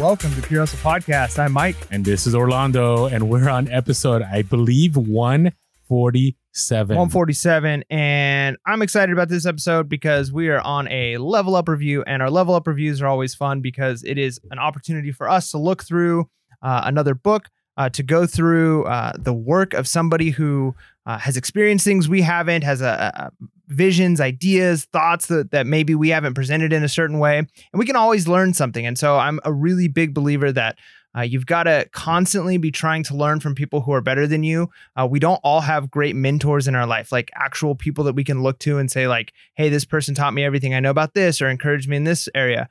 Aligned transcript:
Welcome 0.00 0.32
to 0.36 0.42
Pure 0.42 0.60
Hustle 0.60 0.78
Podcast. 0.78 1.40
I'm 1.40 1.50
Mike. 1.50 1.74
And 1.90 2.04
this 2.04 2.28
is 2.28 2.32
Orlando, 2.32 3.06
and 3.06 3.28
we're 3.28 3.48
on 3.48 3.68
episode, 3.68 4.22
I 4.22 4.42
believe, 4.42 4.96
147. 4.96 6.96
147. 6.96 7.82
And 7.90 8.56
I'm 8.64 8.80
excited 8.80 9.12
about 9.12 9.28
this 9.28 9.44
episode 9.44 9.88
because 9.88 10.32
we 10.32 10.50
are 10.50 10.60
on 10.60 10.86
a 10.86 11.16
level 11.16 11.56
up 11.56 11.68
review, 11.68 12.04
and 12.06 12.22
our 12.22 12.30
level 12.30 12.54
up 12.54 12.68
reviews 12.68 13.02
are 13.02 13.08
always 13.08 13.34
fun 13.34 13.60
because 13.60 14.04
it 14.04 14.18
is 14.18 14.38
an 14.52 14.60
opportunity 14.60 15.10
for 15.10 15.28
us 15.28 15.50
to 15.50 15.58
look 15.58 15.82
through 15.82 16.30
uh, 16.62 16.82
another 16.84 17.16
book, 17.16 17.48
uh, 17.76 17.88
to 17.88 18.04
go 18.04 18.24
through 18.24 18.84
uh, 18.84 19.14
the 19.18 19.34
work 19.34 19.74
of 19.74 19.88
somebody 19.88 20.30
who 20.30 20.76
uh, 21.06 21.18
has 21.18 21.36
experienced 21.36 21.84
things 21.84 22.08
we 22.08 22.22
haven't, 22.22 22.62
has 22.62 22.82
a, 22.82 23.12
a 23.16 23.32
visions, 23.68 24.20
ideas, 24.20 24.86
thoughts 24.86 25.26
that, 25.26 25.50
that 25.50 25.66
maybe 25.66 25.94
we 25.94 26.08
haven't 26.08 26.34
presented 26.34 26.72
in 26.72 26.82
a 26.82 26.88
certain 26.88 27.18
way. 27.18 27.38
And 27.38 27.48
we 27.74 27.86
can 27.86 27.96
always 27.96 28.26
learn 28.26 28.54
something. 28.54 28.86
And 28.86 28.98
so 28.98 29.18
I'm 29.18 29.40
a 29.44 29.52
really 29.52 29.88
big 29.88 30.14
believer 30.14 30.50
that 30.52 30.78
uh, 31.16 31.22
you've 31.22 31.46
got 31.46 31.64
to 31.64 31.88
constantly 31.92 32.58
be 32.58 32.70
trying 32.70 33.02
to 33.02 33.16
learn 33.16 33.40
from 33.40 33.54
people 33.54 33.80
who 33.80 33.92
are 33.92 34.00
better 34.00 34.26
than 34.26 34.42
you. 34.42 34.68
Uh, 34.94 35.06
we 35.10 35.18
don't 35.18 35.40
all 35.42 35.60
have 35.60 35.90
great 35.90 36.14
mentors 36.14 36.68
in 36.68 36.74
our 36.74 36.86
life, 36.86 37.10
like 37.10 37.30
actual 37.34 37.74
people 37.74 38.04
that 38.04 38.14
we 38.14 38.24
can 38.24 38.42
look 38.42 38.58
to 38.60 38.78
and 38.78 38.90
say, 38.90 39.08
like, 39.08 39.32
"Hey, 39.54 39.68
this 39.68 39.84
person 39.84 40.14
taught 40.14 40.34
me 40.34 40.44
everything 40.44 40.74
I 40.74 40.80
know 40.80 40.90
about 40.90 41.14
this, 41.14 41.40
or 41.40 41.48
encouraged 41.48 41.88
me 41.88 41.96
in 41.96 42.04
this 42.04 42.28
area." 42.34 42.68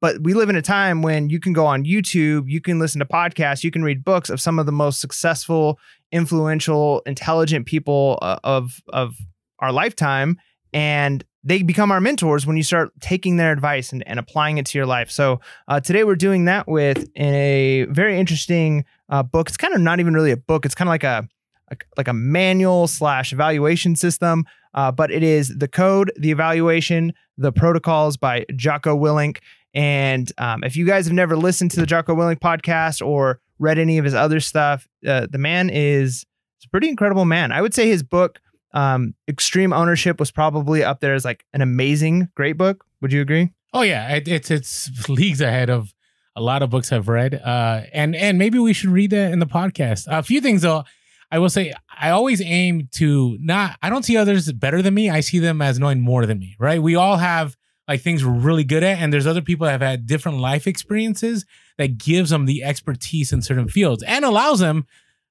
But 0.00 0.22
we 0.22 0.34
live 0.34 0.48
in 0.48 0.56
a 0.56 0.62
time 0.62 1.02
when 1.02 1.28
you 1.30 1.38
can 1.38 1.52
go 1.52 1.66
on 1.66 1.84
YouTube, 1.84 2.44
you 2.50 2.60
can 2.60 2.78
listen 2.78 2.98
to 2.98 3.04
podcasts, 3.04 3.64
you 3.64 3.70
can 3.70 3.82
read 3.82 4.04
books 4.04 4.28
of 4.28 4.40
some 4.40 4.58
of 4.58 4.66
the 4.66 4.72
most 4.72 5.00
successful, 5.00 5.78
influential, 6.10 7.02
intelligent 7.06 7.66
people 7.66 8.18
uh, 8.22 8.38
of 8.44 8.82
of 8.92 9.14
our 9.64 9.72
lifetime, 9.72 10.38
and 10.72 11.24
they 11.42 11.62
become 11.62 11.90
our 11.90 12.00
mentors 12.00 12.46
when 12.46 12.56
you 12.56 12.62
start 12.62 12.92
taking 13.00 13.36
their 13.36 13.52
advice 13.52 13.92
and, 13.92 14.06
and 14.06 14.18
applying 14.18 14.58
it 14.58 14.66
to 14.66 14.78
your 14.78 14.86
life. 14.86 15.10
So 15.10 15.40
uh, 15.68 15.80
today 15.80 16.04
we're 16.04 16.16
doing 16.16 16.46
that 16.46 16.66
with 16.68 17.08
a 17.16 17.86
very 17.90 18.18
interesting 18.18 18.84
uh, 19.08 19.22
book. 19.22 19.48
It's 19.48 19.56
kind 19.56 19.74
of 19.74 19.80
not 19.80 20.00
even 20.00 20.14
really 20.14 20.30
a 20.30 20.36
book. 20.36 20.64
It's 20.64 20.74
kind 20.74 20.88
of 20.88 20.92
like 20.92 21.04
a, 21.04 21.28
a 21.70 21.76
like 21.96 22.08
a 22.08 22.14
manual 22.14 22.86
slash 22.86 23.32
evaluation 23.32 23.96
system. 23.96 24.44
Uh, 24.72 24.90
but 24.90 25.10
it 25.10 25.22
is 25.22 25.56
the 25.56 25.68
code, 25.68 26.10
the 26.16 26.30
evaluation, 26.30 27.12
the 27.38 27.52
protocols 27.52 28.16
by 28.16 28.44
Jocko 28.56 28.96
Willink. 28.96 29.38
And 29.72 30.30
um, 30.38 30.64
if 30.64 30.76
you 30.76 30.86
guys 30.86 31.06
have 31.06 31.14
never 31.14 31.36
listened 31.36 31.70
to 31.72 31.80
the 31.80 31.86
Jocko 31.86 32.14
Willink 32.14 32.40
podcast 32.40 33.04
or 33.04 33.40
read 33.58 33.78
any 33.78 33.98
of 33.98 34.04
his 34.04 34.14
other 34.14 34.40
stuff, 34.40 34.88
uh, 35.06 35.26
the 35.30 35.38
man 35.38 35.70
is 35.70 36.24
a 36.64 36.68
pretty 36.70 36.88
incredible 36.88 37.24
man. 37.24 37.52
I 37.52 37.60
would 37.60 37.74
say 37.74 37.86
his 37.86 38.02
book, 38.02 38.40
um, 38.74 39.14
Extreme 39.26 39.72
Ownership, 39.72 40.20
was 40.20 40.30
probably 40.30 40.84
up 40.84 41.00
there 41.00 41.14
as 41.14 41.24
like 41.24 41.44
an 41.54 41.62
amazing, 41.62 42.28
great 42.34 42.58
book. 42.58 42.84
Would 43.00 43.12
you 43.12 43.22
agree? 43.22 43.52
Oh 43.72 43.82
yeah, 43.82 44.14
it, 44.14 44.28
it's 44.28 44.50
it's 44.50 45.08
leagues 45.08 45.40
ahead 45.40 45.70
of 45.70 45.94
a 46.36 46.42
lot 46.42 46.62
of 46.62 46.70
books 46.70 46.92
I've 46.92 47.08
read. 47.08 47.34
Uh, 47.34 47.82
and 47.92 48.14
and 48.14 48.38
maybe 48.38 48.58
we 48.58 48.72
should 48.72 48.90
read 48.90 49.10
that 49.10 49.32
in 49.32 49.38
the 49.38 49.46
podcast. 49.46 50.06
A 50.08 50.22
few 50.22 50.40
things 50.40 50.62
though. 50.62 50.84
I 51.30 51.38
will 51.38 51.50
say 51.50 51.72
I 52.00 52.10
always 52.10 52.40
aim 52.42 52.88
to 52.92 53.36
not 53.40 53.76
I 53.82 53.90
don't 53.90 54.04
see 54.04 54.16
others 54.16 54.52
better 54.52 54.82
than 54.82 54.94
me. 54.94 55.10
I 55.10 55.20
see 55.20 55.38
them 55.38 55.62
as 55.62 55.78
knowing 55.78 56.00
more 56.00 56.26
than 56.26 56.38
me, 56.38 56.56
right? 56.58 56.82
We 56.82 56.94
all 56.94 57.16
have 57.16 57.56
like 57.88 58.02
things 58.02 58.24
we're 58.24 58.32
really 58.32 58.64
good 58.64 58.82
at 58.82 58.98
and 58.98 59.12
there's 59.12 59.26
other 59.26 59.42
people 59.42 59.64
that 59.64 59.72
have 59.72 59.80
had 59.80 60.06
different 60.06 60.38
life 60.38 60.66
experiences 60.66 61.44
that 61.76 61.98
gives 61.98 62.30
them 62.30 62.46
the 62.46 62.62
expertise 62.62 63.32
in 63.32 63.42
certain 63.42 63.68
fields 63.68 64.02
and 64.04 64.24
allows 64.24 64.60
them 64.60 64.86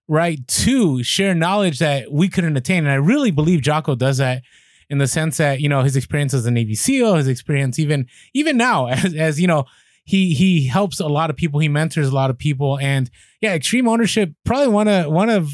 right 0.08 0.46
to 0.48 1.02
share 1.04 1.34
knowledge 1.34 1.80
that 1.80 2.12
we 2.12 2.28
couldn't 2.28 2.58
attain 2.58 2.80
and 2.80 2.92
i 2.92 2.96
really 2.96 3.32
believe 3.32 3.62
jocko 3.62 3.96
does 3.96 4.18
that 4.18 4.42
in 4.90 4.98
the 4.98 5.08
sense 5.08 5.38
that 5.38 5.62
you 5.62 5.70
know 5.70 5.82
his 5.82 5.96
experience 5.96 6.34
as 6.34 6.46
a 6.46 6.52
navy 6.52 6.76
seal 6.76 7.16
his 7.16 7.28
experience 7.28 7.80
even 7.80 8.06
even 8.34 8.58
now 8.58 8.88
as, 8.88 9.14
as 9.14 9.40
you 9.40 9.48
know 9.48 9.66
he 10.04 10.34
he 10.34 10.68
helps 10.68 11.00
a 11.00 11.08
lot 11.08 11.30
of 11.30 11.36
people 11.36 11.60
he 11.60 11.70
mentors 11.70 12.10
a 12.10 12.16
lot 12.16 12.30
of 12.30 12.38
people 12.38 12.78
and 12.80 13.10
yeah 13.42 13.54
extreme 13.54 13.88
ownership 13.88 14.34
probably 14.44 14.68
one 14.68 14.88
of 14.88 15.12
one 15.12 15.30
of 15.30 15.52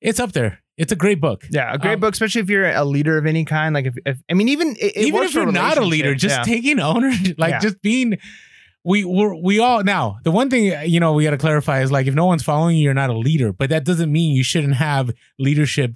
it's 0.00 0.18
up 0.18 0.32
there 0.32 0.60
it's 0.78 0.92
a 0.92 0.96
great 0.96 1.20
book. 1.20 1.44
Yeah, 1.50 1.74
a 1.74 1.76
great 1.76 1.94
um, 1.94 2.00
book, 2.00 2.12
especially 2.14 2.40
if 2.40 2.48
you're 2.48 2.70
a 2.70 2.84
leader 2.84 3.18
of 3.18 3.26
any 3.26 3.44
kind. 3.44 3.74
Like, 3.74 3.86
if, 3.86 3.96
if 4.06 4.18
I 4.30 4.34
mean, 4.34 4.48
even 4.48 4.76
it, 4.80 4.96
it 4.96 5.06
even 5.06 5.24
if 5.24 5.34
you're 5.34 5.50
not 5.50 5.76
a 5.76 5.84
leader, 5.84 6.14
just 6.14 6.38
yeah. 6.38 6.42
taking 6.44 6.78
ownership, 6.80 7.36
like 7.36 7.50
yeah. 7.50 7.58
just 7.58 7.82
being. 7.82 8.16
We 8.88 9.04
we 9.04 9.40
we 9.42 9.58
all 9.58 9.84
now 9.84 10.18
the 10.24 10.30
one 10.30 10.48
thing 10.48 10.72
you 10.88 10.98
know 10.98 11.12
we 11.12 11.22
got 11.22 11.32
to 11.32 11.38
clarify 11.38 11.82
is 11.82 11.92
like 11.92 12.06
if 12.06 12.14
no 12.14 12.24
one's 12.24 12.42
following 12.42 12.76
you, 12.76 12.84
you're 12.84 12.94
not 12.94 13.10
a 13.10 13.18
leader, 13.18 13.52
but 13.52 13.68
that 13.68 13.84
doesn't 13.84 14.10
mean 14.10 14.34
you 14.34 14.42
shouldn't 14.42 14.76
have 14.76 15.10
leadership 15.38 15.92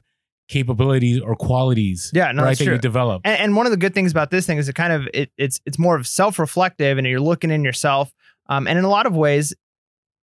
capabilities 0.48 1.18
or 1.18 1.34
qualities. 1.34 2.10
Yeah, 2.12 2.30
no, 2.32 2.42
right, 2.42 2.58
that 2.58 2.62
true. 2.62 2.74
you 2.74 2.78
develop. 2.78 3.22
And, 3.24 3.40
and, 3.40 3.56
one 3.56 3.64
of 3.64 3.70
the 3.70 3.78
good 3.78 3.94
things 3.94 4.12
about 4.12 4.30
this 4.30 4.46
thing 4.46 4.58
is 4.58 4.68
it 4.68 4.74
kind 4.74 4.92
of 4.92 5.08
it, 5.14 5.30
it's 5.38 5.58
it's 5.64 5.78
more 5.78 5.96
of 5.96 6.06
self 6.06 6.38
reflective, 6.38 6.98
and 6.98 7.06
you're 7.06 7.18
looking 7.18 7.50
in 7.50 7.64
yourself. 7.64 8.12
Um, 8.50 8.66
and 8.66 8.78
in 8.78 8.84
a 8.84 8.90
lot 8.90 9.06
of 9.06 9.16
ways, 9.16 9.54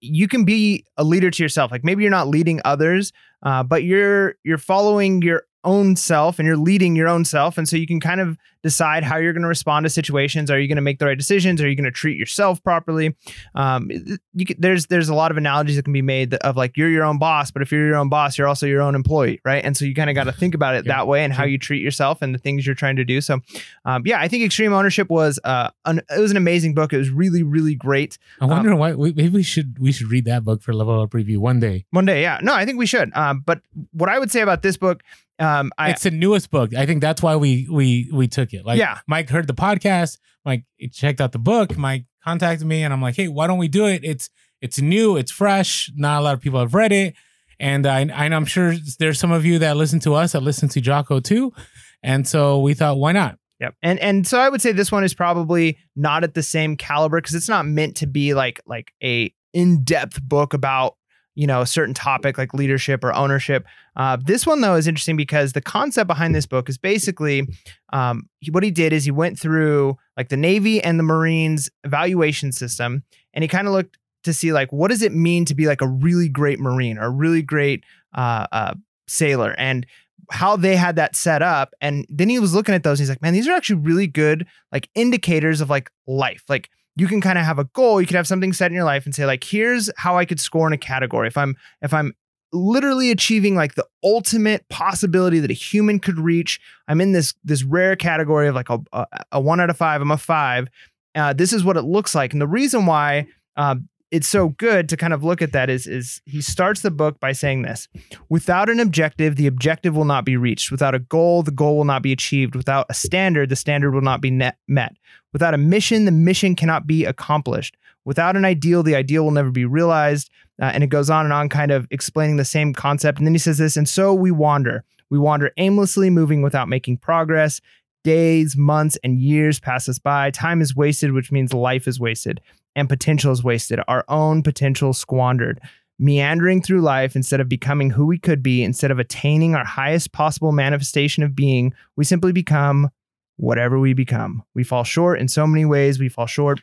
you 0.01 0.28
can 0.28 0.44
be 0.44 0.84
a 0.97 1.05
leader 1.05 1.31
to 1.31 1.44
yourself. 1.44 1.72
Like 1.72 1.85
maybe 1.85 2.03
you're 2.03 2.11
not 2.11 2.28
leading 2.28 2.59
others, 2.66 3.13
uh, 3.44 3.63
but 3.63 3.84
you're 3.84 4.35
you're 4.44 4.57
following 4.57 5.22
your 5.22 5.44
own 5.63 5.95
self 5.95 6.40
and 6.40 6.45
you're 6.45 6.57
leading 6.57 6.95
your 6.95 7.07
own 7.07 7.25
self. 7.25 7.57
And 7.57 7.68
so 7.68 7.75
you 7.75 7.88
can 7.88 8.00
kind 8.00 8.22
of 8.22 8.38
decide 8.63 9.03
how 9.03 9.18
you're 9.18 9.34
going 9.34 9.44
to 9.44 9.47
respond 9.47 9.85
to 9.85 9.90
situations. 9.90 10.51
Are 10.51 10.59
you 10.59 10.68
going 10.68 10.78
to 10.78 10.81
make 10.81 11.00
the 11.00 11.06
right 11.06 11.18
decisions? 11.18 11.62
Are 11.62 11.69
you 11.69 11.75
going 11.75 11.85
to 11.85 11.91
treat 11.91 12.18
yourself 12.18 12.62
properly? 12.63 13.16
Um, 13.56 13.90
you 14.34 14.46
can, 14.46 14.57
there's 14.59 14.88
there's 14.88 15.09
a 15.09 15.16
lot 15.16 15.31
of 15.31 15.38
analogies 15.38 15.75
that 15.75 15.84
can 15.84 15.94
be 15.94 16.01
made 16.01 16.34
of 16.35 16.57
like 16.57 16.78
you're 16.78 16.90
your 16.90 17.03
own 17.03 17.17
boss, 17.17 17.51
but 17.51 17.62
if 17.62 17.72
you're 17.72 17.85
your 17.88 17.96
own 17.96 18.09
boss, 18.09 18.38
you're 18.38 18.47
also 18.47 18.66
your 18.66 18.81
own 18.81 18.96
employee, 18.96 19.40
right? 19.46 19.63
And 19.63 19.75
so 19.75 19.85
you 19.85 19.94
kind 19.94 20.09
of 20.09 20.16
got 20.16 20.25
to 20.25 20.31
think 20.31 20.53
about 20.53 20.75
it 20.75 20.85
yeah. 20.85 20.97
that 20.97 21.07
way 21.07 21.23
and 21.23 21.34
how 21.34 21.44
you 21.44 21.57
treat 21.57 21.81
yourself 21.81 22.22
and 22.22 22.34
the 22.34 22.40
things 22.40 22.66
you're 22.66 22.75
trying 22.75 22.96
to 22.97 23.06
do. 23.06 23.22
So, 23.22 23.40
um, 23.85 24.03
yeah, 24.06 24.19
I 24.19 24.28
think 24.28 24.44
Extreme 24.44 24.73
Ownership 24.73 25.09
was 25.09 25.40
uh, 25.44 25.69
an, 25.85 26.01
it 26.09 26.19
was 26.19 26.31
an 26.31 26.38
amazing 26.38 26.73
book. 26.73 26.94
It 26.94 26.97
was 26.97 27.09
really 27.09 27.44
really 27.44 27.75
great. 27.75 28.17
I 28.41 28.46
wonder 28.46 28.73
um, 28.73 28.79
why 28.79 28.94
maybe 28.94 29.29
we 29.29 29.44
should 29.44 29.79
we 29.79 29.91
should 29.91 30.09
read 30.12 30.25
that 30.25 30.44
book 30.44 30.62
for 30.62 30.73
level 30.73 31.01
up 31.01 31.13
review 31.13 31.40
one 31.40 31.59
day. 31.59 31.85
One 31.91 32.06
day, 32.06 32.22
yeah. 32.22 32.40
No, 32.41 32.53
I 32.53 32.66
think 32.66 32.78
we 32.78 32.85
should. 32.85 33.16
Um, 33.16 33.44
but 33.46 33.62
what 33.91 34.09
I 34.09 34.19
would 34.19 34.31
say 34.31 34.41
about 34.41 34.62
this 34.62 34.78
book 34.78 35.03
um, 35.40 35.72
I, 35.78 35.92
it's 35.92 36.03
the 36.03 36.12
newest 36.12 36.50
book. 36.50 36.75
I 36.75 36.86
think 36.86 37.02
that's 37.02 37.22
why 37.22 37.36
we 37.36 37.68
we 37.70 38.09
we 38.12 38.28
took 38.28 38.53
it. 38.53 38.66
Like, 38.66 38.80
yeah. 38.80 39.00
Mike 39.08 39.30
heard 39.30 39.48
the 39.48 39.53
podcast. 39.53 40.18
Mike 40.46 40.64
checked 40.92 41.22
out 41.22 41.31
the 41.31 41.40
book. 41.40 41.78
Mike 41.78 42.06
contacted 42.24 42.68
me, 42.68 42.84
and 42.84 42.94
I'm 42.94 43.02
like, 43.02 43.16
hey, 43.16 43.28
why 43.28 43.47
don't 43.47 43.58
we 43.58 43.68
do 43.68 43.86
it? 43.86 44.03
It's 44.03 44.30
it's 44.62 44.81
new. 44.81 45.18
It's 45.18 45.31
fresh. 45.31 45.92
Not 45.96 46.22
a 46.22 46.24
lot 46.24 46.34
of 46.34 46.42
people 46.42 46.59
have 46.59 46.74
read 46.74 46.92
it, 46.92 47.16
and 47.59 47.86
I 47.86 48.02
and 48.02 48.34
I'm 48.34 48.46
sure 48.46 48.74
there's 49.00 49.20
some 49.20 49.31
of 49.31 49.46
you 49.46 49.59
that 49.59 49.78
listen 49.78 50.00
to 50.02 50.16
us 50.16 50.31
that 50.31 50.42
listen 50.42 50.70
to 50.70 50.81
Jocko 50.81 51.20
too, 51.20 51.53
and 52.02 52.28
so 52.28 52.59
we 52.59 52.74
thought, 52.74 52.97
why 52.97 53.12
not? 53.12 53.38
Yep. 53.59 53.76
And 53.81 54.00
and 54.00 54.28
so 54.28 54.40
I 54.40 54.50
would 54.50 54.62
say 54.62 54.72
this 54.72 54.92
one 54.92 55.03
is 55.03 55.14
probably 55.14 55.78
not 55.96 56.24
at 56.24 56.34
the 56.34 56.44
same 56.44 56.78
caliber 56.78 57.20
because 57.20 57.36
it's 57.36 57.50
not 57.50 57.66
meant 57.66 57.97
to 57.97 58.08
be 58.08 58.34
like 58.34 58.62
like 58.66 58.92
a 59.03 59.34
in-depth 59.53 60.22
book 60.22 60.53
about 60.53 60.96
you 61.38 61.46
know, 61.46 61.62
a 61.62 61.68
certain 61.68 61.94
topic 61.94 62.36
like 62.40 62.56
leadership 62.56 63.03
or 63.03 63.14
ownership. 63.14 63.68
Uh, 63.97 64.16
this 64.24 64.46
one 64.46 64.62
though 64.62 64.75
is 64.75 64.88
interesting 64.88 65.18
because 65.18 65.53
the 65.53 65.62
concept 65.62 66.08
behind 66.08 66.34
this 66.34 66.46
book 66.46 66.69
is 66.69 66.78
basically 66.78 67.47
um, 67.91 68.30
he, 68.40 68.52
what 68.52 68.63
he 68.63 68.72
did 68.72 68.94
is 68.94 69.03
he 69.03 69.12
went 69.12 69.38
through 69.38 69.97
like 70.16 70.30
the 70.30 70.38
Navy 70.38 70.81
and 70.81 71.00
the 71.00 71.03
Marines 71.03 71.69
evaluation 71.84 72.52
system, 72.52 73.03
and 73.34 73.44
he 73.44 73.47
kind 73.47 73.68
of 73.68 73.74
looked 73.74 73.97
to 74.24 74.34
see 74.34 74.53
like 74.53 74.72
what 74.72 74.90
does 74.90 75.02
it 75.02 75.12
mean 75.12 75.46
to 75.46 75.56
be 75.56 75.66
like 75.66 75.81
a 75.81 75.88
really 75.88 76.30
great 76.30 76.59
Marine 76.59 76.97
or 76.97 77.06
a 77.06 77.09
really 77.09 77.41
great 77.41 77.84
uh, 78.16 78.46
uh, 78.52 78.74
sailor, 79.08 79.56
and 79.58 79.85
how 80.29 80.56
they 80.56 80.75
had 80.75 80.96
that 80.97 81.16
set 81.16 81.41
up. 81.41 81.74
And 81.81 82.06
then 82.09 82.29
he 82.29 82.38
was 82.38 82.53
looking 82.53 82.75
at 82.75 82.84
those. 82.84 83.00
And 83.00 83.06
he's 83.06 83.09
like, 83.09 83.22
man, 83.22 83.34
these 83.34 83.47
are 83.47 83.53
actually 83.53 83.81
really 83.81 84.08
good 84.08 84.46
like 84.72 84.90
indicators 84.94 85.62
of 85.62 85.69
like 85.69 85.90
life, 86.06 86.44
like 86.50 86.69
you 86.97 87.08
can 87.08 87.22
kind 87.22 87.38
of 87.38 87.46
have 87.46 87.59
a 87.59 87.64
goal 87.64 88.02
you 88.02 88.08
could 88.08 88.16
have 88.16 88.28
something 88.28 88.52
set 88.52 88.72
in 88.72 88.75
your 88.75 88.84
life 88.84 89.06
and 89.06 89.14
say 89.14 89.25
like 89.25 89.44
here's 89.44 89.90
how 89.97 90.18
i 90.18 90.25
could 90.25 90.40
score 90.40 90.66
in 90.68 90.74
a 90.74 90.78
category 90.78 91.28
if 91.28 91.38
i'm 91.38 91.56
if 91.84 91.94
i'm 91.94 92.14
literally 92.53 93.12
achieving 93.12 93.56
like 93.56 93.75
the 93.75 93.85
ultimate 94.03 94.68
possibility 94.69 95.40
that 95.40 95.52
a 95.52 95.56
human 95.56 96.00
could 96.00 96.19
reach. 96.19 96.59
I'm 96.88 97.02
in 97.02 97.11
this 97.11 97.34
this 97.44 97.64
rare 97.64 97.96
category 97.96 98.47
of 98.47 98.55
like 98.55 98.70
a, 98.70 98.79
a, 98.94 99.05
a 99.34 99.41
one 99.41 99.59
out 99.59 99.70
of 99.70 99.78
five 99.78 100.02
i'm 100.02 100.11
a 100.11 100.17
five. 100.17 100.70
Uh, 101.16 101.34
this 101.34 101.52
is 101.52 101.64
what 101.64 101.78
it 101.78 101.84
looks 101.84 102.14
like. 102.14 102.32
And 102.32 102.41
the 102.41 102.47
reason 102.47 102.85
why 102.85 103.28
uh, 103.55 103.76
it's 104.11 104.28
so 104.28 104.49
good 104.49 104.88
to 104.90 104.97
kind 104.97 105.14
of 105.14 105.23
look 105.23 105.41
at 105.41 105.52
that 105.52 105.70
is 105.70 105.88
is 105.88 106.22
he 106.26 106.41
starts 106.41 106.82
the 106.82 106.91
book 106.91 107.20
by 107.20 107.32
saying 107.32 107.64
this 107.64 107.88
without 108.29 108.70
an 108.70 108.79
objective 108.79 109.35
the 109.35 109.47
objective 109.47 109.96
will 109.96 110.05
not 110.05 110.26
be 110.26 110.38
reached. 110.38 110.72
Without 110.72 110.96
a 110.96 110.99
goal 110.99 111.44
the 111.44 111.52
goal 111.52 111.78
will 111.78 111.85
not 111.85 112.02
be 112.02 112.11
achieved. 112.11 112.55
Without 112.55 112.85
a 112.90 112.94
standard 112.94 113.49
the 113.49 113.55
standard 113.55 113.91
will 113.91 114.02
not 114.02 114.22
be 114.22 114.32
net, 114.32 114.58
met. 114.67 114.96
Without 115.34 115.53
a 115.53 115.58
mission 115.58 116.05
the 116.05 116.11
mission 116.11 116.55
cannot 116.55 116.88
be 116.88 117.03
accomplished 117.05 117.76
without 118.08 118.36
an 118.36 118.46
ideal 118.46 118.82
the 118.82 118.96
ideal 118.96 119.24
will 119.24 119.32
never 119.32 119.52
be 119.52 119.66
realized 119.66 120.32
uh, 120.62 120.66
and 120.66 120.84
it 120.84 120.88
goes 120.88 121.09
on 121.09 121.26
and 121.26 121.34
on 121.34 121.48
kind 121.50 121.72
of 121.72 121.88
explaining 121.92 122.38
the 122.38 122.46
same 122.46 122.74
concept 122.74 123.20
and 123.20 123.28
then 123.28 123.34
he 123.34 123.40
says 123.40 123.59
this 123.59 123.78
and 123.78 123.88
so 123.88 124.14
we 124.14 124.32
wander 124.32 124.84
we 125.09 125.20
wander 125.20 125.52
aimlessly 125.58 126.09
moving 126.09 126.42
without 126.42 126.68
making 126.68 126.98
progress 126.98 127.62
days 128.04 128.58
months 128.58 128.98
and 129.04 129.20
years 129.20 129.59
pass 129.59 129.88
us 129.88 130.00
by 130.00 130.32
time 130.32 130.62
is 130.62 130.76
wasted 130.76 131.12
which 131.12 131.32
means 131.32 131.54
life 131.54 131.88
is 131.88 132.00
wasted 132.00 132.42
and 132.78 132.88
potential 132.88 133.32
is 133.32 133.44
wasted, 133.44 133.80
our 133.88 134.06
own 134.08 134.44
potential 134.44 134.94
squandered. 134.94 135.59
Meandering 136.00 136.62
through 136.62 136.82
life 136.82 137.16
instead 137.16 137.42
of 137.42 137.50
becoming 137.50 137.90
who 137.90 138.06
we 138.06 138.20
could 138.20 138.44
be, 138.44 138.64
instead 138.64 138.92
of 138.92 139.00
attaining 139.00 139.56
our 139.56 139.66
highest 139.66 140.12
possible 140.12 140.52
manifestation 140.52 141.24
of 141.24 141.36
being, 141.36 141.74
we 141.96 142.06
simply 142.06 142.32
become 142.32 142.92
whatever 143.38 143.80
we 143.80 143.94
become. 143.94 144.44
We 144.54 144.64
fall 144.64 144.84
short 144.84 145.20
in 145.20 145.28
so 145.28 145.48
many 145.48 145.66
ways. 145.66 146.00
We 146.00 146.08
fall 146.08 146.28
short. 146.28 146.62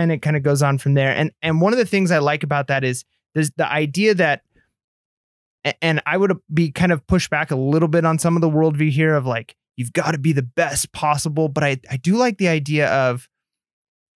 And 0.00 0.12
it 0.12 0.22
kind 0.22 0.36
of 0.36 0.42
goes 0.42 0.62
on 0.62 0.78
from 0.78 0.94
there. 0.94 1.14
And 1.14 1.32
and 1.42 1.60
one 1.60 1.72
of 1.72 1.78
the 1.78 1.86
things 1.86 2.10
I 2.10 2.18
like 2.18 2.42
about 2.42 2.68
that 2.68 2.84
is 2.84 3.04
there's 3.34 3.50
the 3.52 3.70
idea 3.70 4.14
that 4.14 4.42
and 5.80 6.02
I 6.04 6.16
would 6.16 6.36
be 6.52 6.70
kind 6.70 6.92
of 6.92 7.06
pushed 7.06 7.30
back 7.30 7.50
a 7.50 7.56
little 7.56 7.88
bit 7.88 8.04
on 8.04 8.18
some 8.18 8.36
of 8.36 8.42
the 8.42 8.50
worldview 8.50 8.90
here 8.90 9.14
of 9.14 9.26
like, 9.26 9.56
you've 9.76 9.92
got 9.92 10.12
to 10.12 10.18
be 10.18 10.32
the 10.32 10.42
best 10.42 10.92
possible. 10.92 11.48
But 11.48 11.64
I, 11.64 11.80
I 11.90 11.96
do 11.96 12.16
like 12.16 12.38
the 12.38 12.48
idea 12.48 12.88
of 12.88 13.28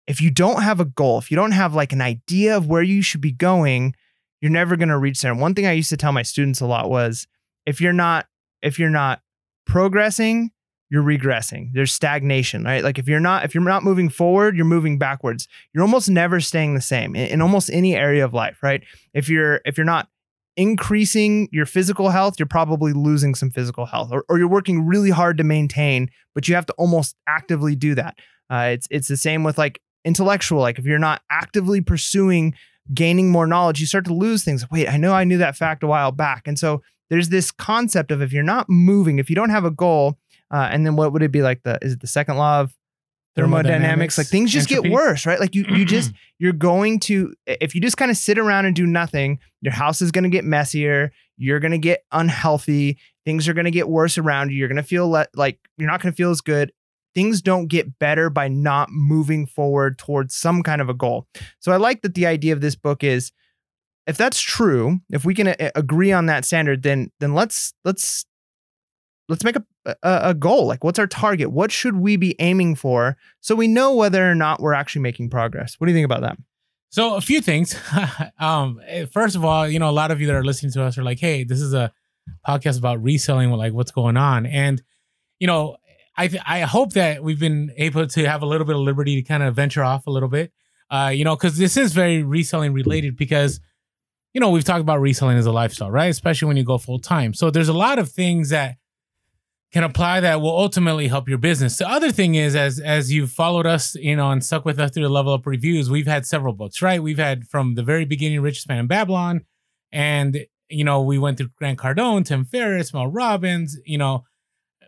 if 0.07 0.21
you 0.21 0.31
don't 0.31 0.63
have 0.63 0.81
a 0.81 0.85
goal, 0.85 1.19
if 1.19 1.31
you 1.31 1.37
don't 1.37 1.53
have 1.53 1.75
like 1.75 1.93
an 1.93 2.01
idea 2.01 2.57
of 2.57 2.67
where 2.67 2.83
you 2.83 3.03
should 3.03 3.21
be 3.21 3.33
going, 3.33 3.95
you're 4.41 4.51
never 4.51 4.77
going 4.77 4.89
to 4.89 4.99
reach 4.99 5.21
there. 5.21 5.33
And 5.33 5.41
one 5.41 5.55
thing 5.55 5.67
I 5.67 5.73
used 5.73 5.91
to 5.91 5.97
tell 5.97 6.13
my 6.13 6.23
students 6.23 6.61
a 6.61 6.67
lot 6.67 6.91
was 6.91 7.27
if 7.67 7.81
you're 7.81 7.93
not, 7.93 8.27
if 8.63 8.79
you're 8.79 8.91
not 8.91 9.21
progressing, 9.67 10.51
you're 10.95 11.03
regressing. 11.03 11.73
There's 11.73 11.93
stagnation, 11.93 12.63
right? 12.63 12.85
Like 12.85 13.01
if 13.01 13.09
you're 13.09 13.19
not, 13.19 13.45
if 13.45 13.53
you're 13.53 13.65
not 13.65 13.83
moving 13.83 14.09
forward, 14.09 14.55
you're 14.55 14.65
moving 14.65 14.97
backwards. 14.97 15.49
You're 15.73 15.83
almost 15.83 16.09
never 16.09 16.39
staying 16.39 16.77
the 16.77 16.81
same 16.81 17.17
in, 17.17 17.27
in 17.27 17.43
almost 17.43 17.69
any 17.73 17.97
area 17.97 18.25
of 18.25 18.33
life, 18.33 18.63
right? 18.63 18.81
If 19.13 19.29
you're, 19.29 19.61
if 19.65 19.77
you're 19.77 19.85
not 19.85 20.07
increasing 20.57 21.49
your 21.51 21.67
physical 21.67 22.11
health, 22.11 22.37
you're 22.39 22.47
probably 22.47 22.93
losing 22.93 23.35
some 23.35 23.51
physical 23.51 23.87
health, 23.87 24.11
or, 24.13 24.25
or 24.29 24.39
you're 24.39 24.47
working 24.47 24.87
really 24.87 25.11
hard 25.11 25.37
to 25.39 25.43
maintain, 25.43 26.09
but 26.33 26.47
you 26.47 26.55
have 26.55 26.67
to 26.67 26.73
almost 26.75 27.17
actively 27.27 27.75
do 27.75 27.97
that. 27.97 28.17
Uh, 28.49 28.71
it's 28.71 28.87
it's 28.89 29.09
the 29.09 29.17
same 29.17 29.43
with 29.43 29.59
like 29.59 29.81
intellectual. 30.05 30.61
Like 30.61 30.79
if 30.79 30.85
you're 30.85 31.01
not 31.01 31.23
actively 31.29 31.81
pursuing 31.81 32.55
gaining 32.93 33.33
more 33.33 33.49
knowledge, 33.49 33.81
you 33.81 33.87
start 33.87 34.05
to 34.05 34.15
lose 34.15 34.45
things. 34.45 34.65
Wait, 34.71 34.89
I 34.89 34.97
know 34.97 35.13
I 35.13 35.25
knew 35.25 35.39
that 35.39 35.57
fact 35.57 35.83
a 35.83 35.89
while 35.89 36.13
back, 36.13 36.47
and 36.47 36.57
so 36.57 36.83
there's 37.11 37.31
this 37.31 37.51
concept 37.51 38.13
of 38.13 38.23
if 38.23 38.33
you're 38.33 38.45
not 38.45 38.69
moving, 38.69 39.19
if 39.19 39.29
you 39.29 39.35
don't 39.35 39.51
have 39.51 39.65
a 39.65 39.73
goal, 39.73 40.19
uh, 40.55 40.69
and 40.71 40.87
then 40.87 40.95
what 40.95 41.13
would 41.13 41.23
it 41.23 41.33
be 41.33 41.43
like? 41.43 41.65
The 41.65 41.79
is 41.83 41.95
it 41.95 42.01
the 42.01 42.07
second 42.07 42.37
law 42.37 42.61
of 42.61 42.75
thermodynamics 43.37 44.17
like 44.17 44.29
things 44.29 44.53
just 44.53 44.71
entropy. 44.71 44.89
get 44.89 44.95
worse 44.95 45.27
right 45.27 45.41
like 45.41 45.57
you 45.57 45.65
you 45.69 45.85
just 45.97 46.13
you're 46.39 46.53
going 46.53 47.01
to 47.01 47.35
if 47.47 47.75
you 47.75 47.81
just 47.81 47.97
kind 47.97 48.09
of 48.11 48.17
sit 48.17 48.39
around 48.39 48.65
and 48.65 48.77
do 48.77 48.87
nothing 48.87 49.41
your 49.61 49.73
house 49.73 50.01
is 50.01 50.13
going 50.13 50.23
to 50.23 50.31
get 50.31 50.45
messier 50.45 51.11
you're 51.37 51.59
going 51.59 51.73
to 51.73 51.79
get 51.79 52.05
unhealthy 52.13 52.97
things 53.25 53.49
are 53.49 53.55
going 53.55 53.65
to 53.65 53.73
get 53.73 53.89
worse 53.89 54.19
around 54.19 54.51
you 54.51 54.57
you're 54.57 54.69
going 54.69 54.77
to 54.77 54.85
feel 54.85 55.11
le- 55.11 55.27
like 55.35 55.59
you're 55.77 55.91
not 55.91 56.01
going 56.01 56.13
to 56.13 56.17
feel 56.17 56.31
as 56.31 56.41
good 56.41 56.73
things 57.13 57.43
don't 57.43 57.67
get 57.67 57.99
better 57.99 58.31
by 58.31 58.47
not 58.47 58.89
moving 58.93 59.47
forward 59.47 59.99
towards 59.99 60.33
some 60.35 60.63
kind 60.63 60.81
of 60.81 60.89
a 60.89 60.95
goal 60.95 61.27
so 61.59 61.73
i 61.73 61.77
like 61.77 62.03
that 62.03 62.15
the 62.15 62.27
idea 62.27 62.53
of 62.53 62.61
this 62.61 62.77
book 62.77 63.03
is 63.03 63.33
if 64.07 64.17
that's 64.17 64.41
true 64.41 65.01
if 65.11 65.25
we 65.25 65.35
can 65.35 65.49
a- 65.49 65.73
agree 65.75 66.13
on 66.13 66.27
that 66.27 66.45
standard 66.45 66.85
then 66.85 67.11
then 67.19 67.35
let's 67.35 67.75
let's 67.85 68.27
let's 69.29 69.45
make 69.45 69.57
a, 69.57 69.65
a, 69.87 69.97
a 70.03 70.35
goal. 70.35 70.67
Like, 70.67 70.85
what's 70.85 70.99
our 70.99 71.07
target? 71.07 71.51
What 71.51 71.73
should 71.73 71.97
we 71.97 72.17
be 72.17 72.35
aiming 72.39 72.75
for 72.77 73.17
so 73.41 73.55
we 73.55 73.69
know 73.69 73.95
whether 73.95 74.31
or 74.31 74.35
not 74.35 74.61
we're 74.61 74.75
actually 74.75 75.03
making 75.03 75.31
progress? 75.31 75.77
What 75.79 75.87
do 75.87 75.93
you 75.93 75.97
think 75.97 76.05
about 76.05 76.23
that? 76.23 76.37
So, 76.91 77.17
a 77.17 77.21
few 77.21 77.41
things. 77.41 77.75
um, 78.39 78.81
eh, 78.87 79.07
first 79.07 79.35
of 79.35 79.45
all, 79.45 79.69
you 79.69 79.79
know, 79.79 79.91
a 79.91 79.93
lot 79.93 80.11
of 80.11 80.21
you 80.21 80.27
that 80.29 80.37
are 80.37 80.45
listening 80.45 80.73
to 80.73 80.83
us 80.85 80.97
are 80.97 81.03
like, 81.03 81.19
"Hey, 81.19 81.45
this 81.45 81.61
is 81.61 81.75
a 81.75 81.93
podcast 82.47 82.79
about 82.79 83.03
reselling. 83.03 83.51
Like, 83.51 83.73
what's 83.73 83.91
going 83.91 84.17
on?" 84.17 84.47
And 84.47 84.83
you 85.41 85.47
know, 85.47 85.77
I 86.17 86.29
th- 86.29 86.43
I 86.47 86.61
hope 86.61 86.93
that 86.93 87.25
we've 87.25 87.41
been 87.41 87.73
able 87.77 88.07
to 88.07 88.25
have 88.29 88.43
a 88.43 88.47
little 88.47 88.67
bit 88.67 88.77
of 88.77 88.83
liberty 88.83 89.17
to 89.17 89.23
kind 89.27 89.43
of 89.43 89.57
venture 89.57 89.83
off 89.83 90.07
a 90.07 90.11
little 90.11 90.29
bit. 90.29 90.53
Uh, 90.91 91.11
you 91.13 91.25
know, 91.25 91.35
because 91.35 91.57
this 91.57 91.77
is 91.77 91.93
very 91.93 92.23
reselling 92.23 92.73
related 92.73 93.17
because 93.17 93.59
you 94.33 94.41
know 94.41 94.51
we've 94.51 94.65
talked 94.65 94.81
about 94.81 95.01
reselling 95.01 95.37
as 95.37 95.47
a 95.47 95.53
lifestyle, 95.53 95.91
right? 95.91 96.11
Especially 96.11 96.47
when 96.47 96.57
you 96.57 96.65
go 96.65 96.79
full 96.79 97.01
time. 97.01 97.35
So 97.35 97.51
there's 97.51 97.69
a 97.69 97.73
lot 97.73 97.99
of 97.99 98.13
things 98.13 98.51
that 98.51 98.77
can 99.75 99.83
apply 99.83 100.21
that 100.21 100.41
will 100.41 100.57
ultimately 100.57 101.09
help 101.09 101.29
your 101.29 101.37
business. 101.37 101.77
The 101.79 101.89
other 101.91 102.13
thing 102.13 102.37
is, 102.37 102.55
as 102.55 102.79
as 102.79 103.13
you've 103.13 103.33
followed 103.33 103.67
us, 103.67 103.97
know, 104.15 104.31
and 104.31 104.43
stuck 104.43 104.65
with 104.65 104.79
us 104.79 104.93
through 104.93 105.03
the 105.03 105.09
level 105.09 105.33
up 105.33 105.47
reviews, 105.47 105.91
we've 105.91 106.07
had 106.07 106.25
several 106.25 106.55
books, 106.55 106.81
right? 106.81 107.03
We've 107.03 107.19
had 107.19 107.49
from 107.49 107.75
the 107.75 107.83
very 107.83 108.05
beginning, 108.05 108.41
Richest 108.41 108.69
Man 108.69 108.79
in 108.79 108.87
Babylon, 108.87 109.41
and 109.91 110.47
you 110.69 110.85
know, 110.85 111.03
we 111.03 111.19
went 111.19 111.39
through 111.39 111.51
Grant 111.57 111.81
Cardone, 111.81 112.25
Tim 112.25 112.45
Ferriss, 112.45 112.95
Mel 112.95 113.09
Robbins, 113.09 113.77
you 113.85 113.99
know, 113.99 114.23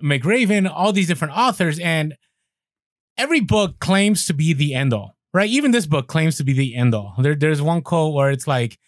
McRaven, 0.00 0.70
all 0.72 0.92
these 0.92 1.08
different 1.08 1.36
authors, 1.36 1.80
and 1.80 2.14
every 3.18 3.40
book 3.40 3.80
claims 3.80 4.24
to 4.26 4.34
be 4.34 4.52
the 4.52 4.72
end 4.72 4.94
all, 4.94 5.16
right? 5.34 5.50
Even 5.50 5.72
this 5.72 5.86
book 5.86 6.06
claims 6.06 6.36
to 6.36 6.44
be 6.44 6.52
the 6.52 6.76
end 6.76 6.94
all. 6.94 7.12
There, 7.18 7.34
there's 7.34 7.60
one 7.60 7.82
quote 7.82 8.14
where 8.14 8.30
it's 8.30 8.46
like, 8.46 8.78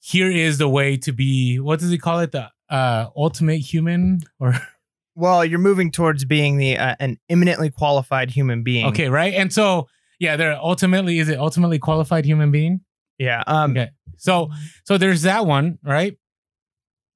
"Here 0.00 0.28
is 0.28 0.58
the 0.58 0.68
way 0.68 0.96
to 0.96 1.12
be." 1.12 1.60
What 1.60 1.78
does 1.78 1.90
he 1.90 1.98
call 1.98 2.18
it? 2.18 2.32
The 2.32 2.50
uh, 2.68 3.10
ultimate 3.16 3.58
human, 3.58 4.22
or 4.40 4.54
well, 5.16 5.44
you're 5.44 5.58
moving 5.58 5.90
towards 5.90 6.24
being 6.24 6.58
the 6.58 6.78
uh, 6.78 6.94
an 7.00 7.18
eminently 7.28 7.70
qualified 7.70 8.30
human 8.30 8.62
being. 8.62 8.86
Okay, 8.86 9.08
right? 9.08 9.34
And 9.34 9.52
so, 9.52 9.88
yeah, 10.20 10.36
they're 10.36 10.56
ultimately 10.56 11.18
is 11.18 11.28
it 11.28 11.38
ultimately 11.38 11.78
qualified 11.78 12.24
human 12.24 12.50
being? 12.50 12.82
Yeah. 13.18 13.42
Um 13.46 13.72
okay. 13.72 13.90
So 14.18 14.50
so 14.84 14.98
there's 14.98 15.22
that 15.22 15.46
one, 15.46 15.78
right? 15.82 16.16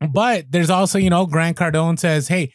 But 0.00 0.50
there's 0.50 0.70
also, 0.70 0.98
you 0.98 1.10
know, 1.10 1.26
Grant 1.26 1.58
Cardone 1.58 1.98
says, 1.98 2.28
"Hey, 2.28 2.54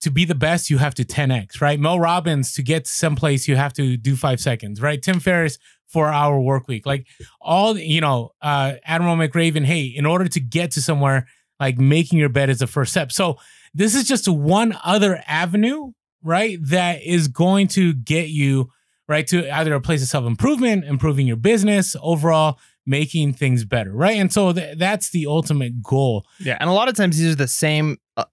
to 0.00 0.10
be 0.10 0.24
the 0.24 0.34
best, 0.34 0.70
you 0.70 0.78
have 0.78 0.94
to 0.94 1.04
10x, 1.04 1.60
right? 1.60 1.78
Mel 1.78 2.00
Robbins, 2.00 2.52
to 2.54 2.62
get 2.62 2.86
someplace, 2.86 3.46
you 3.46 3.56
have 3.56 3.72
to 3.74 3.96
do 3.96 4.16
five 4.16 4.40
seconds, 4.40 4.80
right? 4.80 5.00
Tim 5.00 5.20
Ferriss, 5.20 5.58
four 5.86 6.08
hour 6.08 6.40
work 6.40 6.68
week. 6.68 6.86
Like 6.86 7.06
all, 7.40 7.76
you 7.78 8.00
know, 8.00 8.32
uh, 8.40 8.74
Admiral 8.84 9.16
McRaven, 9.16 9.64
hey, 9.64 9.84
in 9.84 10.06
order 10.06 10.26
to 10.28 10.40
get 10.40 10.72
to 10.72 10.82
somewhere, 10.82 11.26
like 11.58 11.78
making 11.78 12.18
your 12.18 12.30
bed 12.30 12.48
is 12.48 12.60
the 12.60 12.66
first 12.66 12.92
step. 12.92 13.12
So 13.12 13.38
this 13.74 13.94
is 13.94 14.04
just 14.04 14.28
one 14.28 14.76
other 14.84 15.22
avenue, 15.26 15.92
right? 16.22 16.58
That 16.62 17.02
is 17.02 17.28
going 17.28 17.68
to 17.68 17.94
get 17.94 18.28
you 18.28 18.70
right 19.08 19.26
to 19.26 19.50
either 19.50 19.74
a 19.74 19.80
place 19.80 20.02
of 20.02 20.08
self 20.08 20.24
improvement, 20.24 20.84
improving 20.84 21.26
your 21.26 21.36
business 21.36 21.96
overall, 22.00 22.58
making 22.86 23.34
things 23.34 23.64
better, 23.64 23.92
right? 23.92 24.16
And 24.18 24.32
so 24.32 24.52
th- 24.52 24.78
that's 24.78 25.10
the 25.10 25.26
ultimate 25.26 25.82
goal. 25.82 26.26
Yeah, 26.38 26.56
and 26.60 26.70
a 26.70 26.72
lot 26.72 26.88
of 26.88 26.94
times 26.94 27.18
these 27.18 27.32
are 27.32 27.36
the 27.36 27.48
same 27.48 27.98
uh, 28.16 28.24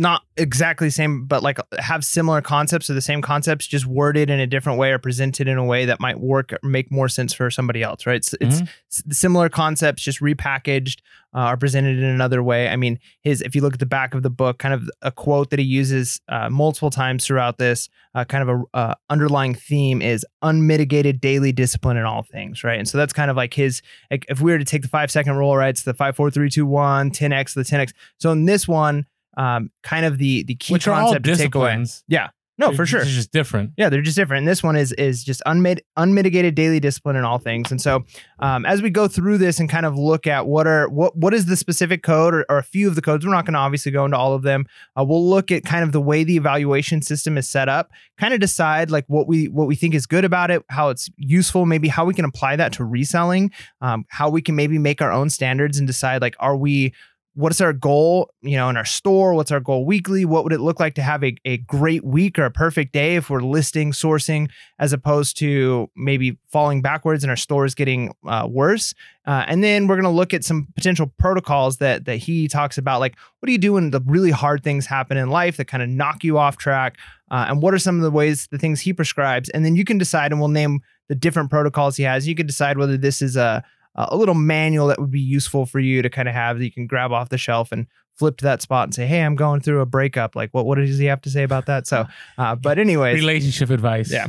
not 0.00 0.22
exactly 0.38 0.88
the 0.88 0.92
same, 0.92 1.26
but 1.26 1.42
like 1.42 1.58
have 1.78 2.06
similar 2.06 2.40
concepts 2.40 2.88
or 2.88 2.94
the 2.94 3.02
same 3.02 3.20
concepts, 3.20 3.66
just 3.66 3.84
worded 3.84 4.30
in 4.30 4.40
a 4.40 4.46
different 4.46 4.78
way 4.78 4.92
or 4.92 4.98
presented 4.98 5.46
in 5.46 5.58
a 5.58 5.64
way 5.64 5.84
that 5.84 6.00
might 6.00 6.18
work 6.18 6.54
or 6.54 6.58
make 6.66 6.90
more 6.90 7.06
sense 7.06 7.34
for 7.34 7.50
somebody 7.50 7.82
else, 7.82 8.06
right? 8.06 8.16
It's, 8.16 8.30
mm-hmm. 8.30 8.64
it's 8.86 9.02
similar 9.10 9.50
concepts, 9.50 10.02
just 10.02 10.20
repackaged 10.20 11.00
uh, 11.34 11.48
or 11.48 11.58
presented 11.58 11.98
in 11.98 12.04
another 12.04 12.42
way. 12.42 12.70
I 12.70 12.76
mean, 12.76 12.98
his 13.20 13.42
if 13.42 13.54
you 13.54 13.60
look 13.60 13.74
at 13.74 13.78
the 13.78 13.84
back 13.84 14.14
of 14.14 14.22
the 14.22 14.30
book, 14.30 14.58
kind 14.58 14.72
of 14.72 14.88
a 15.02 15.12
quote 15.12 15.50
that 15.50 15.58
he 15.58 15.66
uses 15.66 16.22
uh, 16.30 16.48
multiple 16.48 16.88
times 16.88 17.26
throughout 17.26 17.58
this, 17.58 17.90
uh, 18.14 18.24
kind 18.24 18.48
of 18.48 18.48
a 18.48 18.76
uh, 18.78 18.94
underlying 19.10 19.54
theme 19.54 20.00
is 20.00 20.24
unmitigated 20.40 21.20
daily 21.20 21.52
discipline 21.52 21.98
in 21.98 22.06
all 22.06 22.22
things, 22.22 22.64
right? 22.64 22.78
And 22.78 22.88
so 22.88 22.96
that's 22.96 23.12
kind 23.12 23.30
of 23.30 23.36
like 23.36 23.52
his. 23.52 23.82
Like 24.10 24.24
if 24.30 24.40
we 24.40 24.50
were 24.50 24.58
to 24.58 24.64
take 24.64 24.80
the 24.80 24.88
five 24.88 25.10
second 25.10 25.36
rule, 25.36 25.54
right? 25.54 25.68
It's 25.68 25.82
the 25.82 25.92
five, 25.92 26.16
four, 26.16 26.30
three, 26.30 26.48
two, 26.48 26.64
one, 26.64 27.10
10x, 27.10 27.52
the 27.52 27.64
10x. 27.64 27.92
So 28.16 28.32
in 28.32 28.46
this 28.46 28.66
one 28.66 29.04
um, 29.36 29.70
kind 29.82 30.04
of 30.04 30.18
the 30.18 30.44
the 30.44 30.54
key 30.54 30.72
Which 30.72 30.84
concept 30.84 31.24
to 31.24 31.36
take 31.36 31.54
away. 31.54 31.84
Yeah. 32.08 32.28
No, 32.60 32.66
they're, 32.66 32.76
for 32.76 32.86
sure. 32.86 33.00
It's 33.00 33.10
just 33.10 33.32
different. 33.32 33.72
Yeah, 33.78 33.88
they're 33.88 34.02
just 34.02 34.16
different. 34.16 34.40
And 34.40 34.48
this 34.48 34.62
one 34.62 34.76
is 34.76 34.92
is 34.92 35.24
just 35.24 35.40
unmit, 35.46 35.82
unmitigated 35.96 36.54
daily 36.54 36.78
discipline 36.78 37.16
in 37.16 37.24
all 37.24 37.38
things. 37.38 37.70
And 37.70 37.80
so, 37.80 38.04
um, 38.40 38.66
as 38.66 38.82
we 38.82 38.90
go 38.90 39.08
through 39.08 39.38
this 39.38 39.58
and 39.60 39.66
kind 39.66 39.86
of 39.86 39.96
look 39.96 40.26
at 40.26 40.46
what 40.46 40.66
are 40.66 40.86
what 40.90 41.16
what 41.16 41.32
is 41.32 41.46
the 41.46 41.56
specific 41.56 42.02
code 42.02 42.34
or, 42.34 42.44
or 42.50 42.58
a 42.58 42.62
few 42.62 42.86
of 42.86 42.96
the 42.96 43.00
codes, 43.00 43.24
we're 43.24 43.32
not 43.32 43.46
going 43.46 43.54
to 43.54 43.58
obviously 43.58 43.90
go 43.90 44.04
into 44.04 44.18
all 44.18 44.34
of 44.34 44.42
them. 44.42 44.66
Uh, 44.94 45.02
we'll 45.02 45.26
look 45.26 45.50
at 45.50 45.64
kind 45.64 45.82
of 45.82 45.92
the 45.92 46.02
way 46.02 46.22
the 46.22 46.36
evaluation 46.36 47.00
system 47.00 47.38
is 47.38 47.48
set 47.48 47.70
up, 47.70 47.92
kind 48.18 48.34
of 48.34 48.40
decide 48.40 48.90
like 48.90 49.06
what 49.06 49.26
we 49.26 49.48
what 49.48 49.66
we 49.66 49.74
think 49.74 49.94
is 49.94 50.04
good 50.04 50.26
about 50.26 50.50
it, 50.50 50.62
how 50.68 50.90
it's 50.90 51.08
useful, 51.16 51.64
maybe 51.64 51.88
how 51.88 52.04
we 52.04 52.12
can 52.12 52.26
apply 52.26 52.56
that 52.56 52.74
to 52.74 52.84
reselling, 52.84 53.50
um, 53.80 54.04
how 54.10 54.28
we 54.28 54.42
can 54.42 54.54
maybe 54.54 54.78
make 54.78 55.00
our 55.00 55.10
own 55.10 55.30
standards 55.30 55.78
and 55.78 55.86
decide 55.86 56.20
like 56.20 56.36
are 56.40 56.58
we 56.58 56.92
what's 57.34 57.60
our 57.60 57.72
goal 57.72 58.30
you 58.42 58.56
know 58.56 58.68
in 58.68 58.76
our 58.76 58.84
store? 58.84 59.34
What's 59.34 59.50
our 59.50 59.60
goal 59.60 59.84
weekly? 59.86 60.24
What 60.24 60.44
would 60.44 60.52
it 60.52 60.60
look 60.60 60.80
like 60.80 60.94
to 60.94 61.02
have 61.02 61.22
a, 61.22 61.36
a 61.44 61.58
great 61.58 62.04
week 62.04 62.38
or 62.38 62.44
a 62.44 62.50
perfect 62.50 62.92
day 62.92 63.16
if 63.16 63.30
we're 63.30 63.42
listing 63.42 63.92
sourcing 63.92 64.50
as 64.78 64.92
opposed 64.92 65.36
to 65.38 65.90
maybe 65.96 66.38
falling 66.48 66.82
backwards 66.82 67.22
and 67.22 67.30
our 67.30 67.36
store 67.36 67.64
is 67.64 67.74
getting 67.74 68.12
uh, 68.26 68.46
worse? 68.50 68.94
Uh, 69.26 69.44
and 69.46 69.62
then 69.62 69.86
we're 69.86 69.94
going 69.94 70.04
to 70.04 70.10
look 70.10 70.34
at 70.34 70.44
some 70.44 70.66
potential 70.74 71.12
protocols 71.18 71.76
that 71.78 72.04
that 72.04 72.16
he 72.16 72.48
talks 72.48 72.78
about 72.78 73.00
like 73.00 73.16
what 73.38 73.46
do 73.46 73.52
you 73.52 73.58
do 73.58 73.74
when 73.74 73.90
the 73.90 74.00
really 74.06 74.30
hard 74.30 74.62
things 74.62 74.86
happen 74.86 75.16
in 75.16 75.30
life 75.30 75.56
that 75.56 75.66
kind 75.66 75.82
of 75.82 75.88
knock 75.88 76.24
you 76.24 76.38
off 76.38 76.56
track? 76.56 76.98
Uh, 77.30 77.46
and 77.48 77.62
what 77.62 77.72
are 77.72 77.78
some 77.78 77.96
of 77.96 78.02
the 78.02 78.10
ways 78.10 78.48
the 78.50 78.58
things 78.58 78.80
he 78.80 78.92
prescribes? 78.92 79.48
And 79.50 79.64
then 79.64 79.76
you 79.76 79.84
can 79.84 79.98
decide 79.98 80.32
and 80.32 80.40
we'll 80.40 80.48
name 80.48 80.80
the 81.08 81.14
different 81.14 81.50
protocols 81.50 81.96
he 81.96 82.02
has. 82.04 82.26
You 82.26 82.34
can 82.34 82.46
decide 82.46 82.78
whether 82.78 82.96
this 82.96 83.22
is 83.22 83.36
a 83.36 83.64
uh, 83.96 84.06
a 84.10 84.16
little 84.16 84.34
manual 84.34 84.86
that 84.88 84.98
would 84.98 85.10
be 85.10 85.20
useful 85.20 85.66
for 85.66 85.80
you 85.80 86.02
to 86.02 86.10
kind 86.10 86.28
of 86.28 86.34
have 86.34 86.58
that 86.58 86.64
you 86.64 86.72
can 86.72 86.86
grab 86.86 87.12
off 87.12 87.28
the 87.28 87.38
shelf 87.38 87.72
and 87.72 87.86
flip 88.14 88.36
to 88.36 88.44
that 88.44 88.62
spot 88.62 88.84
and 88.84 88.94
say, 88.94 89.06
"Hey, 89.06 89.22
I'm 89.22 89.36
going 89.36 89.60
through 89.60 89.80
a 89.80 89.86
breakup." 89.86 90.36
Like, 90.36 90.50
what 90.52 90.66
what 90.66 90.76
does 90.76 90.98
he 90.98 91.06
have 91.06 91.20
to 91.22 91.30
say 91.30 91.42
about 91.42 91.66
that? 91.66 91.86
So, 91.86 92.06
uh, 92.38 92.54
but 92.62 92.78
anyways, 92.78 93.16
relationship 93.16 93.70
advice. 93.70 94.12
Yeah. 94.12 94.28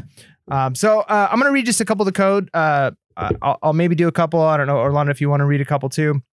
Um, 0.50 0.76
so 0.76 1.02
uh, 1.02 1.28
I'm 1.32 1.40
gonna 1.40 1.52
read 1.52 1.66
just 1.66 1.82
a 1.82 1.86
couple 1.86 2.04
of 2.04 2.14
the 2.14 2.18
code. 2.18 2.50
Uh, 2.54 2.92
I'll, 3.18 3.60
I'll, 3.62 3.74
maybe 3.74 3.94
do 3.94 4.08
a 4.08 4.12
couple. 4.12 4.42
I 4.42 4.58
don't 4.58 4.68
know, 4.68 4.78
Orlando, 4.78 5.12
if 5.12 5.22
you 5.22 5.30
want 5.30 5.42
to 5.42 5.46
read 5.46 5.62
a 5.62 5.66
couple 5.66 5.90
too. 5.90 6.24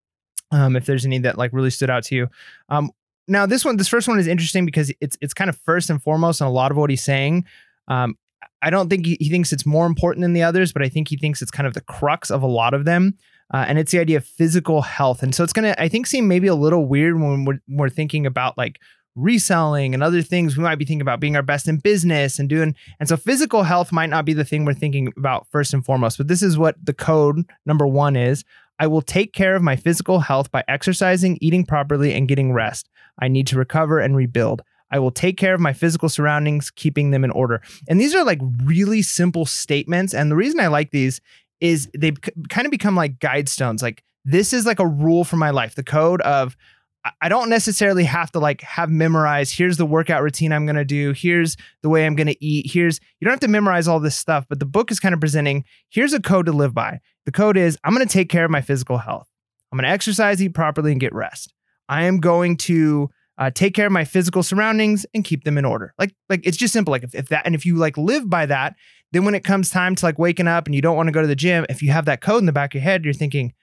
Um, 0.51 0.77
if 0.77 0.87
there's 0.87 1.05
any 1.05 1.19
that 1.19 1.37
like 1.37 1.53
really 1.53 1.71
stood 1.71 1.91
out 1.91 2.05
to 2.05 2.15
you. 2.15 2.29
Um, 2.71 2.91
now 3.27 3.45
this 3.45 3.65
one, 3.65 3.77
this 3.77 3.89
first 3.89 4.09
one 4.09 4.19
is 4.19 4.27
interesting 4.27 4.65
because 4.65 4.91
it's 5.01 5.19
it's 5.21 5.35
kind 5.35 5.51
of 5.51 5.59
first 5.59 5.91
and 5.91 6.03
foremost, 6.03 6.41
and 6.41 6.49
a 6.49 6.51
lot 6.51 6.71
of 6.71 6.77
what 6.77 6.89
he's 6.91 7.03
saying. 7.03 7.45
Um, 7.89 8.17
I 8.63 8.71
don't 8.71 8.89
think 8.89 9.07
he, 9.07 9.17
he 9.21 9.29
thinks 9.29 9.53
it's 9.53 9.67
more 9.67 9.87
important 9.87 10.23
than 10.23 10.33
the 10.33 10.43
others, 10.43 10.73
but 10.73 10.83
I 10.83 10.89
think 10.89 11.09
he 11.09 11.17
thinks 11.17 11.43
it's 11.43 11.51
kind 11.51 11.67
of 11.67 11.75
the 11.75 11.81
crux 11.81 12.31
of 12.31 12.43
a 12.43 12.47
lot 12.47 12.75
of 12.75 12.85
them. 12.85 13.17
Uh, 13.53 13.65
and 13.67 13.79
it's 13.79 13.93
the 13.93 13.99
idea 13.99 14.19
of 14.19 14.27
physical 14.27 14.83
health. 14.83 15.23
And 15.23 15.35
so 15.35 15.43
it's 15.43 15.55
going 15.55 15.73
to, 15.73 15.81
I 15.81 15.89
think, 15.89 16.07
seem 16.07 16.29
maybe 16.29 16.49
a 16.49 16.55
little 16.55 16.87
weird 16.87 17.19
when 17.19 17.47
we're, 17.47 17.61
we're 17.67 17.89
thinking 17.89 18.27
about 18.27 18.59
like 18.59 18.79
reselling 19.19 19.95
and 19.95 20.03
other 20.03 20.23
things 20.23 20.57
we 20.57 20.63
might 20.63 20.77
be 20.77 20.85
thinking 20.85 21.03
about 21.03 21.19
being 21.19 21.35
our 21.35 21.43
best 21.43 21.67
in 21.67 21.79
business 21.79 22.39
and 22.39 22.49
doing 22.49 22.75
and 23.01 23.09
so 23.09 23.17
physical 23.17 23.65
health 23.65 23.91
might 23.91 24.11
not 24.11 24.25
be 24.25 24.33
the 24.33 24.45
thing 24.45 24.65
we're 24.65 24.73
thinking 24.73 25.13
about 25.17 25.45
first 25.51 25.75
and 25.75 25.85
foremost 25.85 26.19
but 26.19 26.29
this 26.29 26.41
is 26.41 26.57
what 26.57 26.77
the 26.85 26.95
code 26.95 27.45
number 27.67 27.85
1 27.85 28.15
is 28.15 28.45
I 28.79 28.87
will 28.87 29.03
take 29.03 29.33
care 29.33 29.57
of 29.57 29.63
my 29.63 29.75
physical 29.75 30.21
health 30.21 30.53
by 30.53 30.63
exercising 30.69 31.37
eating 31.41 31.67
properly 31.67 32.15
and 32.15 32.29
getting 32.29 32.53
rest 32.53 32.89
I 33.19 33.27
need 33.27 33.49
to 33.49 33.59
recover 33.59 33.99
and 33.99 34.15
rebuild 34.15 34.63
I 34.91 34.99
will 34.99 35.11
take 35.11 35.37
care 35.37 35.55
of 35.55 35.61
my 35.61 35.73
physical 35.73 36.09
surroundings 36.09 36.71
keeping 36.71 37.11
them 37.11 37.25
in 37.25 37.31
order 37.31 37.63
and 37.89 38.01
these 38.01 38.15
are 38.15 38.25
like 38.25 38.41
really 38.65 39.03
simple 39.03 39.47
statements 39.47 40.15
and 40.15 40.31
the 40.31 40.37
reason 40.37 40.61
I 40.61 40.69
like 40.69 40.91
these 40.91 41.21
is 41.61 41.89
they 41.97 42.13
kind 42.49 42.67
of 42.67 42.71
become 42.71 42.95
like 42.95 43.19
guidestones. 43.19 43.83
like 43.83 44.03
this 44.25 44.53
is 44.53 44.67
like 44.67 44.79
a 44.79 44.87
rule 44.87 45.25
for 45.25 45.37
my 45.37 45.51
life 45.51 45.75
the 45.75 45.85
code 45.85 46.21
of 46.23 46.57
I 47.21 47.29
don't 47.29 47.49
necessarily 47.49 48.05
have 48.05 48.31
to 48.33 48.39
like 48.39 48.61
have 48.63 48.91
memorized. 48.91 49.57
Here's 49.57 49.77
the 49.77 49.87
workout 49.87 50.23
routine 50.23 50.53
I'm 50.53 50.67
going 50.67 50.77
to 50.77 50.85
do. 50.85 51.13
Here's 51.13 51.57
the 51.83 51.89
way 51.89 52.05
I'm 52.05 52.17
going 52.17 52.27
to 52.27 52.45
eat. 52.45 52.71
Here's, 52.71 53.01
you 53.19 53.25
don't 53.25 53.33
have 53.33 53.41
to 53.41 53.49
memorize 53.49 53.89
all 53.89 54.01
this 54.01 54.17
stuff, 54.17 54.47
but 54.49 54.59
the 54.59 54.67
book 54.67 54.91
is 54.91 55.01
kind 55.01 55.15
of 55.15 55.21
presenting 55.21 55.65
here's 55.89 56.13
a 56.13 56.21
code 56.21 56.47
to 56.47 56.53
live 56.53 56.75
by. 56.75 57.01
The 57.25 57.33
code 57.33 57.57
is 57.57 57.79
I'm 57.85 57.95
going 57.95 58.07
to 58.07 58.13
take 58.13 58.29
care 58.29 58.45
of 58.45 58.51
my 58.51 58.61
physical 58.61 58.99
health. 58.99 59.29
I'm 59.71 59.79
going 59.79 59.87
to 59.87 59.93
exercise, 59.93 60.43
eat 60.43 60.55
properly, 60.55 60.93
and 60.93 61.01
get 61.01 61.15
rest. 61.15 61.53
I 61.89 62.05
am 62.05 62.21
going 62.21 62.57
to 62.59 63.11
uh, 63.39 63.51
take 63.51 63.75
care 63.75 63.87
of 63.87 63.93
my 63.93 64.05
physical 64.05 64.43
surroundings 64.43 65.07
and 65.15 65.25
keep 65.25 65.45
them 65.45 65.57
in 65.57 65.65
order. 65.65 65.95
Like, 65.99 66.15
like 66.29 66.41
it's 66.45 66.57
just 66.57 66.73
simple. 66.73 66.93
Like 66.93 67.05
if, 67.05 67.15
if 67.15 67.29
that, 67.29 67.47
and 67.47 67.55
if 67.55 67.65
you 67.65 67.77
like 67.77 67.97
live 67.97 68.29
by 68.29 68.47
that, 68.47 68.75
then 69.13 69.25
when 69.25 69.35
it 69.35 69.45
comes 69.45 69.71
time 69.71 69.95
to 69.95 70.05
like 70.05 70.19
waking 70.19 70.49
up 70.49 70.67
and 70.67 70.75
you 70.75 70.83
don't 70.83 70.97
want 70.97 71.07
to 71.07 71.13
go 71.13 71.23
to 71.23 71.27
the 71.27 71.37
gym, 71.37 71.65
if 71.69 71.81
you 71.81 71.91
have 71.91 72.05
that 72.07 72.21
code 72.21 72.41
in 72.41 72.47
the 72.47 72.53
back 72.53 72.75
of 72.75 72.75
your 72.75 72.83
head, 72.83 73.05
you're 73.05 73.15
thinking, 73.15 73.55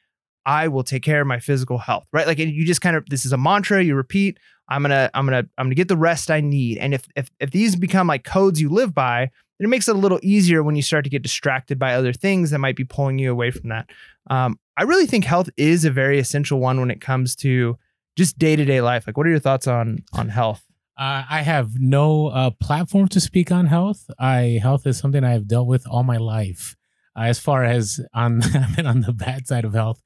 I 0.46 0.68
will 0.68 0.84
take 0.84 1.04
care 1.04 1.22
of 1.22 1.28
my 1.28 1.40
physical 1.40 1.78
health, 1.78 2.06
right? 2.14 2.28
Like 2.28 2.40
and 2.40 2.52
you 2.52 2.66
just 2.66 2.82
kind 2.82 2.96
of 2.96 3.06
this 3.10 3.26
is 3.26 3.34
a 3.34 3.38
mantra 3.38 3.84
you 3.84 3.96
repeat. 3.96 4.40
I'm 4.70 4.82
gonna 4.82 5.10
I'm 5.14 5.26
gonna 5.26 5.46
I'm 5.58 5.66
gonna 5.66 5.76
get 5.76 5.88
the 5.88 5.98
rest 5.98 6.32
I 6.32 6.40
need. 6.40 6.78
And 6.78 6.94
if 6.94 7.08
if 7.16 7.30
if 7.40 7.52
these 7.52 7.76
become 7.76 8.08
like 8.08 8.24
codes 8.24 8.62
you 8.62 8.70
live 8.70 8.94
by, 8.94 9.30
then 9.58 9.66
it 9.66 9.70
makes 9.70 9.88
it 9.88 9.96
a 9.96 10.00
little 10.00 10.20
easier 10.22 10.64
when 10.64 10.76
you 10.76 10.82
start 10.82 11.04
to 11.04 11.10
get 11.10 11.24
distracted 11.24 11.80
by 11.80 11.96
other 11.96 12.14
things 12.14 12.52
that 12.52 12.60
might 12.60 12.76
be 12.76 12.84
pulling 12.86 13.20
you 13.20 13.32
away 13.32 13.52
from 13.52 13.70
that. 13.70 13.90
Um, 14.30 14.60
I 14.78 14.84
really 14.84 15.06
think 15.08 15.26
health 15.26 15.50
is 15.58 15.86
a 15.86 15.92
very 15.92 16.20
essential 16.20 16.60
one 16.60 16.80
when 16.80 16.92
it 16.92 17.02
comes 17.02 17.36
to 17.38 17.78
just 18.16 18.38
day 18.38 18.56
to 18.56 18.66
day 18.66 18.82
life. 18.82 19.08
Like, 19.08 19.18
what 19.18 19.28
are 19.28 19.30
your 19.30 19.40
thoughts 19.40 19.68
on 19.68 20.00
on 20.14 20.30
health? 20.30 20.64
Uh, 20.98 21.24
I 21.30 21.42
have 21.42 21.80
no 21.80 22.28
uh, 22.28 22.52
platform 22.52 23.10
to 23.10 23.20
speak 23.20 23.52
on 23.52 23.66
health. 23.66 24.10
I 24.18 24.60
health 24.62 24.88
is 24.88 24.98
something 24.98 25.24
I 25.24 25.34
have 25.34 25.48
dealt 25.48 25.68
with 25.68 25.86
all 25.88 26.04
my 26.04 26.18
life. 26.18 26.78
Uh, 27.18 27.24
as 27.24 27.40
far 27.40 27.64
as 27.64 28.00
on 28.14 28.42
I've 28.56 28.76
been 28.76 28.88
on 28.88 29.02
the 29.02 29.14
bad 29.14 29.48
side 29.48 29.66
of 29.66 29.74
health. 29.74 30.02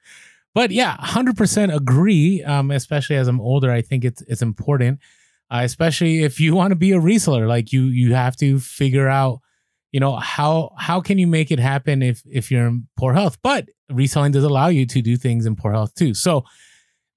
But 0.56 0.72
yeah, 0.72 0.98
100% 0.98 1.76
agree. 1.76 2.44
Um, 2.44 2.72
especially 2.72 3.18
as 3.18 3.28
I'm 3.28 3.40
older, 3.40 3.72
I 3.72 3.82
think 3.82 4.04
it's 4.04 4.22
it's 4.24 4.42
important, 4.42 5.00
uh, 5.52 5.62
especially 5.64 6.24
if 6.24 6.40
you 6.40 6.56
want 6.56 6.72
to 6.72 6.76
be 6.76 6.92
a 6.92 7.00
reseller. 7.00 7.48
Like 7.48 7.72
you 7.72 7.84
you 7.84 8.16
have 8.16 8.36
to 8.38 8.60
figure 8.60 9.08
out, 9.08 9.42
you 9.92 10.00
know, 10.00 10.16
how 10.16 10.74
how 10.78 11.02
can 11.02 11.20
you 11.20 11.28
make 11.28 11.52
it 11.52 11.60
happen 11.60 12.02
if 12.02 12.24
if 12.26 12.50
you're 12.50 12.66
in 12.66 12.88
poor 12.98 13.14
health. 13.14 13.38
But 13.44 13.70
reselling 13.92 14.32
does 14.32 14.44
allow 14.44 14.68
you 14.68 14.88
to 14.88 15.02
do 15.04 15.18
things 15.18 15.46
in 15.46 15.56
poor 15.56 15.72
health 15.72 15.94
too. 15.94 16.16
So 16.16 16.46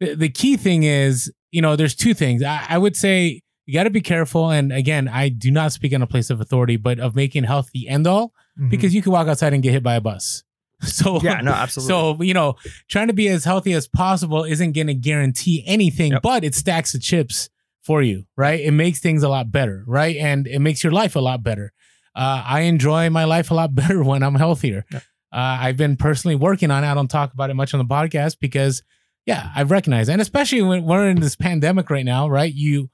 the, 0.03 0.15
the 0.15 0.29
key 0.29 0.57
thing 0.57 0.83
is, 0.83 1.33
you 1.51 1.63
know, 1.63 1.77
there's 1.77 1.95
two 1.95 2.15
things. 2.15 2.43
I, 2.43 2.67
I 2.69 2.79
would 2.79 2.97
say 2.97 3.41
you 3.67 3.75
got 3.75 3.85
to 3.85 3.91
be 3.91 4.01
careful. 4.01 4.51
And 4.51 4.73
again, 4.73 5.09
I 5.09 5.29
do 5.29 5.51
not 5.51 5.73
speak 5.73 5.95
on 5.95 6.03
a 6.03 6.07
place 6.07 6.31
of 6.31 6.41
authority, 6.41 6.77
but 6.77 6.99
of 6.99 7.15
making 7.15 7.45
health 7.45 7.71
the 7.73 7.89
end 7.89 8.07
all, 8.07 8.33
mm-hmm. 8.59 8.69
because 8.69 8.95
you 8.95 9.03
can 9.03 9.13
walk 9.13 9.29
outside 9.29 9.53
and 9.55 9.63
get 9.63 9.73
hit 9.73 9.83
by 9.83 9.95
a 9.95 10.01
bus. 10.01 10.45
So 10.85 11.21
yeah, 11.21 11.41
no, 11.41 11.53
absolutely. 11.53 11.89
So 11.89 12.23
you 12.23 12.35
know, 12.35 12.57
trying 12.89 13.07
to 13.07 13.13
be 13.13 13.29
as 13.29 13.45
healthy 13.45 13.73
as 13.73 13.87
possible 13.87 14.43
isn't 14.43 14.73
going 14.73 14.89
to 14.89 14.95
guarantee 14.95 15.63
anything, 15.65 16.11
yep. 16.11 16.23
but 16.23 16.43
it 16.43 16.57
stacks 16.57 16.91
the 16.91 16.99
chips 16.99 17.49
for 17.83 18.03
you, 18.03 18.25
right? 18.37 18.59
It 18.59 18.73
makes 18.73 18.99
things 18.99 19.23
a 19.23 19.29
lot 19.29 19.53
better, 19.53 19.85
right? 19.87 20.17
And 20.17 20.49
it 20.49 20.59
makes 20.59 20.83
your 20.83 20.93
life 20.93 21.15
a 21.15 21.21
lot 21.21 21.45
better. 21.45 21.73
Uh, 22.17 22.43
I 22.45 22.63
enjoy 22.63 23.11
my 23.11 23.25
life 23.25 23.53
a 23.53 23.55
lot 23.55 23.75
better 23.77 24.03
when 24.03 24.25
I'm 24.25 24.35
healthier. 24.35 24.85
Yep. 24.91 25.03
Uh, 25.33 25.59
I've 25.61 25.77
been 25.77 25.97
personally 25.97 26.35
working 26.35 26.71
on 26.71 26.85
it. 26.85 26.91
I 26.91 26.95
don't 26.95 27.09
talk 27.09 27.33
about 27.33 27.49
it 27.51 27.55
much 27.55 27.73
on 27.75 27.79
the 27.79 27.87
podcast 27.87 28.39
because, 28.41 28.83
yeah, 29.27 29.51
I've 29.55 29.71
recognized, 29.71 30.11
and 30.11 30.21
especially 30.21 30.63
when 30.63 30.85
we're 30.85 31.09
in 31.09 31.21
this 31.21 31.37
pandemic 31.37 31.91
right 31.91 32.05
now, 32.05 32.29
right? 32.29 32.53
You 32.53 32.91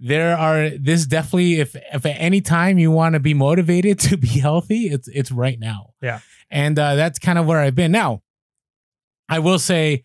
there 0.00 0.36
are 0.36 0.70
this 0.70 1.06
definitely 1.06 1.60
if 1.60 1.76
if 1.92 2.04
at 2.04 2.16
any 2.18 2.40
time 2.40 2.78
you 2.78 2.90
want 2.90 3.14
to 3.14 3.20
be 3.20 3.34
motivated 3.34 3.98
to 4.00 4.16
be 4.16 4.26
healthy 4.26 4.86
it's 4.88 5.06
it's 5.06 5.30
right 5.30 5.60
now 5.60 5.90
yeah 6.02 6.18
and 6.52 6.78
uh, 6.78 6.94
that's 6.94 7.18
kind 7.18 7.38
of 7.38 7.46
where 7.46 7.58
I've 7.58 7.74
been. 7.74 7.90
Now, 7.90 8.22
I 9.28 9.40
will 9.40 9.58
say, 9.58 10.04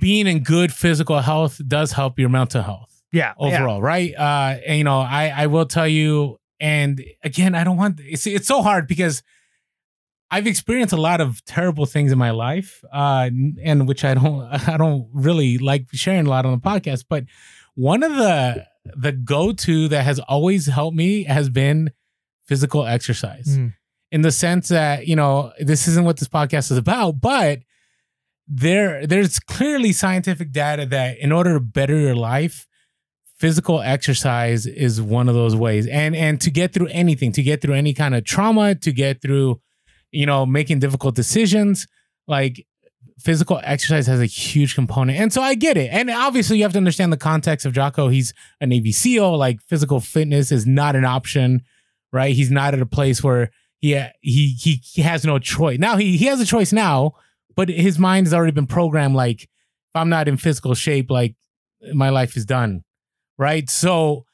being 0.00 0.26
in 0.26 0.42
good 0.42 0.72
physical 0.72 1.18
health 1.20 1.60
does 1.66 1.92
help 1.92 2.18
your 2.18 2.28
mental 2.28 2.62
health. 2.62 3.02
Yeah, 3.12 3.32
overall, 3.38 3.78
yeah. 3.78 3.86
right? 3.86 4.14
Uh, 4.14 4.60
and 4.66 4.78
you 4.78 4.84
know, 4.84 5.00
I 5.00 5.32
I 5.34 5.46
will 5.46 5.66
tell 5.66 5.88
you, 5.88 6.38
and 6.60 7.02
again, 7.24 7.54
I 7.54 7.64
don't 7.64 7.78
want 7.78 8.00
it's 8.00 8.26
it's 8.26 8.46
so 8.46 8.62
hard 8.62 8.86
because 8.86 9.22
I've 10.32 10.46
experienced 10.46 10.92
a 10.92 11.00
lot 11.00 11.20
of 11.20 11.44
terrible 11.44 11.86
things 11.86 12.10
in 12.10 12.18
my 12.18 12.30
life, 12.30 12.82
uh, 12.92 13.30
and 13.62 13.86
which 13.86 14.04
I 14.04 14.14
don't 14.14 14.42
I 14.68 14.76
don't 14.76 15.08
really 15.12 15.58
like 15.58 15.86
sharing 15.92 16.26
a 16.26 16.30
lot 16.30 16.46
on 16.46 16.52
the 16.52 16.58
podcast. 16.58 17.04
But 17.08 17.24
one 17.74 18.02
of 18.02 18.16
the 18.16 18.66
the 18.96 19.12
go 19.12 19.52
to 19.52 19.88
that 19.88 20.04
has 20.04 20.18
always 20.18 20.66
helped 20.66 20.96
me 20.96 21.24
has 21.24 21.48
been 21.48 21.92
physical 22.46 22.84
exercise. 22.86 23.46
Mm 23.46 23.74
in 24.12 24.20
the 24.20 24.30
sense 24.30 24.68
that 24.68 25.08
you 25.08 25.16
know 25.16 25.52
this 25.58 25.88
isn't 25.88 26.04
what 26.04 26.18
this 26.18 26.28
podcast 26.28 26.70
is 26.70 26.76
about, 26.76 27.20
but 27.20 27.60
there 28.46 29.06
there's 29.06 29.40
clearly 29.40 29.92
scientific 29.92 30.52
data 30.52 30.86
that 30.86 31.18
in 31.18 31.32
order 31.32 31.54
to 31.54 31.60
better 31.60 31.98
your 31.98 32.14
life, 32.14 32.68
physical 33.38 33.80
exercise 33.80 34.66
is 34.66 35.00
one 35.00 35.28
of 35.28 35.34
those 35.34 35.56
ways. 35.56 35.86
And 35.86 36.14
and 36.14 36.40
to 36.42 36.50
get 36.50 36.72
through 36.72 36.88
anything, 36.88 37.32
to 37.32 37.42
get 37.42 37.62
through 37.62 37.74
any 37.74 37.94
kind 37.94 38.14
of 38.14 38.24
trauma, 38.24 38.74
to 38.76 38.92
get 38.92 39.22
through, 39.22 39.60
you 40.12 40.26
know, 40.26 40.46
making 40.46 40.78
difficult 40.78 41.14
decisions, 41.14 41.88
like 42.28 42.66
physical 43.18 43.60
exercise 43.64 44.06
has 44.06 44.20
a 44.20 44.26
huge 44.26 44.74
component. 44.74 45.18
And 45.18 45.32
so 45.32 45.42
I 45.42 45.54
get 45.54 45.76
it. 45.76 45.90
And 45.92 46.10
obviously 46.10 46.58
you 46.58 46.62
have 46.64 46.72
to 46.72 46.78
understand 46.78 47.12
the 47.12 47.16
context 47.18 47.66
of 47.66 47.72
Jocko. 47.72 48.08
He's 48.08 48.34
a 48.60 48.66
Navy 48.66 48.92
SEAL. 48.92 49.36
Like 49.36 49.60
physical 49.62 50.00
fitness 50.00 50.52
is 50.52 50.66
not 50.66 50.96
an 50.96 51.04
option, 51.04 51.62
right? 52.12 52.34
He's 52.34 52.50
not 52.50 52.74
at 52.74 52.80
a 52.80 52.86
place 52.86 53.22
where 53.22 53.50
yeah, 53.80 54.12
he 54.20 54.52
he 54.52 54.80
he 54.84 55.02
has 55.02 55.24
no 55.24 55.38
choice. 55.40 55.78
Now 55.78 55.96
he 55.96 56.16
he 56.16 56.26
has 56.26 56.40
a 56.40 56.46
choice 56.46 56.72
now, 56.72 57.14
but 57.56 57.68
his 57.68 57.98
mind 57.98 58.26
has 58.26 58.34
already 58.34 58.52
been 58.52 58.68
programmed 58.68 59.16
like 59.16 59.42
if 59.42 59.48
I'm 59.96 60.08
not 60.08 60.28
in 60.28 60.36
physical 60.36 60.74
shape, 60.74 61.10
like 61.10 61.34
my 61.92 62.10
life 62.10 62.36
is 62.36 62.44
done. 62.44 62.84
Right? 63.38 63.68
So 63.68 64.24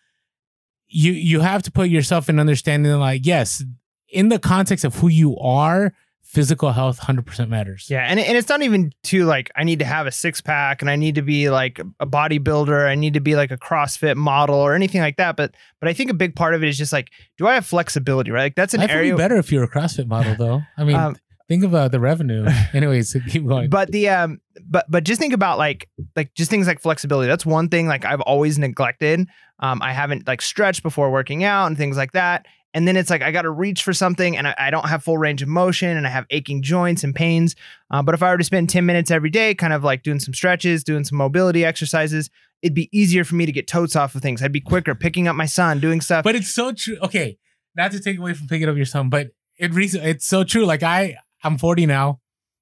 you 0.86 1.12
you 1.12 1.40
have 1.40 1.62
to 1.62 1.70
put 1.70 1.88
yourself 1.88 2.28
in 2.28 2.38
understanding 2.38 2.92
like, 2.92 3.24
yes, 3.24 3.64
in 4.08 4.28
the 4.28 4.38
context 4.38 4.84
of 4.84 4.96
who 4.96 5.08
you 5.08 5.36
are, 5.38 5.92
physical 6.28 6.72
health 6.72 7.00
100% 7.00 7.48
matters. 7.48 7.86
Yeah, 7.88 8.02
and 8.02 8.20
and 8.20 8.36
it's 8.36 8.50
not 8.50 8.62
even 8.62 8.92
too 9.02 9.24
like 9.24 9.50
I 9.56 9.64
need 9.64 9.78
to 9.78 9.86
have 9.86 10.06
a 10.06 10.12
six 10.12 10.40
pack 10.42 10.82
and 10.82 10.90
I 10.90 10.96
need 10.96 11.14
to 11.14 11.22
be 11.22 11.48
like 11.48 11.80
a 12.00 12.06
bodybuilder, 12.06 12.86
I 12.86 12.94
need 12.94 13.14
to 13.14 13.20
be 13.20 13.34
like 13.34 13.50
a 13.50 13.56
CrossFit 13.56 14.16
model 14.16 14.56
or 14.56 14.74
anything 14.74 15.00
like 15.00 15.16
that, 15.16 15.36
but 15.36 15.54
but 15.80 15.88
I 15.88 15.94
think 15.94 16.10
a 16.10 16.14
big 16.14 16.36
part 16.36 16.54
of 16.54 16.62
it 16.62 16.68
is 16.68 16.76
just 16.76 16.92
like 16.92 17.08
do 17.38 17.46
I 17.46 17.54
have 17.54 17.66
flexibility, 17.66 18.30
right? 18.30 18.44
Like 18.44 18.56
that's 18.56 18.74
an 18.74 18.80
Life 18.80 18.90
area 18.90 19.12
would 19.12 19.18
be 19.18 19.22
better 19.22 19.36
if 19.36 19.50
you're 19.50 19.64
a 19.64 19.70
CrossFit 19.70 20.06
model 20.06 20.34
though. 20.36 20.60
I 20.76 20.84
mean, 20.84 20.96
um, 20.96 21.16
think 21.48 21.64
about 21.64 21.92
the 21.92 22.00
revenue. 22.00 22.46
Anyways, 22.74 23.16
keep 23.28 23.46
going. 23.46 23.70
But 23.70 23.90
the 23.90 24.10
um 24.10 24.38
but 24.68 24.84
but 24.90 25.04
just 25.04 25.20
think 25.20 25.32
about 25.32 25.56
like 25.56 25.88
like 26.14 26.34
just 26.34 26.50
things 26.50 26.66
like 26.66 26.80
flexibility. 26.80 27.26
That's 27.26 27.46
one 27.46 27.70
thing 27.70 27.88
like 27.88 28.04
I've 28.04 28.20
always 28.20 28.58
neglected. 28.58 29.26
Um 29.60 29.80
I 29.82 29.92
haven't 29.92 30.26
like 30.26 30.42
stretched 30.42 30.82
before 30.82 31.10
working 31.10 31.42
out 31.42 31.66
and 31.66 31.76
things 31.76 31.96
like 31.96 32.12
that. 32.12 32.44
And 32.78 32.86
then 32.86 32.96
it's 32.96 33.10
like 33.10 33.22
I 33.22 33.32
got 33.32 33.42
to 33.42 33.50
reach 33.50 33.82
for 33.82 33.92
something 33.92 34.36
and 34.36 34.46
I, 34.46 34.54
I, 34.56 34.70
don't 34.70 34.88
have 34.88 35.02
full 35.02 35.18
range 35.18 35.42
of 35.42 35.48
motion 35.48 35.96
and 35.96 36.06
I 36.06 36.10
have 36.10 36.26
aching 36.30 36.62
joints 36.62 37.02
and 37.02 37.12
pains. 37.12 37.56
Uh, 37.90 38.02
but 38.02 38.14
if 38.14 38.22
I 38.22 38.30
were 38.30 38.38
to 38.38 38.44
spend 38.44 38.70
10 38.70 38.86
minutes 38.86 39.10
every 39.10 39.30
day, 39.30 39.52
kind 39.52 39.72
of 39.72 39.82
like 39.82 40.04
doing 40.04 40.20
some 40.20 40.32
stretches, 40.32 40.84
doing 40.84 41.02
some 41.02 41.18
mobility 41.18 41.64
exercises, 41.64 42.30
it'd 42.62 42.76
be 42.76 42.88
easier 42.96 43.24
for 43.24 43.34
me 43.34 43.46
to 43.46 43.50
get 43.50 43.66
totes 43.66 43.96
off 43.96 44.14
of 44.14 44.22
things. 44.22 44.44
I'd 44.44 44.52
be 44.52 44.60
quicker 44.60 44.94
picking 44.94 45.26
up 45.26 45.34
my 45.34 45.44
son, 45.44 45.80
doing 45.80 46.00
stuff. 46.00 46.22
But 46.22 46.36
it's 46.36 46.50
so 46.54 46.70
true. 46.70 46.98
Okay. 47.02 47.36
Not 47.74 47.90
to 47.90 47.98
take 47.98 48.16
away 48.16 48.32
from 48.34 48.46
picking 48.46 48.68
up 48.68 48.76
your 48.76 48.86
son, 48.86 49.08
but 49.08 49.32
it 49.56 49.72
it's 49.74 50.28
so 50.28 50.44
true. 50.44 50.64
Like 50.64 50.84
I, 50.84 51.16
I'm 51.42 51.58
40 51.58 51.86
now 51.86 52.20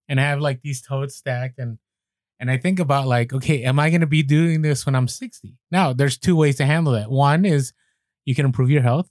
and 0.09 0.19
I 0.19 0.23
have 0.23 0.41
like 0.41 0.63
these 0.63 0.81
totes 0.81 1.15
stacked 1.15 1.59
and 1.59 1.77
and 2.41 2.51
I 2.51 2.57
think 2.57 2.81
about 2.81 3.07
like, 3.07 3.35
okay, 3.35 3.65
am 3.65 3.79
I 3.79 3.91
going 3.91 4.01
to 4.01 4.07
be 4.07 4.23
doing 4.23 4.63
this 4.63 4.87
when 4.87 4.95
I'm 4.95 5.09
60? 5.09 5.59
Now, 5.71 5.93
there's 5.93 6.17
two 6.17 6.37
ways 6.37 6.57
to 6.57 6.65
handle 6.65 6.95
that. 6.95 7.11
One 7.11 7.45
is 7.45 7.75
you 8.25 8.35
can 8.35 8.47
improve 8.47 8.71
your 8.71 8.83
health 8.83 9.11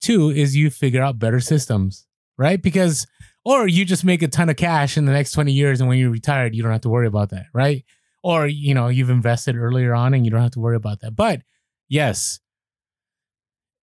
Two 0.00 0.30
is 0.30 0.56
you 0.56 0.70
figure 0.70 1.02
out 1.02 1.18
better 1.18 1.40
systems, 1.40 2.06
right? 2.36 2.60
Because, 2.60 3.06
or 3.44 3.66
you 3.66 3.84
just 3.84 4.04
make 4.04 4.22
a 4.22 4.28
ton 4.28 4.48
of 4.48 4.56
cash 4.56 4.96
in 4.96 5.04
the 5.04 5.12
next 5.12 5.32
20 5.32 5.52
years. 5.52 5.80
And 5.80 5.88
when 5.88 5.98
you're 5.98 6.10
retired, 6.10 6.54
you 6.54 6.62
don't 6.62 6.72
have 6.72 6.82
to 6.82 6.88
worry 6.88 7.06
about 7.06 7.30
that, 7.30 7.46
right? 7.52 7.84
Or, 8.22 8.46
you 8.46 8.74
know, 8.74 8.88
you've 8.88 9.10
invested 9.10 9.56
earlier 9.56 9.94
on 9.94 10.14
and 10.14 10.24
you 10.24 10.30
don't 10.30 10.42
have 10.42 10.52
to 10.52 10.60
worry 10.60 10.76
about 10.76 11.00
that. 11.00 11.16
But 11.16 11.42
yes, 11.88 12.40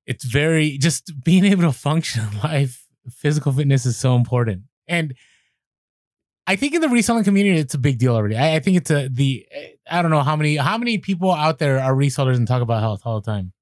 it's 0.06 0.24
very 0.24 0.78
just 0.78 1.12
being 1.24 1.46
able 1.52 1.64
to 1.64 1.72
function 1.72 2.28
in 2.32 2.40
life. 2.40 2.86
Physical 3.10 3.52
fitness 3.52 3.86
is 3.86 3.98
so 3.98 4.16
important, 4.16 4.64
and 4.88 5.14
I 6.48 6.56
think 6.56 6.74
in 6.74 6.82
the 6.82 6.90
reselling 6.90 7.24
community, 7.24 7.60
it's 7.60 7.76
a 7.76 7.80
big 7.80 8.00
deal 8.00 8.16
already. 8.16 8.36
I, 8.36 8.56
I 8.56 8.60
think 8.60 8.78
it's 8.78 8.90
a 8.90 9.10
the 9.10 9.46
I 9.90 10.02
don't 10.02 10.10
know 10.10 10.22
how 10.22 10.36
many 10.36 10.56
how 10.56 10.78
many 10.78 10.98
people 10.98 11.32
out 11.32 11.60
there 11.60 11.80
are 11.80 11.94
resellers 11.94 12.36
and 12.36 12.48
talk 12.48 12.64
about 12.64 12.82
health 12.82 13.02
all 13.06 13.22
the 13.22 13.32
time. 13.32 13.54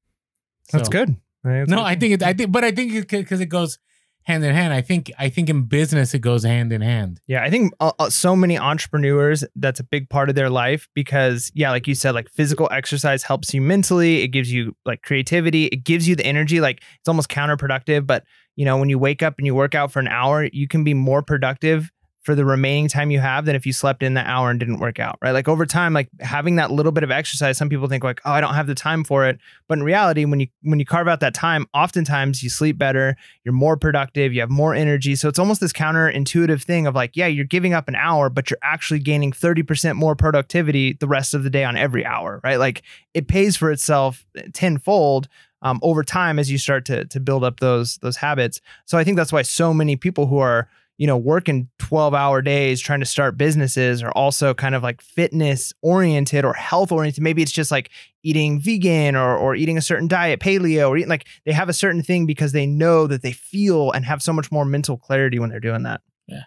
That's 0.72 0.88
good. 0.89 1.17
That's 1.43 1.69
No. 1.69 1.83
I 1.83 1.95
think 1.95 2.13
it. 2.15 2.23
I 2.23 2.33
think, 2.33 2.51
but 2.51 2.63
I 2.63 2.71
think 2.71 3.09
because 3.09 3.41
it 3.41 3.47
goes 3.47 3.79
hand 4.23 4.43
in 4.43 4.55
hand. 4.55 4.73
I 4.73 4.81
think 4.81 5.12
I 5.19 5.29
think 5.29 5.50
in 5.50 5.63
business 5.63 6.13
it 6.13 6.19
goes 6.19 6.43
hand 6.43 6.71
in 6.71 6.81
hand. 6.81 7.19
Yeah, 7.27 7.43
I 7.43 7.50
think 7.50 7.73
uh, 7.79 7.91
uh, 8.00 8.09
so 8.09 8.35
many 8.35 8.57
entrepreneurs 8.57 9.43
that's 9.55 9.79
a 9.79 9.83
big 9.83 10.09
part 10.09 10.29
of 10.29 10.35
their 10.35 10.50
life 10.50 10.88
because 10.93 11.51
yeah, 11.53 11.71
like 11.71 11.88
you 11.88 11.95
said 11.95 12.15
like 12.15 12.29
physical 12.29 12.67
exercise 12.71 13.23
helps 13.23 13.53
you 13.53 13.62
mentally, 13.62 14.21
it 14.21 14.29
gives 14.29 14.51
you 14.51 14.75
like 14.85 15.01
creativity, 15.01 15.65
it 15.67 15.83
gives 15.83 16.07
you 16.07 16.15
the 16.15 16.25
energy 16.25 16.62
like 16.62 16.81
it's 17.00 17.07
almost 17.07 17.29
counterproductive, 17.29 18.07
but 18.07 18.23
you 18.55 18.65
know, 18.65 18.77
when 18.77 18.89
you 18.89 19.00
wake 19.00 19.23
up 19.23 19.35
and 19.38 19.45
you 19.45 19.55
work 19.55 19.75
out 19.75 19.91
for 19.91 20.00
an 20.00 20.07
hour, 20.07 20.47
you 20.53 20.67
can 20.67 20.83
be 20.83 20.93
more 20.93 21.21
productive 21.21 21.91
for 22.23 22.35
the 22.35 22.45
remaining 22.45 22.87
time 22.87 23.11
you 23.11 23.19
have 23.19 23.45
than 23.45 23.55
if 23.55 23.65
you 23.65 23.73
slept 23.73 24.01
in 24.01 24.13
that 24.13 24.25
hour 24.27 24.49
and 24.49 24.59
didn't 24.59 24.79
work 24.79 24.97
out, 24.97 25.17
right? 25.21 25.31
Like 25.31 25.49
over 25.49 25.65
time 25.65 25.93
like 25.93 26.09
having 26.21 26.55
that 26.55 26.71
little 26.71 26.93
bit 26.93 27.03
of 27.03 27.11
exercise, 27.11 27.57
some 27.57 27.69
people 27.69 27.87
think 27.87 28.03
like, 28.03 28.21
"Oh, 28.23 28.31
I 28.31 28.39
don't 28.41 28.53
have 28.53 28.67
the 28.67 28.75
time 28.75 29.03
for 29.03 29.27
it." 29.27 29.39
But 29.67 29.77
in 29.77 29.83
reality, 29.83 30.23
when 30.25 30.39
you 30.39 30.47
when 30.61 30.79
you 30.79 30.85
carve 30.85 31.07
out 31.07 31.19
that 31.19 31.33
time, 31.33 31.67
oftentimes 31.73 32.41
you 32.41 32.49
sleep 32.49 32.77
better, 32.77 33.17
you're 33.43 33.53
more 33.53 33.75
productive, 33.75 34.33
you 34.33 34.39
have 34.39 34.49
more 34.49 34.73
energy. 34.73 35.15
So 35.15 35.27
it's 35.27 35.39
almost 35.39 35.59
this 35.59 35.73
counterintuitive 35.73 36.63
thing 36.63 36.87
of 36.87 36.95
like, 36.95 37.15
yeah, 37.15 37.27
you're 37.27 37.45
giving 37.45 37.73
up 37.73 37.87
an 37.89 37.95
hour, 37.95 38.29
but 38.29 38.49
you're 38.49 38.57
actually 38.63 38.99
gaining 38.99 39.31
30% 39.31 39.95
more 39.95 40.15
productivity 40.15 40.93
the 40.93 41.07
rest 41.07 41.33
of 41.33 41.43
the 41.43 41.49
day 41.49 41.65
on 41.65 41.75
every 41.75 42.05
hour, 42.05 42.39
right? 42.43 42.57
Like 42.57 42.83
it 43.13 43.27
pays 43.27 43.57
for 43.57 43.69
itself 43.69 44.25
tenfold 44.53 45.27
um, 45.61 45.79
over 45.81 46.03
time 46.03 46.39
as 46.39 46.51
you 46.51 46.57
start 46.57 46.85
to 46.85 47.05
to 47.05 47.19
build 47.19 47.43
up 47.43 47.59
those 47.59 47.97
those 47.97 48.17
habits. 48.17 48.61
So 48.85 48.97
I 48.97 49.03
think 49.03 49.17
that's 49.17 49.33
why 49.33 49.41
so 49.41 49.73
many 49.73 49.95
people 49.95 50.27
who 50.27 50.37
are 50.37 50.69
you 50.97 51.07
know 51.07 51.17
working 51.17 51.69
12 51.79 52.13
hour 52.13 52.41
days 52.41 52.79
trying 52.79 53.00
to 53.00 53.05
start 53.05 53.38
businesses 53.38 54.03
are 54.03 54.12
also 54.12 54.53
kind 54.53 54.75
of 54.75 54.83
like 54.83 55.01
fitness 55.01 55.73
oriented 55.81 56.45
or 56.45 56.53
health 56.53 56.91
oriented 56.91 57.23
maybe 57.23 57.41
it's 57.41 57.51
just 57.51 57.71
like 57.71 57.89
eating 58.23 58.59
vegan 58.59 59.15
or 59.15 59.38
or 59.38 59.55
eating 59.55 59.77
a 59.77 59.81
certain 59.81 60.07
diet 60.07 60.39
paleo 60.39 60.89
or 60.89 60.97
eating 60.97 61.09
like 61.09 61.27
they 61.45 61.51
have 61.51 61.69
a 61.69 61.73
certain 61.73 62.03
thing 62.03 62.25
because 62.25 62.51
they 62.51 62.65
know 62.65 63.07
that 63.07 63.21
they 63.21 63.31
feel 63.31 63.91
and 63.91 64.05
have 64.05 64.21
so 64.21 64.31
much 64.33 64.51
more 64.51 64.65
mental 64.65 64.97
clarity 64.97 65.39
when 65.39 65.50
they're 65.50 65.59
doing 65.59 65.83
that 65.83 66.01
Yeah. 66.27 66.43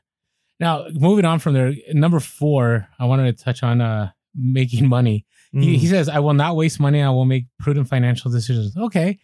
Now, 0.59 0.87
moving 0.93 1.25
on 1.27 1.39
from 1.39 1.53
there, 1.53 1.75
number 1.93 2.19
four, 2.21 2.89
I 2.99 3.05
wanted 3.05 3.37
to 3.37 3.45
touch 3.45 3.63
on 3.63 3.81
uh 3.81 4.11
making 4.35 4.89
money. 4.89 5.27
He, 5.53 5.79
he 5.79 5.87
says, 5.87 6.09
"I 6.09 6.19
will 6.19 6.35
not 6.35 6.55
waste 6.57 6.79
money. 6.81 7.03
I 7.03 7.09
will 7.09 7.25
make 7.25 7.47
prudent 7.59 7.89
financial 7.89 8.31
decisions." 8.31 8.77
Okay. 8.77 9.19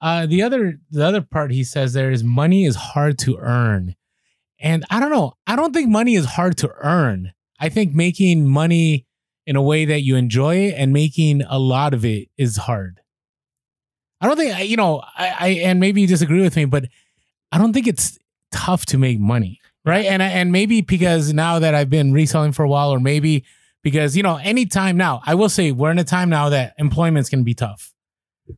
Uh, 0.00 0.26
the 0.26 0.42
other 0.42 0.78
the 0.90 1.04
other 1.04 1.20
part 1.20 1.52
he 1.52 1.64
says 1.64 1.92
there 1.92 2.10
is 2.10 2.24
money 2.24 2.64
is 2.64 2.74
hard 2.74 3.18
to 3.18 3.36
earn, 3.38 3.94
and 4.60 4.84
I 4.90 5.00
don't 5.00 5.10
know. 5.10 5.34
I 5.46 5.56
don't 5.56 5.72
think 5.72 5.88
money 5.88 6.14
is 6.14 6.24
hard 6.24 6.56
to 6.58 6.70
earn. 6.80 7.32
I 7.60 7.68
think 7.68 7.94
making 7.94 8.46
money 8.46 9.06
in 9.46 9.56
a 9.56 9.62
way 9.62 9.84
that 9.84 10.02
you 10.02 10.16
enjoy 10.16 10.56
it 10.56 10.74
and 10.76 10.92
making 10.92 11.42
a 11.48 11.58
lot 11.58 11.94
of 11.94 12.04
it 12.04 12.28
is 12.36 12.56
hard. 12.56 13.00
I 14.20 14.26
don't 14.26 14.36
think 14.36 14.68
you 14.68 14.76
know. 14.76 15.02
I, 15.16 15.34
I 15.38 15.48
and 15.64 15.80
maybe 15.80 16.00
you 16.00 16.06
disagree 16.06 16.42
with 16.42 16.56
me, 16.56 16.64
but 16.64 16.86
I 17.52 17.58
don't 17.58 17.72
think 17.72 17.86
it's 17.86 18.18
tough 18.52 18.84
to 18.86 18.98
make 18.98 19.20
money, 19.20 19.60
right? 19.84 20.06
And 20.06 20.20
and 20.22 20.52
maybe 20.52 20.80
because 20.80 21.32
now 21.32 21.58
that 21.58 21.74
I've 21.74 21.90
been 21.90 22.12
reselling 22.12 22.52
for 22.52 22.64
a 22.64 22.68
while, 22.68 22.90
or 22.90 23.00
maybe 23.00 23.44
because 23.82 24.16
you 24.16 24.22
know 24.22 24.36
anytime 24.36 24.96
now 24.96 25.20
i 25.24 25.34
will 25.34 25.48
say 25.48 25.72
we're 25.72 25.90
in 25.90 25.98
a 25.98 26.04
time 26.04 26.28
now 26.28 26.48
that 26.48 26.74
employment's 26.78 27.30
going 27.30 27.40
to 27.40 27.44
be 27.44 27.54
tough 27.54 27.92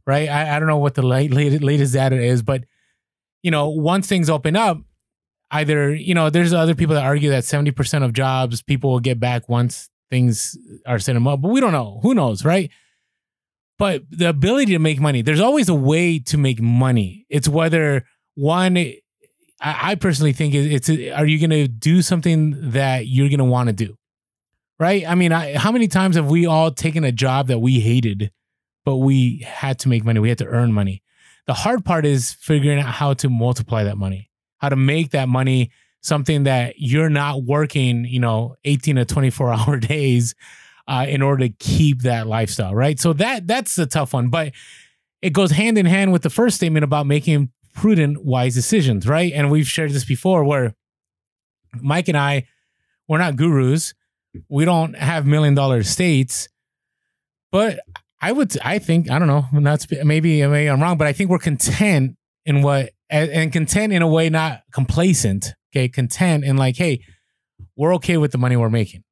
right 0.07 0.29
I, 0.29 0.57
I 0.57 0.59
don't 0.59 0.69
know 0.69 0.79
what 0.79 0.95
the 0.95 1.03
late, 1.03 1.33
late, 1.33 1.63
latest 1.63 1.95
data 1.95 2.17
is 2.17 2.43
but 2.43 2.65
you 3.43 3.51
know 3.51 3.69
once 3.69 4.07
things 4.07 4.31
open 4.31 4.57
up 4.57 4.79
either 5.51 5.93
you 5.95 6.15
know 6.15 6.31
there's 6.31 6.53
other 6.53 6.75
people 6.75 6.95
that 6.95 7.05
argue 7.05 7.31
that 7.31 7.43
70% 7.45 8.05
of 8.05 8.13
jobs 8.13 8.63
people 8.63 8.91
will 8.91 9.01
get 9.01 9.19
back 9.21 9.49
once 9.49 9.89
things 10.11 10.57
are 10.87 10.99
set 10.99 11.15
them 11.15 11.27
up 11.27 11.41
but 11.41 11.51
we 11.51 11.61
don't 11.61 11.73
know 11.73 12.01
who 12.03 12.15
knows 12.15 12.45
right 12.45 12.71
but 13.79 14.03
the 14.11 14.29
ability 14.29 14.73
to 14.73 14.79
make 14.79 15.01
money 15.01 15.23
there's 15.23 15.41
always 15.41 15.69
a 15.69 15.75
way 15.75 16.19
to 16.19 16.37
make 16.39 16.61
money 16.61 17.27
it's 17.29 17.49
whether 17.49 18.05
one 18.35 18.77
I, 19.63 19.95
personally 19.97 20.33
think 20.33 20.55
it- 20.55 20.73
it's 20.73 20.89
are 20.89 21.27
you 21.27 21.39
going 21.39 21.51
to 21.51 21.69
do 21.69 22.01
something 22.01 22.71
that 22.71 23.07
you're 23.07 23.29
going 23.29 23.39
to 23.39 23.45
want 23.45 23.69
to 23.69 23.73
do 23.75 23.97
right? 24.79 25.07
I 25.07 25.15
mean, 25.15 25.31
I, 25.31 25.59
how 25.59 25.71
many 25.71 25.87
times 25.89 26.17
have 26.17 26.31
we 26.31 26.47
all 26.47 26.71
taken 26.71 27.05
a 27.05 27.13
job 27.13 27.49
that 27.49 27.59
we 27.59 27.81
hated, 27.81 28.31
but 28.87 28.97
we 28.97 29.45
had 29.47 29.79
to 29.81 29.91
make 29.91 30.03
money? 30.07 30.19
We 30.21 30.31
had 30.31 30.39
to 30.39 30.47
earn 30.47 30.73
money. 30.73 31.03
The 31.47 31.53
hard 31.53 31.85
part 31.85 32.07
is 32.07 32.33
figuring 32.33 32.79
out 32.81 32.87
how 32.87 33.13
to 33.13 33.29
multiply 33.29 33.85
that 33.85 33.99
money, 33.99 34.30
how 34.61 34.69
to 34.69 34.77
make 34.77 35.11
that 35.11 35.29
money 35.29 35.71
something 36.03 36.45
that 36.45 36.75
you're 36.79 37.11
not 37.11 37.43
working, 37.43 38.05
you 38.05 38.21
know, 38.21 38.57
18 38.65 38.97
to 38.97 39.05
24 39.05 39.53
hour 39.53 39.77
days 39.79 40.35
uh, 40.89 41.07
in 41.09 41.23
order 41.23 41.49
to 41.49 41.55
keep 41.59 42.03
that 42.03 42.27
lifestyle, 42.27 42.75
right? 42.75 42.99
So 42.99 43.13
that 43.15 43.47
that's 43.47 43.77
the 43.77 43.87
tough 43.87 44.13
one, 44.13 44.29
but 44.29 44.53
it 45.23 45.33
goes 45.33 45.51
hand 45.51 45.77
in 45.77 45.87
hand 45.87 46.13
with 46.13 46.23
the 46.23 46.31
first 46.31 46.57
statement 46.57 46.85
about 46.85 47.07
making 47.07 47.51
prudent, 47.75 48.25
wise 48.25 48.55
decisions, 48.55 49.07
right? 49.07 49.33
And 49.33 49.51
we've 49.51 49.69
shared 49.69 49.93
this 49.93 50.05
before 50.05 50.45
where 50.45 50.75
Mike 51.81 52.09
and 52.09 52.17
I, 52.17 52.47
we're 53.07 53.19
not 53.19 53.37
gurus 53.37 53.95
we 54.49 54.65
don't 54.65 54.95
have 54.97 55.27
million 55.27 55.55
dollar 55.55 55.79
estates, 55.79 56.49
but 57.51 57.81
I 58.21 58.33
would, 58.33 58.57
I 58.61 58.79
think, 58.79 59.11
I 59.11 59.19
don't 59.19 59.29
know, 59.29 59.47
not 59.53 59.87
maybe, 60.05 60.47
maybe 60.47 60.69
I'm 60.69 60.81
wrong, 60.81 60.99
but 60.99 61.07
I 61.07 61.13
think 61.13 61.31
we're 61.31 61.39
content 61.39 62.17
in 62.45 62.63
what, 62.63 62.91
and, 63.11 63.31
and 63.31 63.53
content 63.53 63.93
in 63.93 64.03
a 64.03 64.09
way, 64.09 64.31
not 64.31 64.63
complacent. 64.73 65.55
Okay, 65.73 65.89
content 65.89 66.45
and 66.45 66.59
like, 66.59 66.77
hey, 66.77 67.01
we're 67.77 67.95
okay 67.95 68.17
with 68.17 68.33
the 68.33 68.39
money 68.39 68.57
we're 68.57 68.71
making. 68.71 69.05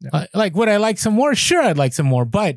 Yeah. 0.00 0.10
Uh, 0.12 0.26
like, 0.34 0.54
would 0.56 0.68
I 0.68 0.78
like 0.78 0.98
some 0.98 1.14
more? 1.14 1.34
Sure, 1.34 1.62
I'd 1.62 1.76
like 1.76 1.92
some 1.92 2.06
more, 2.06 2.24
but 2.24 2.56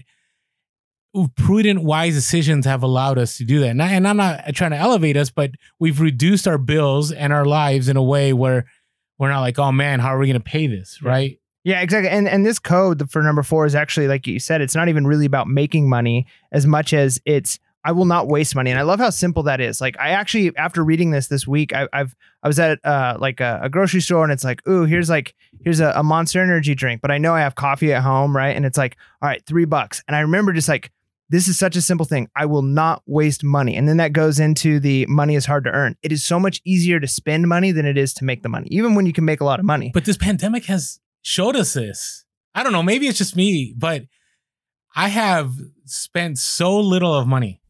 prudent, 1.36 1.84
wise 1.84 2.14
decisions 2.14 2.66
have 2.66 2.84
allowed 2.84 3.18
us 3.18 3.38
to 3.38 3.44
do 3.44 3.60
that. 3.62 3.70
And, 3.70 3.82
I, 3.82 3.92
and 3.92 4.08
I'm 4.08 4.18
not 4.18 4.54
trying 4.54 4.72
to 4.72 4.78
elevate 4.78 5.18
us, 5.18 5.30
but 5.30 5.52
we've 5.80 6.00
reduced 6.00 6.48
our 6.48 6.58
bills 6.58 7.12
and 7.12 7.34
our 7.34 7.46
lives 7.46 7.90
in 7.90 7.98
a 7.98 8.04
way 8.04 8.32
where 8.32 8.66
we're 9.18 9.30
not 9.30 9.42
like, 9.42 9.60
oh 9.60 9.72
man, 9.72 10.00
how 10.00 10.10
are 10.10 10.20
we 10.20 10.28
going 10.28 10.40
to 10.40 10.40
pay 10.40 10.68
this? 10.68 11.02
Right. 11.02 11.40
Yeah, 11.64 11.82
exactly. 11.82 12.10
And 12.10 12.28
and 12.28 12.46
this 12.46 12.58
code 12.58 13.12
for 13.12 13.22
number 13.22 13.44
four 13.44 13.66
is 13.66 13.76
actually 13.76 14.08
like 14.08 14.26
you 14.28 14.40
said, 14.40 14.62
it's 14.62 14.76
not 14.76 14.88
even 14.88 15.06
really 15.06 15.26
about 15.26 15.48
making 15.48 15.90
money 15.90 16.26
as 16.54 16.66
much 16.66 16.94
as 16.94 17.20
it's 17.26 17.60
I 17.84 17.92
will 17.92 18.06
not 18.06 18.28
waste 18.28 18.56
money. 18.56 18.72
And 18.72 18.80
I 18.80 18.84
love 18.84 19.00
how 19.00 19.10
simple 19.10 19.44
that 19.44 19.62
is. 19.62 19.80
Like 19.80 19.98
I 20.00 20.10
actually 20.10 20.56
after 20.58 20.84
reading 20.84 21.12
this 21.12 21.28
this 21.28 21.48
week, 21.48 21.74
I, 21.74 21.88
I've 21.94 22.16
I 22.44 22.48
was 22.48 22.60
at 22.60 22.80
uh 22.84 23.18
like 23.20 23.40
a, 23.40 23.60
a 23.64 23.70
grocery 23.70 24.02
store 24.02 24.24
and 24.24 24.34
it's 24.34 24.44
like, 24.44 24.68
ooh, 24.68 24.84
here's 24.84 25.10
like 25.10 25.36
here's 25.64 25.80
a, 25.80 25.94
a 25.96 26.04
Monster 26.04 26.42
Energy 26.42 26.76
drink, 26.76 27.02
but 27.02 27.12
I 27.12 27.18
know 27.18 27.34
I 27.34 27.42
have 27.42 27.56
coffee 27.56 27.94
at 27.94 28.04
home, 28.04 28.36
right? 28.36 28.56
And 28.56 28.66
it's 28.66 28.78
like, 28.78 28.98
all 29.22 29.30
right, 29.30 29.44
three 29.46 29.66
bucks. 29.66 30.04
And 30.08 30.16
I 30.16 30.22
remember 30.22 30.54
just 30.54 30.68
like 30.70 30.92
this 31.30 31.48
is 31.48 31.60
such 31.60 31.76
a 31.76 31.82
simple 31.82 32.06
thing. 32.06 32.28
I 32.36 32.46
will 32.48 32.64
not 32.64 33.04
waste 33.06 33.44
money. 33.44 33.76
And 33.76 33.88
then 33.88 33.98
that 33.98 34.14
goes 34.14 34.40
into 34.40 34.80
the 34.80 35.06
money 35.06 35.36
is 35.36 35.46
hard 35.46 35.64
to 35.66 35.70
earn. 35.70 35.96
It 36.02 36.12
is 36.12 36.26
so 36.26 36.40
much 36.40 36.60
easier 36.66 37.00
to 37.00 37.08
spend 37.08 37.48
money 37.48 37.72
than 37.72 37.86
it 37.86 37.98
is 37.98 38.14
to 38.16 38.26
make 38.26 38.42
the 38.42 38.50
money, 38.50 38.68
even 38.72 38.96
when 38.96 39.06
you 39.06 39.14
can 39.14 39.26
make 39.26 39.40
a 39.40 39.46
lot 39.46 39.60
of 39.60 39.66
money. 39.66 39.92
But 39.94 40.06
this 40.06 40.18
pandemic 40.18 40.66
has 40.66 41.00
showed 41.22 41.56
us 41.56 41.74
this. 41.74 42.26
I 42.56 42.64
don't 42.64 42.72
know. 42.72 42.84
Maybe 42.84 43.08
it's 43.08 43.20
just 43.20 43.36
me, 43.36 43.76
but 43.78 44.06
I 44.96 45.10
have 45.10 45.54
spent 45.86 46.40
so 46.40 46.80
little 46.80 47.14
of 47.14 47.28
money. 47.28 47.62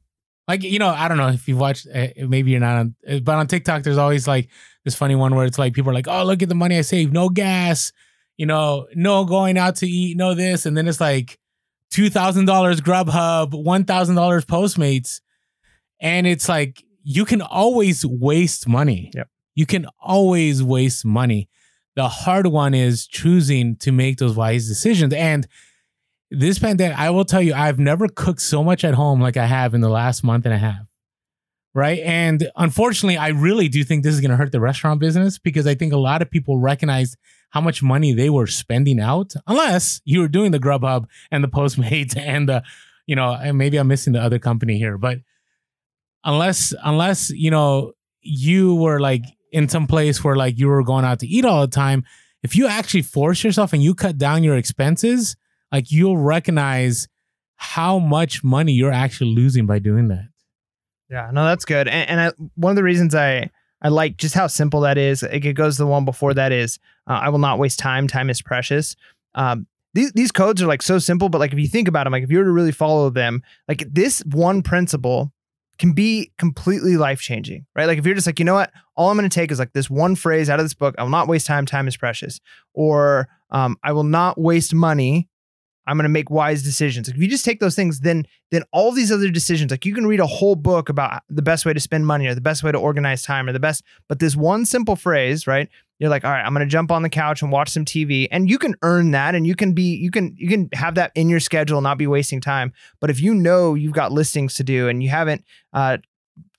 Like, 0.49 0.63
you 0.63 0.79
know, 0.79 0.89
I 0.89 1.07
don't 1.07 1.17
know 1.17 1.29
if 1.29 1.47
you've 1.47 1.59
watched, 1.59 1.87
uh, 1.93 2.07
maybe 2.27 2.51
you're 2.51 2.59
not 2.59 2.77
on, 2.77 2.95
uh, 3.07 3.19
but 3.19 3.35
on 3.35 3.47
TikTok, 3.47 3.83
there's 3.83 3.99
always 3.99 4.27
like 4.27 4.49
this 4.83 4.95
funny 4.95 5.15
one 5.15 5.35
where 5.35 5.45
it's 5.45 5.59
like 5.59 5.73
people 5.73 5.91
are 5.91 5.93
like, 5.93 6.07
oh, 6.07 6.25
look 6.25 6.41
at 6.41 6.49
the 6.49 6.55
money 6.55 6.77
I 6.77 6.81
saved. 6.81 7.13
No 7.13 7.29
gas, 7.29 7.93
you 8.35 8.45
know, 8.45 8.87
no 8.95 9.25
going 9.25 9.57
out 9.57 9.77
to 9.77 9.87
eat, 9.87 10.17
no 10.17 10.33
this. 10.33 10.65
And 10.65 10.75
then 10.75 10.87
it's 10.87 10.99
like 10.99 11.37
$2,000 11.93 12.45
Grubhub, 12.81 13.51
$1,000 13.51 14.45
Postmates. 14.45 15.21
And 16.01 16.25
it's 16.25 16.49
like, 16.49 16.83
you 17.03 17.25
can 17.25 17.41
always 17.41 18.05
waste 18.05 18.67
money. 18.67 19.11
Yep. 19.13 19.29
You 19.53 19.65
can 19.67 19.85
always 20.01 20.63
waste 20.63 21.05
money 21.05 21.47
the 21.99 22.07
hard 22.07 22.47
one 22.47 22.73
is 22.73 23.05
choosing 23.05 23.75
to 23.75 23.91
make 23.91 24.19
those 24.19 24.33
wise 24.33 24.69
decisions. 24.69 25.13
And 25.13 25.45
this 26.31 26.59
pandemic, 26.59 26.97
I 26.97 27.09
will 27.09 27.25
tell 27.25 27.41
you, 27.41 27.53
I've 27.53 27.79
never 27.79 28.07
cooked 28.07 28.41
so 28.41 28.63
much 28.63 28.83
at 28.83 28.93
home 28.93 29.19
like 29.19 29.37
I 29.37 29.45
have 29.45 29.73
in 29.73 29.81
the 29.81 29.89
last 29.89 30.23
month 30.23 30.45
and 30.45 30.53
a 30.53 30.57
half. 30.57 30.85
Right. 31.73 31.99
And 31.99 32.49
unfortunately, 32.55 33.17
I 33.17 33.29
really 33.29 33.69
do 33.69 33.83
think 33.83 34.03
this 34.03 34.13
is 34.13 34.21
going 34.21 34.31
to 34.31 34.37
hurt 34.37 34.51
the 34.51 34.59
restaurant 34.59 34.99
business 34.99 35.37
because 35.37 35.67
I 35.67 35.75
think 35.75 35.93
a 35.93 35.97
lot 35.97 36.21
of 36.21 36.31
people 36.31 36.57
recognize 36.57 37.15
how 37.51 37.61
much 37.61 37.81
money 37.83 38.13
they 38.13 38.29
were 38.29 38.47
spending 38.47 38.99
out, 38.99 39.33
unless 39.47 40.01
you 40.03 40.19
were 40.19 40.27
doing 40.27 40.51
the 40.51 40.59
Grubhub 40.59 41.05
and 41.31 41.43
the 41.43 41.47
Postmates 41.47 42.17
and 42.17 42.49
the, 42.49 42.63
you 43.05 43.15
know, 43.15 43.31
and 43.33 43.57
maybe 43.57 43.77
I'm 43.77 43.87
missing 43.87 44.13
the 44.13 44.21
other 44.21 44.39
company 44.39 44.77
here, 44.77 44.97
but 44.97 45.19
unless, 46.23 46.73
unless, 46.83 47.29
you 47.29 47.49
know, 47.49 47.93
you 48.21 48.75
were 48.75 48.99
like 48.99 49.23
in 49.51 49.69
some 49.69 49.87
place 49.87 50.23
where 50.23 50.35
like 50.35 50.59
you 50.59 50.67
were 50.67 50.83
going 50.83 51.05
out 51.05 51.19
to 51.19 51.27
eat 51.27 51.45
all 51.45 51.61
the 51.61 51.67
time, 51.67 52.03
if 52.43 52.55
you 52.55 52.67
actually 52.67 53.01
force 53.01 53.43
yourself 53.43 53.73
and 53.73 53.83
you 53.83 53.95
cut 53.95 54.17
down 54.17 54.43
your 54.43 54.57
expenses, 54.57 55.35
like 55.71 55.91
you'll 55.91 56.17
recognize 56.17 57.07
how 57.55 57.99
much 57.99 58.43
money 58.43 58.71
you're 58.71 58.91
actually 58.91 59.33
losing 59.33 59.65
by 59.65 59.79
doing 59.79 60.07
that. 60.07 60.29
Yeah, 61.09 61.29
no, 61.33 61.45
that's 61.45 61.65
good. 61.65 61.87
And, 61.87 62.09
and 62.09 62.21
I, 62.21 62.31
one 62.55 62.71
of 62.71 62.75
the 62.75 62.83
reasons 62.83 63.15
I 63.15 63.49
I 63.81 63.89
like 63.89 64.17
just 64.17 64.35
how 64.35 64.47
simple 64.47 64.81
that 64.81 64.97
is. 64.97 65.23
It 65.23 65.39
goes 65.53 65.77
to 65.77 65.83
the 65.83 65.87
one 65.87 66.05
before 66.05 66.33
that 66.33 66.51
is 66.51 66.79
uh, 67.07 67.13
I 67.13 67.29
will 67.29 67.39
not 67.39 67.59
waste 67.59 67.79
time. 67.79 68.07
Time 68.07 68.29
is 68.29 68.41
precious. 68.41 68.95
Um, 69.35 69.67
these 69.93 70.11
these 70.13 70.31
codes 70.31 70.61
are 70.61 70.67
like 70.67 70.81
so 70.81 70.99
simple, 70.99 71.29
but 71.29 71.39
like 71.39 71.53
if 71.53 71.59
you 71.59 71.67
think 71.67 71.87
about 71.87 72.03
them, 72.03 72.13
like 72.13 72.23
if 72.23 72.31
you 72.31 72.37
were 72.37 72.43
to 72.43 72.51
really 72.51 72.71
follow 72.71 73.09
them, 73.09 73.41
like 73.67 73.85
this 73.91 74.19
one 74.25 74.61
principle 74.61 75.33
can 75.79 75.93
be 75.93 76.31
completely 76.37 76.97
life 76.97 77.21
changing, 77.21 77.65
right? 77.75 77.85
Like 77.85 77.97
if 77.97 78.05
you're 78.05 78.13
just 78.13 78.27
like, 78.27 78.37
you 78.37 78.45
know 78.45 78.53
what, 78.53 78.71
all 78.95 79.09
I'm 79.09 79.17
going 79.17 79.29
to 79.29 79.33
take 79.33 79.49
is 79.49 79.59
like 79.59 79.71
this 79.71 79.89
one 79.89 80.15
phrase 80.15 80.49
out 80.49 80.59
of 80.59 80.65
this 80.65 80.73
book. 80.73 80.93
I 80.97 81.03
will 81.03 81.09
not 81.09 81.29
waste 81.29 81.47
time. 81.47 81.65
Time 81.65 81.87
is 81.87 81.95
precious. 81.95 82.41
Or 82.73 83.29
um, 83.49 83.77
I 83.81 83.93
will 83.93 84.03
not 84.03 84.37
waste 84.37 84.73
money. 84.73 85.29
I'm 85.87 85.97
going 85.97 86.03
to 86.03 86.09
make 86.09 86.29
wise 86.29 86.61
decisions. 86.63 87.09
If 87.09 87.17
you 87.17 87.27
just 87.27 87.45
take 87.45 87.59
those 87.59 87.75
things, 87.75 88.01
then 88.01 88.25
then 88.51 88.63
all 88.71 88.91
these 88.91 89.11
other 89.11 89.29
decisions, 89.29 89.71
like 89.71 89.85
you 89.85 89.93
can 89.93 90.07
read 90.07 90.19
a 90.19 90.27
whole 90.27 90.55
book 90.55 90.89
about 90.89 91.21
the 91.29 91.41
best 91.41 91.65
way 91.65 91.73
to 91.73 91.79
spend 91.79 92.05
money 92.05 92.27
or 92.27 92.35
the 92.35 92.41
best 92.41 92.63
way 92.63 92.71
to 92.71 92.77
organize 92.77 93.21
time 93.21 93.47
or 93.47 93.51
the 93.51 93.59
best, 93.59 93.83
but 94.07 94.19
this 94.19 94.35
one 94.35 94.65
simple 94.65 94.95
phrase, 94.95 95.45
right? 95.47 95.69
You're 95.99 96.09
like, 96.09 96.23
all 96.23 96.31
right, 96.31 96.43
I'm 96.43 96.53
going 96.53 96.65
to 96.65 96.71
jump 96.71 96.91
on 96.91 97.03
the 97.03 97.09
couch 97.09 97.41
and 97.41 97.51
watch 97.51 97.69
some 97.69 97.85
TV, 97.85 98.27
and 98.31 98.49
you 98.49 98.57
can 98.57 98.75
earn 98.83 99.11
that, 99.11 99.35
and 99.35 99.45
you 99.45 99.53
can 99.53 99.73
be, 99.73 99.95
you 99.95 100.11
can, 100.11 100.33
you 100.37 100.47
can 100.47 100.69
have 100.73 100.95
that 100.95 101.11
in 101.13 101.29
your 101.29 101.41
schedule, 101.41 101.77
and 101.77 101.83
not 101.83 101.97
be 101.97 102.07
wasting 102.07 102.39
time. 102.39 102.71
But 102.99 103.09
if 103.09 103.19
you 103.19 103.33
know 103.33 103.75
you've 103.75 103.93
got 103.93 104.11
listings 104.11 104.55
to 104.55 104.63
do 104.63 104.87
and 104.87 105.03
you 105.03 105.09
haven't 105.09 105.43
uh, 105.73 105.97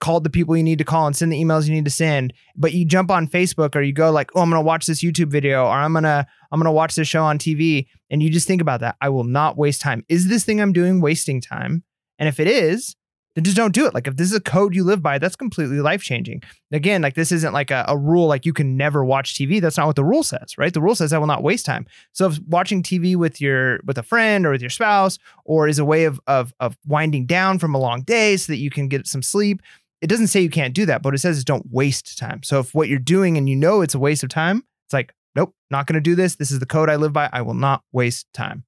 called 0.01 0.25
the 0.25 0.31
people 0.31 0.57
you 0.57 0.63
need 0.63 0.79
to 0.79 0.85
call 0.85 1.07
and 1.07 1.15
send 1.15 1.33
the 1.33 1.41
emails 1.41 1.67
you 1.67 1.75
need 1.75 1.85
to 1.85 1.91
send. 1.91 2.33
But 2.57 2.73
you 2.73 2.85
jump 2.85 3.11
on 3.11 3.29
facebook 3.29 3.77
or 3.77 3.83
you 3.83 3.93
go 3.93 4.11
like 4.11 4.31
oh 4.35 4.41
i'm 4.41 4.51
gonna 4.51 4.63
watch 4.63 4.87
this 4.87 5.03
youtube 5.03 5.31
video 5.31 5.65
or 5.65 5.73
i'm 5.73 5.93
gonna 5.93 6.27
i'm 6.51 6.61
gonna 6.61 6.73
watch 6.73 6.95
this 6.95 7.09
show 7.09 7.23
on 7.23 7.39
tv 7.39 7.87
and 8.11 8.23
you 8.23 8.31
just 8.31 8.47
think 8.47 8.61
about 8.61 8.81
that. 8.81 8.97
I 9.01 9.09
will 9.09 9.25
not 9.25 9.57
waste 9.57 9.81
time. 9.81 10.05
Is 10.09 10.29
this 10.29 10.45
thing 10.45 10.61
i'm 10.61 10.73
doing 10.73 11.01
wasting 11.01 11.41
time? 11.41 11.85
And 12.19 12.29
if 12.29 12.41
it 12.41 12.47
is 12.47 12.97
then 13.35 13.45
just 13.45 13.57
don't 13.57 13.75
do 13.75 13.87
it 13.87 13.95
like 13.95 14.07
if 14.07 14.17
this 14.17 14.29
is 14.29 14.37
a 14.37 14.41
code 14.41 14.75
you 14.75 14.85
live 14.85 15.03
by 15.03 15.19
that's 15.19 15.37
completely 15.37 15.81
life 15.81 16.03
changing 16.03 16.43
again 16.73 17.03
like 17.03 17.15
this 17.15 17.33
isn't 17.33 17.53
like 17.53 17.71
a, 17.71 17.85
a 17.89 17.97
rule 17.97 18.27
like 18.27 18.45
you 18.45 18.53
can 18.53 18.77
never 18.77 19.05
watch 19.05 19.35
tv 19.35 19.61
that's 19.61 19.77
not 19.77 19.87
what 19.87 19.97
the 19.97 20.05
rule 20.05 20.23
says 20.23 20.57
right 20.59 20.75
the 20.75 20.81
rule 20.81 20.95
says 20.95 21.13
i 21.13 21.19
will 21.19 21.27
not 21.27 21.43
waste 21.43 21.65
time 21.65 21.87
so 22.13 22.27
if 22.27 22.39
watching 22.47 22.83
tv 22.83 23.17
with 23.17 23.41
your 23.41 23.81
with 23.85 23.99
a 23.99 24.03
friend 24.03 24.45
or 24.47 24.51
with 24.51 24.61
your 24.61 24.71
spouse 24.71 25.19
or 25.45 25.69
is 25.69 25.79
a 25.79 25.85
way 25.85 26.05
of 26.05 26.21
of 26.27 26.53
of 26.61 26.77
winding 26.87 27.27
down 27.27 27.59
from 27.59 27.75
a 27.75 27.79
long 27.79 28.03
day 28.03 28.37
so 28.37 28.53
that 28.53 28.59
you 28.59 28.71
can 28.71 28.89
get 28.89 29.07
some 29.07 29.23
sleep 29.23 29.63
it 30.01 30.09
doesn't 30.09 30.29
say 30.29 30.41
you 30.41 30.51
can't 30.51 30.75
do 30.75 30.87
that, 30.87 31.03
but 31.03 31.15
it 31.15 31.19
says 31.19 31.37
is 31.37 31.45
don't 31.45 31.71
waste 31.71 32.19
time. 32.19 32.43
So 32.43 32.61
if 32.61 32.75
what 32.75 32.89
you're 32.89 32.99
doing 32.99 33.37
and 33.37 33.49
you 33.49 33.57
know 33.57 33.83
it's 33.83 33.95
a 33.95 33.99
waste 33.99 34.23
of 34.23 34.31
time, 34.31 34.65
it's 34.87 34.95
like, 34.95 35.13
nope, 35.35 35.55
not 35.71 35.87
going 35.87 35.95
to 35.95 36.01
do 36.01 36.15
this. 36.15 36.37
This 36.37 36.51
is 36.51 36.59
the 36.59 36.67
code 36.67 36.89
I 36.89 36.97
live 36.97 37.13
by. 37.13 37.29
I 37.33 37.43
will 37.43 37.55
not 37.55 37.83
waste 37.93 38.27
time. 38.33 38.65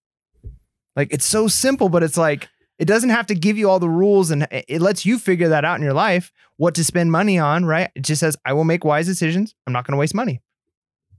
Like 0.94 1.12
it's 1.12 1.24
so 1.24 1.48
simple, 1.48 1.88
but 1.88 2.02
it's 2.02 2.18
like 2.18 2.48
it 2.82 2.88
doesn't 2.88 3.10
have 3.10 3.28
to 3.28 3.36
give 3.36 3.56
you 3.56 3.70
all 3.70 3.78
the 3.78 3.88
rules 3.88 4.32
and 4.32 4.48
it 4.50 4.82
lets 4.82 5.06
you 5.06 5.16
figure 5.16 5.50
that 5.50 5.64
out 5.64 5.76
in 5.76 5.84
your 5.84 5.92
life, 5.92 6.32
what 6.56 6.74
to 6.74 6.82
spend 6.82 7.12
money 7.12 7.38
on, 7.38 7.64
right? 7.64 7.90
It 7.94 8.02
just 8.02 8.18
says 8.18 8.36
I 8.44 8.54
will 8.54 8.64
make 8.64 8.84
wise 8.84 9.06
decisions. 9.06 9.54
I'm 9.68 9.72
not 9.72 9.86
going 9.86 9.92
to 9.92 9.98
waste 9.98 10.16
money. 10.16 10.42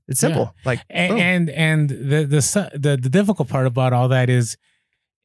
It's 0.10 0.20
simple. 0.20 0.54
Yeah. 0.58 0.62
Like 0.66 0.80
and, 0.90 1.20
and 1.20 1.50
and 1.50 1.90
the 1.90 2.26
the 2.26 2.70
the 2.74 2.98
the 2.98 3.10
difficult 3.10 3.48
part 3.48 3.66
about 3.66 3.94
all 3.94 4.10
that 4.10 4.30
is 4.30 4.58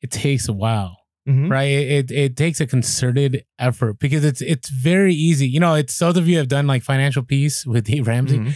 it 0.00 0.12
takes 0.12 0.48
a 0.48 0.52
while 0.52 0.98
Mm-hmm. 1.28 1.52
right? 1.52 1.70
It 1.98 2.10
it 2.10 2.36
takes 2.38 2.58
a 2.58 2.66
concerted 2.66 3.44
effort 3.58 3.98
because 3.98 4.24
it's 4.24 4.40
it's 4.40 4.70
very 4.70 5.12
easy. 5.12 5.46
You 5.46 5.60
know, 5.60 5.74
it's 5.74 5.98
those 5.98 6.16
of 6.16 6.26
you 6.26 6.38
have 6.38 6.48
done 6.48 6.66
like 6.66 6.82
financial 6.82 7.22
peace 7.22 7.66
with 7.66 7.84
Dave 7.84 8.06
Ramsey. 8.06 8.38
Mm-hmm. 8.38 8.48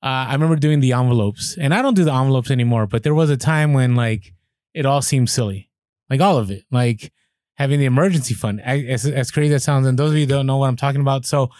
Uh, 0.00 0.26
I 0.28 0.32
remember 0.34 0.54
doing 0.54 0.78
the 0.78 0.92
envelopes, 0.92 1.56
and 1.58 1.74
I 1.74 1.82
don't 1.82 1.94
do 1.94 2.04
the 2.04 2.12
envelopes 2.12 2.52
anymore. 2.52 2.86
But 2.86 3.02
there 3.02 3.16
was 3.16 3.30
a 3.30 3.36
time 3.36 3.72
when 3.72 3.96
like 3.96 4.32
it 4.74 4.86
all 4.86 5.02
seemed 5.02 5.28
silly, 5.28 5.70
like 6.14 6.26
all 6.26 6.38
of 6.38 6.50
it, 6.50 6.64
like 6.70 7.12
having 7.56 7.78
the 7.78 7.86
emergency 7.86 8.34
fund. 8.34 8.60
As, 8.60 9.06
as 9.06 9.30
crazy 9.30 9.54
as 9.54 9.62
that 9.62 9.64
sounds, 9.64 9.86
and 9.86 9.98
those 9.98 10.12
of 10.12 10.16
you 10.16 10.26
don't 10.26 10.46
know 10.46 10.58
what 10.58 10.68
I'm 10.68 10.76
talking 10.76 11.00
about, 11.00 11.26
so 11.26 11.50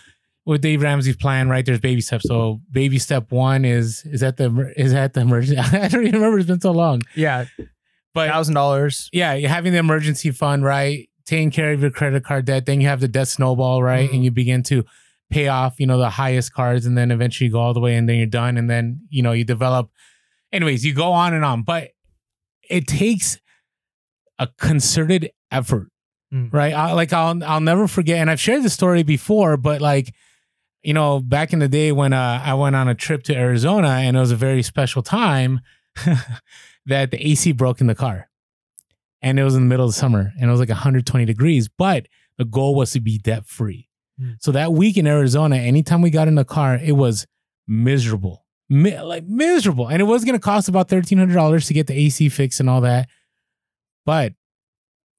with 0.47 0.61
Dave 0.61 0.83
Ramsey's 0.83 1.17
plan, 1.17 1.49
right? 1.49 1.64
There's 1.64 1.81
baby 1.81 2.01
steps. 2.01 2.27
So 2.29 2.61
baby 2.71 2.99
step 2.99 3.33
one 3.33 3.64
is 3.64 4.05
is 4.05 4.21
that 4.21 4.37
the 4.37 4.73
is 4.77 4.93
that 4.93 5.14
the 5.14 5.23
emergency? 5.23 5.59
I 5.79 5.88
don't 5.88 6.03
even 6.03 6.14
remember. 6.14 6.38
It's 6.38 6.47
been 6.47 6.61
so 6.61 6.73
long. 6.73 7.03
Yeah. 7.14 7.47
But 8.12 8.29
thousand 8.29 8.55
dollars. 8.55 9.09
Yeah, 9.12 9.35
you're 9.35 9.51
having 9.51 9.73
the 9.73 9.79
emergency 9.79 10.31
fund, 10.31 10.64
right? 10.64 11.09
Taking 11.27 11.51
care 11.51 11.73
of 11.73 11.81
your 11.81 11.90
credit 11.90 12.25
card 12.25 12.45
debt. 12.45 12.67
Then 12.67 12.81
you 12.81 12.88
have 12.88 13.01
the 13.01 13.09
debt 13.09 13.29
snowball, 13.29 13.83
right? 13.83 14.07
Mm-hmm. 14.07 14.14
And 14.14 14.25
you 14.25 14.31
begin 14.31 14.62
to 14.64 14.85
pay 15.31 15.49
off, 15.49 15.81
you 15.81 15.87
know, 15.87 15.99
the 15.99 16.11
highest 16.11 16.53
cards, 16.53 16.87
and 16.87 16.97
then 16.97 17.11
eventually 17.11 17.47
you 17.47 17.53
go 17.53 17.61
all 17.61 17.75
the 17.75 17.81
way, 17.81 17.97
and 17.97 18.09
then 18.09 18.17
you're 18.17 18.27
done, 18.27 18.57
and 18.57 18.71
then 18.71 19.01
you 19.09 19.23
know 19.23 19.33
you 19.33 19.45
develop. 19.45 19.90
Anyways, 20.53 20.85
you 20.85 20.95
go 20.95 21.12
on 21.12 21.35
and 21.35 21.45
on, 21.45 21.62
but 21.62 21.90
it 22.71 22.87
takes 22.87 23.38
a 24.38 24.49
concerted 24.59 25.31
effort, 25.51 25.88
mm. 26.33 26.53
right? 26.53 26.73
I, 26.73 26.92
like 26.92 27.12
I'll 27.12 27.42
I'll 27.44 27.61
never 27.61 27.88
forget, 27.88 28.18
and 28.18 28.31
I've 28.31 28.40
shared 28.40 28.62
this 28.62 28.75
story 28.75 29.03
before, 29.03 29.57
but 29.57 29.81
like 29.81 30.14
you 30.83 30.92
know, 30.92 31.18
back 31.18 31.55
in 31.55 31.61
the 31.61 31.68
day 31.68 31.92
when 31.92 32.12
uh, 32.12 32.42
I 32.44 32.53
went 32.55 32.77
on 32.77 32.88
a 32.88 32.94
trip 32.94 33.23
to 33.25 33.35
Arizona, 33.35 33.88
and 33.88 34.16
it 34.16 34.20
was 34.20 34.33
a 34.33 34.37
very 34.37 34.62
special 34.62 35.03
time. 35.03 35.61
that 36.87 37.11
the 37.11 37.27
AC 37.27 37.53
broke 37.53 37.81
in 37.81 37.87
the 37.87 37.94
car. 37.94 38.29
And 39.23 39.38
it 39.38 39.44
was 39.44 39.55
in 39.55 39.62
the 39.62 39.68
middle 39.68 39.87
of 39.87 39.92
the 39.92 39.99
summer 39.99 40.33
and 40.38 40.49
it 40.49 40.51
was 40.51 40.61
like 40.61 40.68
120 40.68 41.25
degrees, 41.25 41.68
but 41.68 42.07
the 42.37 42.44
goal 42.44 42.75
was 42.75 42.90
to 42.92 43.01
be 43.01 43.18
debt 43.18 43.47
free. 43.47 43.88
Mm. 44.20 44.37
So 44.40 44.53
that 44.53 44.73
week 44.73 44.97
in 44.97 45.07
Arizona, 45.07 45.57
anytime 45.57 46.03
we 46.03 46.11
got 46.11 46.29
in 46.29 46.35
the 46.35 46.44
car, 46.44 46.77
it 46.77 46.92
was 46.92 47.27
miserable, 47.66 48.44
Mi- 48.68 49.01
like 49.01 49.25
miserable. 49.25 49.88
And 49.88 50.03
it 50.03 50.05
was 50.05 50.25
going 50.25 50.35
to 50.35 50.40
cost 50.40 50.68
about 50.68 50.88
$1,300 50.88 51.66
to 51.66 51.75
get 51.75 51.87
the 51.87 51.99
AC 51.99 52.29
fixed 52.29 52.61
and 52.61 52.68
all 52.68 52.83
that. 52.83 53.09
But 54.05 54.35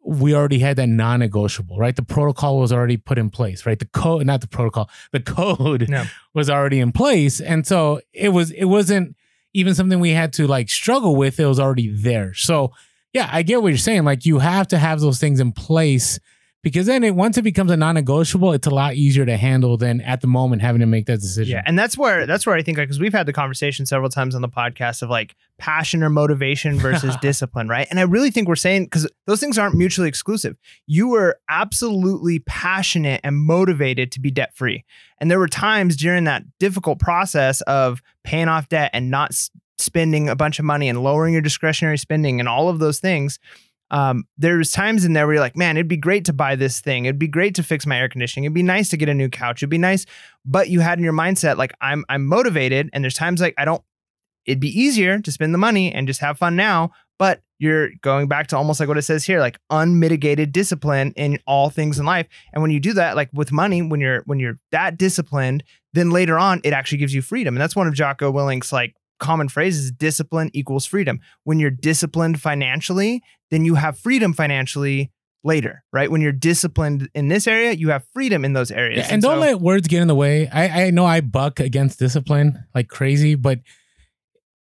we 0.04 0.36
already 0.36 0.60
had 0.60 0.78
that 0.78 0.88
non-negotiable, 0.88 1.78
right? 1.78 1.96
The 1.96 2.04
protocol 2.04 2.60
was 2.60 2.72
already 2.72 2.98
put 2.98 3.18
in 3.18 3.30
place, 3.30 3.66
right? 3.66 3.80
The 3.80 3.86
code, 3.86 4.26
not 4.26 4.42
the 4.42 4.48
protocol, 4.48 4.90
the 5.12 5.20
code 5.20 5.90
no. 5.90 6.06
was 6.34 6.50
already 6.50 6.80
in 6.80 6.92
place. 6.92 7.42
And 7.42 7.66
so 7.66 8.02
it 8.14 8.30
was, 8.30 8.52
it 8.52 8.66
wasn't, 8.66 9.16
even 9.56 9.74
something 9.74 10.02
we 10.02 10.12
had 10.12 10.34
to 10.34 10.48
like 10.48 10.70
struggle 10.70 11.16
with, 11.16 11.40
it 11.40 11.46
was 11.46 11.62
already 11.62 11.88
there. 11.90 12.34
So 12.34 12.74
yeah, 13.14 13.30
I 13.32 13.42
get 13.42 13.62
what 13.62 13.70
you're 13.70 13.78
saying. 13.78 14.04
Like 14.04 14.26
you 14.26 14.40
have 14.40 14.68
to 14.68 14.78
have 14.78 15.00
those 15.00 15.18
things 15.18 15.40
in 15.40 15.54
place 15.54 16.20
because 16.66 16.88
then 16.88 17.04
it 17.04 17.14
once 17.14 17.38
it 17.38 17.44
becomes 17.44 17.70
a 17.70 17.78
non-negotiable, 17.78 18.52
it's 18.52 18.66
a 18.66 18.72
lot 18.72 18.96
easier 18.96 19.24
to 19.24 19.38
handle 19.38 19.78
than 19.78 20.02
at 20.02 20.22
the 20.22 20.28
moment 20.28 20.64
having 20.64 20.80
to 20.80 20.88
make 20.88 21.06
that 21.06 21.20
decision. 21.20 21.58
Yeah, 21.58 21.64
and 21.64 21.78
that's 21.78 21.96
where 21.96 22.26
that's 22.26 22.48
where 22.48 22.56
I 22.56 22.64
think 22.64 22.80
like 22.80 22.88
because 22.88 23.00
we've 23.00 23.14
had 23.14 23.28
the 23.28 23.34
conversation 23.34 23.86
several 23.86 24.10
times 24.10 24.34
on 24.34 24.42
the 24.42 24.50
podcast 24.50 25.04
of 25.04 25.12
like 25.12 25.36
passion 25.60 26.02
or 26.02 26.10
motivation 26.10 26.80
versus 26.80 27.16
discipline, 27.18 27.68
right? 27.68 27.86
And 27.92 28.00
I 28.00 28.02
really 28.02 28.32
think 28.32 28.48
we're 28.48 28.56
saying 28.56 28.86
because 28.86 29.08
those 29.28 29.40
things 29.40 29.60
aren't 29.60 29.76
mutually 29.76 30.08
exclusive. 30.08 30.58
You 30.88 31.08
were 31.08 31.38
absolutely 31.50 32.40
passionate 32.40 33.22
and 33.24 33.38
motivated 33.38 34.12
to 34.14 34.20
be 34.20 34.32
debt 34.32 34.56
free, 34.56 34.84
and 35.20 35.30
there 35.30 35.38
were 35.38 35.48
times 35.48 35.96
during 35.96 36.24
that 36.24 36.46
difficult 36.58 36.98
process 36.98 37.62
of 37.62 38.02
paying 38.24 38.48
off 38.48 38.70
debt 38.70 38.90
and 38.92 39.12
not 39.12 39.36
spending 39.78 40.30
a 40.30 40.36
bunch 40.36 40.58
of 40.58 40.66
money 40.66 40.90
and 40.90 41.04
lowering 41.04 41.34
your 41.34 41.44
discretionary 41.44 42.00
spending 42.00 42.40
and 42.40 42.50
all 42.50 42.70
of 42.70 42.80
those 42.80 43.00
things 43.00 43.38
um, 43.92 44.26
there's 44.38 44.72
times 44.72 45.06
in 45.06 45.14
there 45.14 45.28
where 45.28 45.36
you're 45.36 45.44
like, 45.44 45.56
man, 45.56 45.78
it'd 45.78 45.88
be 45.88 45.98
great 45.98 46.26
to 46.26 46.34
buy 46.34 46.56
this 46.56 46.80
thing. 46.80 47.06
It'd 47.06 47.20
be 47.20 47.28
great 47.28 47.56
to 47.56 47.64
fix 47.64 47.86
my 47.86 48.00
air 48.00 48.10
conditioning. 48.10 48.46
It'd 48.46 48.54
be 48.54 48.64
nice 48.64 48.90
to 48.90 48.98
get 48.98 49.10
a 49.10 49.14
new 49.14 49.30
couch. 49.30 49.60
It'd 49.60 49.70
be 49.70 49.78
nice, 49.78 50.06
but 50.44 50.70
you 50.70 50.80
had 50.80 50.98
in 50.98 51.04
your 51.04 51.14
mindset 51.14 51.58
like 51.58 51.74
I'm 51.82 52.04
I'm 52.10 52.26
motivated, 52.26 52.90
and 52.94 53.04
there's 53.04 53.16
times 53.16 53.42
like 53.42 53.54
I 53.58 53.66
don't. 53.66 53.84
It'd 54.46 54.60
be 54.60 54.80
easier 54.80 55.20
to 55.20 55.32
spend 55.32 55.54
the 55.54 55.60
money 55.60 55.92
and 55.92 56.08
just 56.08 56.22
have 56.22 56.38
fun 56.38 56.56
now, 56.56 56.92
but 57.18 57.42
you're 57.58 57.90
going 58.02 58.28
back 58.28 58.48
to 58.48 58.58
almost 58.58 58.80
like 58.80 58.90
what 58.90 58.98
it 58.98 59.04
says 59.04 59.24
here, 59.24 59.40
like 59.40 59.58
unmitigated 59.70 60.52
discipline 60.52 61.14
in 61.16 61.40
all 61.48 61.70
things 61.70 61.98
in 61.98 62.06
life. 62.06 62.28
And 62.54 62.62
when 62.62 62.72
you 62.72 62.80
do 62.80 62.94
that, 62.94 63.16
like 63.16 63.30
with 63.34 63.52
money, 63.52 63.82
when 63.82 64.02
you're 64.02 64.24
when 64.26 64.40
you're 64.40 64.60
that 64.72 64.98
disciplined, 64.98 65.64
then 65.94 66.10
later 66.10 66.38
on 66.38 66.62
it 66.64 66.74
actually 66.74 66.98
gives 66.98 67.14
you 67.14 67.22
freedom. 67.22 67.56
And 67.56 67.62
that's 67.62 67.76
one 67.76 67.88
of 67.88 67.94
Jocko 67.94 68.30
Willink's 68.30 68.74
like 68.74 68.96
common 69.20 69.50
phrase 69.50 69.78
is 69.78 69.92
discipline 69.92 70.50
equals 70.54 70.86
freedom. 70.86 71.20
When 71.44 71.60
you're 71.60 71.72
disciplined 71.72 72.42
financially, 72.42 73.22
then 73.52 73.66
you 73.66 73.76
have 73.76 73.98
freedom 73.98 74.34
financially 74.34 75.12
later, 75.44 75.84
right? 75.94 76.10
When 76.10 76.22
you're 76.22 76.32
disciplined 76.32 77.10
in 77.14 77.28
this 77.28 77.48
area, 77.48 77.72
you 77.74 77.90
have 77.90 78.04
freedom 78.14 78.44
in 78.44 78.54
those 78.54 78.72
areas. 78.72 78.98
Yeah, 78.98 79.04
and, 79.06 79.14
and 79.14 79.22
don't 79.22 79.36
so, 79.36 79.42
let 79.42 79.62
words 79.62 79.88
get 79.88 80.02
in 80.02 80.08
the 80.08 80.16
way. 80.16 80.50
I, 80.50 80.86
I 80.86 80.90
know 80.90 81.06
I 81.06 81.22
buck 81.22 81.60
against 81.60 82.00
discipline 82.00 82.66
like 82.74 82.90
crazy, 82.90 83.36
but 83.36 83.60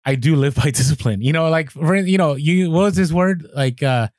I 0.06 0.16
do 0.16 0.36
live 0.36 0.56
by 0.63 0.72
discipline. 0.72 1.22
You 1.22 1.34
know, 1.34 1.50
like 1.50 1.72
for, 1.72 1.96
you 1.96 2.18
know, 2.18 2.36
you 2.36 2.70
what 2.70 2.82
was 2.82 2.96
this 2.96 3.12
word? 3.12 3.48
Like 3.56 3.82
uh 3.82 4.10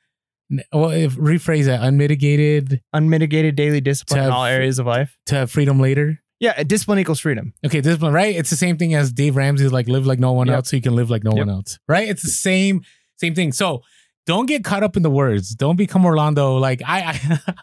well, 0.71 0.91
if 0.91 1.15
rephrase 1.15 1.65
that 1.65 1.81
unmitigated 1.81 2.81
unmitigated 2.93 3.55
daily 3.55 3.81
discipline 3.81 4.25
in 4.25 4.31
all 4.31 4.45
areas 4.45 4.79
of 4.79 4.85
life 4.85 5.17
to 5.27 5.35
have 5.35 5.51
freedom 5.51 5.79
later. 5.79 6.21
Yeah, 6.45 6.61
discipline 6.61 6.99
equals 6.99 7.19
freedom. 7.19 7.53
Okay, 7.65 7.81
discipline, 7.81 8.13
right? 8.13 8.35
It's 8.35 8.51
the 8.51 8.55
same 8.55 8.77
thing 8.77 8.93
as 8.93 9.11
Dave 9.11 9.35
Ramsey's 9.35 9.71
like 9.71 9.87
live 9.87 10.05
like 10.05 10.19
no 10.19 10.33
one 10.33 10.45
yep. 10.45 10.57
else 10.57 10.69
so 10.69 10.75
you 10.75 10.81
can 10.81 10.95
live 10.95 11.09
like 11.09 11.23
no 11.23 11.31
yep. 11.31 11.47
one 11.47 11.49
else. 11.49 11.79
Right? 11.87 12.07
It's 12.07 12.21
the 12.21 12.29
same 12.29 12.83
same 13.17 13.33
thing. 13.33 13.51
So 13.51 13.81
don't 14.27 14.45
get 14.45 14.63
caught 14.63 14.83
up 14.83 14.95
in 14.95 15.01
the 15.01 15.09
words. 15.09 15.55
Don't 15.55 15.75
become 15.75 16.05
Orlando. 16.05 16.57
Like 16.57 16.83
I, 16.85 17.19
I, 17.19 17.53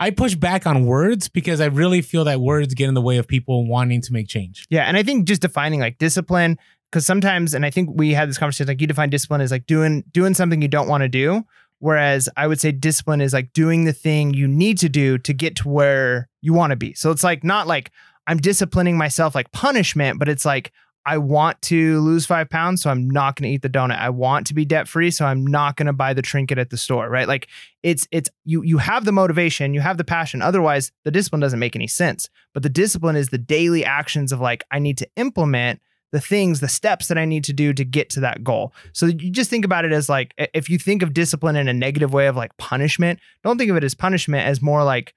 I 0.00 0.10
push 0.10 0.34
back 0.34 0.66
on 0.66 0.84
words 0.84 1.28
because 1.28 1.62
I 1.62 1.66
really 1.66 2.02
feel 2.02 2.24
that 2.24 2.40
words 2.40 2.74
get 2.74 2.88
in 2.88 2.94
the 2.94 3.02
way 3.02 3.16
of 3.16 3.26
people 3.26 3.66
wanting 3.66 4.02
to 4.02 4.12
make 4.12 4.28
change. 4.28 4.66
Yeah, 4.68 4.84
and 4.84 4.98
I 4.98 5.02
think 5.02 5.26
just 5.26 5.40
defining 5.40 5.80
like 5.80 5.96
discipline, 5.96 6.58
because 6.90 7.06
sometimes, 7.06 7.54
and 7.54 7.64
I 7.64 7.70
think 7.70 7.88
we 7.94 8.12
had 8.12 8.28
this 8.28 8.36
conversation, 8.36 8.68
like 8.68 8.82
you 8.82 8.86
define 8.86 9.08
discipline 9.08 9.40
as 9.40 9.50
like 9.50 9.66
doing 9.66 10.04
doing 10.12 10.34
something 10.34 10.60
you 10.60 10.68
don't 10.68 10.88
want 10.88 11.02
to 11.02 11.08
do, 11.08 11.44
Whereas 11.78 12.28
I 12.36 12.46
would 12.46 12.60
say 12.60 12.72
discipline 12.72 13.20
is 13.20 13.32
like 13.32 13.52
doing 13.52 13.84
the 13.84 13.92
thing 13.92 14.32
you 14.32 14.48
need 14.48 14.78
to 14.78 14.88
do 14.88 15.18
to 15.18 15.32
get 15.32 15.56
to 15.56 15.68
where 15.68 16.28
you 16.40 16.54
want 16.54 16.70
to 16.70 16.76
be. 16.76 16.94
So 16.94 17.10
it's 17.10 17.24
like 17.24 17.44
not 17.44 17.66
like 17.66 17.90
I'm 18.26 18.38
disciplining 18.38 18.96
myself 18.96 19.34
like 19.34 19.52
punishment, 19.52 20.18
but 20.18 20.28
it's 20.28 20.44
like 20.44 20.72
I 21.06 21.18
want 21.18 21.62
to 21.62 22.00
lose 22.00 22.26
five 22.26 22.50
pounds, 22.50 22.82
so 22.82 22.90
I'm 22.90 23.08
not 23.08 23.36
going 23.36 23.48
to 23.48 23.54
eat 23.54 23.62
the 23.62 23.70
donut. 23.70 24.00
I 24.00 24.10
want 24.10 24.48
to 24.48 24.54
be 24.54 24.64
debt 24.64 24.88
free, 24.88 25.12
so 25.12 25.24
I'm 25.24 25.46
not 25.46 25.76
going 25.76 25.86
to 25.86 25.92
buy 25.92 26.12
the 26.12 26.20
trinket 26.20 26.58
at 26.58 26.70
the 26.70 26.76
store, 26.76 27.08
right? 27.08 27.28
Like 27.28 27.46
it's 27.84 28.08
it's 28.10 28.28
you 28.44 28.62
you 28.62 28.78
have 28.78 29.04
the 29.04 29.12
motivation, 29.12 29.72
you 29.72 29.80
have 29.80 29.98
the 29.98 30.04
passion. 30.04 30.42
Otherwise, 30.42 30.90
the 31.04 31.12
discipline 31.12 31.40
doesn't 31.40 31.60
make 31.60 31.76
any 31.76 31.86
sense. 31.86 32.28
But 32.52 32.64
the 32.64 32.68
discipline 32.68 33.14
is 33.14 33.28
the 33.28 33.38
daily 33.38 33.84
actions 33.84 34.32
of 34.32 34.40
like 34.40 34.64
I 34.72 34.80
need 34.80 34.98
to 34.98 35.08
implement 35.14 35.80
the 36.10 36.20
things, 36.20 36.58
the 36.58 36.68
steps 36.68 37.06
that 37.06 37.18
I 37.18 37.24
need 37.24 37.44
to 37.44 37.52
do 37.52 37.72
to 37.72 37.84
get 37.84 38.10
to 38.10 38.20
that 38.20 38.42
goal. 38.42 38.72
So 38.92 39.06
you 39.06 39.30
just 39.30 39.50
think 39.50 39.64
about 39.64 39.84
it 39.84 39.92
as 39.92 40.08
like 40.08 40.34
if 40.54 40.68
you 40.68 40.78
think 40.78 41.02
of 41.02 41.14
discipline 41.14 41.54
in 41.54 41.68
a 41.68 41.74
negative 41.74 42.12
way 42.12 42.26
of 42.26 42.36
like 42.36 42.56
punishment, 42.56 43.20
don't 43.44 43.58
think 43.58 43.70
of 43.70 43.76
it 43.76 43.84
as 43.84 43.94
punishment 43.94 44.46
as 44.46 44.60
more 44.60 44.82
like 44.82 45.14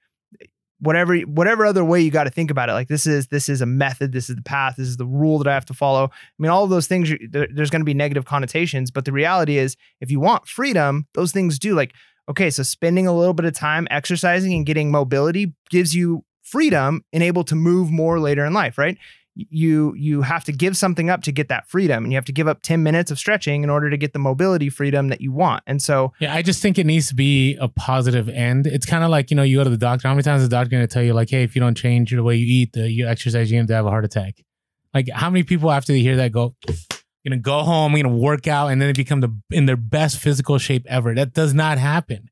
whatever 0.80 1.16
whatever 1.20 1.66
other 1.66 1.84
way 1.84 2.00
you 2.00 2.10
got 2.10 2.24
to 2.24 2.30
think 2.30 2.50
about 2.50 2.68
it 2.68 2.72
like 2.72 2.88
this 2.88 3.06
is 3.06 3.28
this 3.28 3.48
is 3.48 3.60
a 3.60 3.66
method 3.66 4.12
this 4.12 4.30
is 4.30 4.36
the 4.36 4.42
path 4.42 4.74
this 4.76 4.88
is 4.88 4.96
the 4.96 5.06
rule 5.06 5.38
that 5.38 5.46
i 5.46 5.54
have 5.54 5.64
to 5.64 5.74
follow. 5.74 6.04
I 6.04 6.10
mean 6.38 6.50
all 6.50 6.64
of 6.64 6.70
those 6.70 6.86
things 6.86 7.10
there's 7.30 7.70
going 7.70 7.80
to 7.80 7.84
be 7.84 7.94
negative 7.94 8.24
connotations 8.24 8.90
but 8.90 9.04
the 9.04 9.12
reality 9.12 9.58
is 9.58 9.76
if 10.00 10.10
you 10.10 10.20
want 10.20 10.48
freedom 10.48 11.06
those 11.14 11.32
things 11.32 11.58
do 11.58 11.74
like 11.74 11.92
okay 12.28 12.50
so 12.50 12.62
spending 12.62 13.06
a 13.06 13.12
little 13.12 13.34
bit 13.34 13.46
of 13.46 13.54
time 13.54 13.86
exercising 13.90 14.52
and 14.54 14.66
getting 14.66 14.90
mobility 14.90 15.54
gives 15.70 15.94
you 15.94 16.24
freedom 16.42 17.04
and 17.12 17.22
able 17.22 17.44
to 17.44 17.54
move 17.54 17.90
more 17.90 18.18
later 18.18 18.44
in 18.44 18.52
life 18.52 18.78
right 18.78 18.98
you 19.34 19.94
you 19.94 20.22
have 20.22 20.44
to 20.44 20.52
give 20.52 20.76
something 20.76 21.08
up 21.08 21.22
to 21.22 21.32
get 21.32 21.48
that 21.48 21.66
freedom 21.68 22.04
and 22.04 22.12
you 22.12 22.16
have 22.16 22.24
to 22.24 22.32
give 22.32 22.48
up 22.48 22.62
10 22.62 22.82
minutes 22.82 23.10
of 23.10 23.18
stretching 23.18 23.62
in 23.62 23.70
order 23.70 23.88
to 23.88 23.96
get 23.96 24.12
the 24.12 24.18
mobility 24.18 24.68
freedom 24.68 25.08
that 25.08 25.20
you 25.20 25.32
want. 25.32 25.62
And 25.66 25.80
so 25.80 26.12
yeah 26.20 26.34
i 26.34 26.42
just 26.42 26.60
think 26.60 26.78
it 26.78 26.86
needs 26.86 27.08
to 27.08 27.14
be 27.14 27.56
a 27.56 27.68
positive 27.68 28.28
end. 28.28 28.66
It's 28.66 28.86
kind 28.86 29.04
of 29.04 29.10
like 29.10 29.30
you 29.30 29.36
know 29.36 29.42
you 29.42 29.58
go 29.58 29.64
to 29.64 29.70
the 29.70 29.76
doctor. 29.76 30.08
How 30.08 30.14
many 30.14 30.22
times 30.22 30.42
is 30.42 30.48
the 30.48 30.56
doctor 30.56 30.70
going 30.70 30.86
to 30.86 30.92
tell 30.92 31.02
you 31.02 31.14
like 31.14 31.30
hey 31.30 31.42
if 31.42 31.54
you 31.54 31.60
don't 31.60 31.76
change 31.76 32.10
the 32.10 32.22
way 32.22 32.36
you 32.36 32.46
eat 32.62 32.72
the 32.72 32.90
you 32.90 33.06
exercise 33.06 33.50
you're 33.50 33.58
going 33.58 33.68
to 33.68 33.74
have 33.74 33.86
a 33.86 33.90
heart 33.90 34.04
attack. 34.04 34.42
Like 34.92 35.08
how 35.12 35.30
many 35.30 35.44
people 35.44 35.70
after 35.70 35.92
they 35.92 36.00
hear 36.00 36.16
that 36.16 36.32
go 36.32 36.54
gonna 37.24 37.36
go 37.36 37.62
home 37.62 37.94
gonna 37.94 38.08
work 38.08 38.46
out 38.46 38.68
and 38.68 38.80
then 38.80 38.88
they 38.88 38.92
become 38.92 39.20
the 39.20 39.34
in 39.50 39.66
their 39.66 39.76
best 39.76 40.18
physical 40.18 40.58
shape 40.58 40.86
ever? 40.88 41.14
That 41.14 41.32
does 41.32 41.54
not 41.54 41.78
happen. 41.78 42.30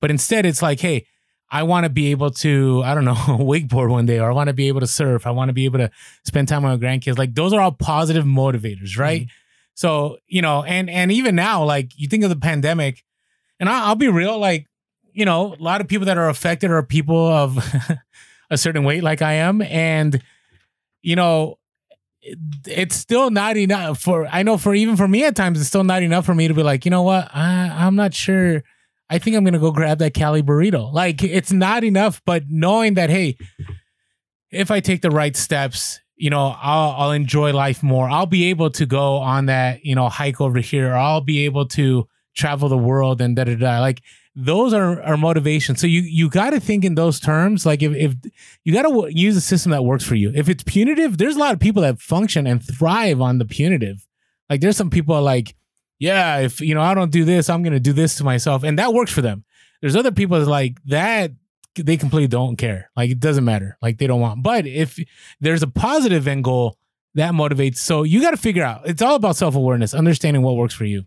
But 0.00 0.10
instead 0.10 0.46
it's 0.46 0.62
like 0.62 0.80
hey 0.80 1.06
I 1.50 1.62
want 1.62 1.84
to 1.84 1.90
be 1.90 2.10
able 2.10 2.30
to, 2.30 2.82
I 2.84 2.94
don't 2.94 3.04
know, 3.04 3.14
wakeboard 3.14 3.90
one 3.90 4.06
day, 4.06 4.18
or 4.18 4.30
I 4.30 4.34
want 4.34 4.48
to 4.48 4.54
be 4.54 4.68
able 4.68 4.80
to 4.80 4.86
surf. 4.86 5.26
I 5.26 5.30
want 5.30 5.48
to 5.48 5.54
be 5.54 5.64
able 5.64 5.78
to 5.78 5.90
spend 6.24 6.48
time 6.48 6.62
with 6.62 6.80
my 6.80 6.86
grandkids. 6.86 7.18
Like 7.18 7.34
those 7.34 7.52
are 7.52 7.60
all 7.60 7.72
positive 7.72 8.24
motivators, 8.24 8.98
right? 8.98 9.22
Mm-hmm. 9.22 9.32
So, 9.74 10.18
you 10.26 10.42
know, 10.42 10.64
and 10.64 10.90
and 10.90 11.12
even 11.12 11.36
now, 11.36 11.64
like 11.64 11.96
you 11.96 12.08
think 12.08 12.24
of 12.24 12.30
the 12.30 12.36
pandemic, 12.36 13.04
and 13.60 13.68
I, 13.68 13.86
I'll 13.86 13.94
be 13.94 14.08
real, 14.08 14.38
like, 14.38 14.66
you 15.12 15.24
know, 15.24 15.54
a 15.54 15.62
lot 15.62 15.80
of 15.80 15.88
people 15.88 16.06
that 16.06 16.18
are 16.18 16.28
affected 16.28 16.70
are 16.70 16.82
people 16.82 17.26
of 17.26 17.58
a 18.50 18.58
certain 18.58 18.84
weight, 18.84 19.02
like 19.02 19.22
I 19.22 19.34
am. 19.34 19.62
And, 19.62 20.20
you 21.02 21.16
know, 21.16 21.58
it's 22.66 22.96
still 22.96 23.30
not 23.30 23.56
enough 23.56 24.00
for 24.00 24.26
I 24.26 24.42
know 24.42 24.58
for 24.58 24.74
even 24.74 24.96
for 24.96 25.08
me 25.08 25.24
at 25.24 25.36
times, 25.36 25.60
it's 25.60 25.68
still 25.68 25.84
not 25.84 26.02
enough 26.02 26.26
for 26.26 26.34
me 26.34 26.48
to 26.48 26.54
be 26.54 26.62
like, 26.62 26.84
you 26.84 26.90
know 26.90 27.02
what, 27.02 27.30
I, 27.32 27.68
I'm 27.68 27.96
not 27.96 28.14
sure 28.14 28.62
I 29.10 29.18
think 29.18 29.36
I'm 29.36 29.44
gonna 29.44 29.58
go 29.58 29.70
grab 29.70 29.98
that 29.98 30.14
Cali 30.14 30.42
burrito. 30.42 30.92
Like 30.92 31.22
it's 31.22 31.52
not 31.52 31.84
enough, 31.84 32.22
but 32.24 32.44
knowing 32.48 32.94
that 32.94 33.10
hey, 33.10 33.36
if 34.50 34.70
I 34.70 34.80
take 34.80 35.02
the 35.02 35.10
right 35.10 35.36
steps, 35.36 36.00
you 36.16 36.30
know, 36.30 36.54
I'll 36.60 36.90
I'll 36.90 37.12
enjoy 37.12 37.52
life 37.52 37.82
more. 37.82 38.08
I'll 38.08 38.26
be 38.26 38.50
able 38.50 38.70
to 38.70 38.86
go 38.86 39.16
on 39.16 39.46
that, 39.46 39.84
you 39.84 39.94
know, 39.94 40.08
hike 40.08 40.40
over 40.40 40.58
here. 40.58 40.94
I'll 40.94 41.20
be 41.20 41.44
able 41.44 41.66
to 41.68 42.06
travel 42.36 42.68
the 42.68 42.78
world 42.78 43.20
and 43.20 43.34
da 43.36 43.44
da 43.44 43.56
da. 43.56 43.80
Like 43.80 44.02
those 44.34 44.72
are 44.72 45.02
are 45.02 45.16
motivation. 45.16 45.76
So 45.76 45.86
you 45.86 46.00
you 46.02 46.28
got 46.28 46.50
to 46.50 46.60
think 46.60 46.84
in 46.84 46.94
those 46.94 47.18
terms. 47.18 47.66
Like 47.66 47.82
if 47.82 47.94
if 47.94 48.14
you 48.64 48.72
got 48.72 48.82
to 48.82 49.08
use 49.10 49.36
a 49.36 49.40
system 49.40 49.72
that 49.72 49.84
works 49.84 50.04
for 50.04 50.14
you. 50.14 50.30
If 50.34 50.48
it's 50.48 50.62
punitive, 50.62 51.18
there's 51.18 51.36
a 51.36 51.40
lot 51.40 51.54
of 51.54 51.60
people 51.60 51.82
that 51.82 52.00
function 52.00 52.46
and 52.46 52.62
thrive 52.62 53.20
on 53.20 53.38
the 53.38 53.44
punitive. 53.44 54.06
Like 54.48 54.60
there's 54.60 54.76
some 54.76 54.90
people 54.90 55.20
like 55.22 55.54
yeah, 55.98 56.38
if 56.38 56.60
you 56.60 56.74
know 56.74 56.82
I 56.82 56.94
don't 56.94 57.10
do 57.10 57.24
this, 57.24 57.48
I'm 57.50 57.62
gonna 57.62 57.80
do 57.80 57.92
this 57.92 58.16
to 58.16 58.24
myself, 58.24 58.62
and 58.62 58.78
that 58.78 58.92
works 58.92 59.12
for 59.12 59.22
them. 59.22 59.44
There's 59.80 59.96
other 59.96 60.12
people 60.12 60.38
that 60.38 60.46
like 60.46 60.78
that 60.86 61.32
they 61.74 61.96
completely 61.96 62.28
don't 62.28 62.56
care. 62.56 62.90
Like 62.96 63.10
it 63.10 63.20
doesn't 63.20 63.44
matter. 63.44 63.76
Like 63.80 63.98
they 63.98 64.06
don't 64.06 64.20
want. 64.20 64.42
But 64.42 64.66
if 64.66 64.98
there's 65.40 65.62
a 65.62 65.68
positive 65.68 66.26
end 66.26 66.44
goal, 66.44 66.76
that 67.14 67.32
motivates. 67.32 67.78
So 67.78 68.02
you 68.02 68.20
got 68.20 68.30
to 68.32 68.36
figure 68.36 68.64
out. 68.64 68.88
It's 68.88 69.02
all 69.02 69.14
about 69.14 69.36
self 69.36 69.54
awareness, 69.54 69.94
understanding 69.94 70.42
what 70.42 70.56
works 70.56 70.74
for 70.74 70.84
you. 70.84 71.00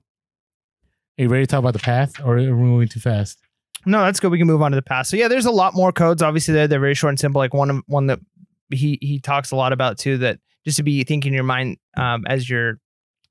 Are 1.20 1.24
you 1.24 1.30
ready 1.30 1.46
to 1.46 1.48
talk 1.48 1.60
about 1.60 1.74
the 1.74 1.80
path, 1.80 2.20
or 2.24 2.38
are 2.38 2.42
we 2.42 2.52
moving 2.52 2.88
too 2.88 3.00
fast? 3.00 3.40
No, 3.86 4.02
that's 4.02 4.20
good. 4.20 4.32
We 4.32 4.38
can 4.38 4.48
move 4.48 4.62
on 4.62 4.72
to 4.72 4.76
the 4.76 4.82
path. 4.82 5.08
So 5.08 5.18
yeah, 5.18 5.28
there's 5.28 5.46
a 5.46 5.52
lot 5.52 5.74
more 5.74 5.92
codes. 5.92 6.22
Obviously, 6.22 6.54
they're 6.54 6.68
they're 6.68 6.80
very 6.80 6.96
short 6.96 7.12
and 7.12 7.20
simple. 7.20 7.40
Like 7.40 7.54
one 7.54 7.82
one 7.88 8.08
that 8.08 8.20
he 8.70 8.98
he 9.02 9.20
talks 9.20 9.52
a 9.52 9.56
lot 9.56 9.74
about 9.74 9.98
too. 9.98 10.18
That 10.20 10.40
just 10.66 10.78
to 10.78 10.84
be 10.84 11.04
thinking 11.04 11.32
in 11.32 11.34
your 11.34 11.44
mind 11.44 11.78
um, 11.98 12.26
as 12.28 12.50
you're 12.50 12.80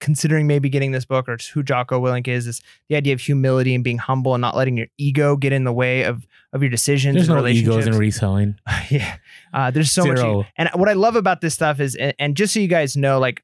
considering 0.01 0.47
maybe 0.47 0.69
getting 0.69 0.93
this 0.93 1.05
book 1.05 1.29
or 1.29 1.37
who 1.53 1.63
Jocko 1.63 2.01
Willink 2.01 2.27
is, 2.27 2.47
is 2.47 2.63
the 2.89 2.97
idea 2.97 3.13
of 3.13 3.21
humility 3.21 3.75
and 3.75 3.85
being 3.85 3.99
humble 3.99 4.35
and 4.35 4.41
not 4.41 4.57
letting 4.57 4.77
your 4.77 4.89
ego 4.99 5.37
get 5.37 5.53
in 5.53 5.65
the 5.65 5.73
way 5.73 6.03
of 6.03 6.27
of 6.53 6.63
your 6.63 6.71
decisions. 6.71 7.15
There's 7.15 7.29
no 7.29 7.47
egos 7.47 7.87
in 7.87 7.97
reselling. 7.99 8.57
yeah, 8.91 9.17
uh, 9.55 9.71
there's 9.71 9.93
so 9.93 10.03
Zero. 10.03 10.39
much. 10.39 10.47
And 10.57 10.69
what 10.75 10.89
I 10.89 10.95
love 10.95 11.17
about 11.17 11.41
this 11.41 11.55
stuff 11.55 11.79
is, 11.81 11.95
and, 11.95 12.15
and 12.19 12.37
just 12.37 12.55
so 12.55 12.61
you 12.61 12.69
guys 12.69 12.97
know, 12.97 13.21
like 13.21 13.43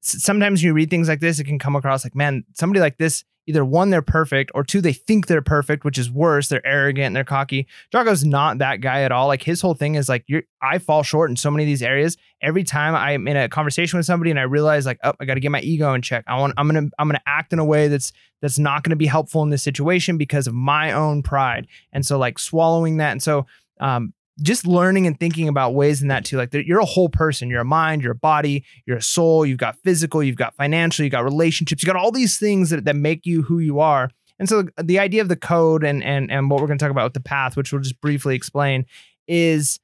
sometimes 0.00 0.60
when 0.60 0.66
you 0.66 0.74
read 0.74 0.90
things 0.90 1.08
like 1.08 1.20
this, 1.20 1.38
it 1.38 1.44
can 1.44 1.58
come 1.58 1.76
across 1.76 2.04
like, 2.04 2.14
man, 2.14 2.44
somebody 2.54 2.80
like 2.80 2.98
this 2.98 3.24
either 3.46 3.64
one, 3.64 3.90
they're 3.90 4.02
perfect, 4.02 4.50
or 4.54 4.62
two, 4.62 4.80
they 4.80 4.92
think 4.92 5.26
they're 5.26 5.42
perfect, 5.42 5.84
which 5.84 5.98
is 5.98 6.10
worse. 6.10 6.48
They're 6.48 6.64
arrogant 6.66 7.06
and 7.06 7.16
they're 7.16 7.24
cocky. 7.24 7.66
Jocko's 7.90 8.24
not 8.24 8.58
that 8.58 8.80
guy 8.80 9.02
at 9.02 9.12
all. 9.12 9.26
Like 9.26 9.42
his 9.42 9.60
whole 9.60 9.74
thing 9.74 9.96
is 9.96 10.08
like, 10.08 10.24
you're, 10.26 10.44
I 10.60 10.78
fall 10.78 11.02
short 11.02 11.30
in 11.30 11.36
so 11.36 11.50
many 11.50 11.64
of 11.64 11.66
these 11.66 11.82
areas. 11.82 12.16
Every 12.42 12.64
time 12.64 12.94
I'm 12.94 13.28
in 13.28 13.36
a 13.36 13.48
conversation 13.48 13.98
with 13.98 14.06
somebody 14.06 14.30
and 14.30 14.40
I 14.40 14.42
realize 14.42 14.84
like, 14.84 14.98
oh, 15.04 15.12
I 15.20 15.24
got 15.24 15.34
to 15.34 15.40
get 15.40 15.50
my 15.50 15.60
ego 15.60 15.94
in 15.94 16.02
check. 16.02 16.24
I 16.26 16.38
want, 16.38 16.54
I'm 16.56 16.66
gonna, 16.66 16.88
I'm 16.98 17.08
gonna 17.08 17.22
act 17.26 17.52
in 17.52 17.58
a 17.58 17.64
way 17.64 17.88
that's 17.88 18.12
that's 18.40 18.58
not 18.58 18.82
gonna 18.82 18.96
be 18.96 19.06
helpful 19.06 19.42
in 19.42 19.50
this 19.50 19.62
situation 19.62 20.18
because 20.18 20.46
of 20.46 20.54
my 20.54 20.92
own 20.92 21.22
pride. 21.22 21.68
And 21.92 22.04
so 22.04 22.18
like 22.18 22.38
swallowing 22.38 22.96
that. 22.96 23.12
And 23.12 23.22
so 23.22 23.46
um, 23.80 24.12
just 24.40 24.66
learning 24.66 25.06
and 25.06 25.18
thinking 25.18 25.48
about 25.48 25.74
ways 25.74 26.02
in 26.02 26.08
that 26.08 26.24
too. 26.24 26.36
Like 26.36 26.52
you're 26.52 26.80
a 26.80 26.84
whole 26.84 27.08
person. 27.08 27.50
You're 27.50 27.60
a 27.60 27.64
mind, 27.64 28.02
you're 28.02 28.12
a 28.12 28.16
body, 28.16 28.64
you're 28.86 28.96
a 28.96 29.02
soul. 29.02 29.44
You've 29.46 29.58
got 29.58 29.76
physical, 29.84 30.22
you've 30.22 30.36
got 30.36 30.54
financial, 30.54 31.04
you've 31.04 31.12
got 31.12 31.24
relationships, 31.24 31.82
you 31.82 31.86
got 31.86 31.96
all 31.96 32.10
these 32.10 32.38
things 32.38 32.70
that, 32.70 32.84
that 32.84 32.96
make 32.96 33.26
you 33.26 33.42
who 33.42 33.58
you 33.58 33.80
are. 33.80 34.10
And 34.38 34.48
so 34.48 34.64
the 34.82 34.98
idea 34.98 35.22
of 35.22 35.28
the 35.28 35.36
code 35.36 35.84
and 35.84 36.02
and 36.02 36.30
and 36.30 36.50
what 36.50 36.60
we're 36.60 36.66
going 36.66 36.78
to 36.78 36.84
talk 36.84 36.90
about 36.90 37.04
with 37.04 37.14
the 37.14 37.20
path, 37.20 37.56
which 37.56 37.72
we'll 37.72 37.82
just 37.82 38.00
briefly 38.00 38.34
explain, 38.34 38.86
is 39.28 39.78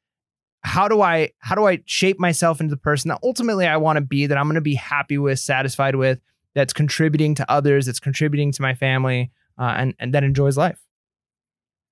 how 0.63 0.89
do 0.89 1.01
I 1.01 1.31
how 1.39 1.55
do 1.55 1.67
I 1.67 1.81
shape 1.87 2.19
myself 2.19 2.61
into 2.61 2.71
the 2.71 2.81
person 2.81 3.09
that 3.09 3.21
ultimately 3.23 3.67
I 3.67 3.77
want 3.77 3.97
to 3.97 4.01
be, 4.01 4.27
that 4.27 4.37
I'm 4.37 4.47
going 4.47 4.57
to 4.57 4.61
be 4.61 4.75
happy 4.75 5.19
with, 5.19 5.39
satisfied 5.39 5.95
with, 5.95 6.21
that's 6.55 6.73
contributing 6.73 7.35
to 7.37 7.51
others, 7.51 7.87
that's 7.87 8.01
contributing 8.01 8.53
to 8.53 8.63
my 8.63 8.75
family, 8.75 9.31
uh, 9.59 9.75
and 9.77 9.95
and 9.99 10.15
that 10.15 10.25
enjoys 10.25 10.57
life. 10.57 10.81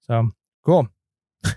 So 0.07 0.31
cool. 0.65 0.89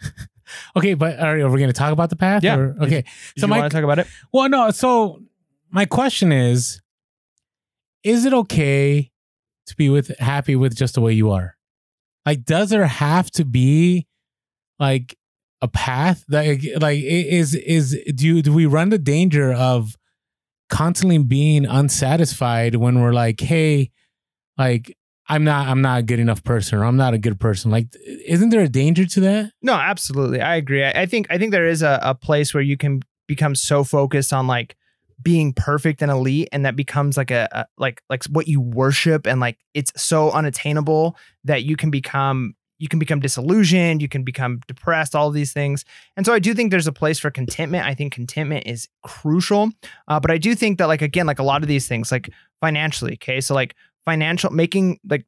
Okay, 0.76 0.94
but 0.94 1.20
are 1.20 1.36
we 1.36 1.60
going 1.60 1.68
to 1.68 1.74
talk 1.74 1.94
about 1.94 2.10
the 2.10 2.16
path? 2.16 2.44
Yeah. 2.44 2.58
Or, 2.58 2.76
okay. 2.82 3.02
Did, 3.02 3.06
so 3.38 3.48
you 3.48 3.52
want 3.52 3.72
to 3.72 3.76
talk 3.76 3.84
about 3.84 4.00
it? 4.00 4.08
Well, 4.32 4.50
no. 4.50 4.72
So 4.72 5.22
my 5.70 5.86
question 5.86 6.32
is: 6.32 6.82
Is 8.04 8.26
it 8.26 8.34
okay 8.34 9.12
to 9.68 9.76
be 9.76 9.90
with 9.90 10.18
happy 10.20 10.56
with 10.56 10.76
just 10.76 10.96
the 10.96 11.02
way 11.02 11.14
you 11.14 11.32
are? 11.32 11.56
Like, 12.26 12.46
does 12.46 12.70
there 12.70 12.86
have 12.86 13.32
to 13.32 13.46
be 13.46 14.08
like 14.80 15.18
a 15.62 15.68
path 15.68 16.24
that 16.30 16.46
like 16.80 17.02
is 17.04 17.54
is 17.56 17.98
do 18.16 18.28
you, 18.28 18.42
do 18.42 18.54
we 18.54 18.66
run 18.66 18.90
the 18.90 18.98
danger 18.98 19.52
of 19.52 19.96
constantly 20.70 21.18
being 21.18 21.66
unsatisfied 21.66 22.76
when 22.76 23.02
we're 23.02 23.14
like, 23.14 23.42
hey, 23.42 23.92
like 24.58 24.96
I'm 25.28 25.44
not 25.44 25.68
I'm 25.68 25.82
not 25.82 26.00
a 26.00 26.04
good 26.04 26.20
enough 26.20 26.44
person 26.44 26.80
or 26.80 26.86
I'm 26.86 26.98
not 26.98 27.14
a 27.14 27.18
good 27.18 27.40
person. 27.40 27.72
Like 27.72 27.88
isn't 28.26 28.50
there 28.50 28.62
a 28.62 28.70
danger 28.70 29.06
to 29.06 29.20
that? 29.22 29.52
No, 29.62 29.74
absolutely. 29.74 30.42
I 30.42 30.56
agree. 30.56 30.84
I, 30.84 31.02
I 31.02 31.06
think 31.06 31.28
I 31.30 31.38
think 31.38 31.52
there 31.52 31.68
is 31.68 31.82
a, 31.82 32.00
a 32.02 32.16
place 32.16 32.54
where 32.54 32.64
you 32.64 32.78
can 32.78 33.02
become 33.28 33.54
so 33.54 33.84
focused 33.84 34.34
on 34.34 34.48
like 34.48 34.76
being 35.22 35.54
perfect 35.54 36.02
and 36.02 36.10
elite 36.10 36.48
and 36.52 36.66
that 36.66 36.76
becomes 36.76 37.18
like 37.18 37.30
a, 37.30 37.48
a, 37.52 37.66
like 37.78 38.02
like 38.10 38.24
what 38.26 38.48
you 38.48 38.62
worship 38.62 39.28
and 39.28 39.40
like 39.40 39.58
it's 39.74 39.92
so 40.02 40.32
unattainable 40.32 41.18
that 41.44 41.64
you 41.64 41.76
can 41.76 41.92
become 41.92 42.56
you 42.80 42.88
can 42.88 43.00
become 43.00 43.20
disillusioned 43.20 44.02
you 44.02 44.10
can 44.10 44.24
become 44.24 44.60
depressed 44.68 45.16
all 45.16 45.28
of 45.28 45.34
these 45.34 45.54
things 45.54 45.86
and 46.18 46.26
so 46.26 46.34
i 46.34 46.40
do 46.40 46.54
think 46.54 46.72
there's 46.72 46.88
a 46.88 46.94
place 46.94 47.20
for 47.20 47.30
contentment 47.30 47.86
i 47.86 47.94
think 47.94 48.12
contentment 48.12 48.66
is 48.66 48.88
crucial 49.04 49.70
uh, 50.08 50.20
but 50.20 50.32
i 50.32 50.38
do 50.38 50.56
think 50.56 50.78
that 50.78 50.88
like 50.88 51.02
again 51.02 51.28
like 51.28 51.40
a 51.40 51.44
lot 51.44 51.62
of 51.62 51.68
these 51.68 51.88
things 51.88 52.12
like 52.12 52.30
financially 52.60 53.14
okay 53.14 53.40
so 53.40 53.54
like 53.54 53.76
financial 54.06 54.50
making 54.50 55.00
like 55.08 55.26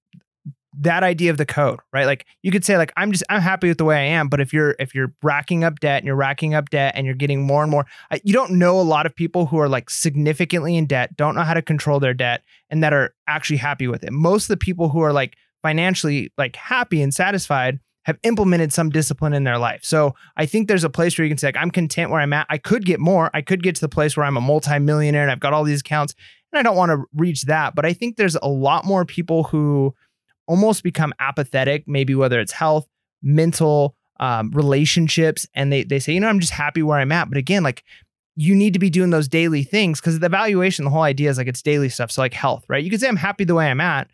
that 0.80 1.04
idea 1.04 1.32
of 1.32 1.38
the 1.38 1.46
code, 1.46 1.80
right? 1.92 2.06
Like 2.06 2.26
you 2.44 2.52
could 2.52 2.64
say 2.64 2.78
like 2.78 2.94
I'm 2.96 3.12
just 3.12 3.24
I'm 3.30 3.42
happy 3.42 3.68
with 3.68 3.78
the 3.78 3.86
way 3.86 3.98
I 3.98 4.16
am, 4.16 4.30
but 4.30 4.40
if 4.40 4.54
you're 4.54 4.76
if 4.80 4.96
you're 4.96 5.14
racking 5.22 5.64
up 5.64 5.80
debt 5.80 5.98
and 5.98 6.06
you're 6.06 6.16
racking 6.16 6.54
up 6.54 6.70
debt 6.70 6.94
and 6.96 7.06
you're 7.06 7.16
getting 7.16 7.42
more 7.42 7.62
and 7.62 7.70
more, 7.70 7.86
you 8.24 8.34
don't 8.34 8.52
know 8.52 8.80
a 8.80 8.82
lot 8.82 9.06
of 9.06 9.14
people 9.14 9.46
who 9.46 9.60
are 9.60 9.68
like 9.68 9.90
significantly 9.90 10.78
in 10.78 10.86
debt, 10.86 11.16
don't 11.18 11.36
know 11.36 11.44
how 11.44 11.54
to 11.54 11.62
control 11.62 12.00
their 12.00 12.14
debt 12.14 12.44
and 12.70 12.82
that 12.84 12.94
are 12.94 13.14
actually 13.28 13.58
happy 13.58 13.88
with 13.88 14.04
it. 14.04 14.14
Most 14.14 14.46
of 14.46 14.50
the 14.50 14.58
people 14.58 14.90
who 14.90 15.02
are 15.02 15.12
like 15.12 15.36
financially 15.62 16.32
like 16.38 16.56
happy 16.56 17.02
and 17.02 17.13
satisfied 17.13 17.80
have 18.06 18.17
implemented 18.24 18.74
some 18.74 18.89
discipline 18.89 19.34
in 19.34 19.43
their 19.43 19.60
life. 19.60 19.82
So 19.84 20.15
I 20.36 20.47
think 20.47 20.67
there's 20.67 20.84
a 20.84 20.89
place 20.89 21.17
where 21.17 21.26
you 21.26 21.30
can 21.30 21.38
say, 21.38 21.50
like, 21.50 21.58
I'm 21.58 21.69
content 21.69 22.10
where 22.10 22.19
I'm 22.19 22.34
at. 22.34 22.47
I 22.50 22.58
could 22.58 22.84
get 22.84 23.00
more. 23.00 23.30
I 23.34 23.41
could 23.41 23.62
get 23.62 23.76
to 23.76 23.82
the 23.82 23.89
place 23.89 24.17
where 24.17 24.26
I'm 24.26 24.38
a 24.38 24.41
multimillionaire 24.41 25.21
and 25.21 25.32
I've 25.32 25.39
got 25.39 25.54
all 25.54 25.63
these 25.63 25.82
accounts 25.82 26.15
and 26.52 26.60
I 26.60 26.63
don't 26.63 26.76
want 26.76 26.91
to 26.91 27.04
reach 27.15 27.43
that. 27.43 27.76
But 27.76 27.86
I 27.86 27.93
think 27.93 28.17
there's 28.17 28.36
a 28.36 28.47
lot 28.47 28.86
more 28.86 29.06
people 29.06 29.43
who 29.43 29.93
almost 30.47 30.84
become 30.84 31.13
apathetic, 31.19 31.84
maybe 31.88 32.15
whether 32.15 32.39
it's 32.39 32.52
health, 32.52 32.88
mental, 33.21 33.95
um, 34.19 34.52
relationships, 34.52 35.47
and 35.54 35.71
they 35.71 35.84
they 35.84 36.00
say, 36.00 36.13
you 36.13 36.19
know, 36.19 36.28
I'm 36.28 36.39
just 36.39 36.54
happy 36.54 36.84
where 36.84 37.00
I'm 37.00 37.12
at. 37.12 37.30
But 37.30 37.38
again, 37.38 37.63
like 37.63 37.84
you 38.36 38.56
need 38.56 38.74
to 38.74 38.80
be 38.80 38.89
doing 38.89 39.10
those 39.10 39.28
daily 39.28 39.63
things 39.63 40.00
because 40.00 40.19
the 40.19 40.26
evaluation, 40.26 40.86
the 40.86 40.91
whole 40.91 41.02
idea 41.02 41.30
is 41.30 41.38
like 41.38 41.47
it's 41.47 41.62
daily 41.62 41.89
stuff. 41.89 42.12
So 42.12 42.21
like 42.21 42.34
health, 42.34 42.65
right? 42.67 42.84
You 42.84 42.89
could 42.89 43.00
say 43.00 43.08
I'm 43.08 43.15
happy 43.15 43.43
the 43.43 43.56
way 43.56 43.69
I'm 43.69 43.82
at, 43.82 44.10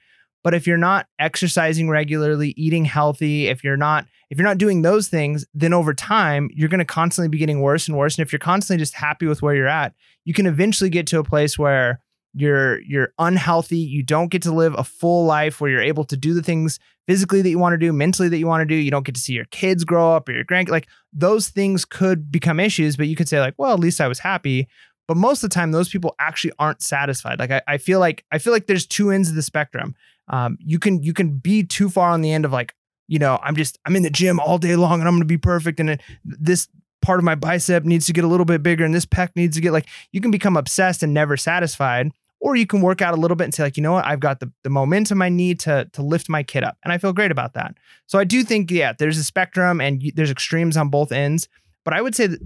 but 0.48 0.54
if 0.54 0.66
you're 0.66 0.78
not 0.78 1.08
exercising 1.20 1.90
regularly, 1.90 2.54
eating 2.56 2.86
healthy, 2.86 3.50
if 3.50 3.66
you're 3.66 3.76
not 3.76 4.06
if 4.30 4.38
you're 4.38 4.48
not 4.48 4.58
doing 4.58 4.82
those 4.82 5.10
things, 5.10 5.46
then 5.54 5.74
over 5.74 5.94
time 5.94 6.50
you're 6.54 6.70
going 6.70 6.80
to 6.80 6.86
constantly 6.86 7.28
be 7.28 7.38
getting 7.38 7.60
worse 7.60 7.86
and 7.90 7.98
worse. 7.98 8.18
And 8.18 8.26
if 8.26 8.32
you're 8.32 8.40
constantly 8.40 8.82
just 8.82 8.94
happy 8.94 9.26
with 9.26 9.42
where 9.42 9.54
you're 9.54 9.68
at, 9.68 9.94
you 10.24 10.34
can 10.34 10.46
eventually 10.46 10.90
get 10.90 11.06
to 11.08 11.20
a 11.20 11.24
place 11.26 11.60
where 11.60 12.00
you're 12.34 12.80
you're 12.84 13.12
unhealthy, 13.20 13.80
you 13.80 14.04
don't 14.04 14.32
get 14.32 14.42
to 14.44 14.54
live 14.54 14.74
a 14.78 14.86
full 14.86 15.26
life 15.26 15.60
where 15.60 15.70
you're 15.70 15.82
able 15.82 16.06
to 16.06 16.16
do 16.16 16.34
the 16.34 16.42
things 16.42 16.80
physically 17.08 17.42
that 17.42 17.50
you 17.50 17.60
want 17.60 17.74
to 17.74 17.78
do, 17.78 17.92
mentally 17.92 18.30
that 18.30 18.38
you 18.38 18.48
want 18.48 18.62
to 18.62 18.74
do. 18.74 18.76
You 18.76 18.90
don't 18.90 19.06
get 19.06 19.16
to 19.16 19.22
see 19.22 19.34
your 19.34 19.44
kids 19.52 19.84
grow 19.84 20.16
up 20.16 20.30
or 20.30 20.32
your 20.32 20.46
grandkids. 20.46 20.70
Like 20.70 20.88
those 21.12 21.50
things 21.50 21.84
could 21.84 22.32
become 22.32 22.62
issues, 22.62 22.96
but 22.96 23.10
you 23.10 23.18
could 23.18 23.28
say 23.28 23.42
like, 23.42 23.56
well, 23.58 23.74
at 23.74 23.82
least 23.82 24.00
I 24.00 24.08
was 24.08 24.20
happy. 24.20 24.70
But 25.08 25.18
most 25.18 25.44
of 25.44 25.50
the 25.50 25.54
time, 25.54 25.72
those 25.72 25.90
people 25.90 26.16
actually 26.20 26.52
aren't 26.60 26.82
satisfied. 26.82 27.40
Like 27.40 27.52
I, 27.52 27.62
I 27.68 27.78
feel 27.78 28.00
like 28.00 28.26
I 28.32 28.38
feel 28.38 28.54
like 28.54 28.68
there's 28.68 28.86
two 28.86 29.12
ends 29.12 29.30
of 29.30 29.36
the 29.36 29.42
spectrum. 29.42 29.96
Um, 30.30 30.58
you 30.60 30.80
can 30.80 31.02
you 31.04 31.14
can 31.14 31.38
be 31.38 31.64
too 31.64 31.90
far 31.90 32.10
on 32.12 32.22
the 32.22 32.32
end 32.32 32.46
of 32.46 32.52
like, 32.52 32.74
you 33.08 33.20
know, 33.20 33.40
I'm 33.42 33.56
just 33.56 33.78
I'm 33.86 33.96
in 33.96 34.04
the 34.04 34.10
gym 34.10 34.40
all 34.40 34.58
day 34.58 34.76
long 34.76 35.00
and 35.00 35.08
I'm 35.08 35.16
going 35.16 35.22
to 35.22 35.26
be 35.26 35.38
perfect, 35.38 35.80
and 35.80 36.02
this 36.26 36.68
part 37.02 37.20
of 37.20 37.24
my 37.24 37.36
bicep 37.36 37.84
needs 37.86 38.06
to 38.08 38.14
get 38.14 38.24
a 38.24 38.28
little 38.28 38.46
bit 38.46 38.62
bigger, 38.64 38.84
and 38.84 38.94
this 38.94 39.06
pec 39.06 39.30
needs 39.36 39.56
to 39.56 39.62
get 39.62 39.72
like. 39.72 39.88
You 40.12 40.22
can 40.22 40.32
become 40.32 40.58
obsessed 40.58 41.04
and 41.04 41.14
never 41.14 41.38
satisfied, 41.38 42.12
or 42.40 42.56
you 42.56 42.68
can 42.68 42.82
work 42.82 43.02
out 43.02 43.14
a 43.14 43.18
little 43.18 43.36
bit 43.36 43.46
and 43.46 43.54
say 43.54 43.64
like, 43.64 43.78
you 43.78 43.84
know 43.84 43.94
what, 43.94 44.06
I've 44.06 44.20
got 44.20 44.40
the 44.40 44.52
the 44.64 44.70
momentum 44.70 45.22
I 45.22 45.30
need 45.30 45.60
to 45.62 45.90
to 45.94 46.02
lift 46.02 46.28
my 46.30 46.44
kid 46.44 46.64
up, 46.64 46.78
and 46.84 46.92
I 46.92 46.98
feel 46.98 47.14
great 47.14 47.32
about 47.32 47.54
that. 47.54 47.76
So 48.08 48.20
I 48.20 48.24
do 48.24 48.44
think 48.44 48.70
yeah, 48.72 48.94
there's 48.98 49.18
a 49.18 49.24
spectrum 49.24 49.80
and 49.80 50.04
you, 50.04 50.12
there's 50.14 50.32
extremes 50.32 50.76
on 50.76 50.90
both 50.90 51.12
ends, 51.12 51.48
but 51.86 51.94
I 51.94 52.02
would 52.02 52.16
say 52.16 52.28
that, 52.28 52.40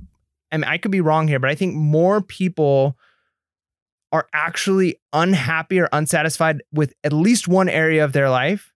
I 0.52 0.58
mean 0.58 0.66
I 0.66 0.78
could 0.78 0.92
be 0.92 1.02
wrong 1.02 1.28
here, 1.28 1.40
but 1.40 1.50
I 1.50 1.56
think 1.56 1.74
more 1.76 2.22
people 2.22 2.98
are 4.12 4.28
actually 4.34 4.98
unhappy 5.14 5.80
or 5.80 5.90
unsatisfied 5.92 6.62
with 6.72 6.94
at 7.04 7.14
least 7.14 7.48
one 7.48 7.70
area 7.70 8.04
of 8.04 8.14
their 8.14 8.30
life 8.30 8.72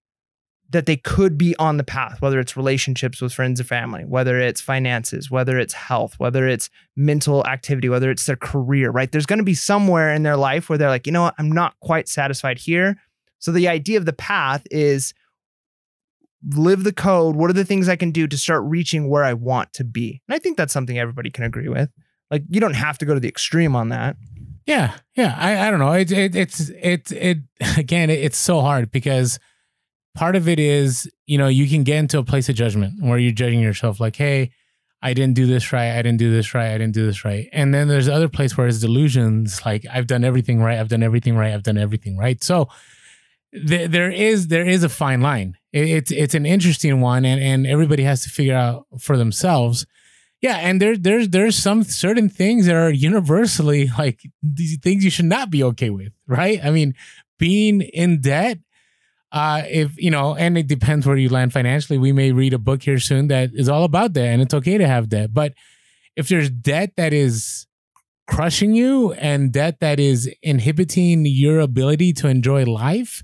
that 0.70 0.88
they 0.88 0.98
could 0.98 1.38
be 1.38 1.56
on 1.58 1.78
the 1.78 1.84
path, 1.84 2.22
whether 2.22 2.40
it's 2.40 2.58
relationships 2.58 3.22
with 3.22 3.34
friends 3.34 3.62
or 3.62 3.64
family, 3.64 4.04
whether 4.04 4.40
it's 4.40 4.62
finances, 4.62 5.30
whether 5.30 5.60
it's 5.60 5.74
health, 5.74 6.16
whether 6.18 6.48
it's 6.48 6.70
mental 6.96 7.46
activity, 7.46 7.88
whether 7.88 8.10
it's 8.10 8.26
their 8.26 8.36
career, 8.36 8.90
right? 8.90 9.12
There's 9.12 9.28
going 9.28 9.40
to 9.40 9.46
be 9.46 9.54
somewhere 9.54 10.12
in 10.12 10.24
their 10.24 10.38
life 10.38 10.68
where 10.68 10.78
they're 10.78 10.90
like, 10.90 11.06
you 11.06 11.14
know 11.14 11.24
what, 11.24 11.36
I'm 11.38 11.52
not 11.52 11.80
quite 11.82 12.08
satisfied 12.08 12.58
here. 12.58 13.00
So 13.40 13.52
the 13.52 13.68
idea 13.68 14.00
of 14.00 14.06
the 14.06 14.14
path 14.14 14.64
is 14.72 15.14
live 16.54 16.84
the 16.84 16.94
code. 16.94 17.36
What 17.36 17.50
are 17.50 17.54
the 17.54 17.66
things 17.66 17.88
I 17.88 17.96
can 17.96 18.12
do 18.12 18.28
to 18.28 18.38
start 18.38 18.64
reaching 18.66 19.08
where 19.08 19.24
I 19.24 19.34
want 19.34 19.72
to 19.74 19.84
be? 19.84 20.22
And 20.28 20.36
I 20.36 20.40
think 20.40 20.58
that's 20.58 20.74
something 20.74 20.98
everybody 20.98 21.30
can 21.30 21.44
agree 21.44 21.70
with. 21.70 21.90
Like 22.32 22.44
you 22.50 22.60
don't 22.60 22.74
have 22.74 22.98
to 23.00 23.06
go 23.06 23.14
to 23.14 23.20
the 23.20 23.28
extreme 23.28 23.76
on 23.76 23.90
that. 23.90 24.16
Yeah, 24.66 24.98
yeah. 25.16 25.36
I, 25.38 25.68
I 25.68 25.72
don't 25.72 25.80
know. 25.80 25.92
It, 25.94 26.12
it 26.12 26.36
it's 26.36 26.70
it 26.70 27.12
it 27.12 27.38
again. 27.78 28.10
It, 28.10 28.20
it's 28.20 28.38
so 28.38 28.62
hard 28.62 28.92
because 28.92 29.40
part 30.16 30.36
of 30.36 30.48
it 30.48 30.60
is 30.60 31.10
you 31.28 31.38
know 31.38 31.48
you 31.48 31.68
can 31.70 31.84
get 31.84 31.98
into 31.98 32.18
a 32.18 32.24
place 32.24 32.50
of 32.50 32.56
judgment 32.56 33.02
where 33.02 33.18
you're 33.18 33.32
judging 33.32 33.60
yourself 33.60 34.00
like, 34.00 34.16
hey, 34.16 34.52
I 35.02 35.14
didn't 35.14 35.36
do 35.36 35.46
this 35.46 35.72
right. 35.72 35.92
I 35.92 36.02
didn't 36.02 36.18
do 36.18 36.32
this 36.32 36.54
right. 36.56 36.72
I 36.72 36.78
didn't 36.80 36.94
do 36.94 37.06
this 37.06 37.24
right. 37.24 37.48
And 37.54 37.74
then 37.74 37.88
there's 37.88 38.10
other 38.10 38.28
place 38.30 38.58
where 38.58 38.68
it's 38.68 38.80
delusions. 38.80 39.64
Like 39.66 39.86
I've 39.92 40.08
done 40.08 40.24
everything 40.24 40.62
right. 40.62 40.80
I've 40.80 40.90
done 40.90 41.04
everything 41.04 41.36
right. 41.36 41.54
I've 41.54 41.64
done 41.64 41.78
everything 41.78 42.18
right. 42.18 42.44
So 42.44 42.70
th- 43.54 43.92
there 43.92 44.10
is 44.12 44.48
there 44.48 44.66
is 44.68 44.84
a 44.84 44.90
fine 44.90 45.22
line. 45.22 45.58
It, 45.72 45.90
it's 45.90 46.12
it's 46.12 46.34
an 46.34 46.48
interesting 46.48 47.02
one, 47.02 47.24
and 47.24 47.40
and 47.40 47.68
everybody 47.68 48.04
has 48.04 48.24
to 48.24 48.30
figure 48.30 48.56
out 48.56 48.88
for 49.00 49.16
themselves 49.16 49.86
yeah, 50.46 50.58
and 50.58 50.80
there 50.80 50.96
there's 50.96 51.30
there's 51.30 51.56
some 51.56 51.84
certain 51.84 52.30
things 52.30 52.68
that 52.68 52.76
are 52.76 52.92
universally 52.92 53.90
like 53.98 54.22
these 54.44 54.78
things 54.78 55.04
you 55.04 55.10
should 55.10 55.26
not 55.26 55.50
be 55.50 55.64
okay 55.64 55.90
with, 55.90 56.14
right? 56.28 56.64
I 56.64 56.70
mean, 56.70 56.94
being 57.40 57.82
in 57.82 58.22
debt 58.22 58.60
uh, 59.32 59.64
if 59.68 59.98
you 59.98 60.12
know, 60.12 60.36
and 60.36 60.56
it 60.56 60.68
depends 60.68 61.08
where 61.08 61.18
you 61.18 61.30
land 61.30 61.52
financially. 61.52 61.98
We 61.98 62.12
may 62.12 62.32
read 62.32 62.54
a 62.54 62.60
book 62.60 62.84
here 62.84 63.00
soon 63.00 63.28
that 63.30 63.50
is 63.54 63.68
all 63.68 63.84
about 63.84 64.14
that, 64.14 64.28
and 64.28 64.40
it's 64.42 64.54
okay 64.54 64.78
to 64.78 64.88
have 64.88 65.10
debt. 65.10 65.34
But 65.34 65.54
if 66.16 66.28
there's 66.28 66.52
debt 66.52 66.92
that 66.96 67.12
is 67.12 67.66
crushing 68.28 68.76
you 68.76 69.14
and 69.14 69.52
debt 69.52 69.80
that 69.80 70.00
is 70.00 70.32
inhibiting 70.44 71.26
your 71.26 71.60
ability 71.60 72.14
to 72.14 72.28
enjoy 72.28 72.66
life, 72.66 73.24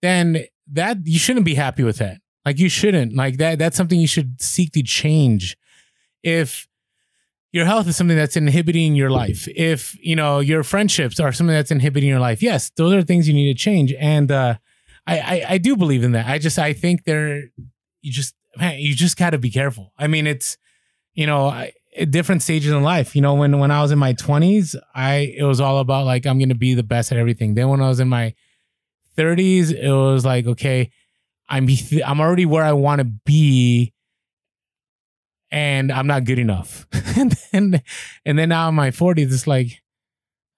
then 0.00 0.44
that 0.72 0.98
you 1.04 1.18
shouldn't 1.18 1.44
be 1.44 1.54
happy 1.54 1.82
with 1.82 1.98
that. 1.98 2.18
Like 2.46 2.60
you 2.60 2.68
shouldn't. 2.68 3.14
Like 3.14 3.36
that. 3.38 3.58
That's 3.58 3.76
something 3.76 4.00
you 4.00 4.06
should 4.06 4.40
seek 4.40 4.72
to 4.72 4.82
change 4.82 5.56
if 6.22 6.68
your 7.52 7.64
health 7.64 7.88
is 7.88 7.96
something 7.96 8.16
that's 8.16 8.36
inhibiting 8.36 8.94
your 8.94 9.10
life 9.10 9.48
if 9.48 9.96
you 10.04 10.14
know 10.14 10.40
your 10.40 10.62
friendships 10.62 11.18
are 11.18 11.32
something 11.32 11.54
that's 11.54 11.70
inhibiting 11.70 12.08
your 12.08 12.20
life 12.20 12.42
yes 12.42 12.70
those 12.76 12.92
are 12.92 13.02
things 13.02 13.26
you 13.28 13.34
need 13.34 13.52
to 13.52 13.58
change. 13.58 13.92
And 13.98 14.30
uh, 14.30 14.56
I, 15.06 15.18
I, 15.18 15.44
I 15.50 15.58
do 15.58 15.76
believe 15.76 16.04
in 16.04 16.12
that. 16.12 16.26
I 16.26 16.38
just 16.38 16.58
i 16.58 16.72
think 16.72 17.04
they're 17.04 17.44
you 18.02 18.12
just 18.12 18.34
man 18.56 18.78
you 18.78 18.94
just 18.94 19.16
got 19.16 19.30
to 19.30 19.38
be 19.38 19.50
careful. 19.50 19.92
I 19.98 20.06
mean 20.06 20.26
it's 20.26 20.56
you 21.14 21.26
know 21.26 21.46
I, 21.46 21.72
different 22.08 22.42
stages 22.42 22.72
in 22.72 22.82
life. 22.82 23.16
You 23.16 23.22
know 23.22 23.34
when 23.34 23.58
when 23.58 23.70
i 23.70 23.82
was 23.82 23.90
in 23.90 23.98
my 23.98 24.14
20s 24.14 24.76
i 24.94 25.34
it 25.36 25.44
was 25.44 25.60
all 25.60 25.78
about 25.78 26.06
like 26.06 26.26
i'm 26.26 26.38
gonna 26.38 26.54
be 26.54 26.74
the 26.74 26.82
best 26.82 27.12
at 27.12 27.18
everything. 27.18 27.54
Then 27.54 27.68
when 27.68 27.80
i 27.80 27.88
was 27.88 28.00
in 28.00 28.08
my 28.08 28.34
30s 29.18 29.72
it 29.72 29.92
was 29.92 30.24
like 30.24 30.46
okay 30.46 30.90
i'm 31.48 31.68
i'm 32.06 32.20
already 32.20 32.46
where 32.46 32.62
i 32.64 32.72
want 32.72 33.00
to 33.00 33.04
be 33.04 33.92
and 35.50 35.90
I'm 35.90 36.06
not 36.06 36.24
good 36.24 36.38
enough. 36.38 36.86
and 37.16 37.36
then 37.52 37.82
and 38.24 38.38
then 38.38 38.48
now 38.48 38.68
in 38.68 38.74
my 38.74 38.90
40s, 38.90 39.32
it's 39.32 39.46
like, 39.46 39.82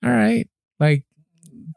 all 0.04 0.10
right, 0.10 0.48
like 0.80 1.04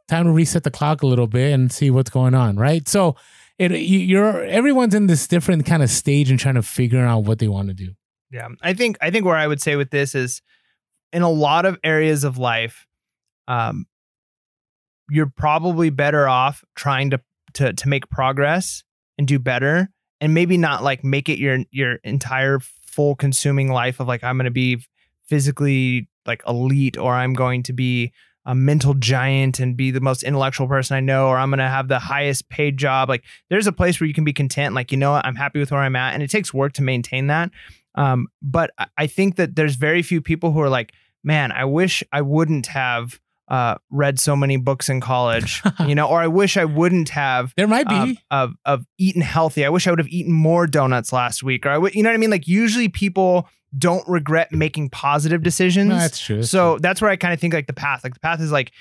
time 0.08 0.26
to 0.26 0.32
reset 0.32 0.64
the 0.64 0.72
clock 0.72 1.02
a 1.02 1.08
little 1.08 1.28
bit 1.28 1.54
and 1.54 1.72
see 1.72 1.90
what's 1.90 2.10
going 2.10 2.36
on, 2.36 2.58
right? 2.58 2.88
So 2.88 3.16
it 3.58 3.72
you're 3.72 4.44
everyone's 4.44 4.96
in 4.96 5.08
this 5.08 5.28
different 5.28 5.66
kind 5.66 5.82
of 5.82 5.90
stage 5.90 6.30
and 6.30 6.40
trying 6.40 6.56
to 6.56 6.62
figure 6.62 7.06
out 7.06 7.24
what 7.24 7.40
they 7.40 7.48
want 7.48 7.70
to 7.70 7.74
do. 7.74 7.94
Yeah. 8.32 8.50
I 8.62 8.74
think 8.74 8.98
I 9.02 9.12
think 9.12 9.26
where 9.26 9.36
I 9.36 9.48
would 9.48 9.62
say 9.62 9.76
with 9.76 9.92
this 9.92 10.16
is 10.16 10.42
in 11.14 11.22
a 11.22 11.30
lot 11.30 11.66
of 11.66 11.78
areas 11.84 12.24
of 12.24 12.38
life, 12.38 12.86
um, 13.48 13.86
you're 15.10 15.32
probably 15.36 15.90
better 15.90 16.28
off 16.28 16.64
trying 16.76 17.12
to 17.12 17.22
to 17.54 17.74
to 17.74 17.88
make 17.88 18.10
progress 18.10 18.84
and 19.18 19.28
do 19.28 19.40
better 19.40 19.90
and 20.20 20.34
maybe 20.34 20.58
not 20.58 20.84
like 20.84 21.04
make 21.04 21.30
it 21.30 21.40
your 21.40 21.60
your 21.72 21.96
entire 22.04 22.60
full 22.96 23.16
consuming 23.16 23.70
life 23.70 24.00
of 24.00 24.08
like 24.08 24.24
I'm 24.24 24.38
going 24.38 24.46
to 24.46 24.52
be 24.52 24.84
physically 25.28 26.08
like 26.26 26.42
elite 26.48 26.98
or 26.98 27.14
I'm 27.14 27.34
going 27.34 27.64
to 27.64 27.74
be 27.74 28.14
a 28.46 28.56
mental 28.56 28.94
giant 28.94 29.60
and 29.60 29.76
be 29.76 29.92
the 29.92 30.00
most 30.00 30.24
intellectual 30.24 30.68
person 30.68 30.96
I 30.96 31.00
know, 31.00 31.28
or 31.28 31.38
I'm 31.38 31.50
going 31.50 31.60
to 31.60 31.68
have 31.68 31.88
the 31.88 32.00
highest 32.00 32.48
paid 32.50 32.78
job. 32.78 33.10
Like 33.10 33.24
there's 33.50 33.68
a 33.68 33.72
place 33.72 34.00
where 34.00 34.08
you 34.08 34.14
can 34.14 34.24
be 34.24 34.34
content. 34.34 34.76
Like, 34.76 34.92
you 34.92 34.98
know, 34.98 35.12
what? 35.12 35.26
I'm 35.26 35.36
happy 35.36 35.60
with 35.60 35.72
where 35.72 35.82
I'm 35.82 35.96
at. 35.96 36.14
And 36.14 36.22
it 36.22 36.30
takes 36.30 36.54
work 36.54 36.74
to 36.74 36.84
maintain 36.84 37.28
that. 37.28 37.50
Um, 37.96 38.28
but 38.42 38.72
I 38.98 39.08
think 39.08 39.36
that 39.38 39.56
there's 39.56 39.76
very 39.76 40.02
few 40.02 40.22
people 40.22 40.52
who 40.52 40.62
are 40.62 40.70
like, 40.70 40.94
man, 41.24 41.52
I 41.52 41.66
wish 41.66 42.04
I 42.12 42.22
wouldn't 42.22 42.68
have 42.68 43.20
uh, 43.48 43.76
read 43.90 44.20
so 44.20 44.36
many 44.36 44.58
books 44.58 44.90
in 44.90 45.02
college, 45.02 45.62
you 45.88 45.96
know, 45.96 46.08
or 46.08 46.20
I 46.20 46.28
wish 46.28 46.58
I 46.58 46.66
wouldn't 46.66 47.10
have. 47.10 47.54
There 47.56 47.68
might 47.68 47.88
be 47.88 47.96
um, 47.96 48.18
of 48.32 48.54
of 48.66 48.86
eaten 48.98 49.22
healthy. 49.22 49.66
I 49.66 49.70
wish 49.70 49.88
I 49.88 49.92
would 49.92 50.00
have 50.00 50.08
eaten 50.08 50.34
more 50.34 50.68
donuts 50.68 51.14
last 51.14 51.44
week, 51.44 51.66
or 51.66 51.70
I 51.70 51.78
would, 51.78 51.96
you 51.96 52.04
know 52.04 52.10
what 52.10 52.16
I 52.16 52.18
mean. 52.18 52.32
Like 52.32 52.48
usually 52.48 52.90
people 52.90 53.48
don't 53.78 54.08
regret 54.08 54.52
making 54.52 54.90
positive 54.90 55.44
decisions. 55.44 55.90
No, 55.90 55.98
that's 55.98 56.20
true. 56.20 56.44
So 56.44 56.78
that's 56.80 57.02
where 57.02 57.12
I 57.12 57.18
kind 57.18 57.34
of 57.34 57.40
think 57.40 57.54
like 57.54 57.68
the 57.68 57.74
path. 57.74 58.04
Like 58.04 58.14
the 58.14 58.20
path 58.20 58.40
is 58.40 58.52
like 58.52 58.72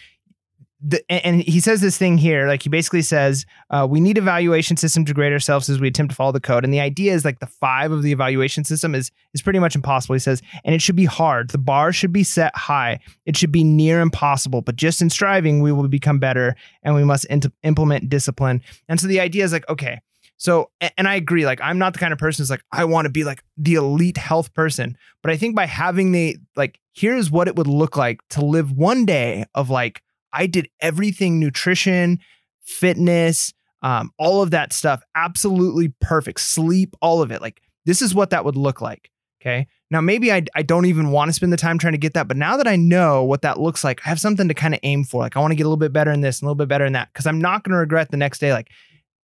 the, 0.86 1.02
and 1.10 1.42
he 1.42 1.60
says 1.60 1.80
this 1.80 1.96
thing 1.96 2.18
here, 2.18 2.46
like 2.46 2.62
he 2.62 2.68
basically 2.68 3.00
says, 3.00 3.46
uh, 3.70 3.86
we 3.88 4.00
need 4.00 4.18
a 4.18 4.20
evaluation 4.20 4.76
system 4.76 5.04
to 5.04 5.14
grade 5.14 5.32
ourselves 5.32 5.68
as 5.70 5.80
we 5.80 5.88
attempt 5.88 6.10
to 6.10 6.16
follow 6.16 6.32
the 6.32 6.40
code. 6.40 6.62
And 6.62 6.72
the 6.72 6.80
idea 6.80 7.14
is 7.14 7.24
like 7.24 7.40
the 7.40 7.46
five 7.46 7.90
of 7.90 8.02
the 8.02 8.12
evaluation 8.12 8.64
system 8.64 8.94
is 8.94 9.10
is 9.32 9.42
pretty 9.42 9.58
much 9.58 9.74
impossible. 9.74 10.14
He 10.14 10.18
says, 10.18 10.42
and 10.64 10.74
it 10.74 10.82
should 10.82 10.96
be 10.96 11.06
hard. 11.06 11.50
The 11.50 11.58
bar 11.58 11.92
should 11.92 12.12
be 12.12 12.22
set 12.22 12.54
high. 12.56 13.00
It 13.24 13.36
should 13.36 13.52
be 13.52 13.64
near 13.64 14.00
impossible. 14.00 14.60
But 14.60 14.76
just 14.76 15.00
in 15.00 15.10
striving, 15.10 15.62
we 15.62 15.72
will 15.72 15.88
become 15.88 16.18
better, 16.18 16.54
and 16.82 16.94
we 16.94 17.04
must 17.04 17.24
int- 17.26 17.52
implement 17.62 18.08
discipline. 18.08 18.62
And 18.88 19.00
so 19.00 19.06
the 19.06 19.20
idea 19.20 19.44
is 19.44 19.52
like, 19.52 19.68
okay, 19.68 20.00
so, 20.36 20.70
and 20.98 21.06
I 21.06 21.14
agree, 21.14 21.46
like, 21.46 21.60
I'm 21.62 21.78
not 21.78 21.92
the 21.92 21.98
kind 21.98 22.12
of 22.12 22.18
person 22.18 22.42
who's 22.42 22.50
like, 22.50 22.64
I 22.72 22.84
want 22.84 23.06
to 23.06 23.10
be 23.10 23.24
like 23.24 23.42
the 23.56 23.74
elite 23.74 24.18
health 24.18 24.52
person. 24.52 24.98
But 25.22 25.30
I 25.30 25.36
think 25.36 25.54
by 25.54 25.66
having 25.66 26.12
the, 26.12 26.36
like, 26.56 26.80
here's 26.92 27.30
what 27.30 27.48
it 27.48 27.56
would 27.56 27.66
look 27.66 27.96
like 27.96 28.20
to 28.30 28.44
live 28.44 28.72
one 28.72 29.06
day 29.06 29.44
of 29.54 29.70
like 29.70 30.02
I 30.34 30.46
did 30.46 30.68
everything 30.80 31.40
nutrition, 31.40 32.18
fitness, 32.62 33.54
um, 33.82 34.10
all 34.18 34.42
of 34.42 34.50
that 34.50 34.72
stuff, 34.72 35.02
absolutely 35.14 35.94
perfect. 36.00 36.40
Sleep, 36.40 36.96
all 37.00 37.22
of 37.22 37.30
it. 37.30 37.40
Like 37.40 37.60
this 37.86 38.02
is 38.02 38.14
what 38.14 38.30
that 38.30 38.44
would 38.44 38.56
look 38.56 38.80
like. 38.80 39.10
Okay. 39.40 39.66
Now, 39.90 40.00
maybe 40.00 40.32
I, 40.32 40.42
I 40.54 40.62
don't 40.62 40.86
even 40.86 41.10
want 41.10 41.28
to 41.28 41.34
spend 41.34 41.52
the 41.52 41.58
time 41.58 41.78
trying 41.78 41.92
to 41.92 41.98
get 41.98 42.14
that, 42.14 42.26
but 42.26 42.36
now 42.36 42.56
that 42.56 42.66
I 42.66 42.76
know 42.76 43.22
what 43.22 43.42
that 43.42 43.60
looks 43.60 43.84
like, 43.84 44.00
I 44.04 44.08
have 44.08 44.18
something 44.18 44.48
to 44.48 44.54
kind 44.54 44.74
of 44.74 44.80
aim 44.82 45.04
for. 45.04 45.20
Like, 45.20 45.36
I 45.36 45.40
want 45.40 45.50
to 45.52 45.54
get 45.54 45.64
a 45.64 45.68
little 45.68 45.76
bit 45.76 45.92
better 45.92 46.10
in 46.10 46.22
this 46.22 46.40
and 46.40 46.46
a 46.46 46.48
little 46.48 46.56
bit 46.56 46.68
better 46.68 46.86
in 46.86 46.94
that 46.94 47.12
because 47.12 47.26
I'm 47.26 47.40
not 47.40 47.62
going 47.62 47.72
to 47.72 47.78
regret 47.78 48.10
the 48.10 48.16
next 48.16 48.38
day. 48.38 48.52
Like, 48.52 48.70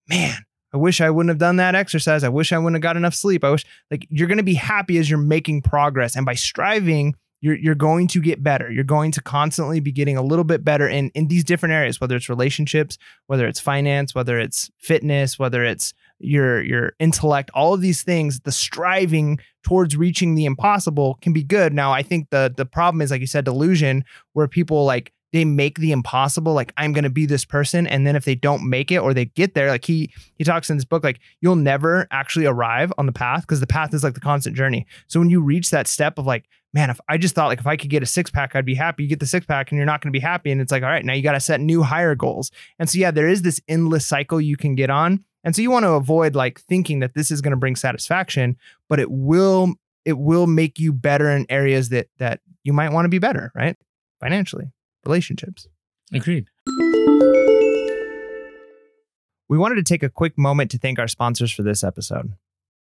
man, 0.08 0.44
I 0.74 0.76
wish 0.76 1.00
I 1.00 1.08
wouldn't 1.08 1.30
have 1.30 1.38
done 1.38 1.56
that 1.56 1.76
exercise. 1.76 2.24
I 2.24 2.28
wish 2.28 2.52
I 2.52 2.58
wouldn't 2.58 2.74
have 2.74 2.82
got 2.82 2.96
enough 2.96 3.14
sleep. 3.14 3.44
I 3.44 3.50
wish, 3.50 3.64
like, 3.92 4.06
you're 4.10 4.26
going 4.26 4.38
to 4.38 4.44
be 4.44 4.54
happy 4.54 4.98
as 4.98 5.08
you're 5.08 5.20
making 5.20 5.62
progress. 5.62 6.16
And 6.16 6.26
by 6.26 6.34
striving, 6.34 7.14
you're, 7.40 7.56
you're 7.56 7.74
going 7.74 8.08
to 8.08 8.20
get 8.20 8.42
better. 8.42 8.70
You're 8.70 8.84
going 8.84 9.12
to 9.12 9.22
constantly 9.22 9.80
be 9.80 9.92
getting 9.92 10.16
a 10.16 10.22
little 10.22 10.44
bit 10.44 10.64
better 10.64 10.88
in, 10.88 11.10
in 11.10 11.28
these 11.28 11.44
different 11.44 11.72
areas, 11.72 12.00
whether 12.00 12.16
it's 12.16 12.28
relationships, 12.28 12.98
whether 13.26 13.46
it's 13.46 13.60
finance, 13.60 14.14
whether 14.14 14.38
it's 14.38 14.70
fitness, 14.78 15.38
whether 15.38 15.64
it's 15.64 15.94
your 16.20 16.60
your 16.62 16.92
intellect 16.98 17.50
all 17.54 17.72
of 17.72 17.80
these 17.80 18.02
things 18.02 18.40
the 18.40 18.50
striving 18.50 19.38
towards 19.62 19.96
reaching 19.96 20.34
the 20.34 20.46
impossible 20.46 21.16
can 21.22 21.32
be 21.32 21.44
good 21.44 21.72
now 21.72 21.92
i 21.92 22.02
think 22.02 22.28
the 22.30 22.52
the 22.56 22.66
problem 22.66 23.00
is 23.00 23.10
like 23.10 23.20
you 23.20 23.26
said 23.26 23.44
delusion 23.44 24.04
where 24.32 24.48
people 24.48 24.84
like 24.84 25.12
they 25.32 25.44
make 25.44 25.78
the 25.78 25.92
impossible 25.92 26.52
like 26.52 26.72
i'm 26.76 26.92
going 26.92 27.04
to 27.04 27.10
be 27.10 27.26
this 27.26 27.44
person 27.44 27.86
and 27.86 28.06
then 28.06 28.16
if 28.16 28.24
they 28.24 28.34
don't 28.34 28.68
make 28.68 28.90
it 28.90 28.98
or 28.98 29.12
they 29.12 29.26
get 29.26 29.54
there 29.54 29.68
like 29.68 29.84
he 29.84 30.12
he 30.36 30.44
talks 30.44 30.70
in 30.70 30.76
this 30.76 30.84
book 30.84 31.04
like 31.04 31.20
you'll 31.40 31.56
never 31.56 32.06
actually 32.10 32.46
arrive 32.46 32.92
on 32.98 33.06
the 33.06 33.12
path 33.12 33.42
because 33.42 33.60
the 33.60 33.66
path 33.66 33.92
is 33.94 34.04
like 34.04 34.14
the 34.14 34.20
constant 34.20 34.56
journey. 34.56 34.86
So 35.06 35.20
when 35.20 35.30
you 35.30 35.40
reach 35.40 35.70
that 35.70 35.86
step 35.86 36.18
of 36.18 36.26
like 36.26 36.48
man 36.74 36.90
if 36.90 37.00
i 37.08 37.16
just 37.16 37.34
thought 37.34 37.46
like 37.46 37.60
if 37.60 37.66
i 37.66 37.76
could 37.76 37.90
get 37.90 38.02
a 38.02 38.06
six 38.06 38.30
pack 38.30 38.54
i'd 38.54 38.64
be 38.64 38.74
happy 38.74 39.02
you 39.02 39.08
get 39.08 39.20
the 39.20 39.26
six 39.26 39.46
pack 39.46 39.70
and 39.70 39.78
you're 39.78 39.86
not 39.86 40.02
going 40.02 40.12
to 40.12 40.16
be 40.16 40.22
happy 40.22 40.50
and 40.50 40.60
it's 40.60 40.70
like 40.70 40.82
all 40.82 40.90
right 40.90 41.04
now 41.04 41.14
you 41.14 41.22
got 41.22 41.32
to 41.32 41.40
set 41.40 41.60
new 41.60 41.82
higher 41.82 42.14
goals. 42.14 42.50
And 42.78 42.88
so 42.88 42.98
yeah 42.98 43.10
there 43.10 43.28
is 43.28 43.42
this 43.42 43.60
endless 43.68 44.06
cycle 44.06 44.40
you 44.40 44.56
can 44.56 44.74
get 44.74 44.90
on 44.90 45.24
and 45.44 45.54
so 45.54 45.62
you 45.62 45.70
want 45.70 45.84
to 45.84 45.92
avoid 45.92 46.34
like 46.34 46.60
thinking 46.60 47.00
that 47.00 47.14
this 47.14 47.30
is 47.30 47.40
going 47.40 47.52
to 47.52 47.56
bring 47.56 47.76
satisfaction, 47.76 48.56
but 48.88 49.00
it 49.00 49.10
will 49.10 49.74
it 50.04 50.18
will 50.18 50.46
make 50.46 50.78
you 50.78 50.92
better 50.92 51.30
in 51.30 51.46
areas 51.48 51.90
that 51.90 52.08
that 52.18 52.40
you 52.64 52.72
might 52.72 52.92
want 52.92 53.06
to 53.06 53.08
be 53.08 53.18
better, 53.18 53.52
right? 53.54 53.76
Financially, 54.20 54.70
relationships. 55.04 55.68
Agreed. 56.12 56.46
We 59.48 59.56
wanted 59.56 59.76
to 59.76 59.82
take 59.82 60.02
a 60.02 60.10
quick 60.10 60.36
moment 60.36 60.70
to 60.72 60.78
thank 60.78 60.98
our 60.98 61.08
sponsors 61.08 61.50
for 61.50 61.62
this 61.62 61.82
episode. 61.82 62.34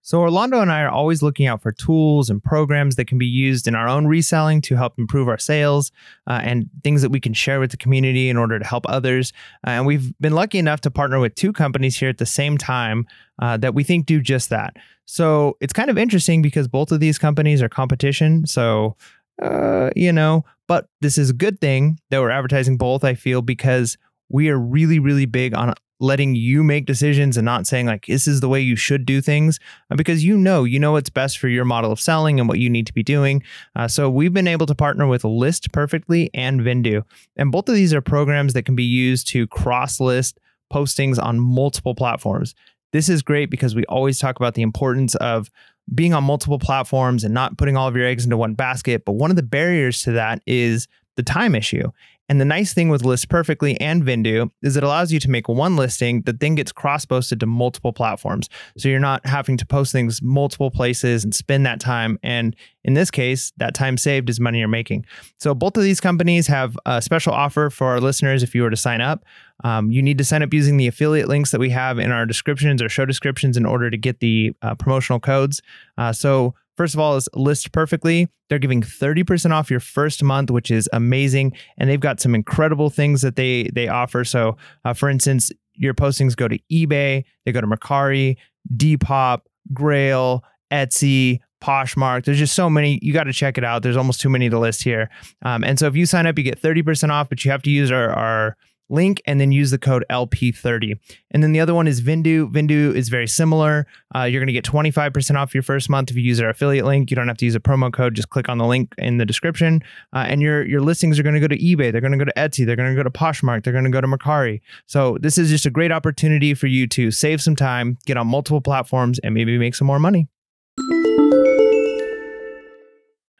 So, 0.07 0.21
Orlando 0.21 0.61
and 0.61 0.71
I 0.71 0.83
are 0.83 0.89
always 0.89 1.21
looking 1.21 1.47
out 1.47 1.61
for 1.61 1.73
tools 1.73 2.29
and 2.29 2.41
programs 2.41 2.95
that 2.95 3.07
can 3.07 3.17
be 3.17 3.25
used 3.25 3.67
in 3.67 3.75
our 3.75 3.89
own 3.89 4.07
reselling 4.07 4.61
to 4.61 4.77
help 4.77 4.97
improve 4.97 5.27
our 5.27 5.37
sales 5.37 5.91
uh, 6.27 6.39
and 6.41 6.69
things 6.81 7.01
that 7.01 7.09
we 7.09 7.19
can 7.19 7.33
share 7.33 7.59
with 7.59 7.71
the 7.71 7.77
community 7.77 8.29
in 8.29 8.37
order 8.37 8.57
to 8.57 8.65
help 8.65 8.85
others. 8.87 9.33
Uh, 9.65 9.71
and 9.71 9.85
we've 9.85 10.17
been 10.19 10.31
lucky 10.31 10.59
enough 10.59 10.79
to 10.81 10.91
partner 10.91 11.19
with 11.19 11.35
two 11.35 11.51
companies 11.51 11.99
here 11.99 12.07
at 12.07 12.19
the 12.19 12.25
same 12.25 12.57
time 12.57 13.05
uh, 13.39 13.57
that 13.57 13.73
we 13.73 13.83
think 13.83 14.05
do 14.05 14.21
just 14.21 14.49
that. 14.49 14.77
So, 15.03 15.57
it's 15.59 15.73
kind 15.73 15.89
of 15.89 15.97
interesting 15.97 16.41
because 16.41 16.69
both 16.69 16.93
of 16.93 17.01
these 17.01 17.17
companies 17.17 17.61
are 17.61 17.67
competition. 17.67 18.45
So, 18.45 18.95
uh, 19.41 19.89
you 19.95 20.11
know, 20.11 20.45
but 20.67 20.87
this 21.01 21.17
is 21.17 21.29
a 21.29 21.33
good 21.33 21.59
thing 21.59 21.99
that 22.09 22.19
we're 22.19 22.29
advertising 22.29 22.77
both, 22.77 23.03
I 23.03 23.13
feel, 23.13 23.41
because 23.41 23.97
we 24.29 24.49
are 24.49 24.57
really, 24.57 24.99
really 24.99 25.25
big 25.25 25.53
on 25.53 25.73
letting 25.99 26.35
you 26.35 26.63
make 26.63 26.85
decisions 26.85 27.37
and 27.37 27.45
not 27.45 27.65
saying 27.65 27.87
like 27.87 28.05
this 28.05 28.27
is 28.27 28.39
the 28.39 28.47
way 28.49 28.61
you 28.61 28.75
should 28.75 29.03
do 29.03 29.19
things 29.19 29.59
uh, 29.89 29.95
because 29.95 30.23
you 30.23 30.37
know 30.37 30.63
you 30.63 30.77
know 30.77 30.91
what's 30.91 31.09
best 31.09 31.39
for 31.39 31.47
your 31.47 31.65
model 31.65 31.91
of 31.91 31.99
selling 31.99 32.39
and 32.39 32.47
what 32.47 32.59
you 32.59 32.69
need 32.69 32.85
to 32.85 32.93
be 32.93 33.01
doing 33.01 33.41
uh, 33.75 33.87
so 33.87 34.07
we've 34.07 34.31
been 34.31 34.47
able 34.47 34.67
to 34.67 34.75
partner 34.75 35.07
with 35.07 35.23
List 35.23 35.71
Perfectly 35.71 36.29
and 36.35 36.61
Vendoo 36.61 37.01
and 37.35 37.51
both 37.51 37.67
of 37.67 37.73
these 37.73 37.95
are 37.95 38.01
programs 38.01 38.53
that 38.53 38.61
can 38.61 38.75
be 38.75 38.83
used 38.83 39.27
to 39.29 39.47
cross 39.47 39.99
list 39.99 40.39
postings 40.71 41.21
on 41.21 41.39
multiple 41.39 41.95
platforms. 41.95 42.55
This 42.93 43.09
is 43.09 43.21
great 43.21 43.49
because 43.49 43.75
we 43.75 43.85
always 43.85 44.19
talk 44.19 44.37
about 44.37 44.53
the 44.53 44.61
importance 44.61 45.15
of 45.15 45.49
being 45.93 46.13
on 46.13 46.23
multiple 46.23 46.59
platforms 46.59 47.23
and 47.23 47.33
not 47.33 47.57
putting 47.57 47.77
all 47.77 47.87
of 47.87 47.95
your 47.95 48.05
eggs 48.05 48.23
into 48.23 48.37
one 48.37 48.53
basket 48.53 49.05
but 49.05 49.13
one 49.13 49.29
of 49.29 49.35
the 49.35 49.43
barriers 49.43 50.01
to 50.03 50.11
that 50.11 50.41
is 50.45 50.87
the 51.15 51.23
time 51.23 51.55
issue 51.55 51.91
and 52.29 52.41
the 52.41 52.45
nice 52.45 52.73
thing 52.73 52.89
with 52.89 53.05
List 53.05 53.29
Perfectly 53.29 53.79
and 53.79 54.03
Vendoo 54.03 54.51
is 54.61 54.75
it 54.75 54.83
allows 54.83 55.13
you 55.13 55.19
to 55.19 55.29
make 55.29 55.47
one 55.47 55.77
listing 55.77 56.23
that 56.23 56.41
then 56.41 56.55
gets 56.55 56.73
cross 56.73 57.05
posted 57.05 57.39
to 57.39 57.45
multiple 57.45 57.93
platforms. 57.93 58.49
So 58.77 58.89
you're 58.89 58.99
not 58.99 59.25
having 59.25 59.55
to 59.57 59.65
post 59.65 59.93
things 59.93 60.21
multiple 60.21 60.69
places 60.69 61.23
and 61.23 61.33
spend 61.33 61.65
that 61.65 61.79
time. 61.79 62.19
And 62.23 62.55
in 62.83 62.95
this 62.95 63.09
case, 63.11 63.53
that 63.57 63.73
time 63.73 63.97
saved 63.97 64.29
is 64.29 64.39
money 64.41 64.59
you're 64.59 64.67
making. 64.67 65.05
So 65.39 65.55
both 65.55 65.77
of 65.77 65.83
these 65.83 66.01
companies 66.01 66.47
have 66.47 66.77
a 66.85 67.01
special 67.01 67.31
offer 67.31 67.69
for 67.69 67.87
our 67.87 68.01
listeners 68.01 68.43
if 68.43 68.53
you 68.53 68.63
were 68.63 68.69
to 68.69 68.77
sign 68.77 68.99
up. 68.99 69.23
Um, 69.63 69.91
you 69.91 70.01
need 70.01 70.17
to 70.19 70.23
sign 70.23 70.43
up 70.43 70.53
using 70.53 70.77
the 70.77 70.87
affiliate 70.87 71.27
links 71.27 71.51
that 71.51 71.59
we 71.59 71.71
have 71.71 71.97
in 71.99 72.11
our 72.11 72.25
descriptions 72.25 72.81
or 72.81 72.89
show 72.89 73.05
descriptions 73.05 73.57
in 73.57 73.65
order 73.65 73.89
to 73.89 73.97
get 73.97 74.19
the 74.19 74.53
uh, 74.61 74.75
promotional 74.75 75.19
codes. 75.19 75.61
Uh, 75.97 76.13
so 76.13 76.53
First 76.77 76.93
of 76.93 76.99
all, 76.99 77.15
is 77.15 77.27
List 77.33 77.71
Perfectly. 77.71 78.29
They're 78.49 78.59
giving 78.59 78.83
30% 78.83 79.51
off 79.51 79.71
your 79.71 79.79
first 79.79 80.23
month, 80.23 80.51
which 80.51 80.69
is 80.69 80.87
amazing. 80.93 81.53
And 81.77 81.89
they've 81.89 81.99
got 81.99 82.21
some 82.21 82.35
incredible 82.35 82.91
things 82.91 83.23
that 83.23 83.35
they 83.35 83.69
they 83.73 83.87
offer. 83.87 84.23
So, 84.23 84.57
uh, 84.85 84.93
for 84.93 85.09
instance, 85.09 85.51
your 85.73 85.95
postings 85.95 86.35
go 86.35 86.47
to 86.47 86.59
eBay, 86.71 87.25
they 87.45 87.51
go 87.51 87.61
to 87.61 87.67
Mercari, 87.67 88.37
Depop, 88.75 89.41
Grailed, 89.73 90.41
Etsy, 90.71 91.39
Poshmark. 91.61 92.25
There's 92.25 92.37
just 92.37 92.55
so 92.55 92.69
many. 92.69 92.99
You 93.01 93.11
got 93.11 93.23
to 93.23 93.33
check 93.33 93.57
it 93.57 93.63
out. 93.63 93.81
There's 93.81 93.97
almost 93.97 94.21
too 94.21 94.29
many 94.29 94.47
to 94.49 94.59
list 94.59 94.83
here. 94.83 95.09
Um, 95.41 95.63
and 95.63 95.79
so 95.79 95.87
if 95.87 95.95
you 95.95 96.05
sign 96.05 96.27
up, 96.27 96.37
you 96.37 96.43
get 96.43 96.61
30% 96.61 97.09
off, 97.09 97.27
but 97.29 97.43
you 97.43 97.49
have 97.49 97.63
to 97.63 97.71
use 97.71 97.91
our, 97.91 98.11
our 98.11 98.57
link 98.89 99.21
and 99.25 99.39
then 99.39 99.51
use 99.51 99.71
the 99.71 99.77
code 99.77 100.05
LP30. 100.09 100.97
And 101.31 101.43
then 101.43 101.51
the 101.51 101.59
other 101.59 101.73
one 101.73 101.87
is 101.87 102.01
Vendoo. 102.01 102.51
Vendoo 102.51 102.95
is 102.95 103.09
very 103.09 103.27
similar. 103.27 103.85
Uh, 104.15 104.23
you're 104.23 104.39
going 104.39 104.47
to 104.47 104.53
get 104.53 104.65
25% 104.65 105.35
off 105.35 105.53
your 105.53 105.63
first 105.63 105.89
month 105.89 106.09
if 106.09 106.15
you 106.15 106.23
use 106.23 106.39
our 106.39 106.49
affiliate 106.49 106.85
link. 106.85 107.09
You 107.09 107.15
don't 107.15 107.27
have 107.27 107.37
to 107.37 107.45
use 107.45 107.55
a 107.55 107.59
promo 107.59 107.91
code. 107.91 108.15
Just 108.15 108.29
click 108.29 108.49
on 108.49 108.57
the 108.57 108.65
link 108.65 108.93
in 108.97 109.17
the 109.17 109.25
description. 109.25 109.81
Uh, 110.13 110.25
and 110.27 110.41
your, 110.41 110.65
your 110.65 110.81
listings 110.81 111.19
are 111.19 111.23
going 111.23 111.35
to 111.35 111.41
go 111.41 111.47
to 111.47 111.57
eBay. 111.57 111.91
They're 111.91 112.01
going 112.01 112.17
to 112.17 112.17
go 112.17 112.25
to 112.25 112.33
Etsy. 112.37 112.65
They're 112.65 112.75
going 112.75 112.95
to 112.95 112.95
go 112.95 113.03
to 113.03 113.09
Poshmark. 113.09 113.63
They're 113.63 113.73
going 113.73 113.85
to 113.85 113.91
go 113.91 114.01
to 114.01 114.07
Mercari. 114.07 114.61
So 114.85 115.17
this 115.19 115.37
is 115.37 115.49
just 115.49 115.65
a 115.65 115.71
great 115.71 115.91
opportunity 115.91 116.53
for 116.53 116.67
you 116.67 116.87
to 116.87 117.11
save 117.11 117.41
some 117.41 117.55
time, 117.55 117.97
get 118.05 118.17
on 118.17 118.27
multiple 118.27 118.61
platforms, 118.61 119.19
and 119.19 119.33
maybe 119.33 119.57
make 119.57 119.75
some 119.75 119.87
more 119.87 119.99
money. 119.99 120.27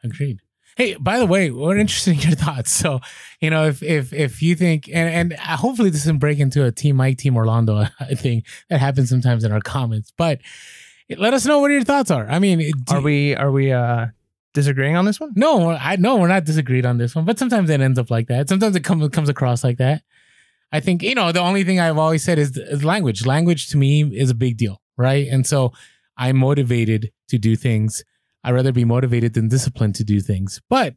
Agreed. 0.04 0.40
Hey, 0.78 0.94
by 0.94 1.18
the 1.18 1.26
way, 1.26 1.50
what 1.50 1.76
interesting 1.76 2.18
your 2.20 2.36
thoughts. 2.36 2.70
So, 2.70 3.00
you 3.40 3.50
know, 3.50 3.66
if 3.66 3.82
if 3.82 4.12
if 4.12 4.40
you 4.40 4.54
think 4.54 4.88
and 4.88 5.32
and 5.32 5.40
hopefully 5.40 5.90
this 5.90 6.02
doesn't 6.02 6.18
break 6.18 6.38
into 6.38 6.64
a 6.64 6.70
team 6.70 6.96
Mike, 6.96 7.18
team 7.18 7.36
Orlando, 7.36 7.78
I 8.00 8.14
think 8.14 8.46
that 8.70 8.78
happens 8.78 9.10
sometimes 9.10 9.42
in 9.42 9.50
our 9.50 9.60
comments. 9.60 10.12
But 10.16 10.40
let 11.16 11.34
us 11.34 11.44
know 11.44 11.58
what 11.58 11.72
your 11.72 11.82
thoughts 11.82 12.12
are. 12.12 12.28
I 12.28 12.38
mean, 12.38 12.72
are 12.90 13.00
we 13.00 13.34
are 13.34 13.50
we 13.50 13.72
uh 13.72 14.06
disagreeing 14.54 14.94
on 14.94 15.04
this 15.04 15.18
one? 15.18 15.32
No, 15.34 15.70
I 15.70 15.96
know 15.96 16.16
we're 16.16 16.28
not 16.28 16.44
disagreed 16.44 16.86
on 16.86 16.98
this 16.98 17.12
one, 17.12 17.24
but 17.24 17.40
sometimes 17.40 17.70
it 17.70 17.80
ends 17.80 17.98
up 17.98 18.08
like 18.08 18.28
that. 18.28 18.48
Sometimes 18.48 18.76
it 18.76 18.84
comes 18.84 19.08
comes 19.08 19.28
across 19.28 19.64
like 19.64 19.78
that. 19.78 20.02
I 20.70 20.78
think 20.78 21.02
you 21.02 21.16
know 21.16 21.32
the 21.32 21.40
only 21.40 21.64
thing 21.64 21.80
I've 21.80 21.98
always 21.98 22.22
said 22.22 22.38
is, 22.38 22.56
is 22.56 22.84
language. 22.84 23.26
Language 23.26 23.68
to 23.70 23.76
me 23.76 24.04
is 24.16 24.30
a 24.30 24.34
big 24.34 24.56
deal, 24.56 24.80
right? 24.96 25.26
And 25.26 25.44
so 25.44 25.72
I'm 26.16 26.36
motivated 26.36 27.10
to 27.30 27.38
do 27.38 27.56
things 27.56 28.04
I'd 28.48 28.54
rather 28.54 28.72
be 28.72 28.86
motivated 28.86 29.34
than 29.34 29.48
disciplined 29.48 29.94
to 29.96 30.04
do 30.04 30.20
things. 30.20 30.62
But 30.70 30.94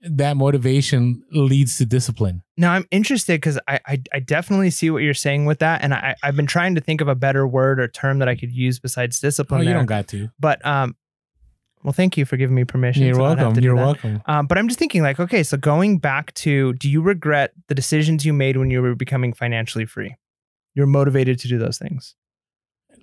that 0.00 0.38
motivation 0.38 1.22
leads 1.30 1.76
to 1.76 1.84
discipline. 1.84 2.42
Now 2.56 2.72
I'm 2.72 2.86
interested 2.90 3.34
because 3.34 3.58
I, 3.68 3.80
I, 3.86 4.02
I 4.14 4.20
definitely 4.20 4.70
see 4.70 4.88
what 4.88 5.02
you're 5.02 5.12
saying 5.12 5.44
with 5.44 5.58
that, 5.58 5.82
and 5.82 5.92
I 5.92 6.14
I've 6.22 6.36
been 6.36 6.46
trying 6.46 6.74
to 6.76 6.80
think 6.80 7.02
of 7.02 7.08
a 7.08 7.14
better 7.14 7.46
word 7.46 7.80
or 7.80 7.88
term 7.88 8.18
that 8.20 8.28
I 8.28 8.34
could 8.34 8.50
use 8.50 8.78
besides 8.78 9.20
discipline. 9.20 9.60
Oh, 9.60 9.62
you 9.62 9.68
there. 9.68 9.76
don't 9.76 9.84
got 9.86 10.08
to. 10.08 10.30
But 10.40 10.64
um, 10.64 10.96
well, 11.84 11.92
thank 11.92 12.16
you 12.16 12.24
for 12.24 12.38
giving 12.38 12.56
me 12.56 12.64
permission. 12.64 13.02
You're 13.02 13.18
welcome. 13.18 13.62
You're 13.62 13.76
welcome. 13.76 14.22
Um, 14.24 14.46
but 14.46 14.56
I'm 14.56 14.66
just 14.66 14.78
thinking, 14.78 15.02
like, 15.02 15.20
okay, 15.20 15.42
so 15.42 15.58
going 15.58 15.98
back 15.98 16.32
to, 16.34 16.72
do 16.72 16.88
you 16.88 17.02
regret 17.02 17.52
the 17.68 17.74
decisions 17.74 18.24
you 18.24 18.32
made 18.32 18.56
when 18.56 18.70
you 18.70 18.80
were 18.80 18.94
becoming 18.94 19.34
financially 19.34 19.84
free? 19.84 20.16
You're 20.74 20.86
motivated 20.86 21.38
to 21.40 21.48
do 21.48 21.58
those 21.58 21.76
things. 21.76 22.14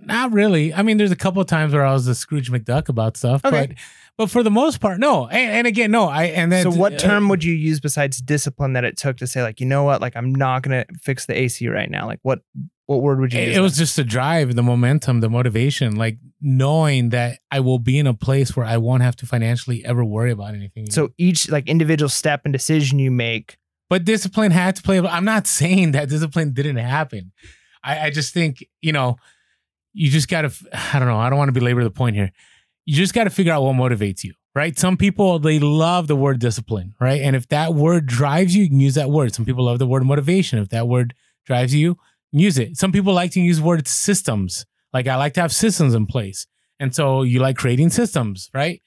Not 0.01 0.31
really. 0.31 0.73
I 0.73 0.81
mean, 0.81 0.97
there's 0.97 1.11
a 1.11 1.15
couple 1.15 1.41
of 1.41 1.47
times 1.47 1.73
where 1.73 1.85
I 1.85 1.93
was 1.93 2.07
a 2.07 2.15
Scrooge 2.15 2.51
McDuck 2.51 2.89
about 2.89 3.17
stuff, 3.17 3.43
okay. 3.45 3.67
but 3.67 3.77
but 4.17 4.29
for 4.29 4.43
the 4.43 4.51
most 4.51 4.79
part, 4.79 4.99
no. 4.99 5.27
And, 5.27 5.51
and 5.51 5.67
again, 5.67 5.91
no. 5.91 6.07
I 6.07 6.25
and 6.25 6.51
then 6.51 6.71
so 6.71 6.77
what 6.77 6.93
uh, 6.93 6.97
term 6.97 7.29
would 7.29 7.43
you 7.43 7.53
use 7.53 7.79
besides 7.79 8.21
discipline 8.21 8.73
that 8.73 8.83
it 8.83 8.97
took 8.97 9.17
to 9.17 9.27
say 9.27 9.41
like, 9.41 9.59
you 9.59 9.65
know 9.65 9.83
what, 9.83 10.01
like 10.01 10.15
I'm 10.15 10.33
not 10.33 10.61
gonna 10.61 10.85
fix 11.01 11.25
the 11.25 11.37
AC 11.37 11.67
right 11.67 11.89
now. 11.89 12.05
Like 12.05 12.19
what 12.21 12.41
what 12.85 13.01
word 13.01 13.19
would 13.19 13.33
you 13.33 13.39
it, 13.39 13.47
use? 13.49 13.57
It 13.57 13.61
was 13.61 13.77
just 13.77 13.95
the 13.95 14.03
drive, 14.03 14.55
the 14.55 14.63
momentum, 14.63 15.21
the 15.21 15.29
motivation, 15.29 15.95
like 15.95 16.17
knowing 16.41 17.09
that 17.09 17.39
I 17.49 17.61
will 17.61 17.79
be 17.79 17.97
in 17.97 18.05
a 18.05 18.13
place 18.13 18.55
where 18.55 18.65
I 18.65 18.77
won't 18.77 19.01
have 19.01 19.15
to 19.17 19.25
financially 19.25 19.83
ever 19.85 20.03
worry 20.03 20.31
about 20.31 20.53
anything. 20.53 20.91
So 20.91 21.11
each 21.17 21.49
like 21.49 21.67
individual 21.67 22.09
step 22.09 22.41
and 22.43 22.51
decision 22.51 22.99
you 22.99 23.09
make. 23.09 23.57
But 23.89 24.05
discipline 24.05 24.51
had 24.51 24.75
to 24.75 24.81
play. 24.81 24.99
I'm 24.99 25.25
not 25.25 25.47
saying 25.47 25.93
that 25.93 26.09
discipline 26.09 26.53
didn't 26.53 26.77
happen. 26.77 27.31
I, 27.83 28.07
I 28.07 28.09
just 28.09 28.33
think, 28.33 28.65
you 28.81 28.91
know, 28.91 29.17
you 29.93 30.09
just 30.09 30.27
got 30.27 30.41
to, 30.41 30.51
I 30.93 30.99
don't 30.99 31.07
know, 31.07 31.19
I 31.19 31.29
don't 31.29 31.37
want 31.37 31.49
to 31.49 31.59
belabor 31.59 31.83
the 31.83 31.91
point 31.91 32.15
here. 32.15 32.31
You 32.85 32.95
just 32.95 33.13
got 33.13 33.23
to 33.23 33.29
figure 33.29 33.53
out 33.53 33.63
what 33.63 33.75
motivates 33.75 34.23
you, 34.23 34.33
right? 34.53 34.77
Some 34.77 34.97
people, 34.97 35.39
they 35.39 35.59
love 35.59 36.07
the 36.07 36.15
word 36.15 36.39
discipline, 36.39 36.95
right? 36.99 37.21
And 37.21 37.35
if 37.35 37.47
that 37.47 37.73
word 37.73 38.05
drives 38.05 38.55
you, 38.55 38.63
you 38.63 38.69
can 38.69 38.79
use 38.79 38.95
that 38.95 39.09
word. 39.09 39.33
Some 39.33 39.45
people 39.45 39.65
love 39.65 39.79
the 39.79 39.87
word 39.87 40.05
motivation. 40.05 40.59
If 40.59 40.69
that 40.69 40.87
word 40.87 41.13
drives 41.45 41.73
you, 41.73 41.97
use 42.31 42.57
it. 42.57 42.75
Some 42.77 42.91
people 42.91 43.13
like 43.13 43.31
to 43.31 43.41
use 43.41 43.61
word 43.61 43.87
systems. 43.87 44.65
Like 44.91 45.07
I 45.07 45.15
like 45.15 45.33
to 45.35 45.41
have 45.41 45.53
systems 45.53 45.93
in 45.93 46.05
place. 46.07 46.45
And 46.79 46.93
so 46.93 47.23
you 47.23 47.39
like 47.39 47.55
creating 47.55 47.91
systems, 47.91 48.49
right? 48.53 48.81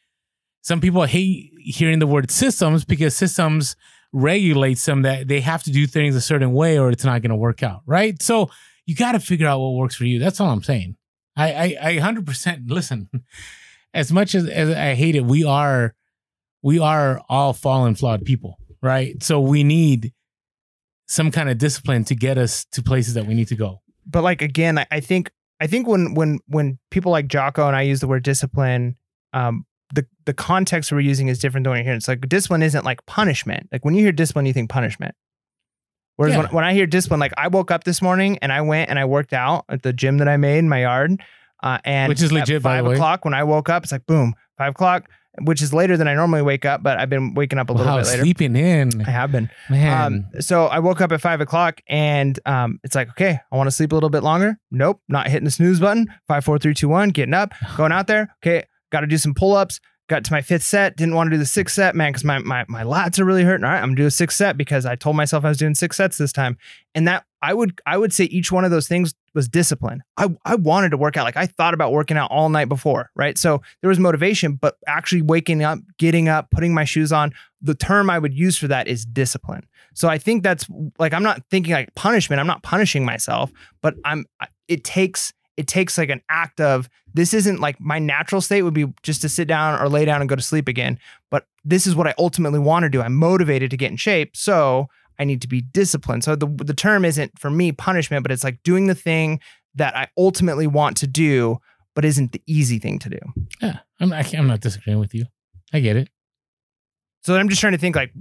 Some 0.60 0.80
people 0.80 1.04
hate 1.04 1.52
hearing 1.58 2.00
the 2.00 2.06
word 2.06 2.30
systems 2.30 2.84
because 2.84 3.16
systems 3.16 3.76
regulates 4.12 4.84
them 4.84 5.02
that 5.02 5.28
they 5.28 5.40
have 5.40 5.62
to 5.62 5.70
do 5.70 5.86
things 5.86 6.14
a 6.16 6.20
certain 6.20 6.52
way 6.52 6.78
or 6.78 6.90
it's 6.90 7.04
not 7.04 7.22
going 7.22 7.30
to 7.30 7.36
work 7.36 7.62
out, 7.62 7.82
right? 7.86 8.20
So 8.20 8.50
you 8.86 8.94
got 8.94 9.12
to 9.12 9.20
figure 9.20 9.46
out 9.46 9.60
what 9.60 9.74
works 9.74 9.96
for 9.96 10.04
you. 10.04 10.18
That's 10.18 10.40
all 10.40 10.50
I'm 10.50 10.62
saying. 10.62 10.96
I, 11.36 11.52
I, 11.52 11.76
I 11.82 11.96
100% 11.96 12.70
listen. 12.70 13.08
As 13.94 14.12
much 14.12 14.34
as, 14.34 14.46
as 14.46 14.68
I 14.68 14.94
hate 14.94 15.16
it, 15.16 15.24
we 15.24 15.42
are, 15.42 15.94
we 16.62 16.78
are 16.78 17.22
all 17.30 17.54
fallen, 17.54 17.94
flawed 17.94 18.26
people, 18.26 18.58
right? 18.82 19.22
So 19.22 19.40
we 19.40 19.64
need 19.64 20.12
some 21.06 21.30
kind 21.30 21.48
of 21.48 21.56
discipline 21.56 22.04
to 22.04 22.14
get 22.14 22.36
us 22.36 22.66
to 22.72 22.82
places 22.82 23.14
that 23.14 23.24
we 23.26 23.32
need 23.32 23.48
to 23.48 23.56
go. 23.56 23.80
But 24.06 24.22
like 24.22 24.42
again, 24.42 24.78
I, 24.78 24.86
I 24.90 25.00
think 25.00 25.30
I 25.60 25.66
think 25.66 25.86
when 25.86 26.14
when 26.14 26.40
when 26.46 26.78
people 26.90 27.10
like 27.10 27.28
Jocko 27.28 27.66
and 27.66 27.76
I 27.76 27.82
use 27.82 28.00
the 28.00 28.06
word 28.06 28.22
discipline, 28.22 28.96
um, 29.32 29.64
the 29.94 30.06
the 30.26 30.34
context 30.34 30.92
we're 30.92 31.00
using 31.00 31.28
is 31.28 31.38
different 31.38 31.64
than 31.64 31.70
what 31.70 31.76
you're 31.76 31.84
hearing. 31.84 31.96
It's 31.96 32.08
like 32.08 32.28
discipline 32.28 32.62
isn't 32.62 32.84
like 32.84 33.04
punishment. 33.06 33.68
Like 33.72 33.84
when 33.84 33.94
you 33.94 34.02
hear 34.02 34.12
discipline, 34.12 34.46
you 34.46 34.52
think 34.52 34.68
punishment. 34.68 35.14
Whereas 36.16 36.34
Yeah. 36.34 36.42
when, 36.42 36.48
when 36.48 36.64
I 36.64 36.72
hear 36.74 36.86
discipline, 36.86 37.20
like 37.20 37.32
I 37.36 37.48
woke 37.48 37.70
up 37.70 37.84
this 37.84 38.00
morning 38.02 38.38
and 38.42 38.52
I 38.52 38.60
went 38.62 38.90
and 38.90 38.98
I 38.98 39.04
worked 39.04 39.32
out 39.32 39.64
at 39.68 39.82
the 39.82 39.92
gym 39.92 40.18
that 40.18 40.28
I 40.28 40.36
made 40.36 40.58
in 40.58 40.68
my 40.68 40.80
yard. 40.82 41.20
Uh, 41.62 41.78
and 41.84 42.08
Which 42.10 42.20
is 42.22 42.30
at 42.30 42.34
legit, 42.40 42.62
by 42.62 42.76
the 42.76 42.82
five 42.82 42.86
way. 42.86 42.94
o'clock 42.94 43.24
when 43.24 43.34
I 43.34 43.42
woke 43.44 43.68
up, 43.68 43.82
it's 43.82 43.92
like 43.92 44.06
boom, 44.06 44.34
five 44.58 44.72
o'clock, 44.72 45.08
which 45.42 45.60
is 45.62 45.72
later 45.74 45.96
than 45.96 46.06
I 46.06 46.14
normally 46.14 46.42
wake 46.42 46.64
up, 46.64 46.82
but 46.82 46.98
I've 46.98 47.08
been 47.10 47.34
waking 47.34 47.58
up 47.58 47.70
a 47.70 47.72
little 47.72 47.86
Wow, 47.92 47.98
bit 47.98 48.06
later. 48.06 48.22
sleeping 48.22 48.54
in, 48.56 49.02
I 49.06 49.10
have 49.10 49.32
been. 49.32 49.50
man. 49.70 50.26
Um, 50.34 50.40
so 50.40 50.66
I 50.66 50.78
woke 50.78 51.00
up 51.00 51.12
at 51.12 51.20
five 51.20 51.40
o'clock 51.40 51.80
and 51.88 52.38
um, 52.46 52.78
it's 52.84 52.94
like, 52.94 53.08
okay, 53.10 53.40
I 53.50 53.56
want 53.56 53.66
to 53.68 53.70
sleep 53.70 53.92
a 53.92 53.94
little 53.94 54.10
bit 54.10 54.22
longer. 54.22 54.58
Nope, 54.70 55.00
not 55.08 55.28
hitting 55.28 55.44
the 55.44 55.50
snooze 55.50 55.80
button. 55.80 56.06
Five, 56.28 56.44
four, 56.44 56.58
three, 56.58 56.74
two, 56.74 56.88
one, 56.88 57.08
getting 57.10 57.34
up, 57.34 57.52
going 57.76 57.92
out 57.92 58.06
there. 58.06 58.34
Okay, 58.44 58.64
got 58.92 59.00
to 59.00 59.06
do 59.06 59.18
some 59.18 59.34
pull 59.34 59.54
ups. 59.54 59.80
Got 60.08 60.24
to 60.26 60.32
my 60.32 60.40
fifth 60.40 60.62
set. 60.62 60.96
Didn't 60.96 61.16
want 61.16 61.28
to 61.28 61.34
do 61.34 61.38
the 61.38 61.46
sixth 61.46 61.74
set, 61.74 61.96
man, 61.96 62.12
because 62.12 62.22
my, 62.22 62.38
my 62.38 62.64
my 62.68 62.84
lats 62.84 63.18
are 63.18 63.24
really 63.24 63.42
hurting. 63.42 63.64
All 63.64 63.70
right, 63.70 63.78
I'm 63.78 63.88
gonna 63.88 63.96
do 63.96 64.06
a 64.06 64.10
sixth 64.10 64.36
set 64.36 64.56
because 64.56 64.86
I 64.86 64.94
told 64.94 65.16
myself 65.16 65.44
I 65.44 65.48
was 65.48 65.58
doing 65.58 65.74
six 65.74 65.96
sets 65.96 66.16
this 66.16 66.32
time. 66.32 66.56
And 66.94 67.08
that 67.08 67.24
I 67.42 67.52
would 67.52 67.80
I 67.86 67.98
would 67.98 68.12
say 68.12 68.24
each 68.24 68.52
one 68.52 68.64
of 68.64 68.70
those 68.70 68.86
things 68.86 69.14
was 69.34 69.48
discipline. 69.48 70.04
I 70.16 70.28
I 70.44 70.54
wanted 70.54 70.90
to 70.90 70.96
work 70.96 71.16
out. 71.16 71.24
Like 71.24 71.36
I 71.36 71.46
thought 71.46 71.74
about 71.74 71.92
working 71.92 72.16
out 72.16 72.30
all 72.30 72.48
night 72.48 72.68
before, 72.68 73.10
right? 73.16 73.36
So 73.36 73.62
there 73.82 73.88
was 73.88 73.98
motivation, 73.98 74.54
but 74.54 74.76
actually 74.86 75.22
waking 75.22 75.64
up, 75.64 75.80
getting 75.98 76.28
up, 76.28 76.50
putting 76.52 76.72
my 76.72 76.84
shoes 76.84 77.12
on, 77.12 77.32
the 77.60 77.74
term 77.74 78.08
I 78.08 78.18
would 78.18 78.32
use 78.32 78.56
for 78.56 78.68
that 78.68 78.86
is 78.86 79.04
discipline. 79.04 79.66
So 79.94 80.08
I 80.08 80.18
think 80.18 80.42
that's 80.42 80.66
like 80.98 81.14
I'm 81.14 81.22
not 81.22 81.42
thinking 81.50 81.72
like 81.72 81.94
punishment. 81.96 82.38
I'm 82.38 82.46
not 82.46 82.62
punishing 82.62 83.04
myself, 83.04 83.50
but 83.82 83.94
I'm 84.04 84.24
it 84.68 84.84
takes 84.84 85.32
it 85.56 85.66
takes 85.66 85.96
like 85.96 86.10
an 86.10 86.22
act 86.28 86.60
of 86.60 86.88
this 87.14 87.32
isn't 87.32 87.60
like 87.60 87.80
my 87.80 87.98
natural 87.98 88.40
state 88.40 88.62
would 88.62 88.74
be 88.74 88.92
just 89.02 89.22
to 89.22 89.28
sit 89.28 89.48
down 89.48 89.80
or 89.80 89.88
lay 89.88 90.04
down 90.04 90.20
and 90.20 90.28
go 90.28 90.36
to 90.36 90.42
sleep 90.42 90.68
again, 90.68 90.98
but 91.30 91.46
this 91.64 91.86
is 91.86 91.94
what 91.96 92.06
I 92.06 92.14
ultimately 92.18 92.58
want 92.58 92.82
to 92.82 92.90
do. 92.90 93.00
I'm 93.00 93.14
motivated 93.14 93.70
to 93.70 93.76
get 93.76 93.90
in 93.90 93.96
shape, 93.96 94.36
so 94.36 94.88
I 95.18 95.24
need 95.24 95.40
to 95.42 95.48
be 95.48 95.62
disciplined. 95.62 96.24
So 96.24 96.36
the 96.36 96.46
the 96.46 96.74
term 96.74 97.04
isn't 97.04 97.38
for 97.38 97.50
me 97.50 97.72
punishment, 97.72 98.22
but 98.22 98.32
it's 98.32 98.44
like 98.44 98.62
doing 98.62 98.86
the 98.86 98.94
thing 98.94 99.40
that 99.74 99.96
I 99.96 100.08
ultimately 100.16 100.66
want 100.66 100.96
to 100.98 101.06
do, 101.06 101.58
but 101.94 102.04
isn't 102.04 102.32
the 102.32 102.42
easy 102.46 102.78
thing 102.78 102.98
to 103.00 103.10
do. 103.10 103.18
yeah, 103.60 103.78
I'm 104.00 104.10
not, 104.10 104.34
I'm 104.34 104.46
not 104.46 104.60
disagreeing 104.60 104.98
with 104.98 105.14
you. 105.14 105.26
I 105.72 105.80
get 105.80 105.96
it. 105.96 106.08
So 107.22 107.36
I'm 107.36 107.48
just 107.48 107.60
trying 107.60 107.72
to 107.72 107.78
think 107.78 107.96
like 107.96 108.12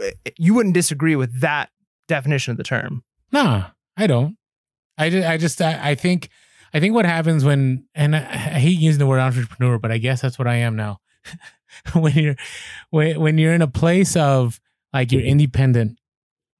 eh, 0.00 0.10
eh, 0.26 0.30
you 0.38 0.54
wouldn't 0.54 0.74
disagree 0.74 1.16
with 1.16 1.40
that 1.40 1.70
definition 2.06 2.50
of 2.50 2.56
the 2.56 2.64
term. 2.64 3.02
Nah, 3.32 3.70
I 3.96 4.06
don't. 4.06 4.36
I 4.98 5.08
just, 5.10 5.26
I 5.28 5.36
just, 5.36 5.62
I, 5.62 5.90
I 5.90 5.94
think, 5.94 6.28
I 6.72 6.80
think 6.80 6.94
what 6.94 7.04
happens 7.04 7.44
when, 7.44 7.84
and 7.94 8.14
I, 8.14 8.20
I 8.20 8.58
hate 8.58 8.78
using 8.78 8.98
the 8.98 9.06
word 9.06 9.20
entrepreneur, 9.20 9.78
but 9.78 9.90
I 9.90 9.98
guess 9.98 10.20
that's 10.20 10.38
what 10.38 10.48
I 10.48 10.56
am 10.56 10.76
now. 10.76 11.00
when 11.94 12.14
you're, 12.14 12.36
when, 12.90 13.20
when 13.20 13.38
you're 13.38 13.54
in 13.54 13.62
a 13.62 13.68
place 13.68 14.16
of 14.16 14.60
like 14.92 15.12
you're 15.12 15.22
independent, 15.22 15.98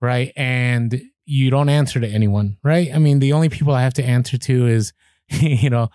right, 0.00 0.32
and 0.36 1.02
you 1.24 1.50
don't 1.50 1.68
answer 1.68 2.00
to 2.00 2.08
anyone, 2.08 2.56
right? 2.64 2.92
I 2.92 2.98
mean, 2.98 3.20
the 3.20 3.32
only 3.32 3.48
people 3.48 3.72
I 3.72 3.82
have 3.82 3.94
to 3.94 4.04
answer 4.04 4.36
to 4.38 4.66
is, 4.66 4.92
you 5.28 5.70
know, 5.70 5.90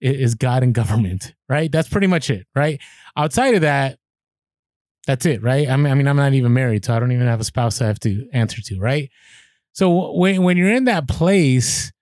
is 0.00 0.34
God 0.34 0.62
and 0.62 0.74
government, 0.74 1.34
right? 1.48 1.70
That's 1.70 1.88
pretty 1.88 2.06
much 2.06 2.30
it, 2.30 2.46
right? 2.54 2.80
Outside 3.16 3.54
of 3.54 3.60
that, 3.60 3.98
that's 5.06 5.26
it, 5.26 5.42
right? 5.42 5.68
I 5.68 5.76
mean, 5.76 5.92
I 5.92 5.94
mean, 5.94 6.08
I'm 6.08 6.16
not 6.16 6.32
even 6.32 6.52
married, 6.52 6.84
so 6.84 6.94
I 6.94 7.00
don't 7.00 7.12
even 7.12 7.26
have 7.26 7.40
a 7.40 7.44
spouse 7.44 7.80
I 7.80 7.86
have 7.86 8.00
to 8.00 8.28
answer 8.32 8.60
to, 8.62 8.78
right? 8.78 9.10
So 9.72 10.12
when 10.12 10.42
when 10.42 10.56
you're 10.56 10.72
in 10.72 10.84
that 10.84 11.08
place, 11.08 11.92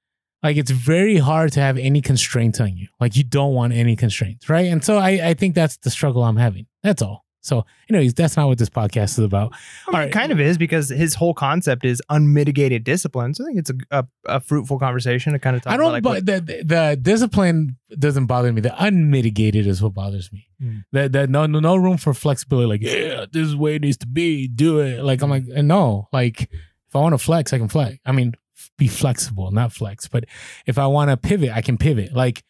like 0.43 0.57
it's 0.57 0.71
very 0.71 1.17
hard 1.17 1.53
to 1.53 1.61
have 1.61 1.79
any 1.79 2.01
constraints 2.01 2.61
on 2.61 2.77
you. 2.77 2.89
Like 3.01 3.17
you 3.17 3.25
don't 3.25 3.55
want 3.55 3.73
any 3.73 3.97
constraints, 3.97 4.49
right? 4.49 4.67
And 4.67 4.85
so 4.85 4.99
I 4.99 5.29
I 5.31 5.35
think 5.35 5.55
that's 5.55 5.77
the 5.79 5.91
struggle 5.91 6.23
I'm 6.25 6.37
having. 6.37 6.67
That's 6.83 7.03
all. 7.03 7.25
So, 7.41 7.65
anyways, 7.89 8.15
that's 8.15 8.37
not 8.37 8.49
what 8.49 8.59
this 8.59 8.69
podcast 8.69 9.13
is 9.13 9.21
about. 9.21 9.53
I 9.53 9.91
mean, 9.91 9.95
All 9.95 10.01
right. 10.01 10.09
It 10.09 10.13
kind 10.13 10.33
of 10.33 10.41
is 10.41 10.59
because 10.59 10.91
his 10.91 11.15
whole 11.15 11.33
concept 11.33 11.85
is 11.85 12.03
unmitigated 12.11 12.85
discipline. 12.85 13.33
So 13.33 13.45
I 13.45 13.47
think 13.47 13.59
it's 13.61 13.71
a, 13.71 13.75
a, 13.91 14.07
a 14.27 14.41
fruitful 14.41 14.79
conversation 14.79 15.33
to 15.33 15.39
kind 15.39 15.57
of 15.57 15.63
talk 15.63 15.73
about. 15.73 15.81
I 15.81 15.83
don't, 15.83 15.99
about. 15.99 16.11
Like, 16.11 16.25
but 16.25 16.47
the, 16.47 16.63
the 16.65 16.99
discipline 17.01 17.77
doesn't 17.99 18.27
bother 18.27 18.53
me. 18.53 18.61
The 18.61 18.75
unmitigated 18.85 19.67
is 19.67 19.83
what 19.83 19.95
bothers 19.95 20.31
me. 20.33 20.49
Hmm. 20.61 20.79
The, 20.93 21.09
the 21.09 21.27
no, 21.27 21.47
no 21.47 21.61
no 21.61 21.77
room 21.77 21.97
for 21.97 22.13
flexibility. 22.13 22.67
Like, 22.67 22.83
yeah, 22.83 23.25
this 23.33 23.47
is 23.47 23.53
the 23.53 23.59
way 23.59 23.77
it 23.77 23.83
needs 23.83 23.97
to 23.99 24.07
be. 24.07 24.49
Do 24.49 24.81
it. 24.81 25.03
Like, 25.03 25.23
I'm 25.23 25.31
like, 25.31 25.47
no. 25.47 26.09
Like, 26.13 26.43
if 26.43 26.97
I 26.97 26.99
want 26.99 27.15
to 27.15 27.19
flex, 27.19 27.53
I 27.53 27.59
can 27.59 27.69
flex. 27.69 27.99
I 28.05 28.13
mean, 28.13 28.35
be 28.77 28.89
flexible, 28.89 29.51
not 29.51 29.73
flex. 29.73 30.07
But 30.09 30.25
if 30.67 30.79
I 30.79 30.87
want 30.87 31.11
to 31.11 31.17
pivot, 31.17 31.51
I 31.51 31.63
can 31.63 31.79
pivot. 31.79 32.15
Like, 32.15 32.45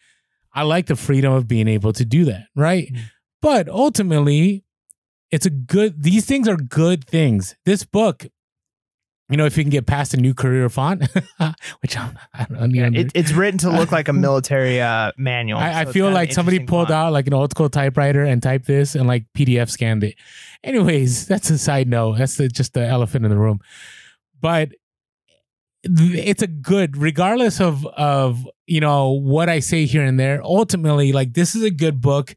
I 0.53 0.63
like 0.63 0.87
the 0.87 0.97
freedom 0.97 1.33
of 1.33 1.47
being 1.47 1.69
able 1.69 1.93
to 1.93 2.05
do 2.05 2.25
that, 2.27 2.47
right? 2.57 2.89
Hmm. 2.91 2.97
But 3.41 3.69
ultimately, 3.69 4.65
it's 5.31 5.47
a 5.47 5.51
good. 5.51 6.03
These 6.03 6.27
things 6.27 6.49
are 6.49 6.57
good 6.57 7.05
things. 7.05 7.55
This 7.65 7.85
book. 7.85 8.27
You 9.31 9.37
know, 9.37 9.45
if 9.45 9.59
you 9.59 9.63
can 9.63 9.71
get 9.71 9.85
past 9.85 10.15
a 10.15 10.17
new 10.17 10.33
Courier 10.33 10.71
font, 10.71 11.03
which 11.83 11.99
I'm, 11.99 12.19
I 12.33 12.45
don't 12.47 12.75
yeah, 12.75 12.89
it, 12.95 13.13
it's 13.15 13.31
written 13.33 13.59
to 13.59 13.69
look 13.71 13.93
like 13.93 14.09
a 14.09 14.13
military 14.15 14.81
uh, 14.81 15.13
manual. 15.19 15.59
I, 15.59 15.69
I 15.69 15.73
So 15.75 15.81
it's 15.83 15.93
feel 15.93 16.11
like 16.11 16.33
somebody 16.33 16.61
pulled 16.61 16.89
font. 16.89 16.97
out 16.97 17.13
like 17.13 17.27
an 17.27 17.35
old 17.35 17.51
school 17.51 17.69
typewriter 17.69 18.25
and 18.25 18.43
typed 18.43 18.65
this 18.67 18.95
and 18.95 19.07
like 19.07 19.27
PDF 19.37 19.69
scanned 19.69 20.03
it. 20.03 20.15
Anyways, 20.65 21.27
that's 21.27 21.51
a 21.51 21.59
side 21.59 21.89
note. 21.89 22.17
That's 22.17 22.37
the, 22.37 22.49
just 22.49 22.73
the 22.73 22.87
elephant 22.87 23.27
in 23.27 23.31
the 23.31 23.37
room. 23.37 23.61
But 24.41 24.71
it's 25.85 26.43
a 26.43 26.47
good, 26.47 26.97
regardless 26.97 27.61
of 27.61 27.87
of 27.87 28.49
you 28.67 28.81
know 28.81 29.11
what 29.11 29.49
I 29.49 29.61
say 29.61 29.87
here 29.87 30.05
and 30.05 30.19
there. 30.19 30.43
Ultimately, 30.43 31.13
like 31.13 31.35
this 31.35 31.55
is 31.55 31.63
a 31.63 31.71
good 31.71 32.01
book. 32.01 32.37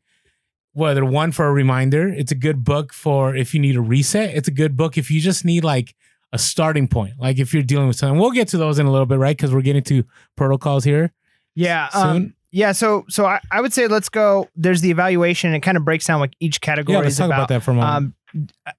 Whether 0.73 1.03
one 1.03 1.33
for 1.33 1.47
a 1.47 1.51
reminder, 1.51 2.07
it's 2.07 2.31
a 2.31 2.35
good 2.35 2.63
book 2.63 2.93
for 2.93 3.35
if 3.35 3.53
you 3.53 3.59
need 3.59 3.75
a 3.75 3.81
reset. 3.81 4.33
It's 4.35 4.47
a 4.47 4.51
good 4.51 4.77
book 4.77 4.97
if 4.97 5.11
you 5.11 5.19
just 5.19 5.43
need 5.43 5.65
like 5.65 5.95
a 6.31 6.37
starting 6.37 6.87
point. 6.87 7.15
Like 7.19 7.39
if 7.39 7.53
you're 7.53 7.63
dealing 7.63 7.87
with 7.87 7.97
something, 7.97 8.17
we'll 8.17 8.31
get 8.31 8.47
to 8.49 8.57
those 8.57 8.79
in 8.79 8.85
a 8.85 8.91
little 8.91 9.05
bit, 9.05 9.17
right? 9.17 9.35
Because 9.35 9.53
we're 9.53 9.61
getting 9.61 9.83
to 9.83 10.05
protocols 10.37 10.85
here. 10.85 11.11
Yeah. 11.55 11.89
soon. 11.89 12.01
Um, 12.03 12.33
yeah. 12.51 12.71
So 12.71 13.05
so 13.09 13.25
I, 13.25 13.41
I 13.51 13.59
would 13.59 13.73
say 13.73 13.87
let's 13.87 14.07
go. 14.07 14.47
There's 14.55 14.81
the 14.81 14.91
evaluation. 14.91 15.53
It 15.53 15.59
kind 15.59 15.75
of 15.75 15.83
breaks 15.83 16.05
down 16.05 16.19
like 16.19 16.35
each 16.39 16.61
category 16.61 16.95
Yeah, 16.95 17.01
let's 17.01 17.13
is 17.13 17.17
talk 17.17 17.27
about, 17.27 17.49
that 17.49 17.63
for 17.63 17.71
a 17.71 17.73
moment. 17.73 17.95
Um, 17.95 18.15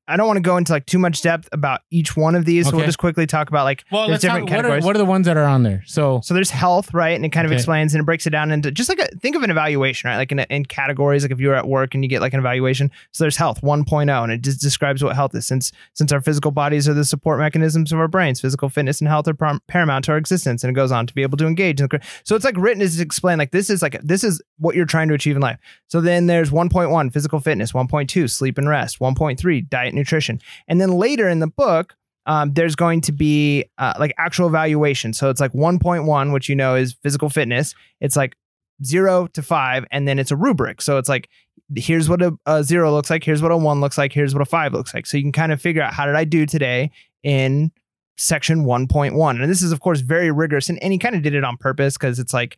I- 0.08 0.16
don't 0.16 0.26
want 0.26 0.36
to 0.36 0.42
go 0.42 0.56
into 0.56 0.72
like 0.72 0.86
too 0.86 0.98
much 0.98 1.22
depth 1.22 1.48
about 1.52 1.80
each 1.90 2.16
one 2.16 2.34
of 2.34 2.44
these. 2.44 2.70
We'll 2.72 2.84
just 2.84 2.98
quickly 2.98 3.26
talk 3.26 3.48
about 3.48 3.64
like 3.64 3.84
Well, 3.90 4.02
there's 4.08 4.22
let's 4.22 4.24
talk, 4.24 4.30
different 4.34 4.50
what, 4.50 4.52
are, 4.52 4.62
categories. 4.62 4.84
what 4.84 4.94
are 4.96 4.98
the 4.98 5.04
ones 5.04 5.26
that 5.26 5.36
are 5.36 5.44
on 5.44 5.62
there? 5.62 5.82
So, 5.86 6.20
So 6.22 6.34
there's 6.34 6.50
health, 6.50 6.92
right? 6.94 7.16
And 7.16 7.24
it 7.24 7.30
kind 7.30 7.44
of 7.46 7.50
Okay. 7.52 7.56
explains 7.56 7.94
and 7.94 8.02
it 8.02 8.04
breaks 8.04 8.26
it 8.26 8.30
down 8.30 8.50
into 8.50 8.70
just 8.70 8.88
like 8.88 8.98
a 8.98 9.06
think 9.18 9.36
of 9.36 9.42
an 9.42 9.50
evaluation, 9.50 10.08
right? 10.08 10.16
Like 10.16 10.32
in, 10.32 10.38
in 10.40 10.64
categories, 10.64 11.22
like 11.24 11.32
if 11.32 11.40
you're 11.40 11.54
at 11.54 11.66
work 11.66 11.94
and 11.94 12.04
you 12.04 12.08
get 12.08 12.20
like 12.20 12.32
an 12.34 12.40
evaluation. 12.40 12.90
So 13.12 13.24
there's 13.24 13.36
health 13.36 13.60
1.0 13.62 14.22
and 14.22 14.32
it 14.32 14.42
just 14.42 14.60
describes 14.60 15.02
what 15.02 15.14
health 15.16 15.34
is. 15.34 15.46
Since 15.46 15.72
since 15.94 16.12
our 16.12 16.20
physical 16.20 16.50
bodies 16.50 16.88
are 16.88 16.94
the 16.94 17.04
support 17.04 17.38
mechanisms 17.38 17.92
of 17.92 17.98
our 17.98 18.08
brains, 18.08 18.40
physical 18.40 18.68
fitness 18.68 19.00
and 19.00 19.08
health 19.08 19.26
are 19.28 19.34
prom- 19.34 19.60
paramount 19.68 20.04
to 20.06 20.12
our 20.12 20.18
existence. 20.18 20.62
And 20.64 20.70
it 20.70 20.74
goes 20.74 20.92
on 20.92 21.06
to 21.06 21.14
be 21.14 21.22
able 21.22 21.36
to 21.38 21.46
engage. 21.46 21.80
In 21.80 21.88
the, 21.90 22.00
so 22.24 22.36
it's 22.36 22.44
like 22.44 22.56
written 22.56 22.82
is 22.82 23.00
explained. 23.00 23.38
like 23.38 23.50
this 23.50 23.70
is 23.70 23.82
like 23.82 24.00
this 24.02 24.24
is 24.24 24.40
what 24.58 24.74
you're 24.76 24.84
trying 24.86 25.08
to 25.08 25.14
achieve 25.14 25.36
in 25.36 25.42
life. 25.42 25.58
So 25.88 26.00
then 26.00 26.26
there's 26.26 26.50
1.1 26.50 27.12
physical 27.12 27.40
fitness, 27.40 27.72
1.2 27.72 28.30
sleep 28.30 28.58
and 28.58 28.68
rest, 28.68 28.98
1.3 29.00 29.41
diet 29.50 29.94
nutrition, 29.94 30.40
and 30.68 30.80
then 30.80 30.92
later 30.92 31.28
in 31.28 31.40
the 31.40 31.46
book 31.48 31.94
um, 32.26 32.52
there's 32.54 32.76
going 32.76 33.00
to 33.00 33.10
be 33.12 33.64
uh, 33.78 33.94
like 33.98 34.14
actual 34.16 34.46
evaluation. 34.46 35.12
So 35.12 35.28
it's 35.28 35.40
like 35.40 35.52
1.1, 35.54 36.32
which 36.32 36.48
you 36.48 36.54
know 36.54 36.76
is 36.76 36.92
physical 37.02 37.28
fitness. 37.28 37.74
It's 38.00 38.14
like 38.14 38.36
zero 38.84 39.26
to 39.28 39.42
five, 39.42 39.84
and 39.90 40.06
then 40.06 40.20
it's 40.20 40.30
a 40.30 40.36
rubric. 40.36 40.80
So 40.82 40.98
it's 40.98 41.08
like, 41.08 41.28
here's 41.74 42.08
what 42.08 42.22
a, 42.22 42.32
a 42.46 42.62
zero 42.62 42.92
looks 42.92 43.10
like, 43.10 43.24
here's 43.24 43.42
what 43.42 43.50
a 43.50 43.56
one 43.56 43.80
looks 43.80 43.98
like, 43.98 44.12
here's 44.12 44.34
what 44.34 44.40
a 44.42 44.44
five 44.44 44.72
looks 44.72 44.94
like. 44.94 45.04
So 45.06 45.16
you 45.16 45.24
can 45.24 45.32
kind 45.32 45.50
of 45.50 45.60
figure 45.60 45.82
out 45.82 45.92
how 45.94 46.06
did 46.06 46.14
I 46.14 46.22
do 46.24 46.46
today 46.46 46.92
in 47.24 47.72
section 48.16 48.64
1.1. 48.64 49.40
And 49.42 49.50
this 49.50 49.62
is, 49.62 49.72
of 49.72 49.80
course, 49.80 50.00
very 50.00 50.30
rigorous. 50.30 50.68
And, 50.68 50.80
and 50.82 50.92
he 50.92 50.98
kind 50.98 51.16
of 51.16 51.22
did 51.22 51.34
it 51.34 51.42
on 51.44 51.56
purpose 51.56 51.94
because 51.96 52.18
it's 52.20 52.32
like, 52.34 52.56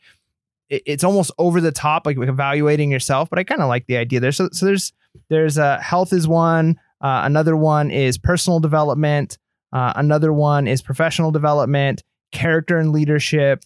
it- 0.69 0.83
it's 0.85 1.05
almost 1.05 1.31
over 1.39 1.61
the 1.61 1.73
top, 1.73 2.05
like 2.07 2.19
evaluating 2.19 2.91
yourself. 2.91 3.31
But 3.31 3.39
I 3.39 3.45
kind 3.45 3.63
of 3.63 3.69
like 3.69 3.87
the 3.87 3.97
idea 3.97 4.21
there. 4.21 4.33
So, 4.33 4.49
so 4.53 4.67
there's 4.67 4.93
there's 5.31 5.57
a 5.59 5.81
health 5.81 6.13
is 6.13 6.27
one. 6.29 6.79
Uh, 7.01 7.23
another 7.25 7.57
one 7.57 7.91
is 7.91 8.19
personal 8.19 8.61
development. 8.61 9.39
Uh, 9.73 9.93
another 9.97 10.33
one 10.33 10.67
is 10.69 10.81
professional 10.83 11.31
development, 11.33 12.03
character 12.33 12.79
and 12.79 12.93
leadership, 12.93 13.63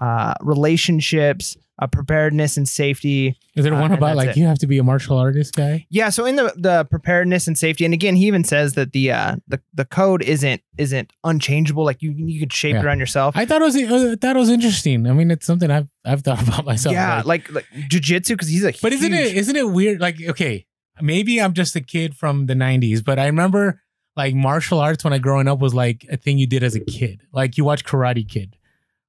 uh, 0.00 0.34
relationships, 0.82 1.56
uh, 1.80 1.86
preparedness 1.86 2.56
and 2.56 2.68
safety. 2.68 3.36
Is 3.56 3.64
there 3.64 3.74
Uh, 3.74 3.80
one 3.80 3.92
about 3.92 4.16
like 4.16 4.30
it. 4.30 4.36
you 4.36 4.44
have 4.46 4.58
to 4.58 4.66
be 4.66 4.78
a 4.78 4.82
martial 4.82 5.16
artist 5.18 5.54
guy? 5.54 5.86
Yeah, 5.90 6.10
so 6.10 6.24
in 6.26 6.36
the 6.36 6.52
the 6.56 6.84
preparedness 6.84 7.46
and 7.46 7.56
safety, 7.56 7.84
and 7.84 7.94
again, 7.94 8.16
he 8.16 8.26
even 8.26 8.44
says 8.44 8.74
that 8.74 8.92
the 8.92 9.10
uh, 9.12 9.36
the 9.48 9.60
the 9.74 9.84
code 9.84 10.22
isn't 10.22 10.62
isn't 10.78 11.12
unchangeable. 11.24 11.84
Like 11.84 12.02
you 12.02 12.12
you 12.16 12.40
could 12.40 12.52
shape 12.52 12.74
Yeah. 12.74 12.80
it 12.80 12.84
around 12.84 12.98
yourself. 12.98 13.36
I 13.36 13.44
thought 13.46 13.62
it 13.62 13.64
was 13.64 13.76
uh, 13.76 14.16
thought 14.20 14.36
it 14.36 14.38
was 14.38 14.50
interesting. 14.50 15.06
I 15.06 15.12
mean, 15.12 15.30
it's 15.30 15.46
something 15.46 15.70
I've 15.70 15.88
I've 16.04 16.22
thought 16.22 16.42
about 16.48 16.64
myself. 16.64 16.92
yeah, 16.94 17.22
like- 17.24 17.50
like 17.52 17.52
like 17.54 17.66
jujitsu 17.88 18.30
because 18.30 18.48
he's 18.48 18.64
a 18.64 18.72
but 18.82 18.92
isn't 18.92 19.12
it 19.12 19.26
huge- 19.28 19.36
isn't 19.36 19.56
it 19.56 19.68
weird? 19.70 20.00
Like, 20.00 20.16
okay, 20.30 20.66
maybe 21.02 21.40
I'm 21.40 21.52
just 21.52 21.76
a 21.76 21.80
kid 21.80 22.16
from 22.16 22.46
the 22.46 22.54
'90s, 22.54 23.04
but 23.04 23.18
I 23.18 23.26
remember 23.26 23.80
like 24.16 24.34
martial 24.34 24.78
arts 24.78 25.04
when 25.04 25.12
I 25.12 25.18
growing 25.18 25.48
up 25.48 25.58
was 25.58 25.74
like 25.74 26.06
a 26.10 26.16
thing 26.16 26.38
you 26.38 26.46
did 26.46 26.62
as 26.62 26.74
a 26.74 26.80
kid. 26.80 27.22
Like 27.32 27.56
you 27.56 27.64
watch 27.64 27.84
Karate 27.84 28.28
Kid, 28.28 28.56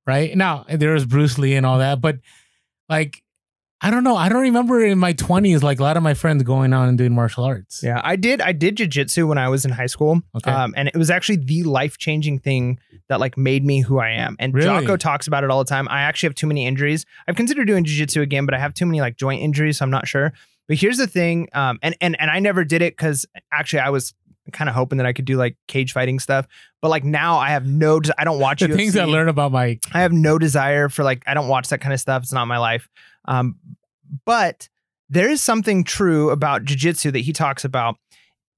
right? 0.08 0.36
Now 0.36 0.66
there 0.70 0.94
was 0.94 1.06
Bruce 1.06 1.38
Lee 1.38 1.56
and 1.56 1.66
all 1.66 1.80
that, 1.80 2.02
but 2.02 2.20
like 2.90 3.22
I 3.82 3.92
don't 3.92 4.06
know. 4.06 4.16
I 4.16 4.30
don't 4.30 4.44
remember 4.44 4.80
in 4.82 4.98
my 4.98 5.12
20s 5.12 5.62
like 5.62 5.82
a 5.82 5.84
lot 5.84 5.98
of 5.98 6.04
my 6.04 6.14
friends 6.14 6.42
going 6.44 6.72
on 6.72 6.88
and 6.88 6.98
doing 6.98 7.14
martial 7.14 7.44
arts. 7.44 7.84
Yeah, 7.84 8.00
I 8.02 8.16
did. 8.16 8.40
I 8.40 8.54
did 8.54 8.78
jujitsu 8.78 9.28
when 9.28 9.38
I 9.38 9.50
was 9.50 9.66
in 9.66 9.72
high 9.72 9.88
school. 9.88 10.22
Okay. 10.38 10.50
Um, 10.50 10.74
and 10.78 10.88
it 10.88 10.96
was 10.96 11.10
actually 11.10 11.36
the 11.36 11.64
life 11.64 11.98
changing 11.98 12.40
thing 12.40 12.80
that 13.10 13.20
like 13.20 13.38
made 13.38 13.66
me 13.66 13.82
who 13.82 14.00
I 14.00 14.12
am. 14.12 14.38
And 14.40 14.54
Really? 14.54 14.68
Jocko 14.68 14.96
talks 14.96 15.28
about 15.28 15.44
it 15.44 15.50
all 15.50 15.60
the 15.60 15.68
time. 15.70 15.90
I 15.90 16.04
actually 16.04 16.28
have 16.28 16.36
too 16.36 16.48
many 16.48 16.66
injuries. 16.66 17.06
I've 17.28 17.36
considered 17.36 17.68
doing 17.68 17.84
jujitsu 17.84 18.22
again, 18.22 18.46
but 18.46 18.54
I 18.56 18.60
have 18.60 18.74
too 18.74 18.86
many 18.86 19.02
like 19.02 19.18
joint 19.18 19.42
injuries, 19.42 19.80
so 19.80 19.84
I'm 19.84 19.92
not 19.92 20.08
sure. 20.08 20.32
But 20.68 20.78
here's 20.78 20.98
the 20.98 21.08
thing, 21.08 21.50
um, 21.54 21.80
and 21.82 21.96
and 22.00 22.20
and 22.20 22.32
I 22.32 22.40
never 22.40 22.64
did 22.64 22.82
it 22.82 22.94
because 22.94 23.26
actually 23.52 23.80
I 23.80 23.90
was 23.90 24.14
kind 24.52 24.70
of 24.70 24.76
hoping 24.76 24.98
that 24.98 25.06
I 25.06 25.14
could 25.14 25.26
do 25.26 25.38
like 25.38 25.58
cage 25.68 25.94
fighting 25.94 26.20
stuff. 26.20 26.48
But 26.82 26.90
like 26.90 27.04
now 27.04 27.38
I 27.38 27.50
have 27.50 27.66
no. 27.66 28.00
des- 28.00 28.14
I 28.18 28.24
don't 28.24 28.40
watch 28.40 28.60
the 28.60 28.68
UFC. 28.68 28.76
things 28.76 28.98
I 28.98 29.06
learn 29.06 29.30
about 29.30 29.52
my 29.52 29.80
I 29.94 30.02
have 30.02 30.12
no 30.12 30.38
desire 30.38 30.90
for 30.90 31.04
like 31.04 31.24
I 31.28 31.34
don't 31.34 31.48
watch 31.48 31.70
that 31.70 31.80
kind 31.80 31.94
of 31.94 32.00
stuff. 32.00 32.24
It's 32.24 32.34
not 32.34 32.46
my 32.46 32.58
life. 32.58 32.88
Um, 33.26 33.58
but 34.26 34.70
there 35.10 35.30
is 35.30 35.42
something 35.42 35.84
true 35.84 36.30
about 36.30 36.64
jujitsu 36.64 37.12
that 37.14 37.20
he 37.20 37.34
talks 37.34 37.64
about 37.64 37.96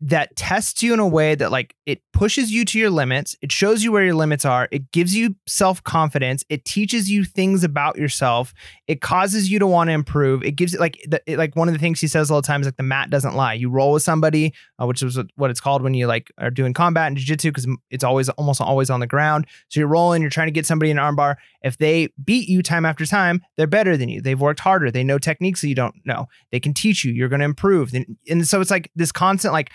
that 0.01 0.35
tests 0.35 0.83
you 0.83 0.93
in 0.93 0.99
a 0.99 1.07
way 1.07 1.35
that 1.35 1.51
like 1.51 1.73
it 1.85 2.01
pushes 2.11 2.51
you 2.51 2.65
to 2.65 2.77
your 2.77 2.89
limits. 2.89 3.35
It 3.41 3.51
shows 3.51 3.83
you 3.83 3.91
where 3.91 4.03
your 4.03 4.13
limits 4.13 4.43
are. 4.43 4.67
It 4.71 4.91
gives 4.91 5.15
you 5.15 5.35
self 5.47 5.81
confidence. 5.83 6.43
It 6.49 6.65
teaches 6.65 7.09
you 7.09 7.23
things 7.23 7.63
about 7.63 7.97
yourself. 7.97 8.53
It 8.87 9.01
causes 9.01 9.49
you 9.49 9.57
to 9.59 9.67
want 9.67 9.87
to 9.87 9.93
improve. 9.93 10.43
It 10.43 10.51
gives 10.51 10.77
like 10.77 10.99
the, 11.07 11.21
it, 11.25 11.37
like 11.37 11.55
one 11.55 11.69
of 11.69 11.73
the 11.73 11.79
things 11.79 12.01
he 12.01 12.07
says 12.07 12.29
all 12.29 12.41
the 12.41 12.47
time 12.47 12.61
is 12.61 12.67
like 12.67 12.77
the 12.77 12.83
mat 12.83 13.09
doesn't 13.09 13.35
lie. 13.35 13.53
You 13.53 13.69
roll 13.69 13.93
with 13.93 14.03
somebody, 14.03 14.53
uh, 14.81 14.85
which 14.85 15.01
is 15.01 15.17
what 15.35 15.49
it's 15.49 15.61
called 15.61 15.81
when 15.81 15.93
you 15.93 16.07
like 16.07 16.31
are 16.37 16.51
doing 16.51 16.73
combat 16.73 17.07
and 17.07 17.17
jujitsu 17.17 17.45
because 17.45 17.67
it's 17.89 18.03
always 18.03 18.27
almost 18.29 18.59
always 18.59 18.89
on 18.89 18.99
the 18.99 19.07
ground. 19.07 19.47
So 19.69 19.79
you're 19.79 19.87
rolling. 19.87 20.21
You're 20.21 20.31
trying 20.31 20.47
to 20.47 20.51
get 20.51 20.65
somebody 20.65 20.91
in 20.91 20.99
an 20.99 21.03
armbar. 21.03 21.35
If 21.63 21.77
they 21.77 22.09
beat 22.23 22.49
you 22.49 22.61
time 22.61 22.85
after 22.85 23.05
time, 23.05 23.41
they're 23.57 23.65
better 23.65 23.95
than 23.95 24.09
you. 24.09 24.21
They've 24.21 24.39
worked 24.39 24.59
harder. 24.59 24.91
They 24.91 25.03
know 25.03 25.17
techniques 25.17 25.61
that 25.61 25.69
you 25.69 25.75
don't 25.75 25.95
know. 26.05 26.27
They 26.51 26.59
can 26.59 26.73
teach 26.73 27.05
you. 27.05 27.13
You're 27.13 27.29
going 27.29 27.39
to 27.39 27.45
improve. 27.45 27.93
And, 27.93 28.17
and 28.29 28.47
so 28.47 28.61
it's 28.61 28.71
like 28.71 28.91
this 28.95 29.11
constant 29.11 29.53
like 29.53 29.71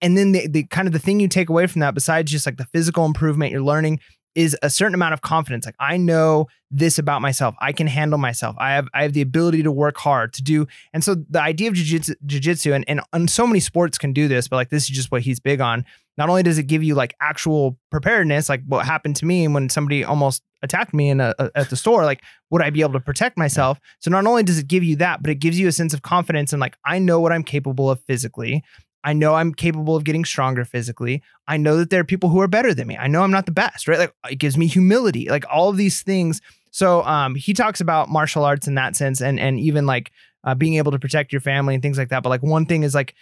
and 0.00 0.16
then 0.16 0.32
the, 0.32 0.46
the 0.46 0.64
kind 0.64 0.86
of 0.86 0.92
the 0.92 0.98
thing 0.98 1.20
you 1.20 1.28
take 1.28 1.48
away 1.48 1.66
from 1.66 1.80
that 1.80 1.94
besides 1.94 2.30
just 2.30 2.46
like 2.46 2.56
the 2.56 2.66
physical 2.66 3.04
improvement 3.04 3.52
you're 3.52 3.62
learning 3.62 4.00
is 4.34 4.56
a 4.62 4.70
certain 4.70 4.94
amount 4.94 5.14
of 5.14 5.20
confidence. 5.22 5.66
Like 5.66 5.74
i 5.80 5.96
know 5.96 6.46
this 6.70 6.98
about 6.98 7.22
myself. 7.22 7.54
I 7.60 7.72
can 7.72 7.86
handle 7.86 8.18
myself. 8.18 8.54
I 8.58 8.72
have 8.72 8.86
i 8.94 9.02
have 9.02 9.12
the 9.12 9.22
ability 9.22 9.62
to 9.62 9.72
work 9.72 9.96
hard 9.96 10.32
to 10.34 10.42
do 10.42 10.66
and 10.92 11.02
so 11.02 11.16
the 11.28 11.40
idea 11.40 11.68
of 11.68 11.74
jiu-jitsu, 11.74 12.14
jiu-jitsu 12.26 12.72
and, 12.72 12.84
and, 12.88 13.00
and 13.12 13.28
so 13.30 13.46
many 13.46 13.58
sports 13.60 13.98
can 13.98 14.12
do 14.12 14.28
this 14.28 14.46
but 14.48 14.56
like 14.56 14.70
this 14.70 14.84
is 14.84 14.90
just 14.90 15.10
what 15.10 15.22
he's 15.22 15.40
big 15.40 15.60
on. 15.60 15.84
Not 16.16 16.28
only 16.28 16.42
does 16.42 16.58
it 16.58 16.64
give 16.64 16.82
you 16.82 16.94
like 16.94 17.14
actual 17.20 17.78
preparedness 17.90 18.48
like 18.48 18.62
what 18.66 18.84
happened 18.84 19.16
to 19.16 19.26
me 19.26 19.48
when 19.48 19.68
somebody 19.68 20.04
almost 20.04 20.42
attacked 20.62 20.92
me 20.92 21.08
in 21.08 21.20
a, 21.20 21.34
a- 21.38 21.50
at 21.54 21.70
the 21.70 21.76
store 21.76 22.04
like 22.04 22.20
would 22.50 22.62
i 22.62 22.70
be 22.70 22.82
able 22.82 22.92
to 22.92 23.00
protect 23.00 23.38
myself? 23.38 23.80
So 24.00 24.10
not 24.10 24.26
only 24.26 24.42
does 24.42 24.58
it 24.58 24.68
give 24.68 24.84
you 24.84 24.96
that 24.96 25.22
but 25.22 25.30
it 25.30 25.36
gives 25.36 25.58
you 25.58 25.68
a 25.68 25.72
sense 25.72 25.94
of 25.94 26.02
confidence 26.02 26.52
and 26.52 26.60
like 26.60 26.76
i 26.84 26.98
know 26.98 27.18
what 27.18 27.32
i'm 27.32 27.42
capable 27.44 27.90
of 27.90 28.00
physically 28.02 28.62
I 29.04 29.12
know 29.12 29.34
I'm 29.34 29.54
capable 29.54 29.96
of 29.96 30.04
getting 30.04 30.24
stronger 30.24 30.64
physically. 30.64 31.22
I 31.46 31.56
know 31.56 31.76
that 31.76 31.90
there 31.90 32.00
are 32.00 32.04
people 32.04 32.28
who 32.30 32.40
are 32.40 32.48
better 32.48 32.74
than 32.74 32.88
me. 32.88 32.96
I 32.96 33.06
know 33.06 33.22
I'm 33.22 33.30
not 33.30 33.46
the 33.46 33.52
best, 33.52 33.86
right? 33.88 33.98
Like 33.98 34.12
it 34.30 34.36
gives 34.36 34.56
me 34.56 34.66
humility, 34.66 35.28
like 35.28 35.44
all 35.50 35.68
of 35.68 35.76
these 35.76 36.02
things. 36.02 36.40
So 36.70 37.02
um, 37.04 37.34
he 37.34 37.54
talks 37.54 37.80
about 37.80 38.08
martial 38.08 38.44
arts 38.44 38.66
in 38.66 38.74
that 38.74 38.96
sense, 38.96 39.20
and 39.20 39.38
and 39.40 39.58
even 39.60 39.86
like 39.86 40.10
uh, 40.44 40.54
being 40.54 40.74
able 40.74 40.92
to 40.92 40.98
protect 40.98 41.32
your 41.32 41.40
family 41.40 41.74
and 41.74 41.82
things 41.82 41.98
like 41.98 42.08
that. 42.10 42.22
But 42.22 42.28
like 42.30 42.42
one 42.42 42.66
thing 42.66 42.82
is 42.82 42.94
like, 42.94 43.14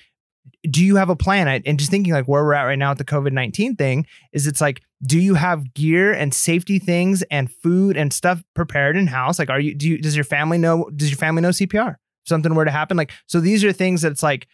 do 0.71 0.85
you 0.85 0.97
have 0.97 1.11
a 1.11 1.17
plan? 1.17 1.63
And 1.65 1.79
just 1.79 1.91
thinking 1.91 2.13
like 2.13 2.27
where 2.27 2.45
we're 2.45 2.55
at 2.55 2.65
right 2.65 2.79
now 2.79 2.91
with 2.91 2.99
the 2.99 3.05
COVID 3.05 3.33
nineteen 3.33 3.77
thing 3.77 4.07
is 4.33 4.47
it's 4.47 4.61
like, 4.61 4.83
do 5.05 5.19
you 5.19 5.35
have 5.35 5.75
gear 5.75 6.13
and 6.13 6.33
safety 6.33 6.79
things 6.79 7.23
and 7.31 7.51
food 7.51 7.97
and 7.97 8.13
stuff 8.13 8.43
prepared 8.55 8.97
in 8.97 9.07
house? 9.07 9.39
Like, 9.39 9.51
are 9.51 9.61
you 9.61 9.75
do 9.75 9.89
you 9.89 9.99
does 9.99 10.17
your 10.17 10.25
family 10.25 10.59
know? 10.59 10.91
Does 10.95 11.11
your 11.11 11.19
family 11.19 11.43
know 11.43 11.51
CPR? 11.51 11.91
If 11.91 12.29
something 12.29 12.55
were 12.55 12.65
to 12.65 12.71
happen, 12.71 12.97
like 12.97 13.13
so 13.27 13.41
these 13.41 13.63
are 13.65 13.73
things 13.73 14.03
that 14.03 14.13
it's 14.13 14.23
like 14.23 14.49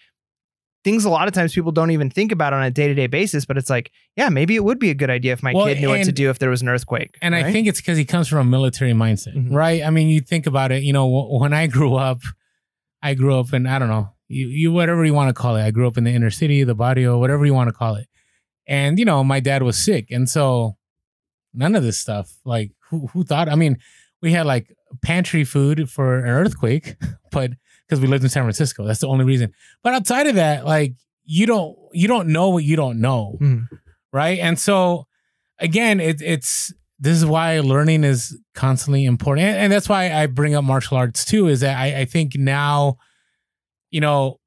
things 0.85 1.05
a 1.05 1.11
lot 1.11 1.29
of 1.29 1.35
times 1.35 1.55
people 1.55 1.71
don't 1.73 1.91
even 1.93 2.11
think 2.11 2.33
about 2.33 2.53
on 2.53 2.63
a 2.63 2.71
day-to-day 2.71 3.07
basis 3.07 3.45
but 3.45 3.57
it's 3.57 3.71
like 3.71 3.91
yeah 4.17 4.29
maybe 4.29 4.55
it 4.57 4.65
would 4.65 4.79
be 4.79 4.91
a 4.91 4.95
good 4.95 5.11
idea 5.11 5.33
if 5.33 5.43
my 5.43 5.53
Well, 5.55 5.67
kid 5.67 5.81
knew 5.81 5.89
what 5.91 6.05
to 6.05 6.13
do 6.13 6.29
if 6.31 6.39
there 6.39 6.51
was 6.51 6.63
an 6.63 6.69
earthquake 6.69 7.17
And 7.23 7.35
I 7.35 7.51
think 7.53 7.67
it's 7.69 7.81
because 7.81 7.97
he 7.99 8.05
comes 8.05 8.27
from 8.29 8.39
a 8.39 8.45
military 8.45 8.93
mindset, 8.93 9.35
Mhm. 9.37 9.53
right? 9.53 9.83
I 9.83 9.91
mean, 9.91 10.09
you 10.09 10.21
think 10.21 10.47
about 10.47 10.73
it. 10.73 10.83
You 10.83 10.93
know, 10.93 11.07
wh- 11.09 11.41
when 11.41 11.53
I 11.53 11.67
grew 11.69 11.95
up, 11.95 12.21
I 13.03 13.15
grew 13.15 13.39
up 13.39 13.53
in 13.53 13.67
I 13.67 13.79
don't 13.79 13.89
know, 13.89 14.11
you, 14.29 14.49
you 14.49 14.73
whatever 14.73 15.05
you 15.05 15.15
want 15.15 15.29
to 15.29 15.35
call 15.43 15.57
it. 15.57 15.63
I 15.65 15.71
grew 15.71 15.87
up 15.87 15.97
in 15.99 16.05
the 16.05 16.11
inner 16.11 16.31
city, 16.31 16.65
the 16.65 16.75
barrio, 16.75 17.19
whatever 17.19 17.45
you 17.47 17.55
want 17.55 17.69
to 17.69 17.73
call 17.73 17.95
it. 17.97 18.07
And 18.67 18.99
you 18.99 19.05
know, 19.05 19.23
my 19.25 19.41
dad 19.41 19.63
was 19.63 19.77
sick, 19.79 20.11
and 20.11 20.29
so 20.29 20.77
none 21.55 21.75
of 21.75 21.83
this 21.83 21.99
stuff. 21.99 22.33
Like, 22.45 22.71
who 22.91 23.07
who 23.09 23.25
thought? 23.25 23.49
I 23.49 23.55
mean, 23.57 23.77
we 24.23 24.33
had 24.33 24.47
like 24.47 24.67
pantry 25.03 25.45
food 25.45 25.91
for 25.91 26.19
an 26.19 26.25
earthquake, 26.29 26.97
but 27.33 27.51
because 27.89 28.01
we 28.01 28.09
lived 28.09 28.25
in 28.25 28.31
San 28.31 28.43
Francisco, 28.45 28.85
that's 28.87 29.01
the 29.01 29.09
only 29.09 29.25
reason. 29.25 29.53
But 29.83 29.95
outside 29.95 30.27
of 30.27 30.35
that, 30.37 30.65
like, 30.65 30.95
you 31.25 31.47
don't 31.47 31.77
you 31.93 32.09
don't 32.09 32.29
know 32.29 32.49
what 32.51 32.65
you 32.65 32.75
don't 32.77 33.01
know 33.01 33.39
Mhm. 33.41 33.69
right? 34.13 34.39
And 34.39 34.59
so 34.59 35.07
again, 35.59 36.01
it, 36.01 36.21
it's 36.23 36.73
this 36.99 37.17
is 37.17 37.25
why 37.27 37.59
learning 37.61 38.05
is 38.05 38.39
constantly 38.55 39.05
important, 39.05 39.47
and, 39.49 39.57
and 39.59 39.73
that's 39.73 39.89
why 39.89 40.13
I 40.13 40.27
bring 40.27 40.55
up 40.55 40.65
martial 40.65 40.97
arts 40.97 41.25
too. 41.25 41.49
Is 41.49 41.61
that 41.61 41.77
I, 41.77 42.01
I 42.01 42.05
think 42.07 42.37
now, 42.37 42.97
you 43.91 44.01
know, 44.01 44.39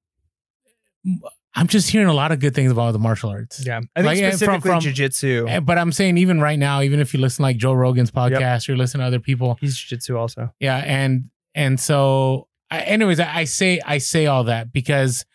I'm 1.58 1.68
just 1.68 1.90
hearing 1.90 2.08
a 2.08 2.14
lot 2.14 2.32
of 2.32 2.40
good 2.40 2.54
things 2.54 2.72
about 2.72 2.92
the 2.92 3.00
martial 3.00 3.30
arts. 3.30 3.66
yeah 3.66 3.80
i 3.96 4.02
think 4.02 4.06
Like, 4.06 4.20
from- 4.20 4.32
specifically 4.32 4.72
from- 4.72 4.80
jiu-jitsu 4.82 5.46
Eh, 5.48 5.60
But 5.62 5.78
I'm 5.78 5.92
saying 5.92 6.18
even 6.18 6.42
right 6.42 6.60
now, 6.60 6.82
even 6.82 7.00
if 7.00 7.14
you 7.14 7.20
listen 7.20 7.44
like 7.44 7.58
Joe 7.58 7.74
Rogan's 7.74 8.12
podcast 8.12 8.68
or 8.68 8.76
listen 8.76 9.00
to 9.00 9.06
other 9.06 9.20
people, 9.20 9.58
he's 9.62 9.78
jiu-jitsu 9.78 10.18
also 10.18 10.54
yeah, 10.60 10.78
and 10.78 11.30
and 11.54 11.80
so, 11.80 12.48
I, 12.76 12.80
anyways, 12.82 13.20
I, 13.20 13.38
I 13.38 13.44
say 13.46 13.80
I 13.86 13.98
say 13.98 14.26
all 14.28 14.46
that 14.46 14.72
because 14.74 15.26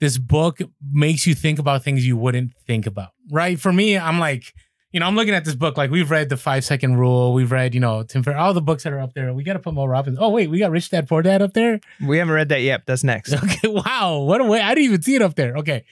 this 0.00 0.18
book 0.18 0.58
makes 0.92 1.26
you 1.26 1.34
think 1.34 1.58
about 1.58 1.84
things 1.84 2.06
you 2.06 2.16
wouldn't 2.16 2.52
think 2.66 2.86
about, 2.86 3.10
right? 3.30 3.58
For 3.60 3.72
me, 3.72 3.98
I'm 3.98 4.18
like, 4.18 4.54
you 4.92 4.98
know, 5.00 5.06
I'm 5.06 5.14
looking 5.14 5.34
at 5.34 5.44
this 5.44 5.54
book 5.54 5.76
like 5.76 5.90
we've 5.90 6.10
read 6.10 6.30
the 6.30 6.36
Five 6.36 6.64
Second 6.64 6.96
Rule, 6.96 7.32
we've 7.32 7.52
read, 7.52 7.74
you 7.74 7.80
know, 7.80 8.02
Tim 8.02 8.22
Ferriss, 8.22 8.40
all 8.40 8.54
the 8.54 8.62
books 8.62 8.82
that 8.84 8.92
are 8.92 8.98
up 9.00 9.12
there. 9.14 9.32
We 9.34 9.44
got 9.44 9.52
to 9.52 9.58
put 9.58 9.74
Mel 9.74 9.86
Robbins. 9.86 10.18
Oh 10.20 10.30
wait, 10.30 10.50
we 10.50 10.58
got 10.58 10.70
Rich 10.70 10.90
Dad 10.90 11.08
Poor 11.08 11.22
Dad 11.22 11.42
up 11.42 11.52
there. 11.52 11.80
we 12.04 12.18
haven't 12.18 12.34
read 12.34 12.48
that 12.48 12.62
yet 12.62 12.82
that's 12.86 13.04
next 13.04 13.32
Okay, 13.44 13.68
wow, 13.68 14.18
what 14.20 14.40
a 14.40 14.44
way! 14.44 14.60
I 14.60 14.74
didn't 14.74 14.86
even 14.86 15.02
see 15.02 15.14
it 15.14 15.22
up 15.22 15.34
there. 15.34 15.56
Okay, 15.58 15.84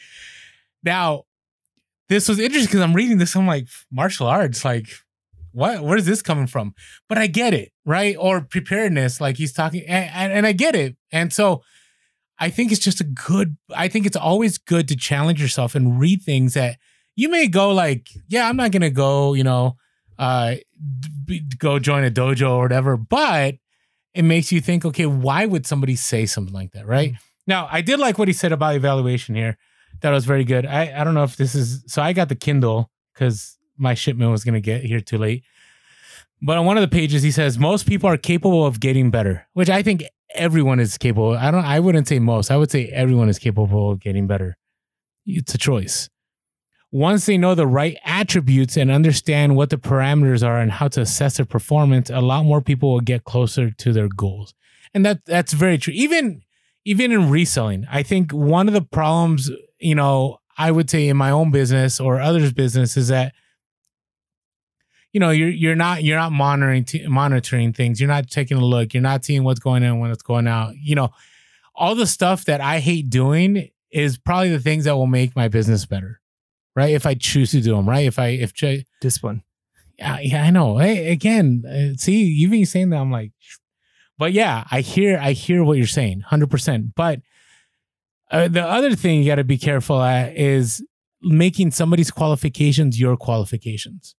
now 0.82 1.24
this 2.08 2.28
was 2.28 2.38
interesting 2.38 2.66
because 2.66 2.80
I'm 2.80 2.94
reading 2.94 3.18
this. 3.18 3.36
I'm 3.36 3.46
like 3.46 3.68
martial 3.90 4.26
arts, 4.26 4.64
like 4.64 4.88
what? 5.58 5.82
Where 5.82 5.98
is 5.98 6.06
this 6.06 6.22
coming 6.22 6.46
from? 6.46 6.74
But 7.08 7.18
I 7.18 7.26
get 7.26 7.52
it, 7.52 7.72
right? 7.84 8.16
Or 8.18 8.40
preparedness, 8.40 9.20
like 9.20 9.36
he's 9.36 9.52
talking, 9.52 9.82
and, 9.86 10.10
and, 10.14 10.32
and 10.32 10.46
I 10.46 10.52
get 10.52 10.74
it. 10.74 10.96
And 11.10 11.32
so 11.32 11.62
I 12.38 12.48
think 12.50 12.70
it's 12.70 12.80
just 12.80 13.00
a 13.00 13.04
good. 13.04 13.56
I 13.74 13.88
think 13.88 14.06
it's 14.06 14.16
always 14.16 14.58
good 14.58 14.86
to 14.88 14.96
challenge 14.96 15.42
yourself 15.42 15.74
and 15.74 15.98
read 15.98 16.22
things 16.22 16.54
that 16.54 16.78
you 17.16 17.28
may 17.28 17.48
go 17.48 17.72
like, 17.72 18.08
yeah, 18.28 18.48
I'm 18.48 18.56
not 18.56 18.70
gonna 18.70 18.90
go, 18.90 19.34
you 19.34 19.42
know, 19.42 19.76
uh, 20.18 20.54
go 21.58 21.78
join 21.78 22.04
a 22.04 22.10
dojo 22.10 22.50
or 22.50 22.62
whatever, 22.62 22.96
but 22.96 23.56
it 24.14 24.22
makes 24.22 24.52
you 24.52 24.60
think, 24.60 24.84
okay, 24.84 25.06
why 25.06 25.44
would 25.44 25.66
somebody 25.66 25.96
say 25.96 26.26
something 26.26 26.54
like 26.54 26.72
that, 26.72 26.86
right? 26.86 27.14
Now, 27.46 27.68
I 27.70 27.80
did 27.80 27.98
like 27.98 28.18
what 28.18 28.28
he 28.28 28.34
said 28.34 28.52
about 28.52 28.76
evaluation 28.76 29.34
here. 29.34 29.58
That 30.02 30.10
was 30.10 30.24
very 30.24 30.44
good. 30.44 30.64
I, 30.64 31.00
I 31.00 31.04
don't 31.04 31.14
know 31.14 31.24
if 31.24 31.36
this 31.36 31.54
is 31.54 31.82
so 31.88 32.00
I 32.00 32.12
got 32.12 32.28
the 32.28 32.36
Kindle 32.36 32.90
because 33.14 33.57
my 33.78 33.94
shipment 33.94 34.30
was 34.30 34.44
gonna 34.44 34.60
get 34.60 34.82
here 34.82 35.00
too 35.00 35.18
late. 35.18 35.44
But 36.40 36.56
on 36.56 36.66
one 36.66 36.76
of 36.76 36.82
the 36.82 36.88
pages 36.88 37.22
he 37.22 37.30
says 37.30 37.58
most 37.58 37.86
people 37.86 38.08
are 38.08 38.16
capable 38.16 38.66
of 38.66 38.80
getting 38.80 39.10
better, 39.10 39.46
which 39.54 39.70
I 39.70 39.82
think 39.82 40.04
everyone 40.34 40.80
is 40.80 40.98
capable. 40.98 41.36
I 41.36 41.50
don't 41.50 41.64
I 41.64 41.80
wouldn't 41.80 42.08
say 42.08 42.18
most. 42.18 42.50
I 42.50 42.56
would 42.56 42.70
say 42.70 42.86
everyone 42.88 43.28
is 43.28 43.38
capable 43.38 43.90
of 43.90 44.00
getting 44.00 44.26
better. 44.26 44.56
It's 45.26 45.54
a 45.54 45.58
choice. 45.58 46.08
Once 46.90 47.26
they 47.26 47.36
know 47.36 47.54
the 47.54 47.66
right 47.66 47.98
attributes 48.04 48.76
and 48.76 48.90
understand 48.90 49.54
what 49.54 49.68
the 49.68 49.76
parameters 49.76 50.46
are 50.46 50.58
and 50.58 50.72
how 50.72 50.88
to 50.88 51.02
assess 51.02 51.36
their 51.36 51.44
performance, 51.44 52.08
a 52.08 52.20
lot 52.20 52.44
more 52.44 52.62
people 52.62 52.92
will 52.92 53.00
get 53.00 53.24
closer 53.24 53.70
to 53.70 53.92
their 53.92 54.08
goals. 54.08 54.54
And 54.94 55.04
that 55.04 55.24
that's 55.26 55.52
very 55.52 55.76
true. 55.76 55.92
Even 55.94 56.42
even 56.84 57.12
in 57.12 57.28
reselling, 57.28 57.86
I 57.90 58.02
think 58.02 58.32
one 58.32 58.68
of 58.68 58.74
the 58.74 58.80
problems, 58.80 59.50
you 59.78 59.94
know, 59.94 60.38
I 60.56 60.70
would 60.70 60.88
say 60.88 61.08
in 61.08 61.16
my 61.18 61.30
own 61.30 61.50
business 61.50 62.00
or 62.00 62.20
others' 62.20 62.52
business 62.52 62.96
is 62.96 63.08
that 63.08 63.34
you 65.12 65.20
know 65.20 65.30
you're 65.30 65.48
you're 65.48 65.76
not 65.76 66.04
you're 66.04 66.18
not 66.18 66.32
monitoring 66.32 66.84
t- 66.84 67.06
monitoring 67.06 67.72
things. 67.72 68.00
You're 68.00 68.08
not 68.08 68.28
taking 68.28 68.56
a 68.56 68.64
look. 68.64 68.94
You're 68.94 69.02
not 69.02 69.24
seeing 69.24 69.44
what's 69.44 69.60
going 69.60 69.82
in 69.82 69.98
when 69.98 70.10
it's 70.10 70.22
going 70.22 70.46
out. 70.46 70.74
You 70.76 70.94
know 70.94 71.10
all 71.74 71.94
the 71.94 72.06
stuff 72.06 72.44
that 72.46 72.60
i 72.60 72.80
hate 72.80 73.08
doing 73.08 73.68
is 73.92 74.18
probably 74.18 74.50
the 74.50 74.58
things 74.58 74.84
that 74.84 74.96
will 74.96 75.06
make 75.06 75.36
my 75.36 75.46
business 75.46 75.86
better 75.86 76.20
right? 76.74 76.94
If 76.94 77.06
i 77.06 77.14
choose 77.14 77.50
to 77.52 77.60
do 77.60 77.74
them 77.74 77.88
right? 77.88 78.06
If 78.06 78.18
i 78.18 78.28
if 78.28 78.52
ch- 78.52 78.84
Discipline. 79.00 79.42
yeah, 79.98 80.18
yeah, 80.20 80.42
I 80.44 80.50
know. 80.50 80.78
Hey, 80.78 81.10
again, 81.10 81.64
uh, 81.66 81.96
see, 81.96 82.22
you 82.24 82.48
being 82.50 82.66
saying 82.66 82.90
that, 82.90 82.98
I'm 83.00 83.10
like, 83.10 83.32
but 84.16 84.32
yeah, 84.32 84.64
I 84.70 84.80
hear, 84.80 85.18
I 85.20 85.32
hear 85.32 85.64
what 85.64 85.76
you're 85.78 85.86
saying, 85.86 86.20
hundred 86.20 86.50
percent. 86.50 86.94
But 86.94 87.20
uh, 88.30 88.48
the 88.48 88.62
other 88.62 88.94
thing 88.94 89.20
you 89.20 89.26
got 89.26 89.36
to 89.36 89.44
be 89.44 89.58
careful 89.58 90.00
at 90.02 90.36
is 90.36 90.84
making 91.22 91.70
somebody's 91.72 92.10
qualifications 92.10 93.00
your 93.00 93.16
qualifications, 93.16 94.14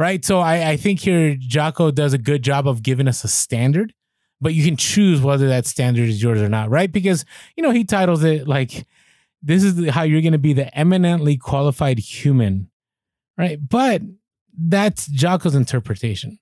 right? 0.00 0.24
So 0.24 0.38
I, 0.38 0.70
I 0.70 0.76
think 0.78 0.98
here 1.00 1.36
Jocko 1.38 1.90
does 1.90 2.14
a 2.14 2.18
good 2.18 2.42
job 2.42 2.66
of 2.66 2.82
giving 2.82 3.06
us 3.06 3.22
a 3.22 3.28
standard, 3.28 3.92
but 4.40 4.54
you 4.54 4.64
can 4.64 4.78
choose 4.78 5.20
whether 5.20 5.46
that 5.48 5.66
standard 5.66 6.08
is 6.08 6.22
yours 6.22 6.40
or 6.40 6.48
not, 6.48 6.70
right? 6.70 6.90
Because 6.90 7.26
you 7.54 7.62
know 7.62 7.70
he 7.70 7.84
titles 7.84 8.24
it 8.24 8.48
like, 8.48 8.86
"This 9.42 9.62
is 9.62 9.90
how 9.90 10.04
you're 10.04 10.22
going 10.22 10.32
to 10.32 10.38
be 10.38 10.54
the 10.54 10.74
eminently 10.76 11.36
qualified 11.36 11.98
human," 11.98 12.70
right? 13.36 13.58
But 13.68 14.00
that's 14.58 15.06
Jocko's 15.06 15.54
interpretation, 15.54 16.38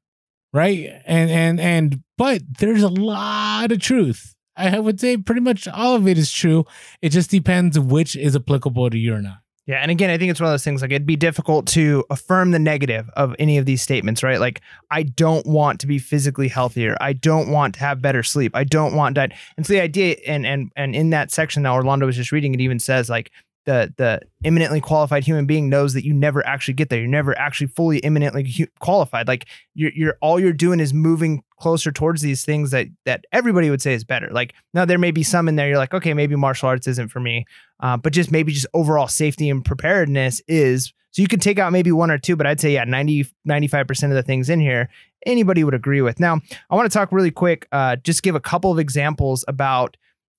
right? 0.53 0.93
And 1.05 1.29
and 1.29 1.61
and 1.61 2.05
but 2.17 2.43
there's 2.61 2.85
a 2.85 2.89
lot 2.89 3.73
of 3.73 3.81
truth. 3.81 4.37
I 4.57 4.79
would 4.79 5.01
say 5.01 5.17
pretty 5.17 5.41
much 5.41 5.67
all 5.67 5.97
of 5.97 6.07
it 6.07 6.17
is 6.17 6.31
true. 6.31 6.65
It 7.03 7.09
just 7.09 7.31
depends 7.31 7.77
which 7.77 8.15
is 8.15 8.37
applicable 8.37 8.91
to 8.91 8.99
you 8.99 9.15
or 9.15 9.23
not. 9.23 9.39
Yeah, 9.69 9.81
and 9.83 9.91
again, 9.91 10.09
I 10.09 10.17
think 10.17 10.31
it's 10.31 10.41
one 10.41 10.49
of 10.49 10.53
those 10.55 10.65
things 10.65 10.81
like 10.81 10.93
it'd 10.93 11.05
be 11.05 11.15
difficult 11.15 11.67
to 11.69 12.03
affirm 12.09 12.53
the 12.53 12.59
negative 12.59 13.11
of 13.19 13.37
any 13.39 13.59
of 13.59 13.67
these 13.67 13.83
statements, 13.83 14.23
right? 14.23 14.41
Like, 14.41 14.63
I 14.91 15.03
don't 15.03 15.47
want 15.47 15.79
to 15.81 15.87
be 15.87 15.99
physically 15.99 16.49
healthier. 16.49 16.97
I 17.03 17.13
don't 17.13 17.51
want 17.51 17.75
to 17.75 17.81
have 17.81 18.01
better 18.01 18.23
sleep. 18.23 18.57
I 18.57 18.65
don't 18.65 18.95
want 18.95 19.17
diet. 19.17 19.33
And 19.59 19.67
so 19.67 19.75
the 19.75 19.83
idea, 19.83 20.17
and 20.27 20.47
and 20.47 20.73
and 20.75 20.97
in 20.97 21.11
that 21.11 21.31
section 21.31 21.65
that 21.65 21.73
Orlando 21.73 22.07
was 22.07 22.17
just 22.17 22.33
reading, 22.33 22.55
it 22.55 22.63
even 22.63 22.79
says 22.79 23.11
like 23.11 23.31
the 23.67 23.93
the 23.99 24.23
eminently 24.43 24.81
qualified 24.81 25.25
human 25.25 25.45
being 25.45 25.69
knows 25.69 25.93
that 25.93 26.03
you 26.03 26.15
never 26.15 26.45
actually 26.47 26.73
get 26.73 26.89
there. 26.89 27.01
You're 27.01 27.09
never 27.09 27.39
actually 27.39 27.67
fully 27.67 28.03
eminently 28.03 28.71
qualified. 28.81 29.29
Like 29.29 29.45
you're 29.75 29.93
you're 29.95 30.17
all 30.23 30.41
you're 30.41 30.55
doing 30.55 30.81
is 30.81 30.95
moving 30.95 31.43
closer 31.61 31.93
towards 31.93 32.23
these 32.23 32.45
things 32.45 32.71
that 32.71 32.87
that 33.05 33.25
everybody 33.33 33.71
would 33.71 33.83
say 33.83 33.95
is 33.95 34.05
better. 34.05 34.29
Like 34.31 34.55
now 34.75 34.85
there 34.85 34.99
may 34.99 35.11
be 35.11 35.23
some 35.23 35.49
in 35.49 35.57
there 35.57 35.69
you're 35.69 35.79
like 35.79 35.95
okay 35.95 36.15
maybe 36.15 36.37
martial 36.37 36.69
arts 36.69 36.87
isn't 36.87 37.09
for 37.09 37.21
me, 37.21 37.45
uh, 37.81 37.97
but 37.97 38.13
just 38.13 38.31
maybe 38.31 38.53
just 38.53 38.67
overall 38.75 39.09
safety 39.09 39.51
and 39.51 39.65
preparedness 39.65 40.41
is. 40.49 40.93
So 41.11 41.23
you 41.23 41.29
could 41.29 41.41
take 41.41 41.59
out 41.59 41.73
maybe 41.73 41.91
one 41.91 42.11
or 42.11 42.19
two, 42.19 42.37
but 42.37 42.47
I'd 42.47 42.61
say 42.61 42.73
yeah 42.73 42.85
90 42.85 43.27
95% 43.49 44.05
of 44.05 44.11
the 44.11 44.23
things 44.23 44.49
in 44.49 44.61
here 44.61 44.89
anybody 45.27 45.65
would 45.65 45.75
agree 45.75 46.01
with. 46.01 46.21
Now 46.21 46.41
I 46.71 46.75
want 46.75 46.91
to 46.91 46.97
talk 46.97 47.13
really 47.13 47.31
quick, 47.31 47.67
uh, 47.73 47.97
just 47.97 48.23
give 48.23 48.35
a 48.35 48.41
couple 48.41 48.71
of 48.71 48.79
examples 48.79 49.45
about 49.49 49.97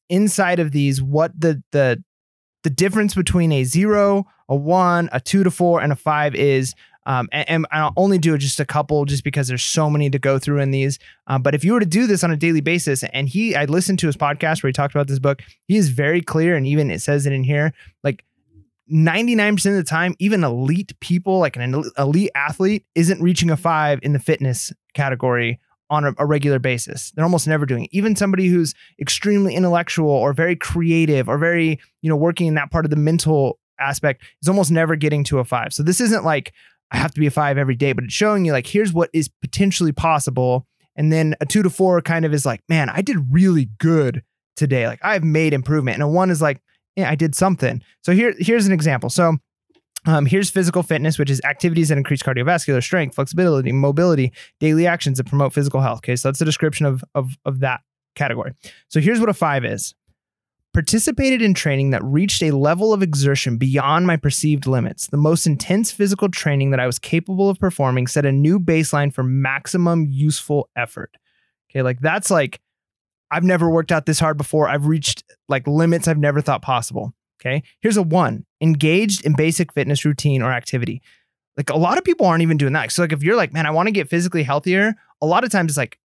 inside 0.10 0.60
of 0.60 0.72
these 0.72 1.02
what 1.02 1.40
the 1.40 1.62
the 1.72 2.04
the 2.64 2.70
difference 2.70 3.16
between 3.16 3.52
a 3.52 3.64
zero, 3.64 4.26
a 4.50 4.56
one, 4.56 5.10
a 5.14 5.20
two 5.20 5.44
to 5.44 5.52
four, 5.52 5.82
and 5.82 5.92
a 5.94 5.96
five 5.96 6.36
is. 6.36 6.76
Um, 7.06 7.30
and, 7.32 7.50
and 7.50 7.68
I'll 7.72 7.93
only 7.97 8.18
do 8.18 8.38
just 8.38 8.60
a 8.60 8.66
couple 8.66 9.06
just 9.06 9.24
because 9.24 9.47
there's 9.47 9.64
so 9.64 9.89
many 9.89 10.10
to 10.10 10.20
go 10.20 10.38
through 10.38 10.60
in 10.60 10.72
these. 10.72 11.00
Uh, 11.28 11.39
but 11.39 11.56
if 11.56 11.64
you 11.64 11.74
were 11.74 11.80
to 11.80 11.86
do 11.86 12.08
this 12.08 12.24
on 12.24 12.32
a 12.32 12.38
daily 12.38 12.62
basis, 12.62 13.04
and 13.04 13.28
he, 13.30 13.56
I 13.56 13.66
listened 13.66 14.00
to 14.00 14.08
his 14.08 14.18
podcast 14.18 14.62
where 14.62 14.70
he 14.70 14.74
talked 14.74 14.93
about 14.93 15.08
this 15.08 15.20
book, 15.20 15.41
he 15.68 15.78
is 15.78 15.89
very 15.89 16.22
clear, 16.22 16.56
and 16.56 16.68
even 16.68 16.91
it 16.91 17.02
says 17.02 17.26
it 17.26 17.34
in 17.34 17.43
here, 17.43 17.74
like 18.04 18.24
99% 18.91 19.54
of 19.66 19.76
the 19.76 19.84
time, 19.84 20.16
even 20.20 20.43
elite 20.43 21.00
people, 21.00 21.39
like 21.39 21.56
an 21.56 21.84
elite 21.97 22.32
athlete, 22.36 22.86
isn't 22.95 23.22
reaching 23.22 23.50
a 23.50 23.58
five 23.58 24.00
in 24.02 24.14
the 24.14 24.20
fitness 24.20 24.74
category 24.93 25.60
on 25.91 26.06
a, 26.06 26.14
a, 26.18 26.26
regular 26.26 26.60
basis. 26.60 27.12
They're 27.12 27.26
almost 27.26 27.47
never 27.47 27.66
doing 27.66 27.86
it. 27.86 27.89
Even 27.91 28.16
somebody 28.16 28.47
who's 28.47 28.76
extremely 29.00 29.56
intellectual 29.56 30.10
or 30.10 30.34
very 30.34 30.56
creative 30.56 31.28
or 31.28 31.38
very, 31.38 31.80
you 32.02 32.10
know, 32.10 32.16
working 32.16 32.47
in 32.47 32.56
that 32.56 32.72
part 32.72 32.86
of 32.86 32.91
the 32.91 32.97
mental 32.97 33.60
aspect 33.80 34.24
is 34.41 34.50
almost 34.50 34.72
never 34.72 34.95
getting 34.95 35.24
to 35.26 35.39
a 35.39 35.45
five. 35.45 35.74
So 35.74 35.84
this 35.84 36.02
isn't 36.02 36.24
like 36.24 36.54
I 36.92 36.98
have 36.98 37.14
to 37.14 37.20
be 37.20 37.28
a 37.28 37.32
five 37.32 37.58
every 37.58 37.76
day, 37.76 37.94
but 37.94 38.04
it's 38.04 38.14
showing 38.14 38.46
you 38.46 38.52
like 38.52 38.68
here's 38.68 38.94
what 38.94 39.10
is 39.14 39.30
potentially 39.42 39.92
possible. 39.92 40.68
And 40.96 41.12
then 41.12 41.36
a 41.40 41.46
two 41.46 41.64
to 41.64 41.70
four 41.70 42.02
kind 42.02 42.26
of 42.26 42.34
is 42.34 42.46
like, 42.46 42.62
man, 42.68 42.90
I 42.90 43.02
did 43.02 43.18
really 43.32 43.70
good 43.78 44.24
today. 44.58 44.88
Like 44.88 45.00
I've 45.02 45.24
made 45.24 45.54
improvement. 45.54 45.96
And 45.96 46.04
a 46.04 46.08
one 46.08 46.30
is 46.30 46.42
like, 46.42 46.62
yeah, 46.96 47.10
I 47.10 47.16
did 47.16 47.36
something. 47.36 47.82
So 48.04 48.12
here, 48.12 48.34
here's 48.38 48.68
an 48.68 48.74
example. 48.74 49.10
So 49.10 49.38
um, 50.06 50.26
here's 50.26 50.50
physical 50.50 50.84
fitness, 50.84 51.20
which 51.20 51.30
is 51.30 51.42
activities 51.44 51.90
that 51.90 51.98
increase 51.98 52.22
cardiovascular 52.22 52.84
strength, 52.84 53.16
flexibility, 53.16 53.72
mobility, 53.72 54.32
daily 54.60 54.88
actions 54.88 55.18
that 55.18 55.26
promote 55.26 55.54
physical 55.54 55.82
health. 55.82 56.00
Okay, 56.00 56.16
so 56.16 56.28
that's 56.28 56.40
the 56.40 56.46
description 56.46 56.86
of, 56.86 57.04
of, 57.16 57.38
of 57.46 57.60
that 57.60 57.82
category. 58.16 58.54
So 58.88 59.00
here's 59.00 59.20
what 59.20 59.30
a 59.30 59.34
five 59.34 59.66
is 59.66 59.94
participated 60.74 61.42
in 61.42 61.54
training 61.54 61.90
that 61.90 62.04
reached 62.04 62.44
a 62.44 62.52
level 62.52 62.94
of 62.94 63.02
exertion 63.02 63.58
beyond 63.58 64.06
my 64.06 64.16
perceived 64.16 64.68
limits. 64.68 65.08
The 65.08 65.18
most 65.18 65.48
intense 65.48 65.92
physical 65.92 66.30
training 66.30 66.72
that 66.72 66.80
I 66.80 66.86
was 66.86 67.00
capable 67.00 67.50
of 67.50 67.60
performing 67.60 68.08
set 68.08 68.26
a 68.26 68.32
new 68.32 68.60
baseline 68.60 69.14
for 69.14 69.24
maximum 69.24 70.06
useful 70.08 70.70
effort. 70.76 71.16
Okay, 71.70 71.82
like 71.82 72.00
that's 72.00 72.30
like, 72.30 72.60
I've 73.32 73.44
never 73.44 73.70
worked 73.70 73.92
out 73.92 74.06
this 74.06 74.20
hard 74.20 74.38
before. 74.38 74.68
I've 74.68 74.86
reached 74.86 75.24
like 75.48 75.68
limits 75.68 76.08
I've 76.08 76.18
never 76.18 76.42
thought 76.42 76.62
possible. 76.62 77.14
Okay. 77.42 77.64
Here's 77.80 77.98
a 77.98 78.04
one 78.04 78.46
engaged 78.60 79.26
in 79.26 79.34
basic 79.34 79.74
fitness 79.74 80.04
routine 80.04 80.42
or 80.42 80.52
activity. 80.52 81.02
Like 81.56 81.70
a 81.70 81.78
lot 81.78 81.98
of 81.98 82.04
people 82.04 82.26
aren't 82.26 82.42
even 82.42 82.58
doing 82.58 82.74
that. 82.74 82.92
So, 82.92 83.02
like, 83.02 83.14
if 83.14 83.24
you're 83.24 83.36
like, 83.36 83.54
man, 83.54 83.66
I 83.66 83.72
want 83.72 83.88
to 83.88 83.92
get 83.92 84.10
physically 84.10 84.44
healthier, 84.44 84.96
a 85.22 85.26
lot 85.26 85.44
of 85.44 85.50
times 85.50 85.72
it's 85.72 85.78
like, 85.78 86.00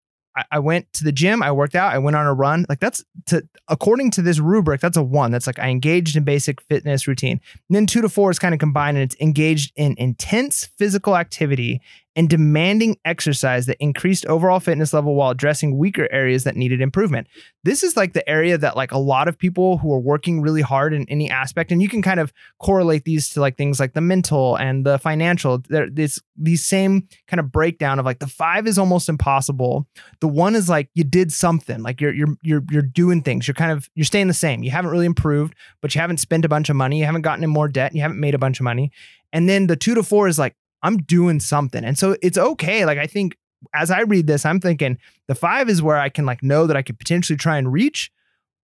I, 0.51 0.59
went 0.59 0.91
to 0.93 1.03
the 1.03 1.11
gym, 1.11 1.43
I 1.43 1.51
worked 1.51 1.75
out, 1.75 1.93
I 1.93 1.97
went 1.99 2.15
on 2.15 2.25
a 2.25 2.33
run. 2.33 2.65
Like, 2.67 2.79
that's 2.79 3.03
to, 3.27 3.47
according 3.67 4.11
to 4.11 4.21
this 4.21 4.39
rubric, 4.39 4.81
that's 4.81 4.97
a 4.97 5.03
one. 5.03 5.31
That's 5.31 5.47
like, 5.47 5.59
I 5.59 5.69
engaged 5.69 6.15
in 6.15 6.23
basic 6.23 6.61
fitness 6.61 7.07
routine. 7.07 7.39
And 7.69 7.75
then 7.75 7.85
two 7.85 8.01
to 8.01 8.09
four 8.09 8.31
is 8.31 8.39
kind 8.39 8.53
of 8.53 8.59
combined 8.59 8.97
and 8.97 9.03
it's 9.03 9.19
engaged 9.21 9.73
in 9.75 9.95
intense 9.97 10.69
physical 10.77 11.15
activity 11.15 11.81
and 12.15 12.29
demanding 12.29 12.97
exercise 13.05 13.65
that 13.65 13.77
increased 13.79 14.25
overall 14.27 14.59
fitness 14.59 14.93
level 14.93 15.15
while 15.15 15.31
addressing 15.31 15.77
weaker 15.77 16.07
areas 16.11 16.43
that 16.43 16.55
needed 16.55 16.81
improvement. 16.81 17.27
This 17.63 17.81
is 17.81 17.97
like 17.97 18.13
the 18.13 18.27
area 18.29 18.57
that 18.57 18.75
like 18.75 18.91
a 18.91 18.97
lot 18.97 19.27
of 19.27 19.37
people 19.37 19.79
who 19.79 19.91
are 19.93 19.99
working 19.99 20.41
really 20.41 20.61
hard 20.61 20.93
in 20.93 21.09
any 21.09 21.29
aspect 21.29 21.71
and 21.71 21.81
you 21.81 21.89
can 21.89 22.01
kind 22.01 22.19
of 22.19 22.31
correlate 22.59 23.03
these 23.05 23.29
to 23.29 23.41
like 23.41 23.57
things 23.57 23.79
like 23.79 23.93
the 23.93 24.01
mental 24.01 24.55
and 24.57 24.85
the 24.85 24.99
financial 24.99 25.63
there 25.69 25.89
this 25.89 26.19
these 26.35 26.63
same 26.63 27.07
kind 27.27 27.39
of 27.39 27.51
breakdown 27.51 27.99
of 27.99 28.05
like 28.05 28.19
the 28.19 28.27
5 28.27 28.67
is 28.67 28.77
almost 28.77 29.09
impossible. 29.09 29.87
The 30.19 30.27
1 30.27 30.55
is 30.55 30.69
like 30.69 30.89
you 30.93 31.03
did 31.03 31.31
something. 31.31 31.81
Like 31.81 31.99
you're 31.99 32.13
you're 32.13 32.35
you're 32.43 32.63
you're 32.69 32.81
doing 32.81 33.21
things. 33.21 33.47
You're 33.47 33.55
kind 33.55 33.71
of 33.71 33.89
you're 33.95 34.05
staying 34.05 34.27
the 34.27 34.33
same. 34.33 34.63
You 34.63 34.71
haven't 34.71 34.91
really 34.91 35.05
improved, 35.05 35.55
but 35.81 35.95
you 35.95 36.01
haven't 36.01 36.17
spent 36.17 36.45
a 36.45 36.49
bunch 36.49 36.69
of 36.69 36.75
money, 36.75 36.99
you 36.99 37.05
haven't 37.05 37.21
gotten 37.21 37.43
in 37.43 37.49
more 37.49 37.67
debt, 37.67 37.95
you 37.95 38.01
haven't 38.01 38.19
made 38.19 38.35
a 38.35 38.39
bunch 38.39 38.59
of 38.59 38.63
money. 38.63 38.91
And 39.31 39.49
then 39.49 39.65
the 39.65 39.75
2 39.75 39.95
to 39.95 40.03
4 40.03 40.27
is 40.27 40.37
like 40.37 40.55
I'm 40.83 40.97
doing 40.97 41.39
something. 41.39 41.83
And 41.83 41.97
so 41.97 42.15
it's 42.21 42.37
okay. 42.37 42.85
Like 42.85 42.99
I 42.99 43.07
think 43.07 43.37
as 43.73 43.89
I 43.89 44.01
read 44.01 44.27
this, 44.27 44.45
I'm 44.45 44.59
thinking 44.59 44.97
the 45.27 45.35
five 45.35 45.69
is 45.69 45.81
where 45.81 45.97
I 45.97 46.09
can 46.09 46.25
like 46.25 46.43
know 46.43 46.67
that 46.67 46.77
I 46.77 46.81
could 46.81 46.99
potentially 46.99 47.37
try 47.37 47.57
and 47.57 47.71
reach. 47.71 48.11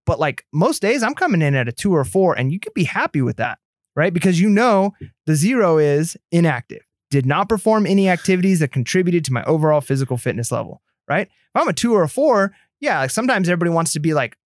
But 0.06 0.20
like 0.20 0.46
most 0.52 0.82
days, 0.82 1.04
I'm 1.04 1.14
coming 1.14 1.42
in 1.42 1.54
at 1.54 1.68
a 1.68 1.72
two 1.72 1.94
or 1.94 2.04
four, 2.04 2.38
and 2.38 2.52
you 2.52 2.60
could 2.60 2.74
be 2.74 2.86
happy 2.86 3.22
with 3.22 3.38
that, 3.38 3.60
right? 3.96 4.14
Because 4.14 4.40
you 4.40 4.50
know 4.50 4.94
the 5.26 5.36
zero 5.36 5.78
is 5.78 6.18
inactive, 6.32 6.82
did 7.12 7.26
not 7.26 7.50
perform 7.50 7.86
any 7.86 8.10
activities 8.10 8.60
that 8.62 8.72
contributed 8.72 9.26
to 9.26 9.34
my 9.34 9.44
overall 9.44 9.82
physical 9.82 10.18
fitness 10.18 10.52
level, 10.52 10.82
right? 11.10 11.28
If 11.28 11.62
I'm 11.62 11.68
a 11.68 11.74
two 11.74 11.94
or 11.94 12.04
a 12.04 12.10
four, 12.10 12.54
yeah, 12.80 13.00
like 13.00 13.12
sometimes 13.12 13.50
everybody 13.50 13.72
wants 13.72 13.94
to 13.94 14.00
be 14.00 14.14
like 14.14 14.38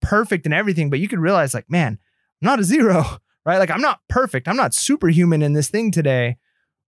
perfect 0.00 0.46
and 0.46 0.54
everything, 0.54 0.88
but 0.88 1.00
you 1.00 1.08
could 1.08 1.20
realize 1.20 1.52
like, 1.52 1.70
man, 1.70 1.98
I'm 2.42 2.46
not 2.46 2.58
a 2.58 2.64
zero, 2.64 3.04
right? 3.44 3.58
Like 3.58 3.70
I'm 3.70 3.82
not 3.82 4.00
perfect. 4.08 4.48
I'm 4.48 4.56
not 4.56 4.74
superhuman 4.74 5.42
in 5.42 5.52
this 5.52 5.68
thing 5.68 5.90
today 5.90 6.38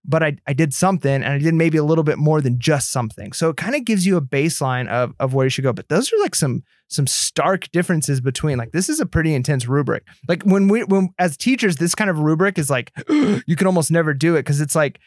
but 0.05 0.21
I, 0.21 0.37
I 0.47 0.53
did 0.53 0.73
something 0.73 1.11
and 1.11 1.25
I 1.25 1.37
did 1.37 1.53
maybe 1.53 1.77
a 1.77 1.83
little 1.83 2.03
bit 2.03 2.17
more 2.17 2.41
than 2.41 2.59
just 2.59 2.91
something. 2.91 3.31
So 3.31 3.49
it 3.49 3.57
kind 3.57 3.75
of 3.75 3.85
gives 3.85 4.05
you 4.05 4.17
a 4.17 4.21
baseline 4.21 4.89
of, 4.89 5.13
of 5.19 5.33
where 5.33 5.45
you 5.45 5.49
should 5.49 5.63
go. 5.63 5.71
But 5.71 5.89
those 5.89 6.11
are 6.11 6.19
like 6.19 6.35
some 6.35 6.63
some 6.89 7.07
stark 7.07 7.71
differences 7.71 8.21
between 8.21 8.57
like 8.57 8.71
this 8.71 8.89
is 8.89 8.99
a 8.99 9.05
pretty 9.05 9.33
intense 9.33 9.67
rubric. 9.67 10.03
Like 10.27 10.43
when 10.43 10.67
we 10.67 10.83
when 10.83 11.09
as 11.19 11.37
teachers, 11.37 11.77
this 11.77 11.95
kind 11.95 12.09
of 12.09 12.19
rubric 12.19 12.57
is 12.57 12.69
like 12.69 12.91
you 13.09 13.55
can 13.55 13.67
almost 13.67 13.91
never 13.91 14.13
do 14.13 14.35
it 14.35 14.39
because 14.39 14.61
it's 14.61 14.75
like 14.75 14.99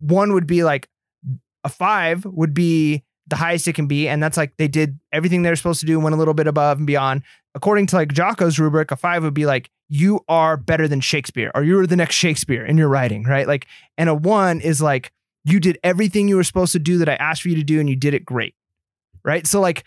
one 0.00 0.34
would 0.34 0.46
be 0.46 0.62
like 0.62 0.88
a 1.64 1.68
five 1.70 2.24
would 2.26 2.52
be 2.52 3.02
the 3.26 3.36
highest 3.36 3.66
it 3.68 3.74
can 3.74 3.86
be. 3.86 4.08
And 4.08 4.22
that's 4.22 4.36
like 4.36 4.56
they 4.56 4.68
did 4.68 4.98
everything 5.12 5.42
they're 5.42 5.56
supposed 5.56 5.80
to 5.80 5.86
do, 5.86 5.98
went 5.98 6.14
a 6.14 6.18
little 6.18 6.34
bit 6.34 6.46
above 6.46 6.78
and 6.78 6.86
beyond. 6.86 7.22
According 7.54 7.86
to 7.88 7.96
like 7.96 8.12
Jocko's 8.12 8.58
rubric, 8.58 8.90
a 8.90 8.96
five 8.96 9.22
would 9.22 9.34
be 9.34 9.46
like 9.46 9.70
you 9.88 10.20
are 10.28 10.56
better 10.56 10.88
than 10.88 11.00
Shakespeare 11.00 11.50
or 11.54 11.62
you're 11.62 11.86
the 11.86 11.96
next 11.96 12.16
Shakespeare 12.16 12.64
in 12.64 12.76
your 12.76 12.88
writing, 12.88 13.24
right? 13.24 13.46
Like, 13.46 13.66
and 13.96 14.08
a 14.08 14.14
one 14.14 14.60
is 14.60 14.82
like, 14.82 15.12
you 15.44 15.60
did 15.60 15.78
everything 15.84 16.26
you 16.26 16.36
were 16.36 16.44
supposed 16.44 16.72
to 16.72 16.78
do 16.78 16.98
that 16.98 17.08
I 17.08 17.14
asked 17.14 17.42
for 17.42 17.48
you 17.50 17.56
to 17.56 17.62
do 17.62 17.78
and 17.80 17.88
you 17.88 17.96
did 17.96 18.14
it 18.14 18.24
great, 18.24 18.54
right? 19.24 19.46
So, 19.46 19.60
like, 19.60 19.84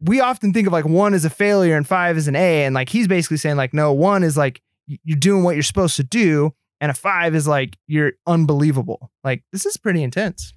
we 0.00 0.20
often 0.20 0.52
think 0.52 0.66
of 0.66 0.72
like 0.72 0.86
one 0.86 1.14
as 1.14 1.24
a 1.24 1.30
failure 1.30 1.76
and 1.76 1.86
five 1.86 2.16
as 2.16 2.28
an 2.28 2.34
A. 2.34 2.64
And 2.64 2.74
like, 2.74 2.88
he's 2.88 3.06
basically 3.06 3.36
saying, 3.36 3.56
like, 3.56 3.72
no, 3.72 3.92
one 3.92 4.22
is 4.24 4.36
like, 4.36 4.62
you're 5.04 5.18
doing 5.18 5.44
what 5.44 5.54
you're 5.54 5.62
supposed 5.62 5.96
to 5.96 6.02
do. 6.04 6.52
and 6.82 6.90
a 6.90 6.94
five 6.94 7.34
is 7.34 7.46
like 7.46 7.78
you're 7.86 8.14
unbelievable. 8.26 9.12
Like 9.22 9.44
this 9.52 9.64
is 9.64 9.76
pretty 9.76 10.02
intense. 10.02 10.52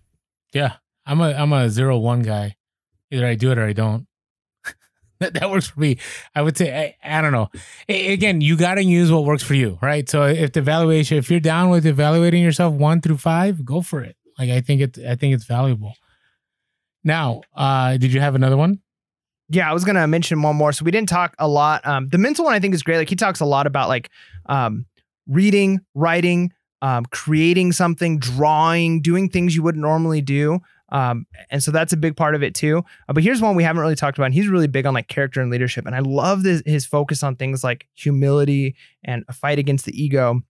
Yeah, 0.53 0.74
I'm 1.06 1.22
a 1.22 1.34
I'm 1.34 1.53
a 1.53 1.70
zero 1.70 1.97
one 1.97 2.22
guy. 2.22 2.56
Either 3.12 3.26
I 3.26 3.36
do 3.36 3.51
it 3.51 3.58
or 3.58 3.66
I 3.66 3.74
don't. 3.74 4.08
that, 5.20 5.34
that 5.36 5.49
works 5.49 5.68
for 5.68 5.80
me. 5.80 5.97
I 6.34 6.41
would 6.41 6.58
say 6.58 6.95
I, 7.03 7.18
I 7.18 7.22
don't 7.22 7.32
know. 7.32 7.49
A- 7.88 8.14
again, 8.14 8.41
you 8.41 8.58
got 8.58 8.76
to 8.76 8.84
use 8.84 9.12
what 9.12 9.24
works 9.24 9.43
for 9.43 9.53
you, 9.53 9.78
right? 9.82 10.10
So 10.10 10.24
if 10.24 10.53
the 10.53 10.60
evaluation, 10.60 11.18
if 11.18 11.30
you're 11.30 11.39
down 11.39 11.70
with 11.70 11.86
evaluating 11.86 12.43
yourself 12.43 12.74
one 12.74 13.01
through 13.01 13.18
five, 13.18 13.64
go 13.64 13.82
for 13.82 14.01
it. 14.01 14.16
Like 14.38 14.49
I 14.49 14.62
think 14.62 14.82
it, 14.82 14.97
I 15.08 15.16
think 15.16 15.34
it's 15.34 15.45
valuable. 15.45 15.93
Now, 17.03 17.41
uh, 17.56 17.97
did 17.97 18.12
you 18.12 18.20
have 18.20 18.36
another 18.36 18.58
one? 18.58 18.80
Yeah, 19.49 19.70
I 19.70 19.74
was 19.74 19.86
gonna 19.86 20.08
mention 20.08 20.41
one 20.41 20.56
more. 20.56 20.72
So 20.72 20.84
we 20.84 20.91
didn't 20.91 21.10
talk 21.10 21.36
a 21.38 21.47
lot. 21.47 21.86
Um, 21.86 22.10
the 22.10 22.18
mental 22.18 22.45
one 22.45 22.56
I 22.56 22.60
think 22.60 22.74
is 22.74 22.82
great. 22.82 22.97
Like 22.97 23.10
he 23.10 23.16
talks 23.16 23.39
a 23.39 23.45
lot 23.45 23.68
about 23.68 23.89
like 23.89 24.10
um, 24.47 24.88
reading, 25.28 25.82
writing, 25.93 26.51
um, 26.82 27.06
creating 27.06 27.72
something, 27.72 28.18
drawing, 28.18 29.01
doing 29.01 29.30
things 29.30 29.56
you 29.56 29.62
wouldn't 29.62 29.84
normally 29.84 30.22
do. 30.22 30.60
Um, 30.96 31.28
and 31.52 31.62
so 31.62 31.72
that's 31.72 31.91
a 31.91 31.98
big 31.98 32.16
part 32.16 32.36
of 32.36 32.43
it 32.43 32.56
too. 32.56 32.82
Uh, 33.10 33.14
but 33.14 33.22
here's 33.22 33.41
one 33.41 33.58
we 33.58 33.64
haven't 33.64 33.82
really 33.82 33.98
talked 33.98 34.18
about. 34.18 34.32
He's 34.32 34.48
really 34.48 34.68
big 34.68 34.86
on 34.86 34.93
like 34.93 35.10
character 35.10 35.41
and 35.41 35.52
leadership. 35.52 35.86
And 35.86 35.93
I 35.93 36.00
love 36.00 36.43
this, 36.43 36.64
his 36.66 36.86
focus 36.86 37.22
on 37.22 37.36
things 37.36 37.66
like 37.66 37.86
humility 37.96 38.76
and 39.04 39.26
a 39.28 39.34
fight 39.34 39.60
against 39.60 39.84
the 39.84 40.02
ego. 40.02 40.41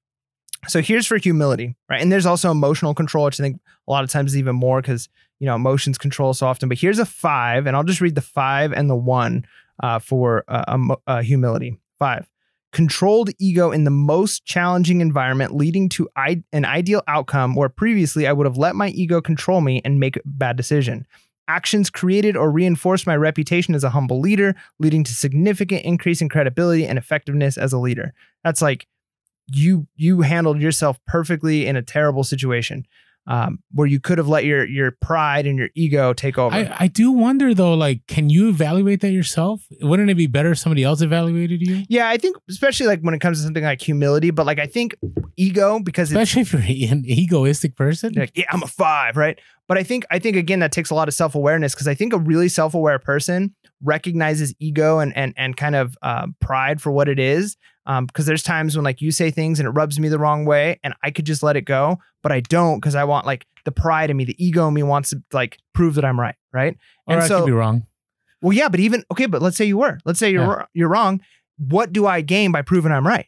So 0.67 0.83
here's 0.83 1.07
for 1.07 1.17
humility, 1.17 1.75
right? 1.89 1.99
And 1.99 2.11
there's 2.11 2.27
also 2.27 2.51
emotional 2.51 2.93
control, 2.93 3.25
which 3.25 3.39
I 3.39 3.43
think 3.43 3.59
a 3.87 3.91
lot 3.91 4.03
of 4.03 4.11
times 4.11 4.33
is 4.33 4.37
even 4.37 4.55
more 4.55 4.81
because 4.81 5.09
you 5.39 5.47
know 5.47 5.55
emotions 5.55 5.97
control 5.97 6.33
so 6.35 6.45
often. 6.45 6.69
But 6.69 6.77
here's 6.77 6.99
a 6.99 7.05
five, 7.05 7.65
and 7.65 7.75
I'll 7.75 7.83
just 7.83 8.01
read 8.01 8.15
the 8.15 8.21
five 8.21 8.71
and 8.71 8.87
the 8.87 8.95
one 8.95 9.45
uh, 9.81 9.99
for 9.99 10.43
uh, 10.47 10.63
um, 10.67 10.95
humility. 11.23 11.77
Five, 11.97 12.27
controlled 12.75 13.29
ego 13.39 13.71
in 13.71 13.85
the 13.85 13.89
most 13.89 14.43
challenging 14.43 14.99
environment, 14.99 15.55
leading 15.55 15.87
to 15.87 16.09
I- 16.17 16.43
an 16.51 16.65
ideal 16.65 17.03
outcome 17.07 17.55
where 17.55 17.69
previously 17.69 18.27
I 18.27 18.33
would 18.33 18.45
have 18.45 18.57
let 18.57 18.75
my 18.75 18.89
ego 18.89 19.21
control 19.21 19.61
me 19.61 19.81
and 19.85 19.97
make 19.97 20.17
a 20.17 20.21
bad 20.25 20.57
decision. 20.57 21.07
Actions 21.47 21.89
created 21.89 22.35
or 22.35 22.51
reinforced 22.51 23.07
my 23.07 23.15
reputation 23.15 23.75
as 23.75 23.85
a 23.85 23.91
humble 23.91 24.19
leader, 24.19 24.55
leading 24.77 25.05
to 25.05 25.13
significant 25.13 25.85
increase 25.85 26.21
in 26.21 26.27
credibility 26.27 26.85
and 26.85 26.97
effectiveness 26.97 27.57
as 27.57 27.71
a 27.71 27.79
leader. 27.79 28.13
That's 28.43 28.61
like 28.61 28.87
you 29.53 29.87
you 29.95 30.19
handled 30.19 30.59
yourself 30.59 30.99
perfectly 31.07 31.67
in 31.67 31.77
a 31.77 31.81
terrible 31.81 32.25
situation 32.25 32.85
um, 33.27 33.59
where 33.71 33.87
you 33.87 33.99
could 33.99 34.17
have 34.17 34.27
let 34.27 34.45
your 34.45 34.65
your 34.65 34.91
pride 35.01 35.47
and 35.47 35.57
your 35.57 35.69
ego 35.75 36.13
take 36.13 36.37
over. 36.37 36.55
I, 36.55 36.75
I 36.81 36.87
do 36.87 37.11
wonder 37.11 37.53
though, 37.53 37.73
like, 37.73 38.01
can 38.07 38.29
you 38.29 38.49
evaluate 38.49 39.01
that 39.01 39.11
yourself? 39.11 39.63
Wouldn't 39.81 40.09
it 40.09 40.15
be 40.15 40.27
better 40.27 40.51
if 40.51 40.59
somebody 40.59 40.83
else 40.83 41.01
evaluated 41.01 41.61
you? 41.61 41.83
yeah, 41.89 42.07
I 42.09 42.17
think 42.17 42.37
especially 42.49 42.87
like 42.87 43.01
when 43.01 43.13
it 43.13 43.19
comes 43.19 43.39
to 43.39 43.43
something 43.43 43.63
like 43.63 43.81
humility, 43.81 44.29
but 44.31 44.45
like 44.45 44.59
I 44.59 44.67
think 44.67 44.95
ego 45.37 45.79
because 45.79 46.11
it's 46.11 46.21
Especially 46.21 46.41
if 46.43 46.53
you're 46.53 46.91
an 46.91 47.03
egoistic 47.05 47.75
person. 47.75 48.13
like 48.13 48.31
yeah 48.35 48.45
i'm 48.51 48.63
a 48.63 48.67
five 48.67 49.17
right 49.17 49.37
but 49.67 49.77
i 49.77 49.83
think 49.83 50.05
i 50.09 50.17
think 50.17 50.37
again 50.37 50.59
that 50.59 50.71
takes 50.71 50.89
a 50.89 50.95
lot 50.95 51.07
of 51.09 51.13
self-awareness 51.13 51.73
because 51.73 51.87
i 51.89 51.93
think 51.93 52.13
a 52.13 52.17
really 52.17 52.47
self-aware 52.47 52.99
person 52.99 53.53
recognizes 53.85 54.53
ego 54.59 54.99
and 54.99 55.15
and 55.15 55.33
and 55.37 55.55
kind 55.57 55.75
of 55.75 55.97
uh, 56.01 56.27
pride 56.41 56.81
for 56.81 56.91
what 56.91 57.07
it 57.07 57.19
is 57.19 57.55
um 57.85 58.05
because 58.05 58.25
there's 58.25 58.43
times 58.43 58.75
when 58.75 58.83
like 58.83 59.01
you 59.01 59.11
say 59.11 59.29
things 59.31 59.59
and 59.59 59.67
it 59.67 59.71
rubs 59.71 59.99
me 59.99 60.09
the 60.09 60.17
wrong 60.19 60.43
way 60.45 60.79
and 60.83 60.93
i 61.03 61.11
could 61.11 61.25
just 61.25 61.43
let 61.43 61.55
it 61.55 61.61
go 61.61 61.97
but 62.23 62.31
i 62.31 62.39
don't 62.39 62.79
because 62.79 62.95
i 62.95 63.03
want 63.03 63.25
like 63.25 63.45
the 63.63 63.71
pride 63.71 64.09
in 64.09 64.17
me 64.17 64.25
the 64.25 64.35
ego 64.43 64.67
in 64.67 64.73
me 64.73 64.83
wants 64.83 65.11
to 65.11 65.21
like 65.33 65.57
prove 65.73 65.95
that 65.95 66.03
i'm 66.05 66.19
right 66.19 66.35
right 66.51 66.75
or 67.07 67.13
and 67.15 67.23
I 67.23 67.27
so- 67.27 67.39
could 67.41 67.45
be 67.47 67.51
wrong. 67.51 67.85
well 68.41 68.53
yeah 68.53 68.69
but 68.69 68.79
even 68.79 69.03
okay 69.11 69.27
but 69.27 69.41
let's 69.41 69.57
say 69.57 69.65
you 69.65 69.77
were 69.77 69.99
let's 70.05 70.19
say 70.19 70.31
you're 70.31 70.45
Yeah. 70.59 70.65
you're 70.73 70.89
wrong 70.89 71.21
what 71.57 71.93
do 71.93 72.05
i 72.07 72.21
gain 72.21 72.51
by 72.51 72.61
proving 72.63 72.91
i'm 72.91 73.05
right 73.07 73.27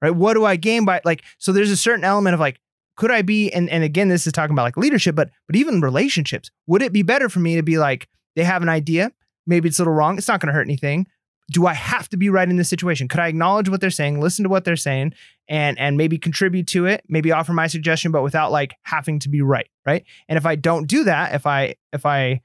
right 0.00 0.14
what 0.14 0.34
do 0.34 0.44
i 0.44 0.56
gain 0.56 0.84
by 0.84 1.00
like 1.04 1.22
so 1.38 1.52
there's 1.52 1.70
a 1.70 1.76
certain 1.76 2.04
element 2.04 2.34
of 2.34 2.40
like 2.40 2.60
could 2.96 3.10
i 3.10 3.22
be 3.22 3.50
and 3.52 3.68
and 3.70 3.82
again 3.84 4.08
this 4.08 4.26
is 4.26 4.32
talking 4.32 4.52
about 4.54 4.62
like 4.64 4.76
leadership 4.76 5.14
but 5.14 5.30
but 5.46 5.56
even 5.56 5.80
relationships 5.80 6.50
would 6.66 6.82
it 6.82 6.92
be 6.92 7.02
better 7.02 7.28
for 7.28 7.40
me 7.40 7.56
to 7.56 7.62
be 7.62 7.78
like 7.78 8.08
they 8.36 8.44
have 8.44 8.62
an 8.62 8.68
idea 8.68 9.10
maybe 9.46 9.68
it's 9.68 9.78
a 9.78 9.82
little 9.82 9.94
wrong 9.94 10.18
it's 10.18 10.28
not 10.28 10.40
going 10.40 10.48
to 10.48 10.52
hurt 10.52 10.66
anything. 10.66 11.06
Do 11.52 11.66
i 11.66 11.74
have 11.74 12.08
to 12.10 12.16
be 12.16 12.28
right 12.28 12.48
in 12.48 12.56
this 12.56 12.68
situation? 12.68 13.08
Could 13.08 13.20
i 13.20 13.28
acknowledge 13.28 13.68
what 13.68 13.80
they're 13.80 13.90
saying 13.90 14.20
listen 14.20 14.42
to 14.44 14.48
what 14.48 14.64
they're 14.64 14.76
saying 14.76 15.14
and 15.48 15.78
and 15.78 15.96
maybe 15.96 16.18
contribute 16.18 16.66
to 16.68 16.86
it 16.86 17.02
maybe 17.08 17.32
offer 17.32 17.52
my 17.52 17.66
suggestion 17.66 18.12
but 18.12 18.22
without 18.22 18.52
like 18.52 18.74
having 18.82 19.18
to 19.20 19.28
be 19.28 19.42
right 19.42 19.68
right? 19.86 20.04
And 20.28 20.36
if 20.36 20.46
i 20.46 20.54
don't 20.56 20.86
do 20.86 21.04
that 21.04 21.34
if 21.34 21.46
i 21.46 21.74
if 21.92 22.06
i 22.06 22.40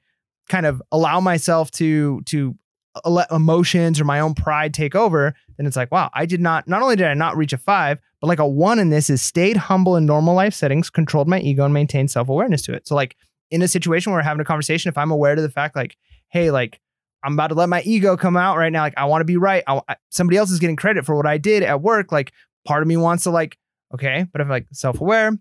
kind 0.48 0.66
of 0.66 0.82
allow 0.92 1.20
myself 1.20 1.70
to 1.72 2.20
to 2.22 2.56
uh, 3.04 3.10
let 3.10 3.30
emotions 3.30 4.00
or 4.00 4.04
my 4.04 4.20
own 4.20 4.34
pride 4.34 4.72
take 4.72 4.94
over 4.94 5.34
then 5.56 5.66
it's 5.66 5.76
like 5.76 5.90
wow 5.90 6.10
i 6.14 6.24
did 6.24 6.40
not 6.40 6.66
not 6.68 6.82
only 6.82 6.96
did 6.96 7.06
i 7.06 7.14
not 7.14 7.36
reach 7.36 7.52
a 7.52 7.58
five 7.58 7.98
but 8.20 8.28
like 8.28 8.38
a 8.38 8.46
one 8.46 8.78
in 8.78 8.90
this 8.90 9.10
is 9.10 9.22
stayed 9.22 9.56
humble 9.56 9.96
in 9.96 10.06
normal 10.06 10.34
life 10.34 10.54
settings 10.54 10.90
controlled 10.90 11.28
my 11.28 11.40
ego 11.40 11.64
and 11.64 11.74
maintained 11.74 12.10
self-awareness 12.10 12.62
to 12.62 12.72
it. 12.72 12.86
So 12.88 12.94
like 12.94 13.16
in 13.50 13.62
a 13.62 13.68
situation 13.68 14.10
where 14.10 14.18
we're 14.18 14.24
having 14.24 14.40
a 14.40 14.44
conversation 14.44 14.88
if 14.88 14.98
i'm 14.98 15.10
aware 15.10 15.34
to 15.34 15.42
the 15.42 15.50
fact 15.50 15.76
like 15.76 15.96
hey 16.28 16.50
like 16.50 16.80
i'm 17.26 17.34
about 17.34 17.48
to 17.48 17.54
let 17.54 17.68
my 17.68 17.82
ego 17.82 18.16
come 18.16 18.36
out 18.36 18.56
right 18.56 18.72
now. 18.72 18.82
Like 18.82 18.94
i 18.96 19.04
want 19.04 19.20
to 19.20 19.26
be 19.26 19.36
right. 19.36 19.62
I, 19.66 19.96
somebody 20.10 20.36
else 20.36 20.50
is 20.50 20.60
getting 20.60 20.76
credit 20.76 21.04
for 21.04 21.16
what 21.16 21.26
i 21.26 21.36
did 21.36 21.62
at 21.62 21.82
work. 21.82 22.12
Like 22.12 22.32
part 22.64 22.82
of 22.82 22.88
me 22.88 22.96
wants 22.96 23.24
to 23.24 23.30
like 23.30 23.58
okay 23.92 24.26
but 24.32 24.40
I'm 24.40 24.48
like 24.48 24.66
self-aware 24.72 25.32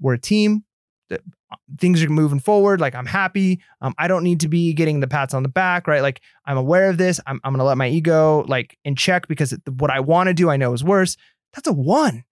we're 0.00 0.14
a 0.14 0.18
team 0.18 0.64
th- 1.08 1.20
things 1.78 2.02
are 2.02 2.08
moving 2.08 2.40
forward. 2.40 2.80
Like 2.80 2.94
i'm 2.94 3.06
happy. 3.06 3.60
Um, 3.80 3.94
i 3.98 4.08
don't 4.08 4.24
need 4.24 4.40
to 4.40 4.48
be 4.48 4.72
getting 4.72 5.00
the 5.00 5.06
pats 5.06 5.34
on 5.34 5.42
the 5.42 5.48
back 5.48 5.86
right? 5.86 6.02
Like 6.02 6.20
i'm 6.46 6.56
aware 6.56 6.88
of 6.90 6.98
this. 6.98 7.20
I'm, 7.26 7.40
I'm 7.44 7.52
gonna 7.52 7.64
let 7.64 7.78
my 7.78 7.88
ego 7.88 8.44
like 8.48 8.78
in 8.84 8.96
check 8.96 9.28
because 9.28 9.52
it, 9.52 9.60
what 9.68 9.90
i 9.90 10.00
want 10.00 10.28
to 10.28 10.34
do 10.34 10.50
i 10.50 10.56
know 10.56 10.72
is 10.72 10.82
worse. 10.82 11.16
That's 11.52 11.68
a 11.68 11.72
one 11.72 12.24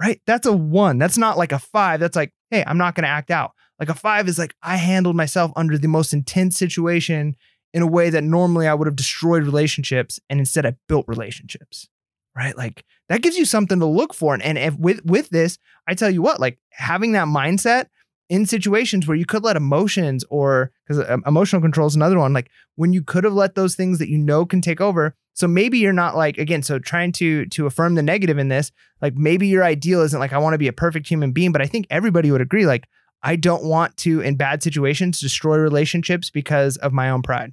right? 0.00 0.18
That's 0.26 0.46
a 0.46 0.52
one. 0.52 0.96
That's 0.96 1.18
not 1.18 1.36
like 1.36 1.52
a 1.52 1.58
five. 1.58 2.00
That's 2.00 2.16
like 2.16 2.32
hey 2.50 2.64
i'm 2.66 2.78
not 2.78 2.94
gonna 2.94 3.08
act 3.08 3.30
out. 3.30 3.52
Like 3.78 3.88
a 3.88 3.94
five 3.94 4.28
is 4.28 4.38
like 4.38 4.54
i 4.62 4.76
handled 4.76 5.16
myself 5.16 5.52
under 5.56 5.78
the 5.78 5.88
most 5.88 6.12
intense 6.12 6.56
situation 6.58 7.36
in 7.72 7.82
a 7.82 7.86
way 7.86 8.10
that 8.10 8.24
normally 8.24 8.66
i 8.66 8.74
would 8.74 8.86
have 8.86 8.96
destroyed 8.96 9.42
relationships 9.44 10.18
and 10.28 10.38
instead 10.38 10.66
i 10.66 10.74
built 10.88 11.06
relationships 11.08 11.88
right? 12.36 12.56
Like 12.56 12.84
that 13.08 13.22
gives 13.22 13.36
you 13.36 13.44
something 13.44 13.80
to 13.80 13.86
look 13.86 14.14
for 14.14 14.34
and, 14.34 14.42
and 14.42 14.78
with 14.78 15.04
with 15.04 15.30
this 15.30 15.58
i 15.86 15.94
tell 15.94 16.10
you 16.10 16.22
what 16.22 16.40
like 16.40 16.58
having 16.70 17.12
that 17.12 17.26
mindset 17.26 17.86
in 18.28 18.46
situations 18.46 19.06
where 19.06 19.16
you 19.16 19.26
could 19.26 19.42
let 19.42 19.56
emotions 19.56 20.24
or 20.30 20.70
because 20.86 21.02
uh, 21.04 21.18
emotional 21.26 21.60
control 21.60 21.88
is 21.88 21.96
another 21.96 22.18
one 22.18 22.32
like 22.32 22.50
when 22.76 22.92
you 22.92 23.02
could 23.02 23.24
have 23.24 23.32
let 23.32 23.56
those 23.56 23.74
things 23.74 23.98
that 23.98 24.08
you 24.08 24.16
know 24.16 24.46
can 24.46 24.60
take 24.60 24.80
over 24.80 25.16
so 25.34 25.48
maybe 25.48 25.78
you're 25.78 25.92
not 25.92 26.16
like 26.16 26.38
again 26.38 26.62
so 26.62 26.78
trying 26.78 27.10
to 27.10 27.46
to 27.46 27.66
affirm 27.66 27.96
the 27.96 28.02
negative 28.02 28.38
in 28.38 28.48
this 28.48 28.70
like 29.02 29.14
maybe 29.16 29.48
your 29.48 29.64
ideal 29.64 30.00
isn't 30.00 30.20
like 30.20 30.32
i 30.32 30.38
want 30.38 30.54
to 30.54 30.58
be 30.58 30.68
a 30.68 30.72
perfect 30.72 31.08
human 31.08 31.32
being 31.32 31.50
but 31.50 31.60
i 31.60 31.66
think 31.66 31.86
everybody 31.90 32.30
would 32.30 32.40
agree 32.40 32.66
like 32.66 32.86
i 33.24 33.34
don't 33.34 33.64
want 33.64 33.96
to 33.96 34.20
in 34.20 34.36
bad 34.36 34.62
situations 34.62 35.18
destroy 35.18 35.58
relationships 35.58 36.30
because 36.30 36.76
of 36.76 36.92
my 36.92 37.10
own 37.10 37.22
pride 37.22 37.52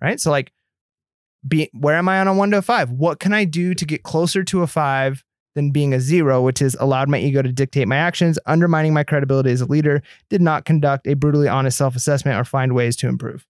right 0.00 0.20
so 0.20 0.30
like 0.30 0.52
be 1.46 1.70
where 1.72 1.96
am 1.96 2.08
i 2.08 2.20
on 2.20 2.28
a 2.28 2.34
one 2.34 2.50
to 2.50 2.58
a 2.58 2.62
five 2.62 2.90
what 2.90 3.18
can 3.18 3.32
i 3.32 3.44
do 3.44 3.74
to 3.74 3.84
get 3.84 4.02
closer 4.02 4.44
to 4.44 4.62
a 4.62 4.66
five 4.66 5.24
than 5.54 5.70
being 5.70 5.92
a 5.92 6.00
zero, 6.00 6.42
which 6.42 6.62
is 6.62 6.76
allowed 6.78 7.08
my 7.08 7.18
ego 7.18 7.42
to 7.42 7.52
dictate 7.52 7.88
my 7.88 7.96
actions, 7.96 8.38
undermining 8.46 8.94
my 8.94 9.04
credibility 9.04 9.50
as 9.50 9.60
a 9.60 9.66
leader, 9.66 10.02
did 10.28 10.40
not 10.40 10.64
conduct 10.64 11.06
a 11.06 11.14
brutally 11.14 11.48
honest 11.48 11.76
self 11.76 11.96
assessment 11.96 12.38
or 12.38 12.44
find 12.44 12.74
ways 12.74 12.96
to 12.96 13.08
improve. 13.08 13.46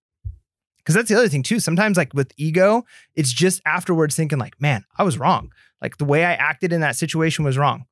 Because 0.78 0.94
that's 0.94 1.08
the 1.08 1.16
other 1.16 1.28
thing, 1.28 1.42
too. 1.42 1.60
Sometimes, 1.60 1.96
like 1.96 2.14
with 2.14 2.32
ego, 2.36 2.84
it's 3.14 3.32
just 3.32 3.60
afterwards 3.66 4.16
thinking, 4.16 4.38
like, 4.38 4.60
man, 4.60 4.84
I 4.96 5.02
was 5.02 5.18
wrong. 5.18 5.52
Like 5.82 5.98
the 5.98 6.04
way 6.04 6.24
I 6.24 6.34
acted 6.34 6.72
in 6.72 6.80
that 6.80 6.96
situation 6.96 7.44
was 7.44 7.56
wrong. 7.56 7.86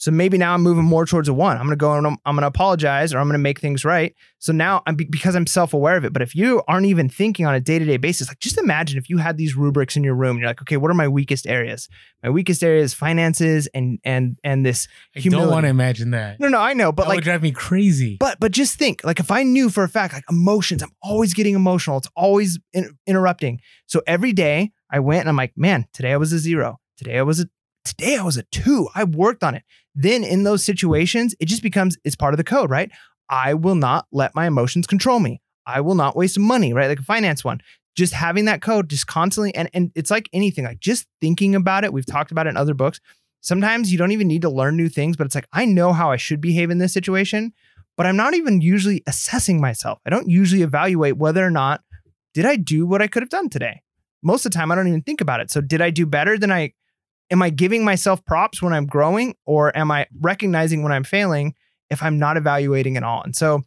So 0.00 0.12
maybe 0.12 0.38
now 0.38 0.54
I'm 0.54 0.62
moving 0.62 0.84
more 0.84 1.04
towards 1.06 1.28
a 1.28 1.34
one. 1.34 1.56
I'm 1.56 1.64
going 1.64 1.70
to 1.70 1.76
go 1.76 1.92
and 1.94 2.06
I'm, 2.06 2.16
I'm 2.24 2.36
going 2.36 2.42
to 2.42 2.46
apologize 2.46 3.12
or 3.12 3.18
I'm 3.18 3.26
going 3.26 3.34
to 3.34 3.38
make 3.38 3.60
things 3.60 3.84
right. 3.84 4.14
So 4.38 4.52
now 4.52 4.80
I'm 4.86 4.94
because 4.94 5.34
I'm 5.34 5.46
self 5.46 5.74
aware 5.74 5.96
of 5.96 6.04
it. 6.04 6.12
But 6.12 6.22
if 6.22 6.36
you 6.36 6.62
aren't 6.68 6.86
even 6.86 7.08
thinking 7.08 7.46
on 7.46 7.54
a 7.54 7.60
day 7.60 7.80
to 7.80 7.84
day 7.84 7.96
basis, 7.96 8.28
like 8.28 8.38
just 8.38 8.58
imagine 8.58 8.96
if 8.96 9.10
you 9.10 9.18
had 9.18 9.36
these 9.36 9.56
rubrics 9.56 9.96
in 9.96 10.04
your 10.04 10.14
room 10.14 10.30
and 10.36 10.38
you're 10.38 10.48
like, 10.48 10.62
okay, 10.62 10.76
what 10.76 10.92
are 10.92 10.94
my 10.94 11.08
weakest 11.08 11.48
areas? 11.48 11.88
My 12.22 12.30
weakest 12.30 12.62
areas, 12.62 12.94
finances 12.94 13.66
and 13.74 13.98
and 14.04 14.38
and 14.44 14.64
this. 14.64 14.86
I 15.16 15.20
Humility. 15.20 15.46
don't 15.46 15.52
want 15.52 15.64
to 15.64 15.70
imagine 15.70 16.12
that. 16.12 16.38
No, 16.38 16.46
no, 16.46 16.60
I 16.60 16.74
know, 16.74 16.92
but 16.92 17.02
that 17.02 17.08
like 17.08 17.16
would 17.16 17.24
drive 17.24 17.42
me 17.42 17.50
crazy. 17.50 18.18
but 18.20 18.38
but 18.38 18.52
just 18.52 18.78
think, 18.78 19.02
like 19.02 19.18
if 19.18 19.32
I 19.32 19.42
knew 19.42 19.68
for 19.68 19.82
a 19.82 19.88
fact, 19.88 20.14
like 20.14 20.24
emotions, 20.30 20.80
I'm 20.80 20.92
always 21.02 21.34
getting 21.34 21.56
emotional. 21.56 21.98
It's 21.98 22.08
always 22.14 22.60
in, 22.72 22.96
interrupting. 23.04 23.60
So 23.86 24.00
every 24.06 24.32
day 24.32 24.70
I 24.92 25.00
went 25.00 25.20
and 25.22 25.28
I'm 25.28 25.36
like, 25.36 25.54
man, 25.56 25.86
today 25.92 26.12
I 26.12 26.18
was 26.18 26.32
a 26.32 26.38
zero. 26.38 26.78
Today 26.96 27.18
I 27.18 27.22
was 27.22 27.40
a 27.40 27.48
today 27.84 28.16
I 28.16 28.22
was 28.22 28.36
a 28.36 28.42
two. 28.44 28.88
I 28.94 29.04
worked 29.04 29.42
on 29.42 29.54
it. 29.56 29.64
Then 29.98 30.24
in 30.24 30.44
those 30.44 30.64
situations, 30.64 31.34
it 31.40 31.46
just 31.46 31.62
becomes 31.62 31.98
it's 32.04 32.16
part 32.16 32.32
of 32.32 32.38
the 32.38 32.44
code, 32.44 32.70
right? 32.70 32.90
I 33.28 33.54
will 33.54 33.74
not 33.74 34.06
let 34.12 34.34
my 34.34 34.46
emotions 34.46 34.86
control 34.86 35.20
me. 35.20 35.40
I 35.66 35.80
will 35.80 35.96
not 35.96 36.16
waste 36.16 36.38
money, 36.38 36.72
right? 36.72 36.88
Like 36.88 37.00
a 37.00 37.02
finance 37.02 37.44
one. 37.44 37.60
Just 37.96 38.14
having 38.14 38.44
that 38.44 38.62
code 38.62 38.88
just 38.88 39.06
constantly 39.06 39.54
and 39.54 39.68
and 39.74 39.90
it's 39.94 40.10
like 40.10 40.28
anything, 40.32 40.64
like 40.64 40.80
just 40.80 41.06
thinking 41.20 41.54
about 41.54 41.84
it. 41.84 41.92
We've 41.92 42.06
talked 42.06 42.30
about 42.30 42.46
it 42.46 42.50
in 42.50 42.56
other 42.56 42.74
books. 42.74 43.00
Sometimes 43.40 43.92
you 43.92 43.98
don't 43.98 44.12
even 44.12 44.28
need 44.28 44.42
to 44.42 44.50
learn 44.50 44.76
new 44.76 44.88
things, 44.88 45.16
but 45.16 45.26
it's 45.26 45.34
like 45.34 45.48
I 45.52 45.64
know 45.64 45.92
how 45.92 46.10
I 46.10 46.16
should 46.16 46.40
behave 46.40 46.70
in 46.70 46.78
this 46.78 46.92
situation 46.92 47.52
but 47.98 48.06
I'm 48.06 48.16
not 48.16 48.34
even 48.34 48.60
usually 48.60 49.02
assessing 49.08 49.60
myself. 49.60 49.98
I 50.06 50.10
don't 50.10 50.30
usually 50.30 50.62
evaluate 50.62 51.18
whether 51.18 51.44
or 51.44 51.50
not 51.50 51.82
did 52.32 52.46
I 52.46 52.54
do 52.54 52.86
what 52.86 53.02
I 53.02 53.08
could 53.08 53.24
have 53.24 53.28
done 53.28 53.50
today. 53.50 53.82
Most 54.22 54.46
of 54.46 54.52
the 54.52 54.56
time, 54.56 54.70
I 54.70 54.76
don't 54.76 54.86
even 54.86 55.02
think 55.02 55.20
about 55.20 55.40
it. 55.40 55.50
So, 55.50 55.60
did 55.60 55.82
I 55.82 55.90
do 55.90 56.06
better 56.06 56.38
than 56.38 56.52
I 56.52 56.72
am 57.30 57.42
I 57.42 57.50
giving 57.50 57.84
myself 57.84 58.24
props 58.24 58.62
when 58.62 58.72
I'm 58.72 58.86
growing 58.86 59.34
or 59.44 59.76
am 59.76 59.90
I 59.90 60.06
recognizing 60.20 60.82
when 60.82 60.92
I'm 60.92 61.04
failing 61.04 61.54
if 61.90 62.02
I'm 62.02 62.18
not 62.18 62.36
evaluating 62.36 62.96
at 62.96 63.02
all? 63.02 63.22
And 63.22 63.34
so 63.34 63.64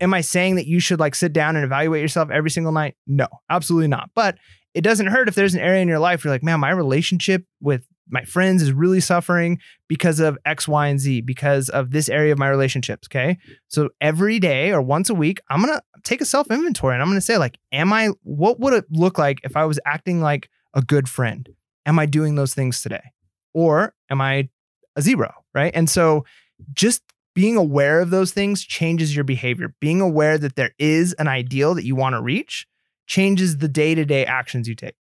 am 0.00 0.14
I 0.14 0.20
saying 0.20 0.56
that 0.56 0.66
you 0.66 0.80
should 0.80 1.00
like 1.00 1.14
sit 1.14 1.32
down 1.32 1.56
and 1.56 1.64
evaluate 1.64 2.02
yourself 2.02 2.30
every 2.30 2.50
single 2.50 2.72
night? 2.72 2.96
No, 3.06 3.26
absolutely 3.50 3.88
not. 3.88 4.10
But 4.14 4.38
it 4.74 4.82
doesn't 4.82 5.06
hurt 5.06 5.28
if 5.28 5.34
there's 5.34 5.54
an 5.54 5.60
area 5.60 5.82
in 5.82 5.88
your 5.88 5.98
life 5.98 6.24
you're 6.24 6.32
like, 6.32 6.42
man, 6.42 6.60
my 6.60 6.70
relationship 6.70 7.44
with 7.60 7.86
my 8.08 8.24
friends 8.24 8.62
is 8.62 8.72
really 8.72 9.00
suffering 9.00 9.58
because 9.88 10.20
of 10.20 10.36
X, 10.44 10.68
Y, 10.68 10.88
and 10.88 11.00
Z, 11.00 11.22
because 11.22 11.68
of 11.68 11.90
this 11.90 12.08
area 12.08 12.32
of 12.32 12.38
my 12.38 12.48
relationships. 12.48 13.08
Okay. 13.08 13.38
So 13.68 13.90
every 14.00 14.38
day 14.38 14.72
or 14.72 14.82
once 14.82 15.08
a 15.08 15.14
week, 15.14 15.40
I'm 15.48 15.62
going 15.62 15.74
to 15.74 15.82
take 16.02 16.20
a 16.20 16.26
self 16.26 16.50
inventory 16.50 16.94
and 16.94 17.02
I'm 17.02 17.08
going 17.08 17.16
to 17.16 17.24
say, 17.24 17.38
like, 17.38 17.58
am 17.72 17.92
I, 17.92 18.10
what 18.22 18.60
would 18.60 18.74
it 18.74 18.84
look 18.90 19.16
like 19.16 19.40
if 19.44 19.56
I 19.56 19.64
was 19.64 19.80
acting 19.86 20.20
like 20.20 20.50
a 20.74 20.82
good 20.82 21.08
friend? 21.08 21.48
Am 21.86 21.98
I 21.98 22.06
doing 22.06 22.34
those 22.34 22.54
things 22.54 22.82
today? 22.82 23.12
Or 23.52 23.94
am 24.10 24.20
I 24.20 24.48
a 24.96 25.02
zero? 25.02 25.32
Right. 25.54 25.72
And 25.74 25.88
so 25.88 26.24
just 26.72 27.02
being 27.34 27.56
aware 27.56 28.00
of 28.00 28.10
those 28.10 28.32
things 28.32 28.62
changes 28.62 29.14
your 29.14 29.24
behavior. 29.24 29.74
Being 29.80 30.00
aware 30.00 30.38
that 30.38 30.56
there 30.56 30.72
is 30.78 31.12
an 31.14 31.28
ideal 31.28 31.74
that 31.74 31.84
you 31.84 31.96
want 31.96 32.14
to 32.14 32.22
reach 32.22 32.66
changes 33.06 33.58
the 33.58 33.68
day 33.68 33.94
to 33.94 34.04
day 34.04 34.24
actions 34.24 34.68
you 34.68 34.74
take. 34.74 34.94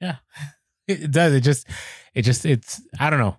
Yeah, 0.00 0.16
it 0.88 1.10
does. 1.10 1.32
It 1.32 1.40
just, 1.40 1.66
it 2.14 2.22
just, 2.22 2.44
it's, 2.44 2.82
I 2.98 3.10
don't 3.10 3.20
know. 3.20 3.36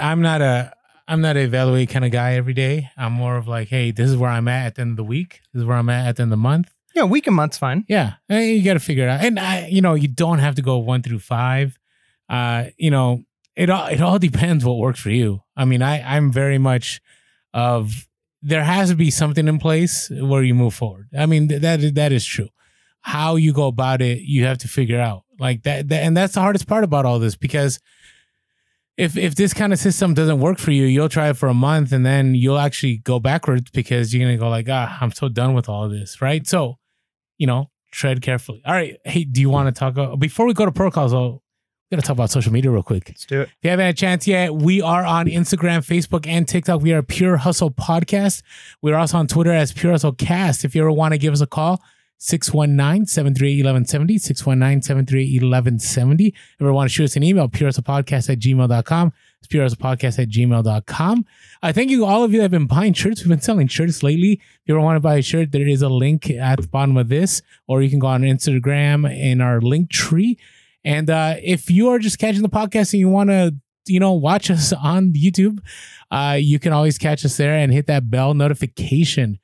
I'm 0.00 0.22
not 0.22 0.40
a, 0.42 0.72
I'm 1.06 1.20
not 1.20 1.36
a 1.36 1.40
evaluate 1.40 1.88
kind 1.88 2.04
of 2.04 2.10
guy 2.10 2.34
every 2.34 2.54
day. 2.54 2.90
I'm 2.96 3.12
more 3.12 3.36
of 3.36 3.48
like, 3.48 3.68
hey, 3.68 3.90
this 3.90 4.10
is 4.10 4.16
where 4.16 4.30
I'm 4.30 4.48
at 4.48 4.66
at 4.66 4.74
the 4.74 4.82
end 4.82 4.90
of 4.92 4.96
the 4.96 5.04
week. 5.04 5.40
This 5.52 5.60
is 5.60 5.66
where 5.66 5.76
I'm 5.76 5.88
at 5.88 6.06
at 6.06 6.16
the 6.16 6.22
end 6.22 6.28
of 6.28 6.38
the 6.38 6.42
month. 6.42 6.74
Yeah, 6.94 7.04
week 7.04 7.26
and 7.26 7.36
month's 7.36 7.58
fine. 7.58 7.84
Yeah, 7.88 8.14
you 8.28 8.62
got 8.64 8.74
to 8.74 8.80
figure 8.80 9.04
it 9.04 9.10
out. 9.10 9.24
And 9.24 9.38
I, 9.38 9.66
you 9.68 9.80
know, 9.80 9.94
you 9.94 10.08
don't 10.08 10.38
have 10.38 10.54
to 10.56 10.62
go 10.62 10.78
one 10.78 11.02
through 11.02 11.20
five. 11.20 11.78
Uh, 12.28 12.66
you 12.76 12.90
know, 12.90 13.24
it 13.56 13.70
all 13.70 13.86
it 13.86 14.00
all 14.00 14.18
depends 14.18 14.64
what 14.64 14.78
works 14.78 15.00
for 15.00 15.10
you. 15.10 15.42
I 15.56 15.64
mean, 15.64 15.82
I 15.82 16.00
I'm 16.02 16.32
very 16.32 16.58
much 16.58 17.00
of 17.52 18.08
there 18.42 18.64
has 18.64 18.90
to 18.90 18.96
be 18.96 19.10
something 19.10 19.48
in 19.48 19.58
place 19.58 20.10
where 20.10 20.42
you 20.42 20.54
move 20.54 20.74
forward. 20.74 21.08
I 21.16 21.26
mean, 21.26 21.48
that 21.48 21.94
that 21.94 22.12
is 22.12 22.24
true. 22.24 22.48
How 23.00 23.36
you 23.36 23.52
go 23.52 23.66
about 23.66 24.02
it, 24.02 24.20
you 24.22 24.44
have 24.44 24.58
to 24.58 24.68
figure 24.68 25.00
out. 25.00 25.24
Like 25.40 25.62
that, 25.62 25.88
that 25.88 26.02
and 26.02 26.16
that's 26.16 26.34
the 26.34 26.40
hardest 26.40 26.66
part 26.66 26.84
about 26.84 27.04
all 27.04 27.18
this 27.18 27.36
because 27.36 27.78
if 28.98 29.16
if 29.16 29.36
this 29.36 29.54
kind 29.54 29.72
of 29.72 29.78
system 29.78 30.12
doesn't 30.12 30.40
work 30.40 30.58
for 30.58 30.72
you, 30.72 30.84
you'll 30.84 31.08
try 31.08 31.30
it 31.30 31.36
for 31.36 31.48
a 31.48 31.54
month 31.54 31.92
and 31.92 32.04
then 32.04 32.34
you'll 32.34 32.58
actually 32.58 32.98
go 32.98 33.20
backwards 33.20 33.70
because 33.70 34.12
you're 34.12 34.26
gonna 34.26 34.36
go 34.36 34.48
like, 34.48 34.66
ah, 34.68 34.98
I'm 35.00 35.12
so 35.12 35.28
done 35.28 35.54
with 35.54 35.68
all 35.68 35.84
of 35.84 35.92
this, 35.92 36.20
right? 36.20 36.46
So, 36.46 36.78
you 37.38 37.46
know, 37.46 37.70
tread 37.92 38.20
carefully. 38.20 38.60
All 38.66 38.74
right, 38.74 38.98
hey, 39.04 39.24
do 39.24 39.40
you 39.40 39.50
want 39.50 39.74
to 39.74 39.78
talk 39.78 39.96
uh, 39.96 40.16
before 40.16 40.46
we 40.46 40.52
go 40.52 40.66
to 40.66 40.72
protocols? 40.72 41.14
I'll 41.14 41.42
we're 41.90 41.96
gonna 41.96 42.02
talk 42.02 42.16
about 42.16 42.30
social 42.30 42.52
media 42.52 42.70
real 42.70 42.82
quick. 42.82 43.04
Let's 43.08 43.24
do 43.24 43.42
it. 43.42 43.48
If 43.48 43.56
you 43.62 43.70
haven't 43.70 43.86
had 43.86 43.94
a 43.94 43.96
chance 43.96 44.26
yet, 44.26 44.54
we 44.54 44.82
are 44.82 45.06
on 45.06 45.26
Instagram, 45.26 45.78
Facebook, 45.78 46.26
and 46.26 46.46
TikTok. 46.46 46.82
We 46.82 46.92
are 46.92 47.02
Pure 47.02 47.38
Hustle 47.38 47.70
Podcast. 47.70 48.42
We're 48.82 48.96
also 48.96 49.16
on 49.16 49.26
Twitter 49.26 49.52
as 49.52 49.72
Pure 49.72 49.92
Hustle 49.92 50.12
Cast. 50.12 50.66
If 50.66 50.74
you 50.74 50.82
ever 50.82 50.92
want 50.92 51.12
to 51.14 51.18
give 51.18 51.32
us 51.32 51.40
a 51.40 51.46
call, 51.46 51.80
619-738-1170, 52.18 54.16
619-738-1170. 55.40 56.28
If 56.28 56.34
ever 56.60 56.72
want 56.72 56.88
to 56.90 56.94
shoot 56.94 57.04
us 57.04 57.16
an 57.16 57.22
email, 57.22 57.48
Podcast 57.48 58.30
at 58.30 58.38
gmail.com. 58.38 59.12
It's 59.40 59.74
Podcast 59.76 60.18
at 60.18 60.28
gmail.com. 60.28 61.24
I 61.62 61.72
thank 61.72 61.90
you, 61.90 62.04
all 62.04 62.24
of 62.24 62.32
you 62.32 62.38
that 62.38 62.44
have 62.44 62.50
been 62.50 62.66
buying 62.66 62.92
shirts. 62.92 63.20
We've 63.22 63.28
been 63.28 63.40
selling 63.40 63.68
shirts 63.68 64.02
lately. 64.02 64.32
If 64.32 64.60
you 64.66 64.74
ever 64.74 64.82
want 64.82 64.96
to 64.96 65.00
buy 65.00 65.16
a 65.16 65.22
shirt, 65.22 65.52
there 65.52 65.66
is 65.68 65.82
a 65.82 65.88
link 65.88 66.28
at 66.28 66.60
the 66.60 66.68
bottom 66.68 66.96
of 66.96 67.08
this, 67.08 67.40
or 67.66 67.82
you 67.82 67.90
can 67.90 67.98
go 68.00 68.08
on 68.08 68.22
Instagram 68.22 69.08
in 69.16 69.40
our 69.40 69.60
link 69.60 69.90
tree 69.90 70.38
and 70.84 71.10
uh, 71.10 71.34
if 71.42 71.70
you 71.70 71.90
are 71.90 71.98
just 71.98 72.18
catching 72.18 72.42
the 72.42 72.48
podcast 72.48 72.92
and 72.92 73.00
you 73.00 73.08
want 73.08 73.30
to, 73.30 73.54
you 73.86 74.00
know, 74.00 74.12
watch 74.12 74.50
us 74.50 74.72
on 74.82 75.12
YouTube, 75.12 75.58
uh, 76.10 76.38
you 76.40 76.58
can 76.58 76.72
always 76.72 76.98
catch 76.98 77.24
us 77.24 77.36
there 77.36 77.54
and 77.54 77.72
hit 77.72 77.86
that 77.86 78.10
bell 78.10 78.34
notification. 78.34 79.38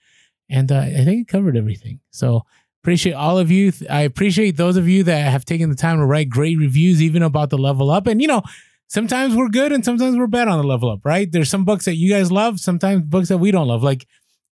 And 0.49 0.70
uh, 0.70 0.79
I 0.79 1.05
think 1.05 1.22
it 1.22 1.29
covered 1.29 1.57
everything. 1.57 2.01
So 2.11 2.45
appreciate 2.85 3.14
all 3.14 3.39
of 3.39 3.51
you. 3.51 3.72
I 3.89 4.03
appreciate 4.03 4.59
those 4.59 4.76
of 4.76 4.87
you 4.87 5.05
that 5.05 5.32
have 5.32 5.47
taken 5.47 5.70
the 5.70 5.74
time 5.74 5.97
to 5.97 6.05
write 6.05 6.28
great 6.28 6.59
reviews, 6.59 7.01
even 7.01 7.22
about 7.22 7.49
the 7.49 7.57
level 7.57 7.91
up. 7.91 8.07
And 8.07 8.20
you 8.20 8.28
know, 8.28 8.43
sometimes 8.89 9.35
we're 9.35 9.49
good 9.49 9.72
and 9.72 9.82
sometimes 9.82 10.18
we're 10.18 10.26
bad 10.26 10.49
on 10.49 10.59
the 10.59 10.66
level 10.66 10.91
up. 10.91 11.01
Right? 11.03 11.32
There's 11.32 11.49
some 11.49 11.64
books 11.64 11.87
that 11.87 11.95
you 11.95 12.11
guys 12.11 12.30
love, 12.30 12.61
sometimes 12.61 13.05
books 13.05 13.30
that 13.30 13.39
we 13.39 13.51
don't 13.51 13.68
love. 13.68 13.82
Like 13.82 14.07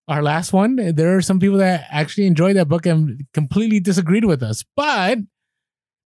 our 0.08 0.24
last 0.24 0.54
one, 0.54 0.78
there 0.78 1.18
are 1.18 1.22
some 1.22 1.42
people 1.42 1.58
that 1.58 1.88
actually 1.92 2.26
enjoyed 2.26 2.56
that 2.56 2.70
book 2.70 2.86
and 2.86 3.26
completely 3.34 3.82
disagreed 3.82 4.24
with 4.24 4.42
us, 4.42 4.64
but 4.78 5.18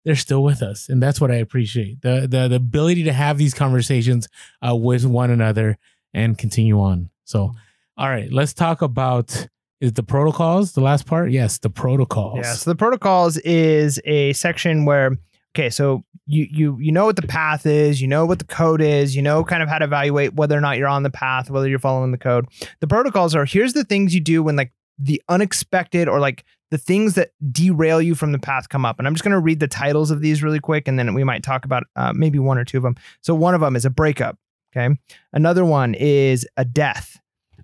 they're 0.04 0.16
still 0.16 0.42
with 0.42 0.62
us 0.62 0.88
and 0.88 1.02
that's 1.02 1.20
what 1.20 1.30
i 1.30 1.34
appreciate 1.34 2.00
the 2.00 2.26
the, 2.26 2.48
the 2.48 2.54
ability 2.54 3.02
to 3.02 3.12
have 3.12 3.36
these 3.36 3.52
conversations 3.52 4.28
uh, 4.66 4.74
with 4.74 5.04
one 5.04 5.30
another 5.30 5.76
and 6.14 6.38
continue 6.38 6.80
on 6.80 7.10
so 7.24 7.52
all 7.98 8.08
right 8.08 8.32
let's 8.32 8.54
talk 8.54 8.80
about 8.80 9.46
is 9.80 9.92
the 9.94 10.02
protocols 10.02 10.72
the 10.72 10.80
last 10.80 11.06
part 11.06 11.30
yes 11.30 11.58
the 11.58 11.70
protocols 11.70 12.38
yeah 12.42 12.52
so 12.52 12.70
the 12.70 12.76
protocols 12.76 13.36
is 13.38 14.00
a 14.04 14.32
section 14.34 14.84
where 14.84 15.16
okay 15.54 15.70
so 15.70 16.04
you 16.26 16.46
you 16.50 16.78
you 16.80 16.92
know 16.92 17.06
what 17.06 17.16
the 17.16 17.26
path 17.26 17.66
is 17.66 18.00
you 18.00 18.08
know 18.08 18.26
what 18.26 18.38
the 18.38 18.44
code 18.44 18.80
is 18.80 19.16
you 19.16 19.22
know 19.22 19.42
kind 19.44 19.62
of 19.62 19.68
how 19.68 19.78
to 19.78 19.84
evaluate 19.84 20.34
whether 20.34 20.56
or 20.56 20.60
not 20.60 20.76
you're 20.76 20.88
on 20.88 21.02
the 21.02 21.10
path 21.10 21.50
whether 21.50 21.68
you're 21.68 21.78
following 21.78 22.12
the 22.12 22.18
code 22.18 22.46
the 22.80 22.86
protocols 22.86 23.34
are 23.34 23.44
here's 23.44 23.72
the 23.72 23.84
things 23.84 24.14
you 24.14 24.20
do 24.20 24.42
when 24.42 24.56
like 24.56 24.72
the 24.98 25.20
unexpected 25.28 26.08
or 26.08 26.20
like 26.20 26.44
the 26.70 26.78
things 26.78 27.14
that 27.14 27.32
derail 27.50 28.00
you 28.00 28.14
from 28.14 28.32
the 28.32 28.38
path 28.38 28.68
come 28.68 28.84
up. 28.84 28.98
And 28.98 29.06
I'm 29.06 29.14
just 29.14 29.24
going 29.24 29.32
to 29.32 29.40
read 29.40 29.60
the 29.60 29.68
titles 29.68 30.10
of 30.10 30.20
these 30.20 30.42
really 30.42 30.60
quick, 30.60 30.86
and 30.86 30.98
then 30.98 31.14
we 31.14 31.24
might 31.24 31.42
talk 31.42 31.64
about 31.64 31.84
uh, 31.96 32.12
maybe 32.14 32.38
one 32.38 32.58
or 32.58 32.64
two 32.64 32.76
of 32.76 32.82
them. 32.82 32.96
So 33.20 33.34
one 33.34 33.54
of 33.54 33.60
them 33.60 33.76
is 33.76 33.84
a 33.84 33.90
breakup. 33.90 34.38
Okay. 34.74 34.96
Another 35.32 35.64
one 35.64 35.94
is 35.94 36.46
a 36.56 36.64
death. 36.64 37.18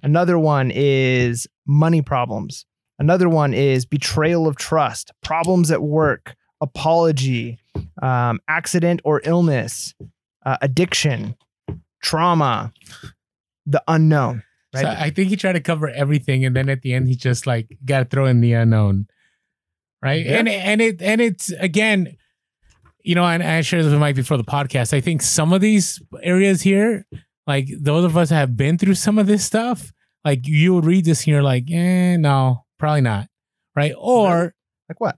Another 0.06 0.38
one 0.38 0.70
is 0.72 1.48
money 1.66 2.00
problems. 2.00 2.64
Another 3.00 3.28
one 3.28 3.52
is 3.52 3.84
betrayal 3.84 4.46
of 4.46 4.54
trust, 4.54 5.10
problems 5.20 5.72
at 5.72 5.82
work, 5.82 6.36
apology, 6.60 7.58
um, 8.00 8.38
accident 8.46 9.00
or 9.04 9.20
illness, 9.24 9.94
uh, 10.46 10.58
addiction, 10.62 11.34
trauma, 12.00 12.72
the 13.66 13.82
unknown. 13.88 14.44
Right? 14.72 14.82
So 14.82 14.88
I 14.88 15.10
think 15.10 15.28
he 15.28 15.34
tried 15.34 15.54
to 15.54 15.60
cover 15.60 15.88
everything, 15.88 16.44
and 16.44 16.54
then 16.54 16.68
at 16.68 16.82
the 16.82 16.94
end, 16.94 17.08
he 17.08 17.16
just 17.16 17.44
like 17.44 17.76
got 17.84 17.98
to 17.98 18.04
throw 18.04 18.26
in 18.26 18.40
the 18.40 18.52
unknown, 18.52 19.08
right? 20.00 20.24
Yeah. 20.24 20.38
And 20.38 20.48
and 20.48 20.80
it 20.80 21.02
and 21.02 21.20
it's 21.20 21.50
again, 21.58 22.16
you 23.02 23.16
know, 23.16 23.24
and 23.24 23.42
I 23.42 23.60
shared 23.62 23.84
this 23.84 23.90
with 23.90 24.00
Mike 24.00 24.14
before 24.14 24.36
the 24.36 24.44
podcast. 24.44 24.94
I 24.94 25.00
think 25.00 25.20
some 25.20 25.52
of 25.52 25.60
these 25.60 26.00
areas 26.22 26.62
here, 26.62 27.06
like 27.48 27.66
those 27.76 28.04
of 28.04 28.16
us 28.16 28.30
have 28.30 28.56
been 28.56 28.78
through 28.78 28.94
some 28.94 29.18
of 29.18 29.26
this 29.26 29.44
stuff, 29.44 29.92
like 30.26 30.48
you 30.48 30.74
would 30.74 30.84
read 30.84 31.04
this 31.04 31.20
and 31.20 31.28
you're 31.28 31.42
like, 31.42 31.70
eh, 31.70 32.16
no, 32.16 32.64
probably 32.80 33.00
not, 33.00 33.28
right? 33.76 33.94
Or 33.96 34.56
like 34.88 35.00
what? 35.00 35.16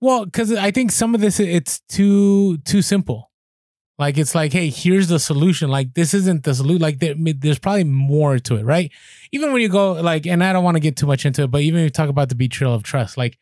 Well, 0.00 0.24
because 0.24 0.52
I 0.52 0.70
think 0.70 0.92
some 0.92 1.16
of 1.16 1.20
this 1.20 1.40
it's 1.40 1.80
too 1.88 2.58
too 2.58 2.82
simple. 2.82 3.32
Like 3.98 4.16
it's 4.18 4.34
like, 4.34 4.52
hey, 4.52 4.70
here's 4.70 5.08
the 5.08 5.18
solution. 5.18 5.70
Like 5.70 5.94
this 5.94 6.14
isn't 6.14 6.44
the 6.44 6.54
solution. 6.54 6.80
Like 6.80 7.00
there, 7.00 7.14
there's 7.16 7.58
probably 7.58 7.82
more 7.82 8.38
to 8.38 8.56
it, 8.56 8.62
right? 8.62 8.92
Even 9.32 9.52
when 9.52 9.60
you 9.60 9.68
go 9.68 9.94
like, 9.94 10.24
and 10.24 10.42
I 10.44 10.52
don't 10.52 10.62
want 10.62 10.76
to 10.76 10.80
get 10.80 10.96
too 10.96 11.06
much 11.06 11.26
into 11.26 11.42
it, 11.42 11.50
but 11.50 11.62
even 11.62 11.80
if 11.80 11.84
you 11.84 11.90
talk 11.90 12.08
about 12.08 12.28
the 12.28 12.36
betrayal 12.36 12.74
of 12.74 12.84
trust, 12.84 13.16
like 13.16 13.38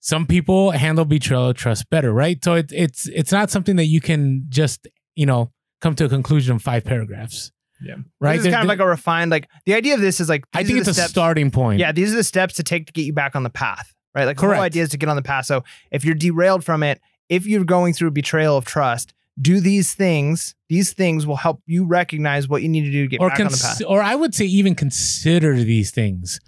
some 0.00 0.26
people 0.26 0.70
handle 0.70 1.04
betrayal 1.04 1.50
of 1.50 1.56
trust 1.56 1.90
better, 1.90 2.10
right? 2.10 2.42
So 2.42 2.54
it, 2.54 2.72
it's 2.72 3.06
it's 3.08 3.32
not 3.32 3.50
something 3.50 3.76
that 3.76 3.84
you 3.84 4.00
can 4.00 4.46
just 4.48 4.88
you 5.14 5.26
know 5.26 5.52
come 5.82 5.94
to 5.96 6.06
a 6.06 6.08
conclusion 6.08 6.54
in 6.54 6.58
five 6.58 6.84
paragraphs. 6.84 7.52
Yeah. 7.82 7.96
Right. 8.20 8.36
This 8.36 8.46
is 8.46 8.52
kind 8.52 8.64
of 8.64 8.68
like 8.68 8.80
a 8.80 8.86
refined, 8.86 9.30
like 9.30 9.48
the 9.66 9.74
idea 9.74 9.94
of 9.94 10.00
this 10.00 10.20
is 10.20 10.28
like, 10.28 10.44
I 10.52 10.64
think 10.64 10.78
it's 10.78 10.88
a 10.88 10.94
starting 10.94 11.50
point. 11.50 11.80
Yeah. 11.80 11.92
These 11.92 12.12
are 12.12 12.16
the 12.16 12.24
steps 12.24 12.54
to 12.54 12.62
take 12.62 12.86
to 12.86 12.92
get 12.92 13.02
you 13.02 13.12
back 13.12 13.34
on 13.34 13.42
the 13.42 13.50
path, 13.50 13.94
right? 14.14 14.24
Like 14.24 14.36
Correct. 14.36 14.50
the 14.50 14.56
whole 14.56 14.64
idea 14.64 14.82
is 14.82 14.88
to 14.90 14.98
get 14.98 15.08
on 15.08 15.16
the 15.16 15.22
path. 15.22 15.46
So 15.46 15.64
if 15.90 16.04
you're 16.04 16.14
derailed 16.14 16.64
from 16.64 16.82
it, 16.82 17.00
if 17.28 17.46
you're 17.46 17.64
going 17.64 17.94
through 17.94 18.08
a 18.08 18.12
betrayal 18.12 18.56
of 18.56 18.64
trust, 18.64 19.14
do 19.40 19.60
these 19.60 19.94
things. 19.94 20.54
These 20.68 20.92
things 20.92 21.26
will 21.26 21.36
help 21.36 21.62
you 21.66 21.84
recognize 21.86 22.48
what 22.48 22.62
you 22.62 22.68
need 22.68 22.84
to 22.84 22.90
do 22.90 23.02
to 23.02 23.08
get 23.08 23.20
or 23.20 23.28
back 23.28 23.38
cons- 23.38 23.52
on 23.52 23.58
the 23.58 23.62
path. 23.62 23.82
Or 23.88 24.02
I 24.02 24.14
would 24.14 24.34
say 24.34 24.44
even 24.44 24.74
consider 24.74 25.54
these 25.54 25.90
things, 25.90 26.40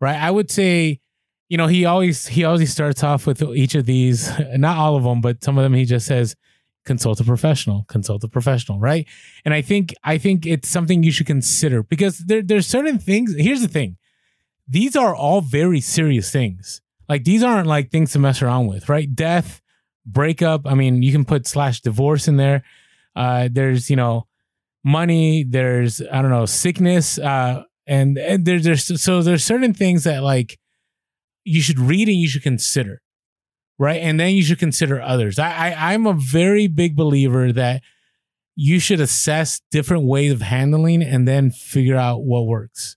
right? 0.00 0.16
I 0.16 0.30
would 0.30 0.50
say, 0.50 1.00
you 1.48 1.56
know, 1.56 1.66
he 1.66 1.84
always 1.84 2.26
he 2.26 2.44
always 2.44 2.70
starts 2.70 3.02
off 3.02 3.26
with 3.26 3.42
each 3.42 3.74
of 3.74 3.86
these, 3.86 4.30
not 4.56 4.76
all 4.76 4.96
of 4.96 5.02
them, 5.02 5.20
but 5.20 5.42
some 5.42 5.58
of 5.58 5.64
them. 5.64 5.74
He 5.74 5.84
just 5.84 6.06
says, 6.06 6.36
consult 6.84 7.20
a 7.20 7.24
professional, 7.24 7.84
consult 7.88 8.24
a 8.24 8.28
professional, 8.28 8.78
right? 8.78 9.06
And 9.44 9.54
I 9.54 9.62
think 9.62 9.94
I 10.04 10.18
think 10.18 10.46
it's 10.46 10.68
something 10.68 11.02
you 11.02 11.12
should 11.12 11.26
consider 11.26 11.82
because 11.82 12.18
there 12.18 12.42
there's 12.42 12.66
certain 12.66 12.98
things. 12.98 13.34
Here's 13.38 13.62
the 13.62 13.68
thing: 13.68 13.96
these 14.66 14.96
are 14.96 15.14
all 15.14 15.40
very 15.40 15.80
serious 15.80 16.30
things. 16.30 16.80
Like 17.08 17.24
these 17.24 17.42
aren't 17.42 17.66
like 17.66 17.90
things 17.90 18.12
to 18.12 18.18
mess 18.18 18.42
around 18.42 18.66
with, 18.66 18.88
right? 18.88 19.14
Death 19.14 19.62
breakup. 20.04 20.66
I 20.66 20.74
mean, 20.74 21.02
you 21.02 21.12
can 21.12 21.24
put 21.24 21.46
slash 21.46 21.80
divorce 21.80 22.28
in 22.28 22.36
there. 22.36 22.64
Uh, 23.14 23.48
there's 23.50 23.90
you 23.90 23.96
know 23.96 24.26
money. 24.84 25.44
There's 25.44 26.00
I 26.00 26.22
don't 26.22 26.30
know 26.30 26.46
sickness. 26.46 27.18
Uh, 27.18 27.62
and, 27.86 28.18
and 28.18 28.44
there's 28.44 28.64
there's 28.64 29.02
so 29.02 29.22
there's 29.22 29.44
certain 29.44 29.72
things 29.72 30.04
that 30.04 30.22
like 30.22 30.58
you 31.44 31.62
should 31.62 31.78
read 31.78 32.08
and 32.08 32.18
you 32.18 32.28
should 32.28 32.42
consider, 32.42 33.00
right? 33.78 34.00
And 34.00 34.18
then 34.18 34.34
you 34.34 34.42
should 34.42 34.58
consider 34.58 35.00
others. 35.00 35.38
I, 35.38 35.50
I 35.50 35.92
I'm 35.92 36.06
a 36.06 36.14
very 36.14 36.66
big 36.66 36.96
believer 36.96 37.52
that 37.52 37.82
you 38.56 38.80
should 38.80 39.00
assess 39.00 39.60
different 39.70 40.04
ways 40.04 40.32
of 40.32 40.42
handling 40.42 41.02
and 41.02 41.28
then 41.28 41.50
figure 41.50 41.96
out 41.96 42.24
what 42.24 42.46
works, 42.46 42.96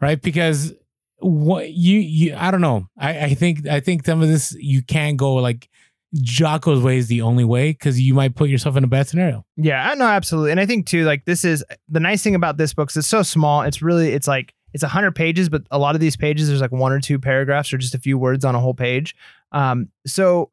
right? 0.00 0.20
Because 0.20 0.72
what 1.18 1.70
you 1.70 1.98
you 1.98 2.34
I 2.36 2.50
don't 2.50 2.60
know. 2.60 2.88
I 2.98 3.26
I 3.26 3.34
think 3.34 3.66
I 3.66 3.80
think 3.80 4.06
some 4.06 4.22
of 4.22 4.28
this 4.28 4.56
you 4.58 4.82
can't 4.82 5.16
go 5.16 5.34
like 5.34 5.68
Jocko's 6.14 6.82
way 6.82 6.96
is 6.96 7.08
the 7.08 7.22
only 7.22 7.44
way 7.44 7.72
because 7.72 8.00
you 8.00 8.14
might 8.14 8.36
put 8.36 8.48
yourself 8.48 8.76
in 8.76 8.84
a 8.84 8.86
bad 8.86 9.08
scenario. 9.08 9.44
Yeah, 9.56 9.90
I 9.90 9.94
know 9.94 10.06
absolutely, 10.06 10.52
and 10.52 10.60
I 10.60 10.66
think 10.66 10.86
too 10.86 11.04
like 11.04 11.24
this 11.24 11.44
is 11.44 11.64
the 11.88 12.00
nice 12.00 12.22
thing 12.22 12.34
about 12.34 12.56
this 12.56 12.72
book 12.72 12.90
is 12.90 12.96
it's 12.96 13.08
so 13.08 13.22
small. 13.22 13.62
It's 13.62 13.82
really 13.82 14.12
it's 14.12 14.28
like 14.28 14.54
it's 14.72 14.82
a 14.82 14.88
hundred 14.88 15.14
pages, 15.14 15.48
but 15.48 15.62
a 15.70 15.78
lot 15.78 15.94
of 15.94 16.00
these 16.00 16.16
pages 16.16 16.48
there's 16.48 16.60
like 16.60 16.72
one 16.72 16.92
or 16.92 17.00
two 17.00 17.18
paragraphs 17.18 17.72
or 17.72 17.78
just 17.78 17.94
a 17.94 17.98
few 17.98 18.16
words 18.16 18.44
on 18.44 18.54
a 18.54 18.60
whole 18.60 18.74
page. 18.74 19.14
Um, 19.54 19.88
so 20.06 20.50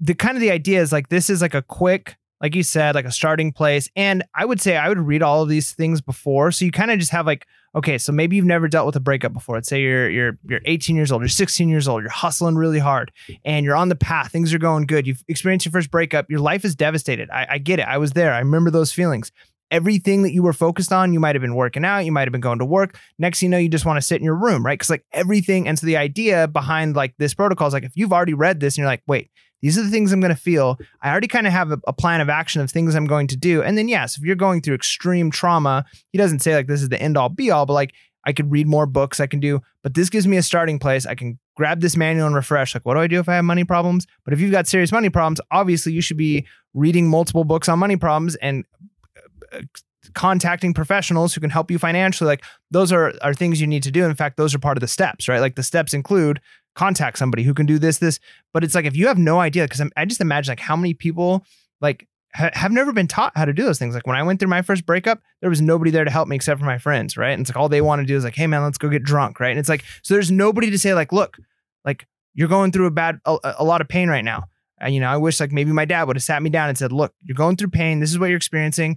the 0.00 0.14
kind 0.14 0.36
of 0.36 0.40
the 0.40 0.50
idea 0.50 0.80
is 0.80 0.92
like 0.92 1.10
this 1.10 1.28
is 1.28 1.42
like 1.42 1.54
a 1.54 1.62
quick 1.62 2.16
like 2.40 2.54
you 2.54 2.62
said, 2.62 2.94
like 2.94 3.04
a 3.04 3.12
starting 3.12 3.52
place. 3.52 3.88
And 3.96 4.22
I 4.34 4.44
would 4.44 4.60
say 4.60 4.76
I 4.76 4.88
would 4.88 4.98
read 4.98 5.22
all 5.22 5.42
of 5.42 5.48
these 5.48 5.72
things 5.72 6.00
before. 6.00 6.52
So 6.52 6.64
you 6.64 6.70
kind 6.70 6.90
of 6.90 6.98
just 6.98 7.10
have 7.10 7.26
like, 7.26 7.46
okay, 7.74 7.98
so 7.98 8.12
maybe 8.12 8.36
you've 8.36 8.44
never 8.44 8.68
dealt 8.68 8.86
with 8.86 8.96
a 8.96 9.00
breakup 9.00 9.32
before. 9.32 9.56
Let's 9.56 9.68
say 9.68 9.82
you're 9.82 10.08
you're 10.08 10.38
you're 10.48 10.60
18 10.64 10.94
years 10.94 11.10
old, 11.10 11.22
you're 11.22 11.28
16 11.28 11.68
years 11.68 11.88
old, 11.88 12.02
you're 12.02 12.10
hustling 12.10 12.56
really 12.56 12.78
hard, 12.78 13.12
and 13.44 13.64
you're 13.64 13.76
on 13.76 13.88
the 13.88 13.96
path. 13.96 14.30
Things 14.30 14.54
are 14.54 14.58
going 14.58 14.86
good. 14.86 15.06
You've 15.06 15.24
experienced 15.28 15.66
your 15.66 15.72
first 15.72 15.90
breakup. 15.90 16.30
Your 16.30 16.40
life 16.40 16.64
is 16.64 16.74
devastated. 16.74 17.28
I, 17.30 17.46
I 17.50 17.58
get 17.58 17.80
it. 17.80 17.86
I 17.88 17.98
was 17.98 18.12
there. 18.12 18.32
I 18.32 18.38
remember 18.38 18.70
those 18.70 18.92
feelings. 18.92 19.32
Everything 19.70 20.22
that 20.22 20.32
you 20.32 20.42
were 20.42 20.52
focused 20.52 20.92
on, 20.92 21.12
you 21.12 21.20
might 21.20 21.34
have 21.34 21.42
been 21.42 21.54
working 21.54 21.84
out, 21.84 22.04
you 22.04 22.12
might 22.12 22.26
have 22.26 22.32
been 22.32 22.40
going 22.40 22.58
to 22.58 22.64
work. 22.64 22.98
Next 23.18 23.42
you 23.42 23.48
know, 23.48 23.58
you 23.58 23.68
just 23.68 23.84
want 23.84 23.98
to 23.98 24.02
sit 24.02 24.18
in 24.18 24.24
your 24.24 24.34
room, 24.34 24.64
right? 24.64 24.78
Because 24.78 24.90
like 24.90 25.04
everything, 25.12 25.68
and 25.68 25.78
so 25.78 25.86
the 25.86 25.96
idea 25.96 26.48
behind 26.48 26.96
like 26.96 27.14
this 27.18 27.34
protocol 27.34 27.68
is 27.68 27.74
like 27.74 27.84
if 27.84 27.92
you've 27.94 28.12
already 28.12 28.34
read 28.34 28.60
this 28.60 28.74
and 28.74 28.78
you're 28.78 28.86
like, 28.86 29.02
wait, 29.06 29.30
these 29.60 29.76
are 29.76 29.82
the 29.82 29.90
things 29.90 30.12
I'm 30.12 30.20
going 30.20 30.34
to 30.34 30.40
feel. 30.40 30.78
I 31.02 31.10
already 31.10 31.28
kind 31.28 31.46
of 31.46 31.52
have 31.52 31.72
a, 31.72 31.80
a, 31.86 31.92
plan 31.92 32.20
of 32.20 32.28
action 32.28 32.62
of 32.62 32.70
things 32.70 32.94
I'm 32.94 33.06
going 33.06 33.26
to 33.28 33.36
do. 33.36 33.62
And 33.62 33.76
then, 33.76 33.88
yes, 33.88 34.16
if 34.16 34.22
you're 34.22 34.36
going 34.36 34.62
through 34.62 34.74
extreme 34.74 35.30
trauma, 35.30 35.84
he 36.12 36.18
doesn't 36.18 36.40
say 36.40 36.54
like 36.54 36.68
this 36.68 36.80
is 36.80 36.88
the 36.88 37.02
end 37.02 37.16
all 37.16 37.28
be 37.28 37.50
all, 37.50 37.66
but 37.66 37.72
like 37.72 37.92
I 38.24 38.32
could 38.32 38.50
read 38.50 38.66
more 38.66 38.86
books, 38.86 39.20
I 39.20 39.26
can 39.26 39.40
do, 39.40 39.60
but 39.82 39.94
this 39.94 40.10
gives 40.10 40.26
me 40.26 40.36
a 40.36 40.42
starting 40.42 40.78
place. 40.78 41.06
I 41.06 41.14
can 41.14 41.38
grab 41.56 41.80
this 41.80 41.96
manual 41.96 42.26
and 42.26 42.36
refresh. 42.36 42.74
Like, 42.74 42.84
what 42.84 42.94
do 42.94 43.00
I 43.00 43.06
do 43.06 43.20
if 43.20 43.28
I 43.28 43.36
have 43.36 43.44
money 43.44 43.64
problems? 43.64 44.06
But 44.24 44.34
if 44.34 44.40
you've 44.40 44.52
got 44.52 44.66
serious 44.66 44.92
money 44.92 45.08
problems, 45.08 45.40
obviously 45.50 45.92
you 45.92 46.02
should 46.02 46.16
be 46.16 46.46
reading 46.74 47.08
multiple 47.08 47.44
books 47.44 47.68
on 47.68 47.78
money 47.78 47.96
problems 47.96 48.36
and 48.36 48.64
Uh, 49.52 49.60
contacting 50.14 50.72
professionals 50.72 51.34
who 51.34 51.40
can 51.40 51.50
help 51.50 51.70
you 51.70 51.78
financially 51.78 52.26
like 52.26 52.42
those 52.70 52.92
are 52.92 53.12
are 53.20 53.34
things 53.34 53.60
you 53.60 53.66
need 53.66 53.82
to 53.82 53.90
do 53.90 54.06
in 54.06 54.14
fact 54.14 54.38
those 54.38 54.54
are 54.54 54.58
part 54.58 54.76
of 54.76 54.80
the 54.80 54.88
steps 54.88 55.28
right 55.28 55.40
like 55.40 55.54
the 55.54 55.62
steps 55.62 55.92
include 55.92 56.40
contact 56.78 57.18
somebody 57.18 57.42
who 57.42 57.52
can 57.52 57.66
do 57.66 57.78
this, 57.78 57.98
this. 57.98 58.20
But 58.54 58.62
it's 58.62 58.74
like 58.74 58.84
if 58.84 58.96
you 58.96 59.08
have 59.08 59.18
no 59.18 59.40
idea, 59.40 59.64
because 59.64 59.82
I 59.96 60.04
just 60.04 60.20
imagine 60.20 60.52
like 60.52 60.60
how 60.60 60.76
many 60.76 60.94
people 60.94 61.44
like 61.80 62.06
ha- 62.34 62.50
have 62.52 62.70
never 62.70 62.92
been 62.92 63.08
taught 63.08 63.32
how 63.36 63.44
to 63.44 63.52
do 63.52 63.64
those 63.64 63.80
things. 63.80 63.94
Like 63.94 64.06
when 64.06 64.16
I 64.16 64.22
went 64.22 64.38
through 64.38 64.48
my 64.48 64.62
first 64.62 64.86
breakup, 64.86 65.20
there 65.40 65.50
was 65.50 65.60
nobody 65.60 65.90
there 65.90 66.04
to 66.04 66.10
help 66.10 66.28
me 66.28 66.36
except 66.36 66.60
for 66.60 66.66
my 66.66 66.78
friends, 66.78 67.16
right? 67.16 67.32
And 67.32 67.40
it's 67.40 67.50
like 67.50 67.56
all 67.56 67.68
they 67.68 67.80
want 67.80 68.00
to 68.00 68.06
do 68.06 68.16
is 68.16 68.22
like, 68.22 68.36
hey 68.36 68.46
man, 68.46 68.62
let's 68.62 68.78
go 68.78 68.88
get 68.88 69.02
drunk, 69.02 69.40
right? 69.40 69.50
And 69.50 69.58
it's 69.58 69.68
like 69.68 69.84
so 70.02 70.14
there's 70.14 70.30
nobody 70.30 70.70
to 70.70 70.78
say 70.78 70.94
like, 70.94 71.12
look, 71.12 71.36
like 71.84 72.06
you're 72.34 72.48
going 72.48 72.70
through 72.70 72.86
a 72.86 72.92
bad 72.92 73.18
a, 73.24 73.36
a 73.58 73.64
lot 73.64 73.80
of 73.80 73.88
pain 73.88 74.08
right 74.08 74.24
now. 74.24 74.44
And 74.80 74.94
you 74.94 75.00
know, 75.00 75.08
I 75.08 75.16
wish 75.16 75.40
like 75.40 75.50
maybe 75.50 75.72
my 75.72 75.84
dad 75.84 76.04
would 76.04 76.14
have 76.14 76.22
sat 76.22 76.40
me 76.40 76.50
down 76.50 76.68
and 76.68 76.78
said, 76.78 76.92
look, 76.92 77.12
you're 77.22 77.34
going 77.34 77.56
through 77.56 77.70
pain. 77.70 77.98
This 77.98 78.10
is 78.10 78.20
what 78.20 78.26
you're 78.26 78.36
experiencing. 78.36 78.96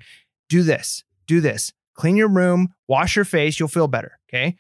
Do 0.52 0.64
this. 0.64 1.04
Do 1.28 1.40
this. 1.40 1.72
Clean 1.96 2.18
your 2.18 2.28
room. 2.28 2.74
Wash 2.90 3.16
your 3.16 3.26
face. 3.26 3.58
You'll 3.58 3.70
feel 3.70 3.88
better. 3.88 4.20
Okay. 4.30 4.58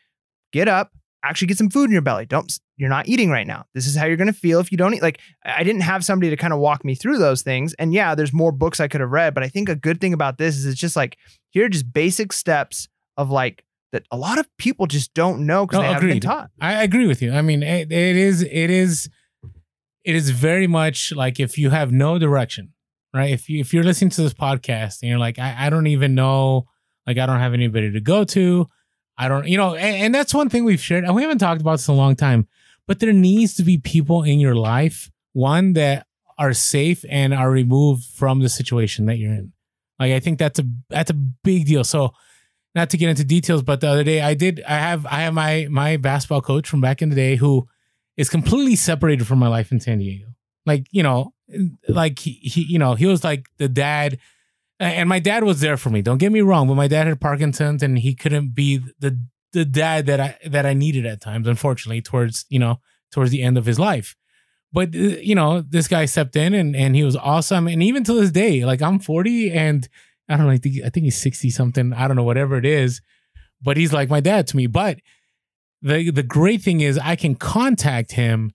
Get 0.53 0.67
up 0.67 0.91
actually 1.23 1.47
get 1.47 1.57
some 1.57 1.69
food 1.69 1.85
in 1.85 1.91
your 1.91 2.01
belly. 2.01 2.25
Don't 2.25 2.51
you're 2.77 2.89
not 2.89 3.07
eating 3.07 3.29
right 3.29 3.45
now. 3.45 3.65
This 3.73 3.85
is 3.85 3.95
how 3.95 4.05
you're 4.05 4.17
going 4.17 4.31
to 4.31 4.33
feel 4.33 4.59
if 4.59 4.71
you 4.71 4.77
don't 4.77 4.93
eat. 4.93 5.01
Like 5.01 5.19
I 5.45 5.63
didn't 5.63 5.81
have 5.81 6.03
somebody 6.03 6.29
to 6.29 6.37
kind 6.37 6.53
of 6.53 6.59
walk 6.59 6.83
me 6.83 6.95
through 6.95 7.19
those 7.19 7.41
things. 7.41 7.73
And 7.75 7.93
yeah, 7.93 8.15
there's 8.15 8.33
more 8.33 8.51
books 8.51 8.79
I 8.79 8.87
could 8.87 9.01
have 9.01 9.11
read, 9.11 9.33
but 9.33 9.43
I 9.43 9.47
think 9.47 9.69
a 9.69 9.75
good 9.75 10.01
thing 10.01 10.13
about 10.13 10.37
this 10.37 10.55
is 10.55 10.65
it's 10.65 10.79
just 10.79 10.95
like 10.95 11.17
here 11.49 11.65
are 11.65 11.69
just 11.69 11.91
basic 11.91 12.33
steps 12.33 12.87
of 13.17 13.29
like 13.29 13.63
that 13.91 14.03
a 14.09 14.17
lot 14.17 14.39
of 14.39 14.47
people 14.57 14.87
just 14.87 15.13
don't 15.13 15.45
know 15.45 15.65
because 15.65 15.79
no, 15.79 15.87
they 15.87 15.93
haven't 15.93 16.09
been 16.09 16.19
taught. 16.21 16.49
I 16.59 16.81
agree 16.83 17.07
with 17.07 17.21
you. 17.21 17.33
I 17.33 17.41
mean, 17.41 17.61
it, 17.61 17.91
it 17.91 18.15
is 18.15 18.41
it 18.41 18.69
is 18.69 19.09
it 20.03 20.15
is 20.15 20.31
very 20.31 20.67
much 20.67 21.11
like 21.11 21.39
if 21.39 21.57
you 21.57 21.69
have 21.69 21.91
no 21.91 22.17
direction, 22.17 22.73
right? 23.13 23.31
If 23.31 23.49
you 23.49 23.59
if 23.59 23.73
you're 23.73 23.83
listening 23.83 24.11
to 24.11 24.23
this 24.23 24.33
podcast 24.33 25.01
and 25.01 25.09
you're 25.09 25.19
like, 25.19 25.39
I, 25.39 25.67
I 25.67 25.69
don't 25.69 25.87
even 25.87 26.15
know, 26.15 26.67
like 27.05 27.17
I 27.17 27.25
don't 27.25 27.39
have 27.39 27.53
anybody 27.53 27.91
to 27.91 28.01
go 28.01 28.23
to 28.25 28.69
I 29.21 29.27
don't, 29.27 29.47
you 29.47 29.55
know, 29.55 29.75
and, 29.75 29.95
and 29.97 30.15
that's 30.15 30.33
one 30.33 30.49
thing 30.49 30.63
we've 30.63 30.81
shared, 30.81 31.03
and 31.03 31.13
we 31.15 31.21
haven't 31.21 31.37
talked 31.37 31.61
about 31.61 31.73
this 31.73 31.87
in 31.87 31.93
a 31.93 31.97
long 31.97 32.15
time. 32.15 32.47
But 32.87 32.99
there 32.99 33.13
needs 33.13 33.53
to 33.55 33.63
be 33.63 33.77
people 33.77 34.23
in 34.23 34.39
your 34.39 34.55
life, 34.55 35.11
one 35.33 35.73
that 35.73 36.07
are 36.39 36.53
safe 36.53 37.05
and 37.07 37.31
are 37.31 37.51
removed 37.51 38.03
from 38.03 38.39
the 38.39 38.49
situation 38.49 39.05
that 39.05 39.17
you're 39.17 39.33
in. 39.33 39.53
Like 39.99 40.13
I 40.13 40.19
think 40.19 40.39
that's 40.39 40.57
a 40.57 40.63
that's 40.89 41.11
a 41.11 41.13
big 41.13 41.67
deal. 41.67 41.83
So 41.83 42.13
not 42.73 42.89
to 42.89 42.97
get 42.97 43.09
into 43.09 43.23
details, 43.23 43.61
but 43.61 43.79
the 43.79 43.89
other 43.89 44.03
day 44.03 44.21
I 44.21 44.33
did 44.33 44.63
I 44.67 44.79
have 44.79 45.05
I 45.05 45.21
have 45.21 45.35
my 45.35 45.67
my 45.69 45.97
basketball 45.97 46.41
coach 46.41 46.67
from 46.67 46.81
back 46.81 47.03
in 47.03 47.09
the 47.09 47.15
day 47.15 47.35
who 47.35 47.67
is 48.17 48.29
completely 48.29 48.75
separated 48.75 49.27
from 49.27 49.37
my 49.37 49.47
life 49.47 49.71
in 49.71 49.79
San 49.79 49.99
Diego. 49.99 50.33
Like, 50.65 50.87
you 50.91 51.03
know, 51.03 51.33
like 51.87 52.19
he, 52.19 52.31
he 52.31 52.63
you 52.63 52.79
know, 52.79 52.95
he 52.95 53.05
was 53.05 53.23
like 53.23 53.49
the 53.57 53.69
dad 53.69 54.19
and 54.79 55.07
my 55.07 55.19
dad 55.19 55.43
was 55.43 55.61
there 55.61 55.77
for 55.77 55.89
me. 55.89 56.01
Don't 56.01 56.17
get 56.17 56.31
me 56.31 56.41
wrong, 56.41 56.67
but 56.67 56.73
my 56.75 56.87
dad 56.87 57.07
had 57.07 57.21
Parkinson's 57.21 57.83
and 57.83 57.99
he 57.99 58.15
couldn't 58.15 58.55
be 58.55 58.81
the 58.99 59.19
the 59.53 59.65
dad 59.65 60.05
that 60.07 60.19
I 60.19 60.37
that 60.47 60.65
I 60.65 60.73
needed 60.73 61.05
at 61.05 61.21
times. 61.21 61.47
Unfortunately, 61.47 62.01
towards 62.01 62.45
you 62.49 62.59
know 62.59 62.79
towards 63.11 63.31
the 63.31 63.43
end 63.43 63.57
of 63.57 63.65
his 63.65 63.79
life. 63.79 64.15
But 64.73 64.95
uh, 64.95 65.19
you 65.21 65.35
know, 65.35 65.61
this 65.61 65.87
guy 65.87 66.05
stepped 66.05 66.35
in 66.35 66.53
and 66.53 66.75
and 66.75 66.95
he 66.95 67.03
was 67.03 67.15
awesome. 67.15 67.67
And 67.67 67.83
even 67.83 68.03
to 68.05 68.13
this 68.13 68.31
day, 68.31 68.65
like 68.65 68.81
I'm 68.81 68.99
40 68.99 69.51
and 69.51 69.87
I 70.27 70.37
don't 70.37 70.47
know, 70.47 70.53
I 70.53 70.57
think 70.57 70.83
I 70.83 70.89
think 70.89 71.03
he's 71.03 71.21
60 71.21 71.49
something. 71.51 71.93
I 71.93 72.07
don't 72.07 72.15
know, 72.15 72.23
whatever 72.23 72.57
it 72.57 72.65
is. 72.65 73.01
But 73.61 73.77
he's 73.77 73.93
like 73.93 74.09
my 74.09 74.21
dad 74.21 74.47
to 74.47 74.57
me. 74.57 74.65
But 74.67 74.99
the 75.81 76.09
the 76.09 76.23
great 76.23 76.61
thing 76.61 76.81
is 76.81 76.97
I 76.97 77.15
can 77.15 77.35
contact 77.35 78.13
him 78.13 78.53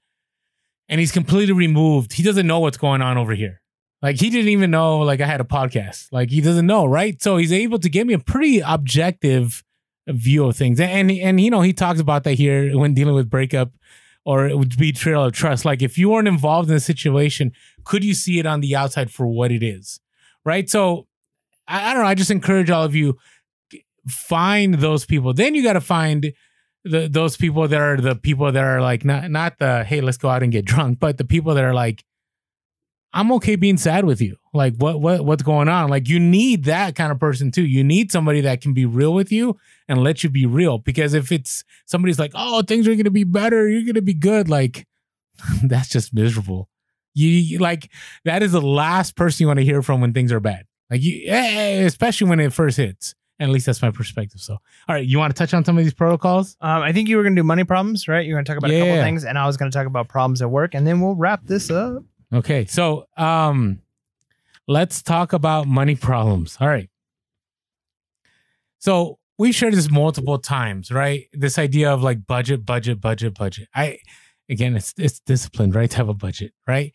and 0.89 1.01
he's 1.01 1.13
completely 1.13 1.53
removed. 1.53 2.13
He 2.13 2.23
doesn't 2.23 2.47
know 2.47 2.61
what's 2.61 2.77
going 2.77 3.03
on 3.03 3.19
over 3.19 3.35
here. 3.35 3.61
Like 4.03 4.21
he 4.21 4.31
didn't 4.31 4.51
even 4.51 4.71
know 4.71 4.99
like 4.99 5.21
I 5.21 5.27
had 5.27 5.41
a 5.41 5.45
podcast. 5.45 6.09
Like 6.13 6.31
he 6.31 6.41
doesn't 6.41 6.67
know, 6.67 6.85
right? 6.85 7.21
So 7.23 7.39
he's 7.39 7.53
able 7.53 7.79
to 7.79 7.89
give 7.89 8.07
me 8.07 8.15
a 8.15 8.19
pretty 8.19 8.61
objective 8.61 9.65
view 10.07 10.45
of 10.45 10.57
things. 10.57 10.79
And 10.79 11.11
and 11.11 11.41
you 11.41 11.51
know, 11.51 11.63
he 11.63 11.73
talks 11.73 12.01
about 12.01 12.25
that 12.25 12.35
here 12.35 12.77
when 12.79 12.95
dealing 12.95 13.15
with 13.15 13.31
breakup 13.31 13.73
or 14.25 14.47
it 14.47 14.59
would 14.59 14.77
be 14.77 14.93
betrayal 14.93 15.25
of 15.25 15.33
trust. 15.33 15.65
Like 15.65 15.83
if 15.83 15.97
you 15.97 16.11
weren't 16.11 16.29
involved 16.29 16.69
in 16.69 16.77
a 16.77 16.81
situation, 16.81 17.53
could 17.85 18.05
you 18.05 18.15
see 18.15 18.39
it 18.39 18.47
on 18.47 18.61
the 18.61 18.77
outside 18.77 19.11
for 19.11 19.27
what 19.27 19.51
it 19.51 19.63
is? 19.63 20.01
Right? 20.45 20.69
So 20.69 21.07
I, 21.67 21.91
I 21.91 21.95
don't 21.95 22.03
know. 22.03 22.09
I 22.09 22.15
just 22.15 22.31
encourage 22.31 22.71
all 22.71 22.85
of 22.85 22.95
you 22.95 23.17
find 24.07 24.75
those 24.75 25.05
people. 25.05 25.33
Then 25.33 25.55
you 25.55 25.63
got 25.63 25.75
to 25.75 25.81
find 25.81 26.33
the, 26.87 27.09
those 27.09 27.37
people 27.37 27.67
that 27.69 27.81
are 27.81 27.97
the 28.01 28.15
people 28.15 28.51
that 28.51 28.63
are 28.63 28.81
like 28.81 29.05
not 29.05 29.31
not 29.31 29.59
the 29.59 29.85
hey 29.85 30.01
let's 30.01 30.19
go 30.19 30.29
out 30.29 30.43
and 30.43 30.53
get 30.53 30.65
drunk, 30.65 30.99
but 30.99 31.19
the 31.19 31.25
people 31.25 31.55
that 31.55 31.65
are 31.65 31.75
like 31.75 32.05
I'm 33.13 33.33
okay 33.33 33.57
being 33.57 33.79
sad 33.79 34.05
with 34.05 34.21
you. 34.21 34.37
Like 34.53 34.77
what 34.77 35.01
what 35.01 35.25
what's 35.25 35.43
going 35.43 35.69
on? 35.69 35.89
Like 35.89 36.09
you 36.09 36.21
need 36.21 36.65
that 36.65 36.95
kind 36.95 37.11
of 37.11 37.19
person 37.19 37.51
too. 37.51 37.65
You 37.65 37.83
need 37.83 38.13
somebody 38.13 38.43
that 38.43 38.61
can 38.61 38.75
be 38.75 38.85
real 38.85 39.15
with 39.15 39.33
you 39.33 39.57
and 39.89 40.03
let 40.03 40.23
you 40.23 40.31
be 40.31 40.47
real. 40.47 40.79
Because 40.79 41.15
if 41.15 41.33
it's 41.33 41.65
somebody's 41.87 42.19
like, 42.19 42.33
oh, 42.35 42.63
things 42.63 42.87
are 42.87 42.95
gonna 42.95 43.11
be 43.11 43.25
better, 43.25 43.69
you're 43.69 43.87
gonna 43.87 44.03
be 44.03 44.15
good, 44.15 44.49
like 44.49 44.87
that's 45.65 45.89
just 45.89 46.15
miserable. 46.15 46.69
You 47.15 47.59
like 47.59 47.91
that 48.27 48.43
is 48.43 48.53
the 48.53 48.61
last 48.61 49.17
person 49.17 49.45
you 49.45 49.47
want 49.47 49.59
to 49.59 49.65
hear 49.65 49.81
from 49.81 50.03
when 50.03 50.13
things 50.13 50.31
are 50.31 50.41
bad. 50.41 50.67
Like 50.91 51.03
you, 51.03 51.25
eh, 51.27 51.81
eh, 51.81 51.85
especially 51.85 52.29
when 52.29 52.41
it 52.41 52.53
first 52.53 52.77
hits. 52.77 53.15
At 53.39 53.49
least 53.49 53.67
that's 53.67 53.83
my 53.83 53.91
perspective. 53.91 54.41
So, 54.41 54.55
all 54.55 54.95
right, 54.95 55.07
you 55.07 55.19
want 55.19 55.35
to 55.35 55.39
touch 55.39 55.53
on 55.53 55.65
some 55.65 55.77
of 55.77 55.85
these 55.85 55.95
protocols? 55.95 56.57
Um, 56.61 56.83
I 56.83 56.93
think 56.93 57.09
you 57.09 57.17
were 57.17 57.23
going 57.23 57.35
to 57.35 57.41
do 57.41 57.45
money 57.45 57.65
problems, 57.65 58.09
right? 58.09 58.25
You're 58.25 58.37
going 58.37 58.45
to 58.45 58.51
talk 58.51 58.59
about 58.59 58.71
yeah. 58.71 58.79
a 58.79 58.81
couple 58.87 59.03
things, 59.03 59.25
and 59.25 59.39
I 59.39 59.47
was 59.47 59.57
going 59.57 59.71
to 59.71 59.77
talk 59.77 59.87
about 59.87 60.09
problems 60.09 60.43
at 60.43 60.51
work, 60.51 60.75
and 60.75 60.87
then 60.87 61.01
we'll 61.01 61.15
wrap 61.15 61.47
this 61.47 61.71
up. 61.71 62.03
Okay, 62.33 62.65
so 62.67 63.07
um, 63.17 63.81
let's 64.67 65.03
talk 65.03 65.33
about 65.33 65.67
money 65.67 65.95
problems. 65.95 66.57
All 66.61 66.69
right. 66.69 66.89
So 68.79 69.19
we 69.39 69.53
shared 69.53 69.75
this 69.75 69.91
multiple 69.91 70.39
times, 70.39 70.91
right? 70.91 71.27
This 71.33 71.59
idea 71.59 71.93
of 71.93 72.03
like 72.03 72.27
budget, 72.27 72.65
budget, 72.65 73.01
budget, 73.01 73.35
budget. 73.35 73.69
I 73.75 73.99
again, 74.49 74.77
it's 74.77 74.95
it's 74.97 75.21
disciplined, 75.21 75.75
right? 75.75 75.91
To 75.91 75.97
have 75.99 76.09
a 76.09 76.15
budget, 76.15 76.53
right? 76.67 76.95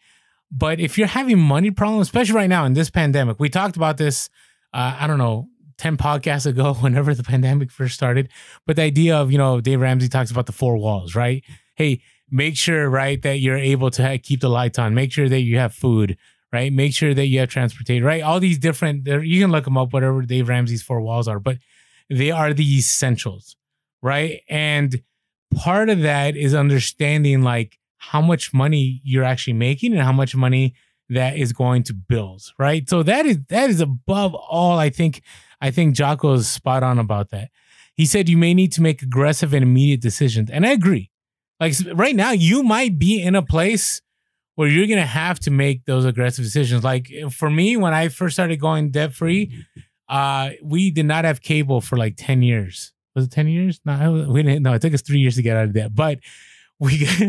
But 0.52 0.80
if 0.80 0.98
you're 0.98 1.08
having 1.08 1.40
money 1.40 1.72
problems, 1.72 2.08
especially 2.08 2.36
right 2.36 2.50
now 2.50 2.66
in 2.66 2.74
this 2.74 2.90
pandemic, 2.90 3.40
we 3.40 3.50
talked 3.50 3.78
about 3.78 3.98
this. 3.98 4.30
Uh, 4.74 4.96
I 5.00 5.08
don't 5.08 5.18
know, 5.18 5.50
10 5.82 5.98
podcasts 5.98 6.46
ago, 6.46 6.74
whenever 6.80 7.14
the 7.14 7.24
pandemic 7.24 7.72
first 7.72 7.96
started. 7.96 8.30
But 8.66 8.76
the 8.76 8.84
idea 8.84 9.18
of, 9.18 9.32
you 9.32 9.38
know, 9.38 9.60
Dave 9.60 9.82
Ramsey 9.82 10.08
talks 10.08 10.32
about 10.32 10.46
the 10.46 10.52
four 10.52 10.78
walls, 10.78 11.16
right? 11.16 11.44
Hey, 11.76 12.02
make 12.30 12.56
sure 12.56 12.90
right 12.90 13.22
that 13.24 13.40
you're 13.40 13.58
able 13.58 13.90
to 13.92 14.18
keep 14.20 14.40
the 14.40 14.50
lights 14.50 14.80
on 14.80 14.94
make 14.94 15.12
sure 15.12 15.28
that 15.28 15.42
you 15.42 15.58
have 15.58 15.74
food 15.74 16.18
right 16.54 16.72
make 16.72 16.94
sure 16.94 17.14
that 17.14 17.26
you 17.26 17.40
have 17.40 17.50
transportation 17.50 18.06
right 18.06 18.24
all 18.24 18.40
these 18.40 18.58
different 18.58 19.06
you 19.06 19.42
can 19.42 19.52
look 19.52 19.66
them 19.66 19.78
up 19.78 19.92
whatever 19.92 20.22
dave 20.22 20.48
ramsey's 20.48 20.82
four 20.82 21.02
walls 21.02 21.28
are 21.28 21.42
but 21.42 21.58
they 22.10 22.32
are 22.32 22.54
the 22.54 22.78
essentials 22.78 23.58
right 24.02 24.44
and 24.48 25.04
part 25.54 25.90
of 25.90 26.00
that 26.04 26.38
is 26.38 26.56
understanding 26.56 27.42
like 27.42 27.78
how 27.98 28.22
much 28.22 28.54
money 28.54 29.02
you're 29.04 29.26
actually 29.26 29.52
making 29.52 29.92
and 29.92 30.02
how 30.02 30.14
much 30.14 30.34
money 30.34 30.74
that 31.12 31.36
is 31.36 31.52
going 31.52 31.84
to 31.84 31.94
bills, 31.94 32.54
right? 32.58 32.90
So 32.90 33.04
that 33.04 33.26
is 33.26 33.40
that 33.50 33.70
is 33.70 33.82
above 33.82 34.34
all. 34.34 34.80
I 34.80 34.90
think 34.90 35.22
I 35.62 35.72
think 35.72 35.96
Jocko 35.96 36.34
is 36.34 36.50
spot 36.50 36.84
on 36.84 37.00
about 37.00 37.30
that. 37.30 37.50
He 37.96 38.06
said 38.06 38.28
you 38.28 38.38
may 38.38 38.54
need 38.54 38.72
to 38.74 38.82
make 38.82 39.02
aggressive 39.02 39.54
and 39.54 39.64
immediate 39.64 40.02
decisions, 40.02 40.50
and 40.50 40.66
I 40.66 40.72
agree. 40.72 41.12
Like 41.60 41.74
right 41.94 42.16
now, 42.16 42.32
you 42.32 42.64
might 42.64 42.98
be 42.98 43.22
in 43.22 43.36
a 43.36 43.44
place 43.44 44.02
where 44.56 44.68
you're 44.68 44.88
gonna 44.88 45.06
have 45.06 45.40
to 45.42 45.52
make 45.52 45.86
those 45.86 46.06
aggressive 46.06 46.44
decisions. 46.44 46.84
Like 46.84 47.12
for 47.32 47.50
me, 47.50 47.78
when 47.78 47.94
I 47.94 48.08
first 48.08 48.36
started 48.36 48.60
going 48.60 48.90
debt 48.90 49.14
free, 49.14 49.66
uh, 50.10 50.52
we 50.64 50.90
did 50.90 51.06
not 51.06 51.26
have 51.26 51.42
cable 51.42 51.80
for 51.80 51.98
like 51.98 52.16
ten 52.18 52.42
years. 52.42 52.94
Was 53.16 53.26
it 53.26 53.32
ten 53.32 53.48
years? 53.48 53.80
No, 53.86 54.26
we 54.30 54.42
didn't. 54.42 54.64
No, 54.64 54.74
it 54.74 54.82
took 54.82 54.94
us 54.94 55.02
three 55.02 55.20
years 55.20 55.36
to 55.36 55.44
get 55.44 55.56
out 55.56 55.66
of 55.66 55.74
debt, 55.74 55.94
but 55.94 56.20
we. 56.80 57.08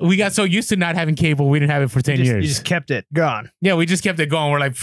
we 0.00 0.16
got 0.16 0.32
so 0.32 0.44
used 0.44 0.70
to 0.70 0.76
not 0.76 0.94
having 0.94 1.14
cable, 1.14 1.48
we 1.48 1.58
didn't 1.58 1.70
have 1.70 1.82
it 1.82 1.90
for 1.90 2.00
10 2.00 2.12
you 2.12 2.24
just, 2.24 2.32
years. 2.32 2.44
You 2.44 2.48
just 2.48 2.64
kept 2.64 2.90
it 2.90 3.04
gone. 3.12 3.50
Yeah, 3.60 3.74
we 3.74 3.84
just 3.84 4.02
kept 4.02 4.18
it 4.18 4.26
going. 4.26 4.50
We're 4.50 4.58
like, 4.58 4.74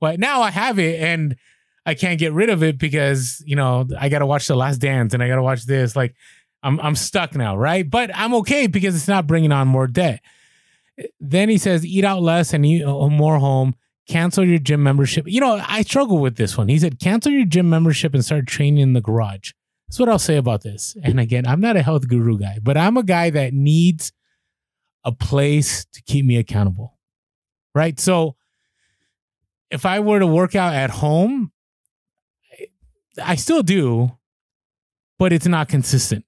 but 0.00 0.18
now 0.18 0.40
I 0.40 0.50
have 0.50 0.78
it 0.78 0.98
and 0.98 1.36
I 1.84 1.94
can't 1.94 2.18
get 2.18 2.32
rid 2.32 2.48
of 2.48 2.62
it 2.62 2.78
because, 2.78 3.42
you 3.46 3.56
know, 3.56 3.86
I 3.98 4.08
got 4.08 4.20
to 4.20 4.26
watch 4.26 4.46
The 4.46 4.54
Last 4.54 4.78
Dance 4.78 5.14
and 5.14 5.22
I 5.22 5.28
got 5.28 5.36
to 5.36 5.42
watch 5.42 5.64
this. 5.64 5.96
Like, 5.96 6.14
I'm, 6.62 6.78
I'm 6.80 6.94
stuck 6.94 7.34
now, 7.34 7.56
right? 7.56 7.88
But 7.88 8.10
I'm 8.14 8.34
okay 8.34 8.68
because 8.68 8.94
it's 8.94 9.08
not 9.08 9.26
bringing 9.26 9.50
on 9.50 9.66
more 9.66 9.88
debt. 9.88 10.20
Then 11.18 11.48
he 11.48 11.58
says, 11.58 11.84
eat 11.84 12.04
out 12.04 12.22
less 12.22 12.52
and 12.52 12.64
eat 12.64 12.84
uh, 12.84 13.08
more 13.08 13.38
home. 13.38 13.74
Cancel 14.08 14.44
your 14.44 14.58
gym 14.58 14.82
membership. 14.82 15.26
You 15.26 15.40
know, 15.40 15.62
I 15.66 15.82
struggle 15.82 16.18
with 16.18 16.36
this 16.36 16.56
one. 16.56 16.68
He 16.68 16.78
said, 16.78 16.98
cancel 17.00 17.32
your 17.32 17.46
gym 17.46 17.68
membership 17.70 18.14
and 18.14 18.24
start 18.24 18.46
training 18.46 18.82
in 18.82 18.92
the 18.92 19.00
garage. 19.00 19.52
That's 19.88 19.98
what 19.98 20.08
I'll 20.08 20.18
say 20.18 20.36
about 20.36 20.62
this. 20.62 20.96
And 21.02 21.20
again, 21.20 21.46
I'm 21.46 21.60
not 21.60 21.76
a 21.76 21.82
health 21.82 22.08
guru 22.08 22.38
guy, 22.38 22.58
but 22.62 22.76
I'm 22.76 22.96
a 22.96 23.02
guy 23.02 23.30
that 23.30 23.52
needs 23.52 24.12
a 25.04 25.12
place 25.12 25.84
to 25.92 26.02
keep 26.02 26.24
me 26.24 26.36
accountable. 26.36 26.98
Right. 27.74 27.98
So 27.98 28.36
if 29.70 29.86
I 29.86 30.00
were 30.00 30.18
to 30.18 30.26
work 30.26 30.54
out 30.54 30.74
at 30.74 30.90
home, 30.90 31.51
I 33.22 33.34
still 33.36 33.62
do, 33.62 34.12
but 35.18 35.32
it's 35.32 35.46
not 35.46 35.68
consistent. 35.68 36.24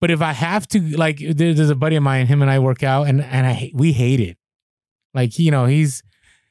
But 0.00 0.10
if 0.10 0.22
I 0.22 0.32
have 0.32 0.66
to, 0.68 0.80
like, 0.96 1.18
there's 1.18 1.70
a 1.70 1.74
buddy 1.74 1.96
of 1.96 2.02
mine, 2.02 2.26
him 2.26 2.40
and 2.40 2.50
I 2.50 2.60
work 2.60 2.82
out, 2.82 3.08
and 3.08 3.20
and 3.22 3.46
I 3.46 3.70
we 3.74 3.92
hate 3.92 4.20
it. 4.20 4.38
Like, 5.12 5.38
you 5.38 5.50
know, 5.50 5.66
he's 5.66 6.02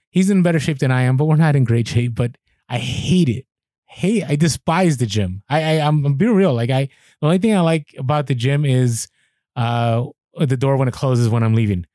he's 0.10 0.30
in 0.30 0.44
better 0.44 0.60
shape 0.60 0.80
than 0.80 0.92
I 0.92 1.04
am, 1.04 1.16
but 1.16 1.26
we're 1.26 1.38
not 1.38 1.56
in 1.56 1.64
great 1.64 1.88
shape. 1.88 2.14
But 2.16 2.38
I 2.68 2.78
hate 2.78 3.30
it. 3.30 3.46
Hate. 3.86 4.26
I 4.26 4.36
despise 4.36 4.98
the 4.98 5.06
gym. 5.06 5.44
I, 5.50 5.78
I 5.78 5.88
I'm, 5.88 6.06
I'm 6.06 6.16
being 6.16 6.36
real. 6.36 6.54
Like, 6.54 6.70
I 6.70 6.90
the 7.22 7.28
only 7.28 7.38
thing 7.38 7.56
I 7.56 7.62
like 7.62 7.96
about 7.98 8.28
the 8.28 8.36
gym 8.36 8.66
is 8.66 9.08
uh 9.56 10.06
the 10.38 10.58
door 10.58 10.76
when 10.76 10.88
it 10.88 10.94
closes 10.94 11.30
when 11.30 11.44
I'm 11.44 11.56
leaving. 11.56 11.86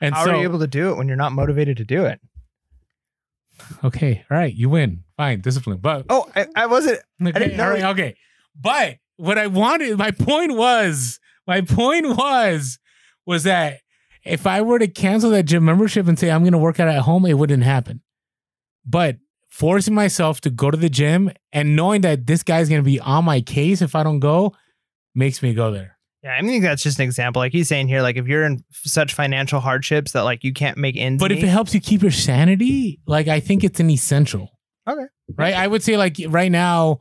And 0.00 0.14
How 0.14 0.24
so, 0.24 0.30
are 0.32 0.36
you 0.36 0.42
able 0.42 0.58
to 0.60 0.66
do 0.66 0.90
it 0.90 0.96
when 0.96 1.08
you're 1.08 1.16
not 1.16 1.32
motivated 1.32 1.78
to 1.78 1.84
do 1.84 2.04
it? 2.04 2.20
Okay, 3.84 4.24
all 4.30 4.36
right, 4.36 4.54
you 4.54 4.68
win. 4.68 5.04
Fine, 5.16 5.40
discipline. 5.40 5.78
But 5.78 6.06
Oh, 6.08 6.28
I, 6.36 6.46
I 6.54 6.66
wasn't. 6.66 7.00
okay, 7.22 7.32
didn't 7.38 7.60
all 7.60 7.70
right, 7.70 7.80
it- 7.80 7.84
okay. 7.86 8.16
But 8.60 8.96
what 9.16 9.38
I 9.38 9.46
wanted, 9.48 9.98
my 9.98 10.10
point 10.10 10.54
was, 10.56 11.18
my 11.46 11.60
point 11.60 12.16
was, 12.16 12.78
was 13.26 13.44
that 13.44 13.80
if 14.24 14.46
I 14.46 14.62
were 14.62 14.78
to 14.78 14.88
cancel 14.88 15.30
that 15.30 15.44
gym 15.44 15.64
membership 15.64 16.06
and 16.08 16.18
say 16.18 16.30
I'm 16.30 16.42
going 16.42 16.52
to 16.52 16.58
work 16.58 16.80
out 16.80 16.88
at 16.88 17.02
home, 17.02 17.24
it 17.26 17.34
wouldn't 17.34 17.62
happen. 17.62 18.02
But 18.84 19.16
forcing 19.48 19.94
myself 19.94 20.40
to 20.42 20.50
go 20.50 20.70
to 20.70 20.76
the 20.76 20.88
gym 20.88 21.30
and 21.52 21.74
knowing 21.76 22.00
that 22.02 22.26
this 22.26 22.42
guy's 22.42 22.68
going 22.68 22.80
to 22.80 22.84
be 22.90 23.00
on 23.00 23.24
my 23.24 23.40
case 23.40 23.82
if 23.82 23.94
I 23.94 24.02
don't 24.02 24.20
go 24.20 24.54
makes 25.14 25.42
me 25.42 25.52
go 25.54 25.70
there. 25.70 25.97
Yeah, 26.22 26.30
I 26.32 26.42
mean 26.42 26.62
that's 26.62 26.82
just 26.82 26.98
an 26.98 27.04
example. 27.04 27.40
Like 27.40 27.52
he's 27.52 27.68
saying 27.68 27.88
here, 27.88 28.02
like 28.02 28.16
if 28.16 28.26
you're 28.26 28.44
in 28.44 28.64
such 28.72 29.14
financial 29.14 29.60
hardships 29.60 30.12
that 30.12 30.22
like 30.22 30.42
you 30.42 30.52
can't 30.52 30.76
make 30.76 30.96
ends 30.96 31.20
But 31.20 31.30
if 31.30 31.42
it 31.42 31.48
helps 31.48 31.74
you 31.74 31.80
keep 31.80 32.02
your 32.02 32.10
sanity, 32.10 33.00
like 33.06 33.28
I 33.28 33.38
think 33.40 33.62
it's 33.62 33.78
an 33.78 33.90
essential. 33.90 34.50
Okay. 34.88 35.06
Right. 35.36 35.54
I 35.54 35.66
would 35.66 35.82
say 35.82 35.96
like 35.96 36.16
right 36.28 36.50
now, 36.50 36.98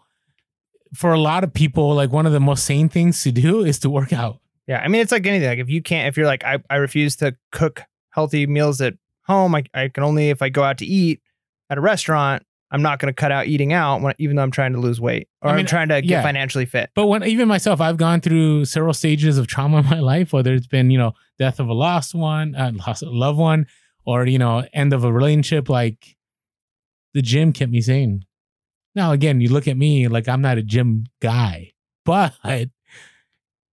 for 0.93 1.13
a 1.13 1.19
lot 1.19 1.43
of 1.43 1.53
people, 1.53 1.95
like 1.95 2.11
one 2.11 2.25
of 2.25 2.31
the 2.31 2.39
most 2.39 2.65
sane 2.65 2.89
things 2.89 3.23
to 3.23 3.31
do 3.31 3.63
is 3.63 3.79
to 3.79 3.89
work 3.89 4.13
out. 4.13 4.39
yeah, 4.67 4.81
I 4.83 4.87
mean 4.87 5.01
it's 5.01 5.11
like 5.11 5.25
anything. 5.25 5.49
Like 5.49 5.59
if 5.59 5.69
you 5.69 5.81
can't, 5.81 6.07
if 6.07 6.17
you're 6.17 6.27
like 6.27 6.43
I, 6.43 6.59
I 6.69 6.75
refuse 6.75 7.15
to 7.17 7.35
cook 7.51 7.83
healthy 8.11 8.45
meals 8.45 8.81
at 8.81 8.93
home. 9.25 9.55
I, 9.55 9.63
I 9.73 9.87
can 9.89 10.03
only 10.03 10.29
if 10.29 10.41
I 10.41 10.49
go 10.49 10.63
out 10.63 10.77
to 10.79 10.85
eat 10.85 11.21
at 11.69 11.77
a 11.77 11.81
restaurant. 11.81 12.43
I'm 12.69 12.81
not 12.81 12.99
going 12.99 13.13
to 13.13 13.15
cut 13.15 13.31
out 13.31 13.47
eating 13.47 13.71
out 13.71 14.01
when, 14.01 14.13
even 14.17 14.35
though 14.35 14.43
I'm 14.43 14.51
trying 14.51 14.73
to 14.73 14.79
lose 14.79 14.99
weight 14.99 15.29
or 15.41 15.49
I 15.49 15.53
I 15.53 15.55
mean, 15.55 15.61
am 15.61 15.67
trying 15.67 15.87
to 15.89 16.01
get 16.01 16.09
yeah. 16.09 16.21
financially 16.21 16.65
fit. 16.65 16.89
But 16.95 17.07
when 17.07 17.23
even 17.23 17.47
myself, 17.47 17.79
I've 17.79 17.97
gone 17.97 18.19
through 18.19 18.65
several 18.65 18.93
stages 18.93 19.37
of 19.37 19.47
trauma 19.47 19.77
in 19.79 19.85
my 19.85 19.99
life, 20.01 20.33
whether 20.33 20.53
it's 20.53 20.67
been, 20.67 20.91
you 20.91 20.97
know, 20.97 21.13
death 21.39 21.59
of 21.59 21.69
a 21.69 21.73
lost 21.73 22.13
one, 22.13 22.55
uh, 22.55 22.71
lost 22.85 23.03
a 23.03 23.09
loved 23.09 23.39
one, 23.39 23.67
or, 24.05 24.25
you 24.25 24.37
know, 24.37 24.65
end 24.73 24.93
of 24.93 25.03
a 25.03 25.11
relationship. 25.11 25.69
Like 25.69 26.17
the 27.13 27.21
gym 27.21 27.53
kept 27.53 27.71
me 27.71 27.81
sane. 27.81 28.25
Now, 28.95 29.11
again, 29.11 29.39
you 29.41 29.49
look 29.49 29.67
at 29.67 29.77
me 29.77 30.07
like 30.07 30.27
I'm 30.27 30.41
not 30.41 30.57
a 30.57 30.63
gym 30.63 31.05
guy, 31.21 31.71
but 32.03 32.33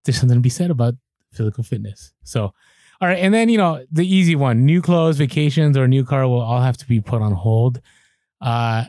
there's 0.04 0.18
something 0.18 0.36
to 0.36 0.42
be 0.42 0.50
said 0.50 0.70
about 0.70 0.94
physical 1.32 1.64
fitness. 1.64 2.12
So, 2.22 2.52
all 3.00 3.08
right. 3.08 3.18
And 3.18 3.34
then, 3.34 3.48
you 3.48 3.58
know, 3.58 3.84
the 3.90 4.06
easy 4.06 4.36
one 4.36 4.64
new 4.64 4.80
clothes, 4.80 5.18
vacations, 5.18 5.76
or 5.76 5.88
new 5.88 6.04
car 6.04 6.28
will 6.28 6.40
all 6.40 6.60
have 6.60 6.76
to 6.76 6.86
be 6.86 7.00
put 7.00 7.22
on 7.22 7.32
hold. 7.32 7.80
Uh, 8.44 8.84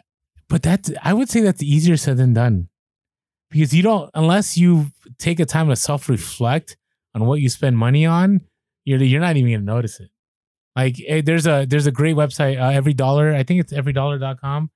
but 0.50 0.62
that's, 0.62 0.92
I 1.02 1.14
would 1.14 1.30
say 1.30 1.40
that's 1.40 1.64
easier 1.64 1.98
said 1.98 2.18
than 2.18 2.34
done 2.34 2.68
because 3.50 3.74
you 3.74 3.82
don't, 3.82 4.12
unless 4.14 4.58
you 4.58 4.88
take 5.18 5.40
a 5.40 5.46
time 5.46 5.70
to 5.70 5.76
self 5.76 6.10
reflect 6.10 6.78
on 7.16 7.26
what 7.26 7.40
you 7.40 7.50
spend 7.50 7.78
money 7.78 8.06
on, 8.06 8.42
you're, 8.84 9.02
you're 9.02 9.22
not 9.22 9.38
even 9.38 9.60
to 9.60 9.66
notice 9.66 10.00
it. 10.00 10.10
Like 10.76 10.98
eh, 11.08 11.22
there's 11.26 11.48
a, 11.48 11.66
there's 11.66 11.88
a 11.88 11.92
great 11.92 12.18
website, 12.18 12.62
uh, 12.62 12.70
every 12.70 12.94
dollar, 12.94 13.34
I 13.34 13.44
think 13.44 13.62
it's 13.62 13.72
everydollar.com. 13.72 14.70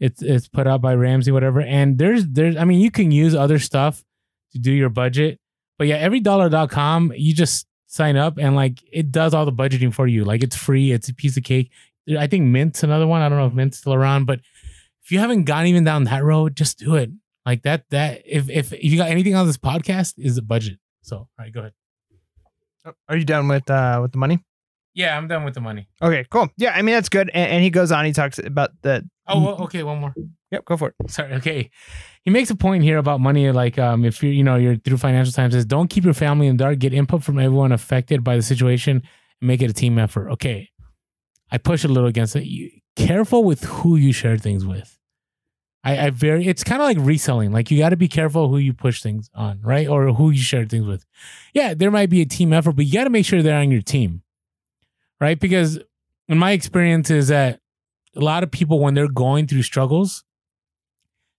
It's, 0.00 0.20
it's 0.20 0.48
put 0.48 0.66
out 0.66 0.82
by 0.82 0.94
Ramsey, 0.94 1.30
whatever. 1.30 1.60
And 1.60 1.96
there's, 1.96 2.26
there's, 2.26 2.56
I 2.56 2.64
mean, 2.64 2.80
you 2.80 2.90
can 2.90 3.12
use 3.12 3.34
other 3.34 3.60
stuff 3.60 4.04
to 4.52 4.58
do 4.58 4.72
your 4.72 4.90
budget, 4.90 5.38
but 5.78 5.86
yeah, 5.86 6.06
everydollar.com, 6.06 7.12
you 7.16 7.32
just 7.32 7.66
sign 7.86 8.16
up 8.16 8.38
and 8.38 8.56
like 8.56 8.82
it 8.92 9.10
does 9.12 9.32
all 9.32 9.44
the 9.44 9.52
budgeting 9.52 9.94
for 9.94 10.06
you. 10.06 10.24
Like 10.24 10.42
it's 10.42 10.56
free. 10.56 10.92
It's 10.92 11.08
a 11.08 11.14
piece 11.14 11.36
of 11.36 11.44
cake. 11.44 11.70
I 12.18 12.26
think 12.26 12.44
Mint's 12.44 12.82
another 12.82 13.06
one. 13.06 13.22
I 13.22 13.28
don't 13.28 13.38
know 13.38 13.46
if 13.46 13.54
Mint's 13.54 13.78
still 13.78 13.94
around, 13.94 14.26
but 14.26 14.40
if 15.02 15.10
you 15.10 15.18
haven't 15.18 15.44
gone 15.44 15.66
even 15.66 15.84
down 15.84 16.04
that 16.04 16.22
road, 16.22 16.56
just 16.56 16.78
do 16.78 16.96
it. 16.96 17.10
Like 17.44 17.62
that, 17.62 17.84
that 17.90 18.22
if 18.26 18.50
if, 18.50 18.72
if 18.72 18.84
you 18.84 18.96
got 18.96 19.10
anything 19.10 19.34
on 19.34 19.46
this 19.46 19.56
podcast 19.56 20.14
is 20.18 20.36
a 20.36 20.42
budget. 20.42 20.78
So 21.02 21.16
all 21.16 21.28
right, 21.38 21.52
go 21.52 21.60
ahead. 21.60 21.72
Are 23.08 23.16
you 23.16 23.24
done 23.24 23.48
with 23.48 23.68
uh 23.70 24.00
with 24.02 24.12
the 24.12 24.18
money? 24.18 24.44
Yeah, 24.94 25.16
I'm 25.16 25.28
done 25.28 25.44
with 25.44 25.54
the 25.54 25.60
money. 25.60 25.88
Okay, 26.00 26.24
cool. 26.30 26.48
Yeah, 26.56 26.72
I 26.74 26.82
mean 26.82 26.94
that's 26.94 27.08
good. 27.08 27.30
And, 27.34 27.52
and 27.52 27.62
he 27.62 27.70
goes 27.70 27.92
on. 27.92 28.04
He 28.04 28.12
talks 28.12 28.38
about 28.38 28.70
the. 28.82 29.08
Oh, 29.28 29.44
well, 29.44 29.62
okay, 29.64 29.82
one 29.82 29.98
more. 29.98 30.14
Yep, 30.52 30.64
go 30.64 30.76
for 30.76 30.88
it. 30.88 31.10
Sorry. 31.10 31.34
Okay. 31.34 31.70
He 32.22 32.30
makes 32.30 32.50
a 32.50 32.56
point 32.56 32.84
here 32.84 32.98
about 32.98 33.20
money. 33.20 33.50
Like, 33.50 33.78
um, 33.78 34.04
if 34.04 34.22
you're, 34.22 34.32
you 34.32 34.44
know, 34.44 34.56
you're 34.56 34.76
through 34.76 34.96
financial 34.98 35.32
times, 35.32 35.54
says 35.54 35.64
don't 35.64 35.88
keep 35.88 36.04
your 36.04 36.14
family 36.14 36.46
in 36.46 36.56
the 36.56 36.64
dark. 36.64 36.78
Get 36.78 36.94
input 36.94 37.22
from 37.22 37.38
everyone 37.38 37.72
affected 37.72 38.24
by 38.24 38.36
the 38.36 38.42
situation 38.42 39.02
and 39.40 39.48
make 39.48 39.62
it 39.62 39.70
a 39.70 39.74
team 39.74 39.98
effort. 39.98 40.30
Okay. 40.30 40.70
I 41.50 41.58
push 41.58 41.84
a 41.84 41.88
little 41.88 42.08
against 42.08 42.36
it. 42.36 42.44
You, 42.44 42.70
careful 42.96 43.44
with 43.44 43.64
who 43.64 43.96
you 43.96 44.12
share 44.12 44.38
things 44.38 44.64
with. 44.64 44.98
I, 45.84 46.06
I 46.06 46.10
very, 46.10 46.46
it's 46.46 46.64
kind 46.64 46.82
of 46.82 46.86
like 46.86 46.98
reselling. 47.00 47.52
Like, 47.52 47.70
you 47.70 47.78
got 47.78 47.90
to 47.90 47.96
be 47.96 48.08
careful 48.08 48.48
who 48.48 48.58
you 48.58 48.72
push 48.72 49.02
things 49.02 49.30
on, 49.34 49.60
right? 49.62 49.86
Or 49.86 50.12
who 50.12 50.30
you 50.30 50.42
share 50.42 50.64
things 50.64 50.86
with. 50.86 51.04
Yeah, 51.52 51.74
there 51.74 51.90
might 51.90 52.10
be 52.10 52.20
a 52.22 52.26
team 52.26 52.52
effort, 52.52 52.72
but 52.72 52.86
you 52.86 52.92
got 52.92 53.04
to 53.04 53.10
make 53.10 53.24
sure 53.26 53.42
they're 53.42 53.60
on 53.60 53.70
your 53.70 53.82
team, 53.82 54.22
right? 55.20 55.38
Because 55.38 55.78
in 56.28 56.38
my 56.38 56.52
experience 56.52 57.10
is 57.10 57.28
that 57.28 57.60
a 58.16 58.20
lot 58.20 58.42
of 58.42 58.50
people, 58.50 58.80
when 58.80 58.94
they're 58.94 59.08
going 59.08 59.46
through 59.46 59.62
struggles, 59.62 60.24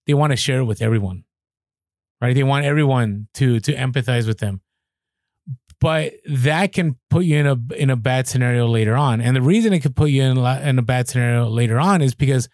they 0.05 0.13
want 0.13 0.31
to 0.31 0.37
share 0.37 0.59
it 0.59 0.65
with 0.65 0.81
everyone 0.81 1.25
right 2.21 2.35
they 2.35 2.43
want 2.43 2.65
everyone 2.65 3.27
to 3.33 3.59
to 3.59 3.73
empathize 3.75 4.27
with 4.27 4.39
them 4.39 4.61
but 5.79 6.13
that 6.27 6.73
can 6.73 6.95
put 7.09 7.25
you 7.25 7.37
in 7.37 7.47
a 7.47 7.57
in 7.75 7.89
a 7.89 7.95
bad 7.95 8.27
scenario 8.27 8.67
later 8.67 8.95
on. 8.95 9.21
And 9.21 9.35
the 9.35 9.41
reason 9.41 9.73
it 9.73 9.81
could 9.81 9.95
put 9.95 10.09
you 10.09 10.23
in 10.23 10.37
a, 10.37 10.61
in 10.61 10.79
a 10.79 10.81
bad 10.81 11.07
scenario 11.07 11.47
later 11.47 11.79
on 11.79 12.01
is 12.01 12.15
because 12.15 12.49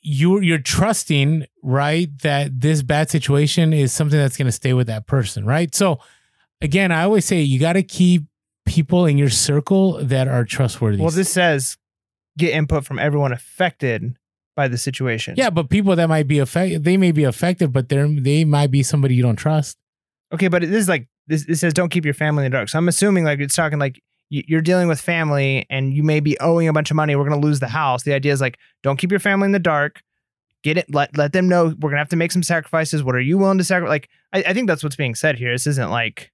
you're 0.00 0.42
you're 0.42 0.58
trusting 0.58 1.46
right 1.62 2.08
that 2.22 2.60
this 2.60 2.82
bad 2.82 3.10
situation 3.10 3.72
is 3.72 3.92
something 3.92 4.18
that's 4.18 4.36
going 4.36 4.46
to 4.46 4.52
stay 4.52 4.72
with 4.72 4.86
that 4.86 5.06
person 5.06 5.44
right? 5.44 5.74
So 5.74 5.98
again 6.60 6.90
i 6.90 7.04
always 7.04 7.24
say 7.24 7.40
you 7.40 7.60
got 7.60 7.74
to 7.74 7.84
keep 7.84 8.24
people 8.66 9.06
in 9.06 9.16
your 9.16 9.30
circle 9.30 10.04
that 10.04 10.28
are 10.28 10.44
trustworthy. 10.44 11.00
Well, 11.00 11.10
this 11.10 11.30
says 11.30 11.78
get 12.36 12.52
input 12.52 12.84
from 12.84 12.98
everyone 12.98 13.32
affected 13.32 14.16
by 14.54 14.68
the 14.68 14.76
situation. 14.76 15.34
yeah 15.36 15.50
but 15.50 15.70
people 15.70 15.96
that 15.96 16.08
might 16.08 16.26
be 16.28 16.38
affected 16.38 16.84
they 16.84 16.96
may 16.96 17.12
be 17.12 17.24
affected 17.24 17.72
but 17.72 17.88
they're 17.88 18.08
they 18.08 18.44
might 18.44 18.70
be 18.70 18.82
somebody 18.82 19.14
you 19.14 19.22
don't 19.22 19.36
trust. 19.36 19.78
Okay, 20.32 20.48
but 20.48 20.60
this 20.62 20.70
is 20.70 20.88
like 20.88 21.08
this. 21.28 21.44
It 21.44 21.56
says 21.56 21.72
don't 21.72 21.90
keep 21.90 22.04
your 22.04 22.14
family 22.14 22.44
in 22.44 22.50
the 22.50 22.56
dark. 22.56 22.68
So 22.68 22.78
I'm 22.78 22.88
assuming 22.88 23.24
like 23.24 23.38
it's 23.40 23.54
talking 23.54 23.78
like 23.78 24.02
you're 24.30 24.60
dealing 24.60 24.88
with 24.88 25.00
family 25.00 25.66
and 25.70 25.94
you 25.94 26.02
may 26.02 26.20
be 26.20 26.38
owing 26.40 26.68
a 26.68 26.72
bunch 26.72 26.90
of 26.90 26.96
money. 26.96 27.16
We're 27.16 27.28
gonna 27.28 27.40
lose 27.40 27.60
the 27.60 27.68
house. 27.68 28.02
The 28.02 28.12
idea 28.12 28.32
is 28.32 28.40
like 28.40 28.58
don't 28.82 28.98
keep 28.98 29.10
your 29.10 29.20
family 29.20 29.46
in 29.46 29.52
the 29.52 29.58
dark. 29.58 30.02
Get 30.62 30.76
it. 30.76 30.92
Let 30.92 31.16
let 31.16 31.32
them 31.32 31.48
know 31.48 31.74
we're 31.78 31.90
gonna 31.90 31.98
have 31.98 32.08
to 32.10 32.16
make 32.16 32.32
some 32.32 32.42
sacrifices. 32.42 33.02
What 33.02 33.14
are 33.14 33.20
you 33.20 33.38
willing 33.38 33.58
to 33.58 33.64
sacrifice? 33.64 33.90
Like 33.90 34.08
I, 34.32 34.50
I 34.50 34.54
think 34.54 34.66
that's 34.68 34.82
what's 34.82 34.96
being 34.96 35.14
said 35.14 35.38
here. 35.38 35.52
This 35.52 35.66
isn't 35.66 35.90
like 35.90 36.32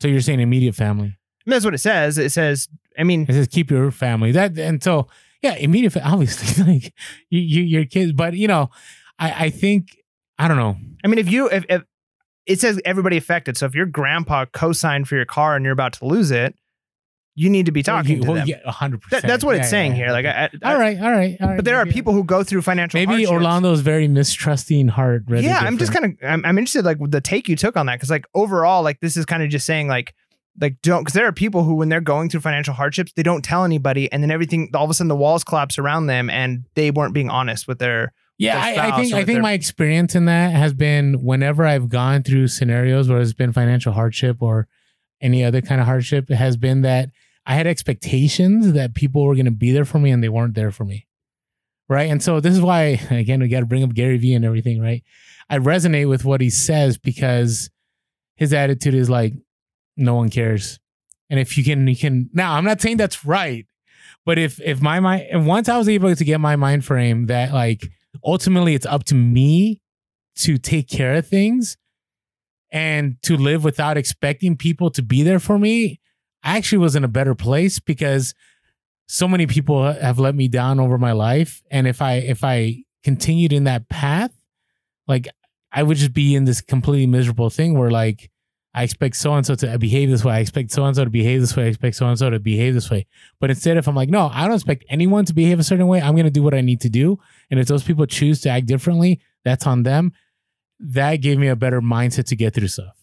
So 0.00 0.08
you're 0.08 0.20
saying 0.20 0.40
immediate 0.40 0.74
family. 0.74 1.06
I 1.06 1.50
mean, 1.50 1.56
that's 1.56 1.64
what 1.64 1.74
it 1.74 1.78
says. 1.78 2.18
It 2.18 2.30
says, 2.32 2.68
I 2.98 3.04
mean, 3.04 3.26
It 3.28 3.34
says 3.34 3.48
keep 3.48 3.70
your 3.70 3.90
family. 3.90 4.32
That 4.32 4.58
and 4.58 4.82
so 4.82 5.08
yeah, 5.42 5.54
immediate. 5.56 5.90
Fa- 5.92 6.06
obviously, 6.06 6.64
like 6.72 6.94
you, 7.28 7.40
you, 7.40 7.62
your 7.62 7.84
kids. 7.84 8.12
But 8.12 8.34
you 8.34 8.48
know, 8.48 8.70
I, 9.18 9.46
I 9.46 9.50
think 9.50 9.96
I 10.38 10.48
don't 10.48 10.56
know. 10.56 10.76
I 11.04 11.08
mean, 11.08 11.18
if 11.18 11.30
you 11.30 11.48
if, 11.50 11.64
if 11.68 11.82
it 12.46 12.60
says 12.60 12.80
everybody 12.84 13.16
affected, 13.16 13.56
so 13.56 13.66
if 13.66 13.74
your 13.74 13.86
grandpa 13.86 14.44
co-signed 14.46 15.08
for 15.08 15.16
your 15.16 15.24
car 15.24 15.56
and 15.56 15.64
you're 15.64 15.72
about 15.72 15.94
to 15.94 16.04
lose 16.04 16.30
it, 16.30 16.54
you 17.36 17.50
need 17.50 17.66
to 17.66 17.72
be 17.72 17.82
talking 17.82 18.20
to 18.20 18.26
well, 18.28 18.36
them. 18.36 18.46
yeah, 18.46 18.70
hundred 18.70 19.02
percent. 19.02 19.26
that's 19.26 19.42
what 19.42 19.56
it's 19.56 19.68
saying 19.68 19.92
here. 19.94 20.12
Like, 20.12 20.24
I, 20.24 20.50
I, 20.62 20.72
all 20.72 20.78
right, 20.78 21.00
all 21.00 21.10
right, 21.10 21.36
all 21.40 21.48
right. 21.48 21.56
but 21.56 21.64
there 21.64 21.76
are 21.76 21.86
people 21.86 22.12
who 22.12 22.22
go 22.22 22.44
through 22.44 22.62
financial. 22.62 22.98
Maybe 22.98 23.24
hardships. 23.24 23.32
Orlando's 23.32 23.80
very 23.80 24.06
mistrusting 24.06 24.88
heart. 24.88 25.24
yeah, 25.28 25.58
I'm 25.58 25.76
just 25.76 25.92
kind 25.92 26.04
of 26.04 26.12
I'm, 26.22 26.44
I'm 26.44 26.58
interested 26.58 26.84
like 26.84 26.98
the 27.00 27.20
take 27.20 27.48
you 27.48 27.56
took 27.56 27.76
on 27.76 27.86
that 27.86 27.96
because 27.96 28.10
like 28.10 28.26
overall 28.34 28.82
like 28.82 29.00
this 29.00 29.16
is 29.16 29.26
kind 29.26 29.42
of 29.42 29.48
just 29.48 29.66
saying 29.66 29.88
like 29.88 30.14
like 30.60 30.80
don't 30.82 31.02
because 31.02 31.14
there 31.14 31.26
are 31.26 31.32
people 31.32 31.64
who 31.64 31.74
when 31.74 31.88
they're 31.88 32.00
going 32.00 32.28
through 32.28 32.40
financial 32.40 32.74
hardships 32.74 33.12
they 33.16 33.24
don't 33.24 33.44
tell 33.44 33.64
anybody 33.64 34.10
and 34.12 34.22
then 34.22 34.30
everything 34.30 34.70
all 34.74 34.84
of 34.84 34.90
a 34.90 34.94
sudden 34.94 35.08
the 35.08 35.16
walls 35.16 35.42
collapse 35.42 35.78
around 35.78 36.06
them 36.06 36.30
and 36.30 36.64
they 36.74 36.92
weren't 36.92 37.14
being 37.14 37.30
honest 37.30 37.66
with 37.66 37.80
their 37.80 38.12
Yeah, 38.36 38.60
I, 38.60 38.88
I 38.88 38.96
think 38.96 39.14
I 39.14 39.24
think 39.24 39.40
my 39.40 39.52
experience 39.52 40.14
in 40.14 40.24
that 40.24 40.52
has 40.52 40.74
been 40.74 41.22
whenever 41.22 41.64
I've 41.64 41.88
gone 41.88 42.24
through 42.24 42.48
scenarios 42.48 43.08
where 43.08 43.20
it's 43.20 43.32
been 43.32 43.52
financial 43.52 43.92
hardship 43.92 44.38
or 44.40 44.66
any 45.20 45.44
other 45.44 45.60
kind 45.60 45.80
of 45.80 45.86
hardship, 45.86 46.30
it 46.30 46.36
has 46.36 46.56
been 46.56 46.82
that 46.82 47.10
I 47.46 47.54
had 47.54 47.66
expectations 47.66 48.72
that 48.72 48.94
people 48.94 49.24
were 49.24 49.34
going 49.34 49.44
to 49.44 49.52
be 49.52 49.72
there 49.72 49.84
for 49.84 49.98
me 49.98 50.10
and 50.10 50.22
they 50.22 50.28
weren't 50.28 50.54
there 50.54 50.72
for 50.72 50.84
me. 50.84 51.06
Right. 51.88 52.10
And 52.10 52.22
so 52.22 52.40
this 52.40 52.54
is 52.54 52.60
why, 52.60 53.00
again, 53.10 53.40
we 53.40 53.48
got 53.48 53.60
to 53.60 53.66
bring 53.66 53.84
up 53.84 53.94
Gary 53.94 54.16
Vee 54.16 54.34
and 54.34 54.44
everything. 54.44 54.80
Right. 54.80 55.04
I 55.48 55.58
resonate 55.58 56.08
with 56.08 56.24
what 56.24 56.40
he 56.40 56.50
says 56.50 56.98
because 56.98 57.70
his 58.36 58.52
attitude 58.52 58.94
is 58.94 59.10
like, 59.10 59.34
no 59.96 60.14
one 60.14 60.28
cares. 60.28 60.80
And 61.30 61.38
if 61.38 61.56
you 61.56 61.64
can, 61.64 61.86
you 61.86 61.96
can. 61.96 62.30
Now, 62.32 62.54
I'm 62.54 62.64
not 62.64 62.80
saying 62.80 62.96
that's 62.96 63.24
right, 63.24 63.66
but 64.26 64.38
if 64.38 64.60
if 64.60 64.82
my 64.82 65.00
mind, 65.00 65.26
and 65.30 65.46
once 65.46 65.68
I 65.68 65.78
was 65.78 65.88
able 65.88 66.14
to 66.14 66.24
get 66.24 66.40
my 66.40 66.56
mind 66.56 66.84
frame 66.84 67.26
that 67.26 67.52
like 67.52 67.82
ultimately 68.24 68.74
it's 68.74 68.86
up 68.86 69.04
to 69.04 69.14
me 69.14 69.80
to 70.36 70.58
take 70.58 70.88
care 70.88 71.14
of 71.14 71.26
things 71.26 71.76
and 72.70 73.16
to 73.22 73.36
live 73.36 73.62
without 73.62 73.96
expecting 73.96 74.56
people 74.56 74.90
to 74.90 75.02
be 75.02 75.22
there 75.22 75.38
for 75.38 75.58
me, 75.58 76.00
I 76.42 76.56
actually 76.56 76.78
was 76.78 76.96
in 76.96 77.04
a 77.04 77.08
better 77.08 77.34
place 77.34 77.78
because 77.78 78.34
so 79.06 79.28
many 79.28 79.46
people 79.46 79.92
have 79.92 80.18
let 80.18 80.34
me 80.34 80.48
down 80.48 80.80
over 80.80 80.98
my 80.98 81.12
life. 81.12 81.62
And 81.70 81.86
if 81.86 82.02
I 82.02 82.14
if 82.14 82.42
I 82.42 82.82
continued 83.04 83.52
in 83.52 83.64
that 83.64 83.88
path, 83.88 84.32
like 85.06 85.28
I 85.70 85.82
would 85.82 85.96
just 85.96 86.12
be 86.12 86.34
in 86.34 86.44
this 86.44 86.60
completely 86.60 87.06
miserable 87.06 87.48
thing 87.48 87.78
where 87.78 87.90
like 87.90 88.30
I 88.74 88.82
expect 88.82 89.14
so 89.16 89.34
and 89.34 89.46
so 89.46 89.54
to 89.54 89.78
behave 89.78 90.10
this 90.10 90.24
way. 90.24 90.34
I 90.34 90.38
expect 90.40 90.72
so 90.72 90.84
and 90.84 90.96
so 90.96 91.04
to 91.04 91.10
behave 91.10 91.40
this 91.40 91.56
way. 91.56 91.64
I 91.64 91.66
expect 91.68 91.94
so 91.94 92.06
and 92.06 92.18
so 92.18 92.28
to 92.28 92.40
behave 92.40 92.74
this 92.74 92.90
way. 92.90 93.06
But 93.40 93.50
instead, 93.50 93.76
if 93.76 93.86
I'm 93.86 93.94
like, 93.94 94.08
no, 94.08 94.30
I 94.32 94.46
don't 94.46 94.54
expect 94.54 94.84
anyone 94.88 95.24
to 95.26 95.34
behave 95.34 95.60
a 95.60 95.62
certain 95.62 95.86
way, 95.86 96.00
I'm 96.00 96.14
going 96.14 96.24
to 96.24 96.30
do 96.30 96.42
what 96.42 96.54
I 96.54 96.60
need 96.60 96.80
to 96.80 96.88
do. 96.88 97.18
And 97.50 97.60
if 97.60 97.68
those 97.68 97.84
people 97.84 98.04
choose 98.06 98.40
to 98.42 98.50
act 98.50 98.66
differently, 98.66 99.20
that's 99.44 99.66
on 99.66 99.84
them. 99.84 100.12
That 100.80 101.16
gave 101.16 101.38
me 101.38 101.46
a 101.46 101.54
better 101.54 101.80
mindset 101.80 102.26
to 102.26 102.36
get 102.36 102.52
through 102.54 102.66
stuff. 102.66 102.96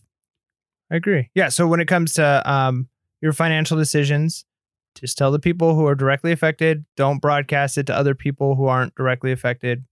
I 0.91 0.97
agree. 0.97 1.29
Yeah. 1.33 1.47
So 1.47 1.67
when 1.67 1.79
it 1.79 1.87
comes 1.87 2.13
to 2.13 2.51
um, 2.51 2.89
your 3.21 3.31
financial 3.31 3.77
decisions, 3.77 4.43
just 4.99 5.17
tell 5.17 5.31
the 5.31 5.39
people 5.39 5.73
who 5.73 5.85
are 5.87 5.95
directly 5.95 6.33
affected. 6.33 6.83
Don't 6.97 7.19
broadcast 7.21 7.77
it 7.77 7.85
to 7.87 7.95
other 7.95 8.13
people 8.13 8.55
who 8.55 8.65
aren't 8.67 8.93
directly 8.95 9.31
affected, 9.31 9.85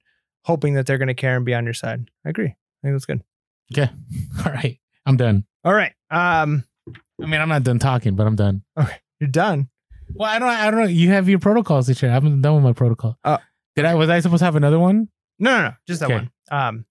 hoping 0.44 0.74
that 0.74 0.86
they're 0.86 0.98
going 0.98 1.08
to 1.08 1.14
care 1.14 1.38
and 1.38 1.46
be 1.46 1.54
on 1.56 1.64
your 1.64 1.74
side. 1.74 2.12
I 2.26 2.30
agree. 2.32 2.48
I 2.48 2.88
think 2.88 2.96
that's 2.96 3.06
good. 3.06 3.24
Okay. 3.72 3.90
All 4.46 4.52
right. 4.52 4.78
I'm 5.06 5.18
done. 5.18 5.46
All 5.64 5.74
right. 5.74 5.94
Um, 6.12 6.64
I 7.22 7.26
mean, 7.26 7.42
I'm 7.42 7.50
not 7.50 7.64
done 7.64 7.80
talking, 7.80 8.16
but 8.16 8.26
I'm 8.28 8.36
done. 8.36 8.64
Okay, 8.80 8.96
you're 9.20 9.30
done. 9.30 9.70
Well, 10.14 10.30
I 10.30 10.40
don't. 10.40 10.48
I 10.50 10.72
don't 10.72 10.80
know. 10.82 10.88
You 10.88 11.10
have 11.10 11.28
your 11.30 11.40
protocols 11.40 11.88
this 11.88 12.02
year. 12.02 12.12
I 12.12 12.14
haven't 12.14 12.42
done 12.42 12.56
with 12.56 12.64
my 12.64 12.74
protocol. 12.74 13.18
Uh, 13.24 13.38
Did 13.76 13.86
I? 13.86 13.96
Was 13.96 14.10
I 14.10 14.20
supposed 14.22 14.40
to 14.40 14.46
have 14.46 14.56
another 14.56 14.80
one? 14.80 15.10
No, 15.38 15.58
no, 15.58 15.64
no. 15.70 15.74
Just 15.88 16.00
that 16.02 16.08
Okay. 16.08 16.16
one. 16.16 16.32
Um, 16.52 16.86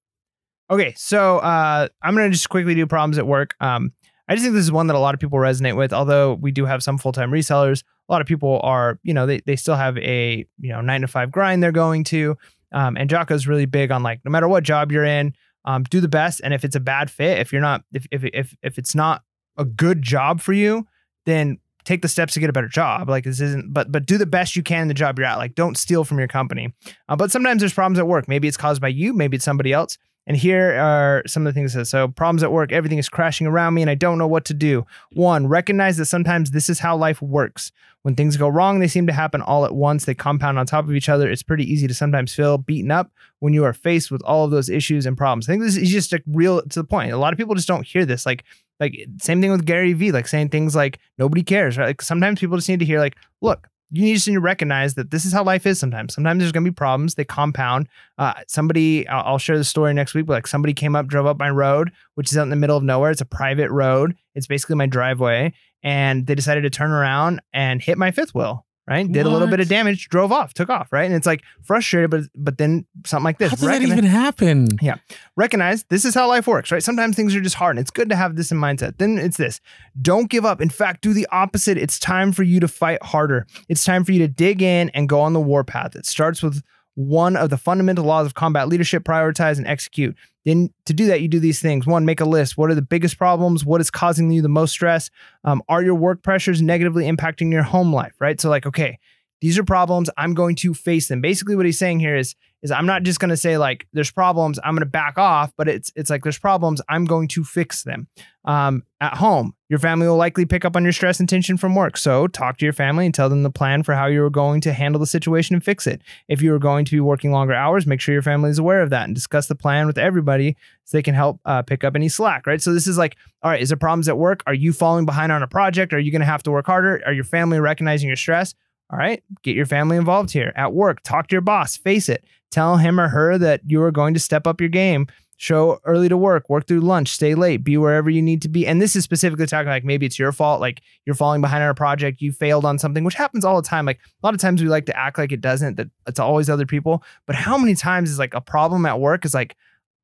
okay. 0.71 0.95
So 0.97 1.39
uh, 1.39 1.89
I'm 2.03 2.15
going 2.15 2.31
to 2.31 2.33
just 2.33 2.49
quickly 2.49 2.75
do 2.75 2.87
problems 2.87 3.19
at 3.19 3.27
work. 3.27 3.55
Um, 3.61 3.93
I 4.29 4.35
just 4.35 4.45
think 4.45 4.55
this 4.55 4.65
is 4.65 4.73
one 4.73 4.87
that 4.89 4.97
a 4.97 4.99
lot 5.01 5.15
of 5.15 5.21
people 5.21 5.39
resonate 5.39 5.77
with. 5.77 5.93
Although 5.93 6.35
we 6.35 6.51
do 6.53 6.65
have 6.67 6.83
some 6.83 6.99
full 6.99 7.13
time 7.13 7.31
resellers, 7.31 7.83
a 8.09 8.13
lot 8.13 8.21
of 8.21 8.27
people 8.27 8.61
are, 8.63 8.99
you 9.03 9.15
know, 9.15 9.27
they, 9.27 9.41
they 9.41 9.57
still 9.57 9.75
have 9.77 9.97
a, 9.99 10.47
you 10.61 10.69
know, 10.71 10.81
nine 10.81 11.01
to 11.01 11.09
five 11.09 11.31
grind 11.33 11.63
they're 11.63 11.73
going 11.73 12.05
to. 12.05 12.37
Um, 12.73 12.97
and 12.99 13.09
Jocko's 13.09 13.47
really 13.47 13.65
big 13.67 13.91
on 13.91 14.03
like, 14.03 14.21
no 14.25 14.31
matter 14.31 14.47
what 14.47 14.63
job 14.65 14.93
you're 14.93 15.05
in, 15.05 15.33
um, 15.69 15.85
do 15.85 16.01
the 16.01 16.09
best. 16.09 16.41
And 16.43 16.55
if 16.55 16.65
it's 16.65 16.75
a 16.75 16.81
bad 16.81 17.11
fit, 17.11 17.39
if 17.39 17.53
you're 17.53 17.61
not, 17.61 17.85
if, 17.93 18.07
if, 18.11 18.25
if, 18.25 18.57
if 18.63 18.79
it's 18.79 18.95
not 18.95 19.23
a 19.59 19.67
good 19.67 20.01
job 20.01 20.41
for 20.41 20.55
you, 20.55 20.87
then 21.27 21.59
take 21.85 22.01
the 22.01 22.09
steps 22.09 22.33
to 22.35 22.41
get 22.41 22.49
a 22.49 22.55
better 22.55 22.69
job. 22.69 23.11
Like 23.11 23.25
this 23.25 23.39
isn't, 23.39 23.75
but, 23.75 23.93
but 23.93 24.07
do 24.07 24.17
the 24.17 24.25
best 24.25 24.57
you 24.57 24.63
can 24.63 24.83
in 24.83 24.89
the 24.89 24.95
job 24.95 25.19
you're 25.19 25.27
at. 25.27 25.37
Like 25.37 25.55
don't 25.55 25.77
steal 25.77 26.05
from 26.05 26.19
your 26.19 26.27
company. 26.27 26.75
Uh, 27.07 27.17
but 27.17 27.31
sometimes 27.31 27.61
there's 27.61 27.75
problems 27.75 27.99
at 27.99 28.07
work. 28.07 28.29
Maybe 28.29 28.49
it's 28.49 28.57
caused 28.57 28.81
by 28.81 28.89
you, 28.89 29.13
maybe 29.13 29.37
it's 29.37 29.45
somebody 29.45 29.75
else. 29.75 29.99
And 30.29 30.37
here 30.37 30.79
are 30.79 31.23
some 31.27 31.47
of 31.47 31.53
the 31.53 31.59
things 31.59 31.75
it 31.75 31.79
says. 31.79 31.89
So, 31.89 32.07
problems 32.07 32.43
at 32.43 32.53
work, 32.53 32.71
everything 32.71 32.99
is 32.99 33.09
crashing 33.09 33.47
around 33.47 33.73
me 33.73 33.81
and 33.81 33.91
I 33.91 33.95
don't 33.95 34.19
know 34.19 34.27
what 34.29 34.45
to 34.45 34.55
do. 34.55 34.87
One, 35.15 35.49
recognize 35.49 35.97
that 35.97 36.05
sometimes 36.05 36.51
this 36.51 36.69
is 36.69 36.79
how 36.79 36.97
life 36.97 37.23
works. 37.23 37.73
When 38.03 38.15
things 38.15 38.37
go 38.37 38.47
wrong, 38.47 38.79
they 38.79 38.89
seem 38.89 39.07
to 39.07 39.13
happen 39.13 39.41
all 39.41 39.65
at 39.65 39.75
once. 39.75 40.05
They 40.05 40.15
compound 40.15 40.59
on 40.59 40.67
top 40.67 40.85
of 40.85 40.95
each 40.95 41.09
other. 41.09 41.31
It's 41.31 41.43
pretty 41.43 41.65
easy 41.65 41.89
to 41.89 41.95
sometimes 41.95 42.35
feel 42.35 42.59
beaten 42.59 42.91
up 42.91 43.11
when 43.41 43.55
you 43.55 43.65
are 43.65 43.73
faced 43.73 44.11
with 44.11 44.23
all 44.23 44.45
of 44.45 44.51
those 44.51 44.69
issues 44.69 45.07
and 45.07 45.17
problems. 45.17 45.49
I 45.49 45.53
think 45.53 45.63
this 45.63 45.77
is 45.77 45.91
just 45.91 46.13
like 46.13 46.23
real 46.27 46.61
to 46.61 46.79
the 46.81 46.85
point. 46.85 47.13
A 47.13 47.17
lot 47.17 47.33
of 47.33 47.39
people 47.39 47.55
just 47.55 47.67
don't 47.67 47.87
hear 47.87 48.05
this. 48.05 48.27
Like, 48.27 48.45
like 48.79 49.07
same 49.19 49.41
thing 49.41 49.51
with 49.51 49.65
Gary 49.65 49.95
Vee, 49.95 50.13
like 50.13 50.29
saying 50.29 50.51
things 50.51 50.77
like 50.77 50.99
nobody 51.17 51.43
cares, 51.43 51.79
right? 51.79 51.87
Like 51.87 52.03
sometimes 52.03 52.39
people 52.39 52.57
just 52.57 52.69
need 52.69 52.81
to 52.81 52.87
hear, 52.87 53.01
like, 53.01 53.17
look, 53.41 53.69
you 53.91 54.03
need 54.03 54.19
to 54.19 54.39
recognize 54.39 54.95
that 54.95 55.11
this 55.11 55.25
is 55.25 55.33
how 55.33 55.43
life 55.43 55.67
is 55.67 55.79
sometimes. 55.79 56.15
Sometimes 56.15 56.41
there's 56.41 56.53
going 56.53 56.65
to 56.65 56.71
be 56.71 56.75
problems. 56.75 57.15
They 57.15 57.25
compound. 57.25 57.89
Uh, 58.19 58.35
somebody, 58.47 59.09
I'll, 59.09 59.33
I'll 59.33 59.39
share 59.39 59.57
the 59.57 59.65
story 59.65 59.95
next 59.95 60.15
week, 60.15 60.27
but 60.27 60.35
like 60.35 60.47
somebody 60.47 60.75
came 60.75 60.95
up, 60.95 61.07
drove 61.07 61.27
up 61.27 61.39
my 61.39 61.51
road, 61.51 61.91
which 62.15 62.31
is 62.31 62.37
out 62.37 62.43
in 62.43 62.51
the 62.51 62.57
middle 62.57 62.77
of 62.77 62.83
nowhere. 62.83 63.11
It's 63.11 63.21
a 63.21 63.27
private 63.27 63.71
road. 63.71 64.15
It's 64.35 64.47
basically 64.47 64.77
my 64.77 64.87
driveway. 64.87 65.55
And 65.83 66.27
they 66.27 66.35
decided 66.35 66.63
to 66.63 66.71
turn 66.71 66.91
around 66.91 67.41
and 67.53 67.81
hit 67.81 67.99
my 67.99 68.11
fifth 68.11 68.35
wheel, 68.35 68.67
right? 68.89 69.11
Did 69.11 69.27
a 69.27 69.29
little 69.29 69.49
bit 69.49 69.61
of 69.61 69.69
damage, 69.69 70.09
drove 70.09 70.33
off, 70.33 70.55
took 70.55 70.71
off, 70.71 70.93
right? 70.93 71.05
And 71.05 71.15
it's 71.15 71.27
like 71.27 71.43
frustrated, 71.63 72.11
but 72.11 72.23
but 72.35 72.59
then 72.59 72.87
something 73.05 73.25
like 73.25 73.39
this. 73.39 73.51
How 73.51 73.57
does 73.57 73.67
that 73.67 73.83
even 73.83 74.05
happen? 74.05 74.69
Yeah, 74.81 74.97
recognize 75.37 75.85
this 75.85 76.05
is 76.05 76.15
how 76.15 76.29
life 76.29 76.47
works, 76.47 76.73
right? 76.73 76.83
Sometimes 76.83 77.15
things 77.15 77.35
are 77.35 77.41
just 77.41 77.57
hard 77.57 77.77
and 77.77 77.81
it's 77.81 77.91
good 77.91 78.09
to 78.09 78.17
have 78.17 78.37
this 78.37 78.51
in 78.51 78.59
mindset. 78.59 78.99
Then 78.99 79.19
it's 79.19 79.37
this 79.37 79.61
don't 80.01 80.31
give 80.31 80.45
up. 80.45 80.61
In 80.61 80.71
fact, 80.71 81.03
do 81.03 81.13
the 81.13 81.27
opposite. 81.31 81.77
It's 81.77 81.99
time 81.99 82.33
for 82.33 82.43
you 82.43 82.61
to 82.61 82.69
fight 82.69 83.03
harder. 83.03 83.47
It's 83.69 83.85
time 83.85 84.05
for 84.05 84.13
you 84.13 84.21
to 84.21 84.29
dig 84.29 84.63
in 84.63 84.89
and 84.91 85.09
go 85.09 85.21
on 85.21 85.33
the 85.33 85.41
warpath. 85.41 85.95
It 85.95 86.07
starts 86.07 86.43
with 86.43 86.63
one 86.99 87.37
of 87.37 87.49
the 87.49 87.57
fundamental 87.57 88.05
laws 88.05 88.27
of 88.27 88.35
combat 88.35 88.67
leadership 88.67 89.05
prioritize 89.05 89.57
and 89.57 89.69
execute. 89.69 90.17
Then 90.45 90.71
to 90.87 90.93
do 90.93 91.07
that, 91.07 91.21
you 91.21 91.29
do 91.29 91.39
these 91.39 91.61
things. 91.61 91.87
One, 91.87 92.05
make 92.05 92.19
a 92.19 92.25
list. 92.25 92.59
What 92.59 92.73
are 92.73 92.75
the 92.75 92.83
biggest 92.83 93.19
problems? 93.19 93.65
What 93.65 93.81
is 93.81 93.89
causing 93.89 94.29
you 94.33 94.43
the 94.43 94.49
most 94.49 94.73
stress? 94.73 95.09
Um, 95.45 95.63
are 95.69 95.81
your 95.81 95.95
work 95.95 96.25
pressures 96.25 96.61
negatively 96.61 97.09
impacting 97.09 97.53
your 97.53 97.63
home 97.63 97.93
life, 97.93 98.15
right? 98.19 98.41
So, 98.41 98.51
like, 98.51 98.67
okay, 98.67 98.99
these 99.41 99.59
are 99.59 99.65
problems. 99.65 100.11
I'm 100.17 100.35
going 100.35 100.57
to 100.57 100.75
face 100.75 101.09
them. 101.09 101.21
Basically, 101.21 101.55
what 101.55 101.67
he's 101.67 101.79
saying 101.79 102.01
here 102.01 102.17
is, 102.17 102.35
is 102.63 102.73
I'm 102.73 102.87
not 102.87 103.05
just 103.05 103.21
going 103.21 103.29
to 103.29 103.37
say 103.37 103.57
like 103.57 103.87
there's 103.93 104.11
problems. 104.11 104.59
I'm 104.65 104.75
going 104.75 104.81
to 104.81 104.87
back 104.87 105.17
off, 105.17 105.53
but 105.57 105.69
it's 105.69 105.93
it's 105.95 106.11
like 106.11 106.25
there's 106.25 106.39
problems. 106.39 106.81
I'm 106.89 107.05
going 107.05 107.29
to 107.29 107.45
fix 107.45 107.85
them. 107.85 108.09
Um, 108.45 108.83
at 109.01 109.17
home, 109.19 109.55
your 109.69 109.79
family 109.79 110.09
will 110.09 110.17
likely 110.17 110.45
pick 110.45 110.65
up 110.65 110.75
on 110.75 110.83
your 110.83 110.93
stress 110.93 111.21
and 111.21 111.29
tension 111.29 111.57
from 111.57 111.75
work. 111.75 111.97
So 111.97 112.27
talk 112.27 112.57
to 112.59 112.65
your 112.67 112.73
family 112.73 113.05
and 113.05 113.15
tell 113.15 113.29
them 113.29 113.43
the 113.43 113.51
plan 113.51 113.83
for 113.85 113.95
how 113.95 114.07
you're 114.07 114.31
going 114.31 114.61
to 114.63 114.73
handle 114.73 114.99
the 114.99 115.07
situation 115.07 115.55
and 115.55 115.63
fix 115.63 115.87
it. 115.87 116.03
If 116.29 116.43
you 116.43 116.53
are 116.55 116.59
going 116.59 116.85
to 116.87 116.91
be 116.91 117.01
working 117.01 117.31
longer 117.31 117.55
hours, 117.55 117.87
make 117.87 118.01
sure 118.01 118.15
your 118.15 118.23
family 118.23 118.51
is 118.51 118.59
aware 118.59 118.81
of 118.81 118.91
that 118.91 119.05
and 119.05 119.15
discuss 119.15 119.47
the 119.47 119.55
plan 119.55 119.87
with 119.87 119.99
everybody 119.99 120.57
so 120.85 120.97
they 120.97 121.03
can 121.03 121.15
help 121.15 121.39
uh, 121.45 121.63
pick 121.63 121.85
up 121.85 121.95
any 121.95 122.09
slack. 122.09 122.47
Right. 122.47 122.61
So 122.61 122.73
this 122.73 122.87
is 122.87 122.99
like, 122.99 123.17
all 123.43 123.51
right, 123.51 123.61
is 123.61 123.69
there 123.69 123.79
problems 123.79 124.09
at 124.09 124.19
work? 124.19 124.43
Are 124.47 124.55
you 124.55 124.73
falling 124.73 125.05
behind 125.05 125.31
on 125.31 125.43
a 125.43 125.49
project? 125.49 125.93
Are 125.93 126.01
you 126.01 126.11
going 126.11 126.21
to 126.21 126.27
have 126.27 126.43
to 126.45 126.51
work 126.51 126.67
harder? 126.67 127.03
Are 127.07 127.13
your 127.13 127.25
family 127.25 127.61
recognizing 127.61 128.09
your 128.09 128.17
stress? 128.17 128.55
All 128.91 128.99
right, 128.99 129.23
get 129.43 129.55
your 129.55 129.67
family 129.67 129.97
involved 129.97 130.31
here 130.31 130.53
at 130.57 130.73
work. 130.73 131.03
Talk 131.03 131.29
to 131.29 131.35
your 131.35 131.43
boss, 131.43 131.77
face 131.77 132.09
it. 132.09 132.25
Tell 132.51 132.79
him 132.79 132.99
or 132.99 133.09
her 133.09 133.37
that 133.37 133.61
you 133.67 133.83
are 133.83 133.91
going 133.91 134.15
to 134.15 134.21
step 134.21 134.47
up 134.47 134.61
your 134.61 134.71
game. 134.71 135.07
Show 135.41 135.79
early 135.85 136.09
to 136.09 136.17
work, 136.17 136.49
work 136.49 136.67
through 136.67 136.81
lunch, 136.81 137.11
stay 137.11 137.37
late, 137.37 137.63
be 137.63 137.77
wherever 137.77 138.11
you 138.11 138.21
need 138.21 138.43
to 138.43 138.49
be. 138.49 138.67
And 138.67 138.83
this 138.83 138.97
is 138.97 139.05
specifically 139.05 139.47
talking 139.47 139.69
like 139.69 139.85
maybe 139.85 140.05
it's 140.05 140.19
your 140.19 140.33
fault, 140.33 140.61
like 140.61 140.81
you're 141.07 141.15
falling 141.15 141.41
behind 141.41 141.63
on 141.63 141.69
a 141.69 141.75
project, 141.75 142.21
you 142.21 142.33
failed 142.33 142.65
on 142.65 142.77
something, 142.77 143.05
which 143.05 143.15
happens 143.15 143.45
all 143.45 143.61
the 143.61 143.69
time. 143.69 143.87
Like 143.87 143.99
a 143.99 144.27
lot 144.27 144.35
of 144.35 144.41
times 144.41 144.61
we 144.61 144.69
like 144.69 144.87
to 144.87 144.99
act 144.99 145.17
like 145.17 145.31
it 145.31 145.41
doesn't, 145.41 145.77
that 145.77 145.89
it's 146.09 146.19
always 146.19 146.51
other 146.51 146.67
people. 146.67 147.05
But 147.27 147.37
how 147.37 147.57
many 147.57 147.77
times 147.77 148.11
is 148.11 148.19
like 148.19 148.35
a 148.35 148.41
problem 148.41 148.85
at 148.85 148.99
work 148.99 149.25
is 149.25 149.33
like, 149.33 149.55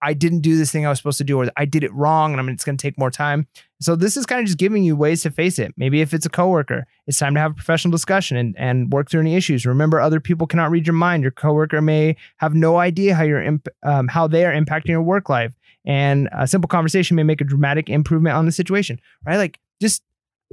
I 0.05 0.13
didn't 0.13 0.41
do 0.41 0.57
this 0.57 0.71
thing 0.71 0.85
I 0.85 0.91
was 0.91 0.99
supposed 0.99 1.17
to 1.19 1.25
do, 1.25 1.41
or 1.41 1.47
I 1.57 1.65
did 1.65 1.83
it 1.83 1.93
wrong, 1.95 2.33
and 2.33 2.41
I 2.41 2.45
mean 2.45 2.53
it's 2.53 2.65
going 2.65 2.77
to 2.77 2.83
take 2.83 2.99
more 2.99 3.11
time. 3.11 3.47
So 3.81 3.97
this 3.97 4.17
is 4.19 4.27
kind 4.27 4.41
of 4.41 4.47
just 4.47 4.59
giving 4.59 4.85
you 4.85 4.97
ways 4.97 5.23
to 5.23 5.31
face 5.31 5.59
it. 5.59 5.73
Maybe 5.79 6.03
if 6.03 6.13
it's 6.13 6.27
a 6.27 6.31
coworker, 6.31 6.87
it's 7.07 7.19
time 7.19 7.35
to 7.35 7.41
have 7.41 7.53
a 7.53 7.55
professional 7.55 7.91
discussion 7.91 8.37
and, 8.37 8.55
and 8.59 8.93
work 8.93 9.11
through 9.11 9.23
any 9.23 9.35
issues. 9.35 9.65
Remember, 9.65 10.01
other 10.01 10.21
people 10.21 10.47
cannot 10.47 10.71
read 10.71 10.87
your 10.87 10.95
mind. 10.95 11.23
Your 11.23 11.33
coworker 11.33 11.81
may 11.81 12.17
have 12.37 12.55
no 12.55 12.77
idea 12.77 13.15
how 13.15 13.25
you're 13.25 13.43
imp- 13.43 13.69
um, 13.83 14.09
how 14.09 14.27
they 14.27 14.45
are 14.45 14.53
impacting 14.53 14.89
your 14.89 15.03
work 15.03 15.31
life, 15.31 15.55
and 15.87 16.29
a 16.33 16.47
simple 16.47 16.69
conversation 16.69 17.17
may 17.17 17.23
make 17.23 17.41
a 17.41 17.45
dramatic 17.45 17.89
improvement 17.89 18.37
on 18.37 18.45
the 18.45 18.53
situation. 18.53 19.01
Right? 19.25 19.39
Like 19.39 19.59
just 19.81 20.03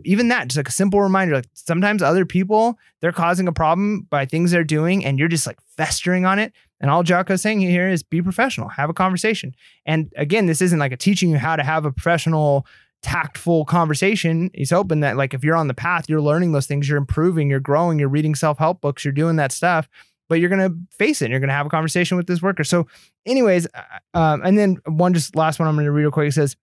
even 0.06 0.30
that, 0.30 0.48
just 0.48 0.58
like 0.58 0.70
a 0.70 0.72
simple 0.72 1.02
reminder. 1.02 1.36
Like 1.36 1.50
sometimes 1.54 2.02
other 2.02 2.26
people, 2.26 2.78
they're 3.02 3.12
causing 3.12 3.48
a 3.48 3.52
problem 3.52 4.08
by 4.10 4.26
things 4.26 4.52
they're 4.52 4.64
doing, 4.64 5.04
and 5.04 5.20
you're 5.20 5.28
just 5.28 5.46
like 5.46 5.60
festering 5.78 6.26
on 6.26 6.40
it. 6.40 6.54
And 6.82 6.90
all 6.92 7.04
Jocko's 7.04 7.42
saying 7.42 7.62
here 7.62 7.88
is 7.88 8.04
be 8.04 8.22
professional, 8.22 8.68
have 8.68 8.90
a 8.90 8.94
conversation. 8.94 9.56
And 9.86 10.12
again, 10.18 10.48
this 10.48 10.62
isn't 10.62 10.80
like 10.80 10.92
a 10.92 10.98
teaching 10.98 11.30
you 11.30 11.38
how 11.38 11.56
to 11.56 11.64
have 11.64 11.86
a 11.86 11.92
professional, 11.92 12.66
tactful 13.02 13.66
conversation. 13.66 14.50
He's 14.54 14.72
hoping 14.72 15.00
that 15.02 15.16
like 15.16 15.34
if 15.34 15.44
you're 15.44 15.56
on 15.56 15.68
the 15.68 15.74
path, 15.74 16.10
you're 16.10 16.22
learning 16.22 16.52
those 16.52 16.68
things, 16.68 16.90
you're 16.90 16.98
improving, 16.98 17.50
you're 17.50 17.60
growing, 17.60 18.00
you're 18.00 18.10
reading 18.10 18.36
self-help 18.36 18.82
books, 18.82 19.06
you're 19.06 19.14
doing 19.14 19.38
that 19.38 19.52
stuff. 19.52 19.88
But 20.28 20.40
you're 20.40 20.50
gonna 20.50 20.72
face 20.92 21.22
it. 21.22 21.26
And 21.26 21.32
you're 21.32 21.40
gonna 21.40 21.54
have 21.54 21.66
a 21.66 21.70
conversation 21.70 22.18
with 22.18 22.26
this 22.26 22.42
worker. 22.42 22.64
So, 22.64 22.88
anyways, 23.26 23.68
uh, 23.74 24.18
um, 24.18 24.42
and 24.44 24.58
then 24.58 24.78
one 24.86 25.14
just 25.14 25.36
last 25.36 25.60
one 25.60 25.68
I'm 25.68 25.76
gonna 25.76 25.92
read 25.92 26.04
real 26.04 26.12
quick. 26.12 26.30
It 26.30 26.34
says, 26.34 26.56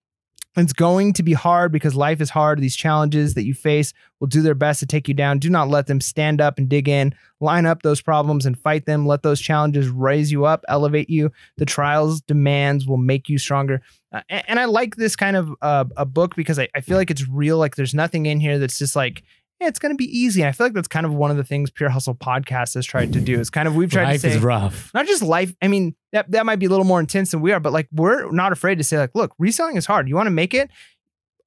it's 0.56 0.72
going 0.72 1.12
to 1.14 1.22
be 1.22 1.34
hard 1.34 1.70
because 1.72 1.94
life 1.94 2.20
is 2.20 2.30
hard. 2.30 2.60
These 2.60 2.76
challenges 2.76 3.34
that 3.34 3.44
you 3.44 3.54
face 3.54 3.92
will 4.18 4.26
do 4.26 4.42
their 4.42 4.54
best 4.54 4.80
to 4.80 4.86
take 4.86 5.06
you 5.06 5.14
down. 5.14 5.38
Do 5.38 5.50
not 5.50 5.68
let 5.68 5.86
them 5.86 6.00
stand 6.00 6.40
up 6.40 6.58
and 6.58 6.68
dig 6.68 6.88
in. 6.88 7.14
Line 7.40 7.66
up 7.66 7.82
those 7.82 8.00
problems 8.00 8.46
and 8.46 8.58
fight 8.58 8.86
them. 8.86 9.06
Let 9.06 9.22
those 9.22 9.40
challenges 9.40 9.88
raise 9.88 10.32
you 10.32 10.46
up, 10.46 10.64
elevate 10.68 11.08
you. 11.08 11.30
The 11.58 11.66
trials, 11.66 12.20
demands 12.22 12.86
will 12.86 12.96
make 12.96 13.28
you 13.28 13.38
stronger. 13.38 13.82
Uh, 14.12 14.22
and, 14.28 14.44
and, 14.48 14.60
I 14.60 14.64
like 14.64 14.96
this 14.96 15.14
kind 15.14 15.36
of 15.36 15.50
uh, 15.62 15.84
a 15.96 16.06
book 16.06 16.34
because 16.34 16.58
I, 16.58 16.68
I 16.74 16.80
feel 16.80 16.96
like 16.96 17.10
it's 17.10 17.28
real. 17.28 17.58
Like 17.58 17.76
there's 17.76 17.94
nothing 17.94 18.26
in 18.26 18.40
here 18.40 18.58
that's 18.58 18.78
just 18.78 18.96
like, 18.96 19.22
yeah, 19.60 19.66
it's 19.66 19.78
going 19.78 19.92
to 19.92 19.96
be 19.96 20.06
easy. 20.16 20.40
And 20.40 20.48
I 20.48 20.52
feel 20.52 20.66
like 20.66 20.74
that's 20.74 20.88
kind 20.88 21.04
of 21.04 21.12
one 21.12 21.30
of 21.30 21.36
the 21.36 21.44
things 21.44 21.70
Pure 21.70 21.90
Hustle 21.90 22.14
podcast 22.14 22.74
has 22.74 22.86
tried 22.86 23.12
to 23.14 23.20
do. 23.20 23.40
It's 23.40 23.50
kind 23.50 23.66
of 23.66 23.74
we've 23.74 23.90
tried 23.90 24.04
life 24.04 24.22
to 24.22 24.30
say 24.30 24.36
is 24.36 24.42
rough. 24.42 24.92
not 24.94 25.06
just 25.06 25.22
life. 25.22 25.54
I 25.60 25.68
mean, 25.68 25.96
that 26.12 26.30
that 26.30 26.46
might 26.46 26.60
be 26.60 26.66
a 26.66 26.68
little 26.68 26.84
more 26.84 27.00
intense 27.00 27.32
than 27.32 27.40
we 27.40 27.52
are, 27.52 27.60
but 27.60 27.72
like 27.72 27.88
we're 27.92 28.30
not 28.30 28.52
afraid 28.52 28.78
to 28.78 28.84
say 28.84 28.98
like, 28.98 29.14
look, 29.14 29.34
reselling 29.38 29.76
is 29.76 29.86
hard. 29.86 30.08
You 30.08 30.14
want 30.14 30.26
to 30.26 30.32
make 30.32 30.54
it. 30.54 30.70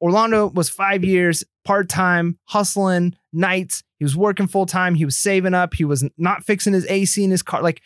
Orlando 0.01 0.47
was 0.47 0.69
five 0.69 1.03
years 1.03 1.43
part 1.63 1.87
time, 1.87 2.37
hustling 2.45 3.15
nights. 3.31 3.83
He 3.99 4.03
was 4.03 4.17
working 4.17 4.47
full 4.47 4.65
time. 4.65 4.95
He 4.95 5.05
was 5.05 5.15
saving 5.15 5.53
up. 5.53 5.75
He 5.75 5.85
was 5.85 6.03
not 6.17 6.43
fixing 6.43 6.73
his 6.73 6.85
AC 6.87 7.23
in 7.23 7.29
his 7.29 7.43
car. 7.43 7.61
Like, 7.61 7.81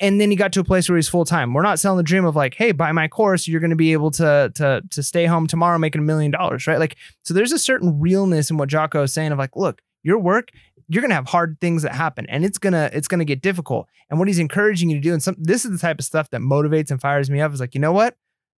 and 0.00 0.20
then 0.20 0.30
he 0.30 0.36
got 0.36 0.52
to 0.54 0.60
a 0.60 0.64
place 0.64 0.88
where 0.88 0.96
he's 0.96 1.08
full 1.08 1.24
time. 1.24 1.52
We're 1.52 1.62
not 1.62 1.78
selling 1.78 1.98
the 1.98 2.02
dream 2.02 2.24
of 2.24 2.34
like, 2.34 2.54
hey, 2.54 2.72
buy 2.72 2.90
my 2.92 3.06
course, 3.06 3.46
you're 3.46 3.60
going 3.60 3.70
to 3.70 3.76
be 3.76 3.92
able 3.92 4.10
to 4.12 4.50
to 4.54 4.82
to 4.90 5.02
stay 5.02 5.26
home 5.26 5.46
tomorrow 5.46 5.78
making 5.78 6.00
a 6.00 6.04
million 6.04 6.30
dollars, 6.30 6.66
right? 6.66 6.78
Like, 6.78 6.96
so 7.22 7.34
there's 7.34 7.52
a 7.52 7.58
certain 7.58 8.00
realness 8.00 8.50
in 8.50 8.56
what 8.56 8.68
Jocko 8.68 9.02
is 9.02 9.12
saying 9.12 9.32
of 9.32 9.38
like, 9.38 9.54
look, 9.56 9.82
your 10.02 10.18
work, 10.18 10.48
you're 10.88 11.02
gonna 11.02 11.14
have 11.14 11.28
hard 11.28 11.58
things 11.60 11.82
that 11.82 11.94
happen, 11.94 12.26
and 12.28 12.44
it's 12.44 12.58
gonna 12.58 12.90
it's 12.92 13.08
gonna 13.08 13.24
get 13.24 13.42
difficult. 13.42 13.86
And 14.08 14.18
what 14.18 14.28
he's 14.28 14.38
encouraging 14.38 14.90
you 14.90 14.96
to 14.96 15.02
do, 15.02 15.12
and 15.12 15.22
some 15.22 15.36
this 15.38 15.64
is 15.64 15.70
the 15.70 15.78
type 15.78 15.98
of 15.98 16.04
stuff 16.04 16.30
that 16.30 16.40
motivates 16.40 16.90
and 16.90 17.00
fires 17.00 17.30
me 17.30 17.40
up, 17.40 17.52
is 17.52 17.60
like, 17.60 17.74
you 17.74 17.80
know 17.80 17.92
what? 17.92 18.16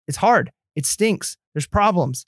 It's 0.08 0.18
hard. 0.18 0.52
It 0.74 0.86
stinks. 0.86 1.36
There's 1.54 1.66
problems 1.66 2.26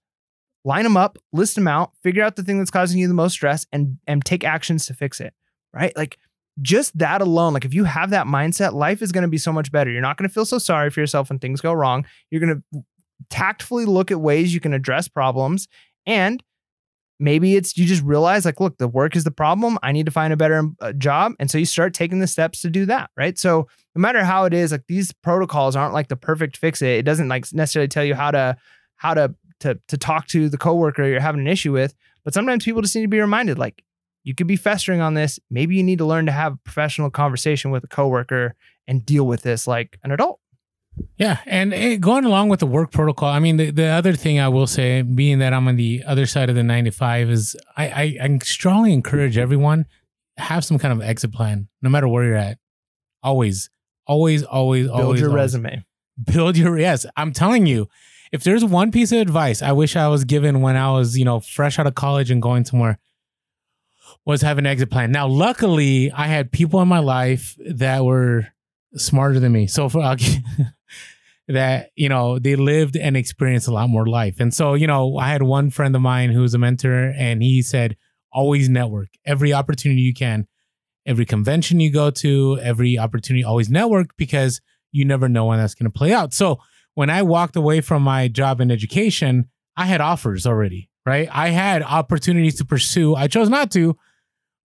line 0.64 0.84
them 0.84 0.96
up, 0.96 1.18
list 1.32 1.54
them 1.54 1.68
out, 1.68 1.92
figure 2.02 2.22
out 2.22 2.36
the 2.36 2.42
thing 2.42 2.58
that's 2.58 2.70
causing 2.70 2.98
you 2.98 3.06
the 3.06 3.14
most 3.14 3.34
stress 3.34 3.66
and 3.72 3.98
and 4.06 4.24
take 4.24 4.44
actions 4.44 4.86
to 4.86 4.94
fix 4.94 5.20
it. 5.20 5.34
Right? 5.72 5.96
Like 5.96 6.18
just 6.62 6.96
that 6.98 7.20
alone, 7.20 7.52
like 7.52 7.64
if 7.64 7.74
you 7.74 7.84
have 7.84 8.10
that 8.10 8.26
mindset, 8.26 8.72
life 8.72 9.02
is 9.02 9.12
going 9.12 9.22
to 9.22 9.28
be 9.28 9.38
so 9.38 9.52
much 9.52 9.72
better. 9.72 9.90
You're 9.90 10.00
not 10.00 10.16
going 10.16 10.28
to 10.28 10.32
feel 10.32 10.44
so 10.44 10.58
sorry 10.58 10.90
for 10.90 11.00
yourself 11.00 11.28
when 11.28 11.38
things 11.38 11.60
go 11.60 11.72
wrong. 11.72 12.06
You're 12.30 12.40
going 12.40 12.62
to 12.72 12.84
tactfully 13.30 13.84
look 13.84 14.10
at 14.10 14.20
ways 14.20 14.52
you 14.52 14.60
can 14.60 14.74
address 14.74 15.08
problems 15.08 15.68
and 16.04 16.42
maybe 17.20 17.54
it's 17.54 17.76
you 17.76 17.86
just 17.86 18.02
realize 18.02 18.44
like 18.44 18.58
look 18.58 18.76
the 18.78 18.88
work 18.88 19.14
is 19.14 19.22
the 19.22 19.30
problem 19.30 19.78
i 19.84 19.92
need 19.92 20.04
to 20.04 20.12
find 20.12 20.32
a 20.32 20.36
better 20.36 20.68
uh, 20.80 20.92
job 20.92 21.32
and 21.38 21.48
so 21.48 21.56
you 21.56 21.64
start 21.64 21.94
taking 21.94 22.18
the 22.18 22.26
steps 22.26 22.60
to 22.60 22.68
do 22.68 22.84
that 22.84 23.08
right 23.16 23.38
so 23.38 23.68
no 23.94 24.00
matter 24.00 24.24
how 24.24 24.44
it 24.44 24.52
is 24.52 24.72
like 24.72 24.82
these 24.88 25.12
protocols 25.12 25.76
aren't 25.76 25.94
like 25.94 26.08
the 26.08 26.16
perfect 26.16 26.56
fix 26.56 26.82
it 26.82 26.98
it 26.98 27.04
doesn't 27.04 27.28
like 27.28 27.46
necessarily 27.52 27.88
tell 27.88 28.04
you 28.04 28.16
how 28.16 28.32
to 28.32 28.56
how 28.96 29.14
to 29.14 29.32
to 29.60 29.78
to 29.88 29.98
talk 29.98 30.26
to 30.28 30.48
the 30.48 30.58
coworker 30.58 31.04
you're 31.04 31.20
having 31.20 31.40
an 31.40 31.46
issue 31.46 31.72
with. 31.72 31.94
But 32.24 32.34
sometimes 32.34 32.64
people 32.64 32.82
just 32.82 32.94
need 32.94 33.02
to 33.02 33.08
be 33.08 33.20
reminded, 33.20 33.58
like 33.58 33.82
you 34.24 34.34
could 34.34 34.46
be 34.46 34.56
festering 34.56 35.00
on 35.00 35.14
this. 35.14 35.38
Maybe 35.50 35.76
you 35.76 35.82
need 35.82 35.98
to 35.98 36.04
learn 36.04 36.26
to 36.26 36.32
have 36.32 36.54
a 36.54 36.56
professional 36.56 37.10
conversation 37.10 37.70
with 37.70 37.84
a 37.84 37.86
coworker 37.86 38.54
and 38.88 39.04
deal 39.06 39.26
with 39.26 39.42
this 39.42 39.66
like 39.66 39.98
an 40.02 40.10
adult. 40.10 40.40
Yeah, 41.16 41.38
and, 41.46 41.74
and 41.74 42.00
going 42.00 42.24
along 42.24 42.50
with 42.50 42.60
the 42.60 42.66
work 42.66 42.92
protocol, 42.92 43.28
I 43.28 43.40
mean, 43.40 43.56
the, 43.56 43.70
the 43.70 43.86
other 43.86 44.12
thing 44.12 44.38
I 44.38 44.48
will 44.48 44.66
say, 44.68 45.02
being 45.02 45.40
that 45.40 45.52
I'm 45.52 45.66
on 45.66 45.76
the 45.76 46.04
other 46.06 46.24
side 46.24 46.48
of 46.50 46.54
the 46.54 46.62
95, 46.62 47.30
is 47.30 47.56
I, 47.76 47.88
I, 47.88 48.02
I 48.22 48.38
strongly 48.44 48.92
encourage 48.92 49.36
everyone 49.36 49.86
have 50.36 50.64
some 50.64 50.78
kind 50.78 50.92
of 50.92 51.02
exit 51.02 51.32
plan, 51.32 51.68
no 51.82 51.90
matter 51.90 52.06
where 52.06 52.24
you're 52.24 52.36
at. 52.36 52.58
Always, 53.24 53.70
always, 54.06 54.44
always, 54.44 54.86
build 54.86 55.00
always 55.00 55.04
Build 55.06 55.18
your 55.18 55.28
always. 55.30 55.42
resume. 55.54 55.84
Build 56.32 56.56
your 56.56 56.78
yes. 56.78 57.06
I'm 57.16 57.32
telling 57.32 57.66
you, 57.66 57.88
if 58.30 58.44
there's 58.44 58.64
one 58.64 58.92
piece 58.92 59.10
of 59.10 59.18
advice 59.18 59.62
I 59.62 59.72
wish 59.72 59.96
I 59.96 60.06
was 60.08 60.24
given 60.24 60.60
when 60.60 60.76
I 60.76 60.92
was, 60.92 61.18
you 61.18 61.24
know, 61.24 61.40
fresh 61.40 61.78
out 61.78 61.86
of 61.88 61.94
college 61.96 62.30
and 62.30 62.40
going 62.40 62.64
somewhere, 62.64 62.98
was 64.26 64.42
have 64.42 64.58
an 64.58 64.66
exit 64.66 64.90
plan. 64.90 65.12
Now, 65.12 65.26
luckily, 65.26 66.10
I 66.10 66.26
had 66.26 66.50
people 66.50 66.80
in 66.80 66.88
my 66.88 67.00
life 67.00 67.56
that 67.68 68.04
were 68.04 68.46
smarter 68.96 69.38
than 69.38 69.52
me. 69.52 69.66
So 69.66 69.88
for 69.88 70.00
that, 71.48 71.90
you 71.94 72.08
know, 72.08 72.38
they 72.38 72.56
lived 72.56 72.96
and 72.96 73.16
experienced 73.16 73.68
a 73.68 73.72
lot 73.72 73.90
more 73.90 74.06
life. 74.06 74.40
And 74.40 74.54
so, 74.54 74.74
you 74.74 74.86
know, 74.86 75.18
I 75.18 75.28
had 75.28 75.42
one 75.42 75.70
friend 75.70 75.94
of 75.94 76.02
mine 76.02 76.30
who 76.30 76.40
was 76.40 76.54
a 76.54 76.58
mentor, 76.58 77.12
and 77.16 77.42
he 77.42 77.60
said, 77.60 77.96
always 78.32 78.68
network 78.68 79.08
every 79.24 79.52
opportunity 79.52 80.00
you 80.00 80.12
can, 80.12 80.46
every 81.06 81.24
convention 81.24 81.80
you 81.80 81.92
go 81.92 82.10
to, 82.10 82.58
every 82.60 82.98
opportunity, 82.98 83.44
always 83.44 83.70
network 83.70 84.16
because 84.16 84.60
you 84.90 85.04
never 85.04 85.28
know 85.28 85.46
when 85.46 85.58
that's 85.58 85.74
going 85.74 85.90
to 85.90 85.96
play 85.96 86.12
out. 86.12 86.34
So 86.34 86.58
when 86.94 87.10
I 87.10 87.22
walked 87.22 87.56
away 87.56 87.80
from 87.80 88.02
my 88.02 88.28
job 88.28 88.60
in 88.60 88.70
education, 88.70 89.48
I 89.76 89.86
had 89.86 90.00
offers 90.00 90.46
already, 90.46 90.90
right? 91.06 91.28
I 91.32 91.48
had 91.48 91.82
opportunities 91.82 92.56
to 92.56 92.64
pursue. 92.64 93.14
I 93.14 93.28
chose 93.28 93.48
not 93.48 93.70
to, 93.72 93.96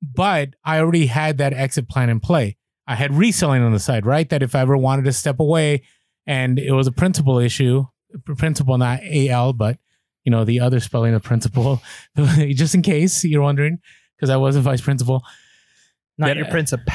but 0.01 0.49
I 0.63 0.79
already 0.79 1.07
had 1.07 1.37
that 1.39 1.53
exit 1.53 1.89
plan 1.89 2.09
in 2.09 2.19
play. 2.19 2.57
I 2.87 2.95
had 2.95 3.13
reselling 3.13 3.61
on 3.61 3.71
the 3.71 3.79
side, 3.79 4.05
right? 4.05 4.29
That 4.29 4.41
if 4.41 4.55
I 4.55 4.61
ever 4.61 4.75
wanted 4.77 5.05
to 5.05 5.13
step 5.13 5.39
away 5.39 5.83
and 6.25 6.57
it 6.57 6.71
was 6.71 6.87
a 6.87 6.91
principal 6.91 7.37
issue, 7.39 7.85
principal, 8.37 8.77
not 8.77 9.01
AL, 9.03 9.53
but 9.53 9.77
you 10.23 10.31
know, 10.31 10.43
the 10.43 10.59
other 10.59 10.79
spelling 10.79 11.13
of 11.13 11.23
principal, 11.23 11.81
just 12.15 12.75
in 12.75 12.81
case 12.81 13.23
you're 13.23 13.41
wondering, 13.41 13.79
because 14.15 14.29
I 14.29 14.37
was 14.37 14.55
a 14.55 14.61
vice 14.61 14.81
principal. 14.81 15.23
Not 16.17 16.27
That- 16.27 16.37
your 16.37 16.45
principal. 16.47 16.85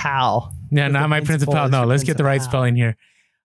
Yeah, 0.71 0.89
not 0.89 1.09
my 1.09 1.21
principal 1.21 1.55
principal. 1.55 1.81
No, 1.81 1.87
let's 1.87 2.03
get 2.05 2.17
the 2.17 2.25
right 2.25 2.43
spelling 2.43 2.77
here. 2.77 2.97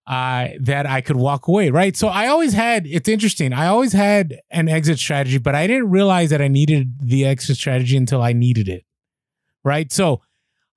Uh, 0.07 0.49
that 0.61 0.87
I 0.87 1.01
could 1.01 1.17
walk 1.17 1.47
away, 1.47 1.69
right? 1.69 1.95
So 1.95 2.07
I 2.07 2.27
always 2.27 2.53
had, 2.53 2.87
it's 2.87 3.07
interesting. 3.07 3.53
I 3.53 3.67
always 3.67 3.93
had 3.93 4.39
an 4.49 4.67
exit 4.67 4.97
strategy, 4.97 5.37
but 5.37 5.53
I 5.53 5.67
didn't 5.67 5.91
realize 5.91 6.31
that 6.31 6.41
I 6.41 6.47
needed 6.47 6.95
the 6.99 7.25
exit 7.25 7.57
strategy 7.57 7.95
until 7.95 8.19
I 8.19 8.33
needed 8.33 8.67
it, 8.67 8.85
right? 9.63 9.91
So 9.91 10.21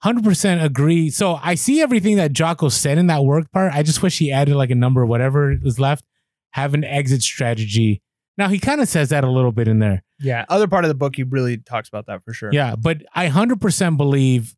100% 0.04 0.62
agree. 0.62 1.10
So 1.10 1.38
I 1.42 1.54
see 1.54 1.80
everything 1.80 2.16
that 2.16 2.32
Jocko 2.32 2.68
said 2.68 2.98
in 2.98 3.06
that 3.06 3.24
work 3.24 3.50
part. 3.52 3.72
I 3.72 3.82
just 3.82 4.02
wish 4.02 4.18
he 4.18 4.32
added 4.32 4.56
like 4.56 4.70
a 4.70 4.74
number, 4.74 5.06
whatever 5.06 5.52
is 5.52 5.78
left, 5.78 6.04
have 6.50 6.74
an 6.74 6.84
exit 6.84 7.22
strategy. 7.22 8.02
Now 8.36 8.48
he 8.48 8.58
kind 8.58 8.80
of 8.80 8.88
says 8.88 9.10
that 9.10 9.24
a 9.24 9.30
little 9.30 9.52
bit 9.52 9.68
in 9.68 9.78
there. 9.78 10.02
Yeah. 10.18 10.44
Other 10.48 10.66
part 10.66 10.84
of 10.84 10.88
the 10.88 10.94
book, 10.94 11.16
he 11.16 11.22
really 11.22 11.58
talks 11.58 11.88
about 11.88 12.06
that 12.06 12.24
for 12.24 12.32
sure. 12.32 12.50
Yeah, 12.52 12.74
but 12.76 13.02
I 13.14 13.28
100% 13.28 13.96
believe 13.96 14.54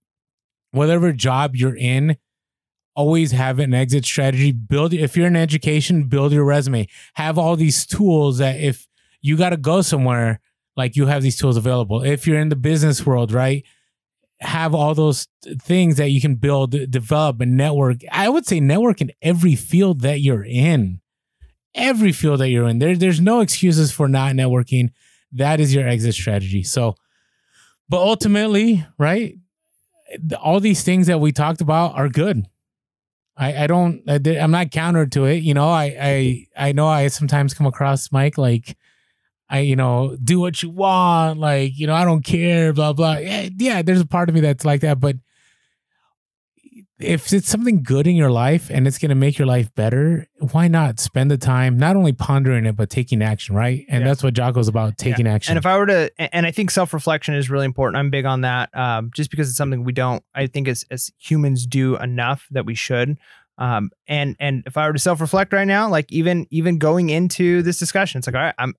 whatever 0.70 1.12
job 1.12 1.56
you're 1.56 1.76
in, 1.76 2.16
always 2.96 3.32
have 3.32 3.58
an 3.58 3.74
exit 3.74 4.04
strategy. 4.04 4.52
Build 4.52 4.94
if 4.94 5.16
you're 5.16 5.26
in 5.26 5.36
education, 5.36 6.04
build 6.04 6.32
your 6.32 6.44
resume. 6.44 6.86
Have 7.14 7.38
all 7.38 7.56
these 7.56 7.86
tools 7.86 8.38
that 8.38 8.60
if 8.60 8.86
you 9.20 9.36
got 9.36 9.50
to 9.50 9.56
go 9.56 9.82
somewhere, 9.82 10.40
like 10.76 10.96
you 10.96 11.06
have 11.06 11.22
these 11.22 11.36
tools 11.36 11.56
available. 11.56 12.02
If 12.02 12.26
you're 12.26 12.38
in 12.38 12.48
the 12.48 12.56
business 12.56 13.04
world, 13.04 13.32
right? 13.32 13.64
Have 14.44 14.74
all 14.74 14.94
those 14.94 15.26
things 15.62 15.96
that 15.96 16.10
you 16.10 16.20
can 16.20 16.36
build, 16.36 16.70
develop, 16.90 17.40
and 17.40 17.56
network. 17.56 17.98
I 18.12 18.28
would 18.28 18.46
say 18.46 18.60
network 18.60 19.00
in 19.00 19.10
every 19.22 19.56
field 19.56 20.02
that 20.02 20.20
you're 20.20 20.44
in. 20.44 21.00
Every 21.74 22.12
field 22.12 22.40
that 22.40 22.50
you're 22.50 22.68
in. 22.68 22.78
There, 22.78 22.96
there's 22.96 23.20
no 23.20 23.40
excuses 23.40 23.90
for 23.90 24.06
not 24.08 24.34
networking. 24.34 24.90
That 25.32 25.58
is 25.60 25.74
your 25.74 25.88
exit 25.88 26.14
strategy. 26.14 26.62
So, 26.62 26.94
but 27.88 27.98
ultimately, 27.98 28.86
right? 28.98 29.34
All 30.40 30.60
these 30.60 30.84
things 30.84 31.08
that 31.08 31.18
we 31.18 31.32
talked 31.32 31.60
about 31.60 31.94
are 31.96 32.08
good. 32.08 32.46
I, 33.36 33.64
I 33.64 33.66
don't 33.66 34.02
I, 34.08 34.20
I'm 34.38 34.50
not 34.50 34.70
counter 34.70 35.06
to 35.06 35.24
it. 35.24 35.42
You 35.42 35.54
know, 35.54 35.68
I, 35.68 35.96
I 36.00 36.46
I 36.68 36.72
know 36.72 36.86
I 36.86 37.08
sometimes 37.08 37.54
come 37.54 37.66
across 37.66 38.12
Mike 38.12 38.38
like 38.38 38.76
I 39.48 39.60
you 39.60 39.76
know 39.76 40.16
do 40.22 40.40
what 40.40 40.62
you 40.62 40.70
want, 40.70 41.38
like 41.38 41.78
you 41.78 41.86
know 41.86 41.94
I 41.94 42.04
don't 42.04 42.24
care, 42.24 42.72
blah 42.72 42.92
blah. 42.92 43.18
Yeah, 43.18 43.48
yeah, 43.56 43.82
there's 43.82 44.00
a 44.00 44.06
part 44.06 44.28
of 44.28 44.34
me 44.34 44.40
that's 44.40 44.64
like 44.64 44.80
that, 44.80 45.00
but 45.00 45.16
if 46.98 47.32
it's 47.32 47.48
something 47.48 47.82
good 47.82 48.06
in 48.06 48.14
your 48.14 48.30
life 48.30 48.70
and 48.70 48.86
it's 48.86 48.98
going 48.98 49.08
to 49.08 49.14
make 49.16 49.36
your 49.38 49.46
life 49.46 49.74
better, 49.74 50.26
why 50.52 50.68
not 50.68 51.00
spend 51.00 51.30
the 51.30 51.36
time 51.36 51.76
not 51.76 51.96
only 51.96 52.12
pondering 52.12 52.66
it 52.66 52.76
but 52.76 52.88
taking 52.88 53.20
action, 53.22 53.54
right? 53.54 53.84
And 53.88 54.02
Yeah. 54.02 54.08
that's 54.08 54.22
what 54.22 54.34
Jocko's 54.34 54.68
about, 54.68 54.96
taking 54.96 55.26
action. 55.26 55.52
And 55.52 55.58
if 55.58 55.66
I 55.66 55.76
were 55.76 55.86
to, 55.86 56.10
and 56.34 56.46
I 56.46 56.50
think 56.50 56.70
self 56.70 56.94
reflection 56.94 57.34
is 57.34 57.50
really 57.50 57.64
important. 57.64 57.98
I'm 57.98 58.10
big 58.10 58.24
on 58.24 58.42
that, 58.42 58.70
um, 58.76 59.10
just 59.14 59.30
because 59.30 59.48
it's 59.48 59.56
something 59.56 59.84
we 59.84 59.92
don't. 59.92 60.22
I 60.34 60.46
think 60.46 60.68
as 60.68 60.84
as 60.90 61.10
humans 61.18 61.66
do 61.66 61.96
enough 61.96 62.46
that 62.52 62.64
we 62.64 62.74
should. 62.74 63.18
Um, 63.58 63.90
and 64.08 64.36
and 64.40 64.62
if 64.66 64.76
I 64.76 64.86
were 64.86 64.92
to 64.92 64.98
self 64.98 65.20
reflect 65.20 65.52
right 65.52 65.66
now, 65.66 65.88
like 65.88 66.10
even 66.10 66.46
even 66.50 66.78
going 66.78 67.10
into 67.10 67.62
this 67.62 67.78
discussion, 67.78 68.18
it's 68.18 68.26
like 68.26 68.36
all 68.36 68.42
right, 68.42 68.54
I'm 68.58 68.74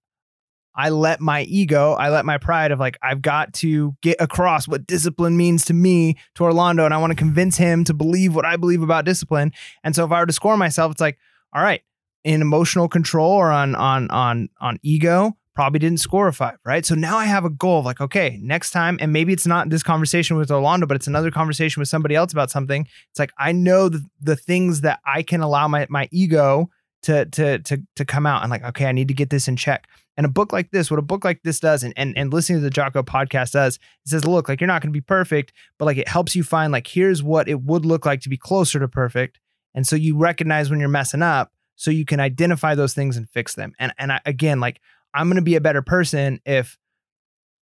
I 0.76 0.90
let 0.90 1.22
my 1.22 1.44
ego, 1.44 1.94
I 1.94 2.10
let 2.10 2.26
my 2.26 2.38
pride 2.38 2.72
of 2.72 2.80
like, 2.80 2.98
I've 3.02 3.22
got 3.22 3.54
to 3.56 3.96
get 4.02 4.18
across 4.20 4.68
what 4.68 4.86
discipline 4.86 5.38
means 5.38 5.66
to 5.66 5.74
me, 5.74 6.18
to 6.36 6.44
Orlando, 6.44 6.86
and 6.86 6.94
I 6.94 6.98
want 6.98 7.12
to 7.12 7.16
convince 7.16 7.58
him 7.58 7.84
to 7.86 7.94
believe 7.94 8.36
what 8.36 8.46
I 8.46 8.58
believe 8.58 8.82
about 8.82 9.06
discipline. 9.06 9.52
And 9.84 9.96
so 9.96 10.06
if 10.06 10.12
I 10.12 10.20
were 10.20 10.26
to 10.26 10.34
score 10.34 10.58
myself, 10.58 10.92
it's 10.92 11.02
like, 11.02 11.18
all 11.54 11.64
right, 11.64 11.82
in 12.24 12.42
emotional 12.42 12.90
control 12.90 13.32
or 13.32 13.52
on 13.52 13.76
on 13.76 14.10
on 14.10 14.50
on 14.60 14.80
ego, 14.84 15.38
probably 15.54 15.80
didn't 15.80 16.00
score 16.00 16.28
a 16.28 16.34
five, 16.34 16.58
right? 16.66 16.86
So 16.86 16.96
now 16.96 17.18
I 17.18 17.26
have 17.26 17.46
a 17.46 17.50
goal 17.50 17.80
of 17.80 17.86
like, 17.86 18.02
okay, 18.02 18.38
next 18.42 18.72
time, 18.72 18.98
and 19.00 19.14
maybe 19.14 19.32
it's 19.32 19.48
not 19.48 19.70
this 19.70 19.84
conversation 19.84 20.36
with 20.36 20.52
Orlando, 20.52 20.86
but 20.86 20.96
it's 20.96 21.08
another 21.08 21.32
conversation 21.32 21.80
with 21.80 21.88
somebody 21.88 22.16
else 22.16 22.34
about 22.34 22.52
something. 22.52 22.86
It's 23.12 23.20
like 23.20 23.32
I 23.38 23.54
know 23.54 23.88
the, 23.88 24.06
the 24.20 24.36
things 24.36 24.82
that 24.82 25.00
I 25.06 25.24
can 25.24 25.42
allow 25.42 25.68
my 25.68 25.88
my 25.90 26.10
ego 26.12 26.70
to 27.04 27.26
to 27.26 27.60
to 27.60 27.82
to 27.96 28.06
come 28.06 28.26
out 28.26 28.42
and 28.42 28.52
like, 28.52 28.64
okay, 28.64 28.86
I 28.86 28.92
need 28.92 29.08
to 29.08 29.14
get 29.14 29.30
this 29.30 29.48
in 29.48 29.56
check. 29.56 29.88
And 30.18 30.26
a 30.26 30.30
book 30.30 30.54
like 30.54 30.72
this, 30.72 30.90
what 30.90 31.00
a 31.00 31.04
book 31.04 31.26
like 31.26 31.44
this 31.44 31.60
does, 31.60 31.84
and 31.84 31.94
and, 31.98 32.18
and 32.18 32.32
listening 32.32 32.60
to 32.60 32.64
the 32.64 32.70
Jocko 32.70 33.04
podcast 33.04 33.52
does, 33.52 33.76
it 33.76 34.10
says, 34.10 34.26
look, 34.26 34.48
like 34.48 34.62
you're 34.62 34.68
not 34.68 34.82
going 34.82 34.92
to 34.92 34.98
be 34.98 35.02
perfect, 35.02 35.52
but 35.78 35.86
like 35.86 35.98
it 35.98 36.08
helps 36.08 36.36
you 36.36 36.44
find 36.44 36.72
like 36.72 36.88
here's 36.88 37.22
what 37.22 37.50
it 37.50 37.62
would 37.62 37.86
look 37.86 38.06
like 38.06 38.22
to 38.22 38.30
be 38.30 38.38
closer 38.38 38.80
to 38.80 38.88
perfect. 38.88 39.40
And 39.74 39.86
so 39.86 39.96
you 39.96 40.18
recognize 40.18 40.70
when 40.70 40.80
you're 40.80 40.88
messing 40.90 41.22
up, 41.22 41.52
so 41.76 41.92
you 41.92 42.06
can 42.06 42.20
identify 42.20 42.76
those 42.76 42.94
things 42.94 43.18
and 43.18 43.30
fix 43.30 43.56
them. 43.56 43.74
And 43.78 43.94
and 43.98 44.12
I, 44.12 44.22
again, 44.26 44.60
like 44.60 44.80
I'm 45.14 45.28
going 45.28 45.36
to 45.36 45.42
be 45.42 45.56
a 45.56 45.62
better 45.62 45.82
person 45.82 46.40
if 46.46 46.78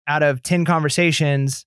out 0.08 0.24
of 0.24 0.42
10 0.42 0.66
conversations, 0.66 1.66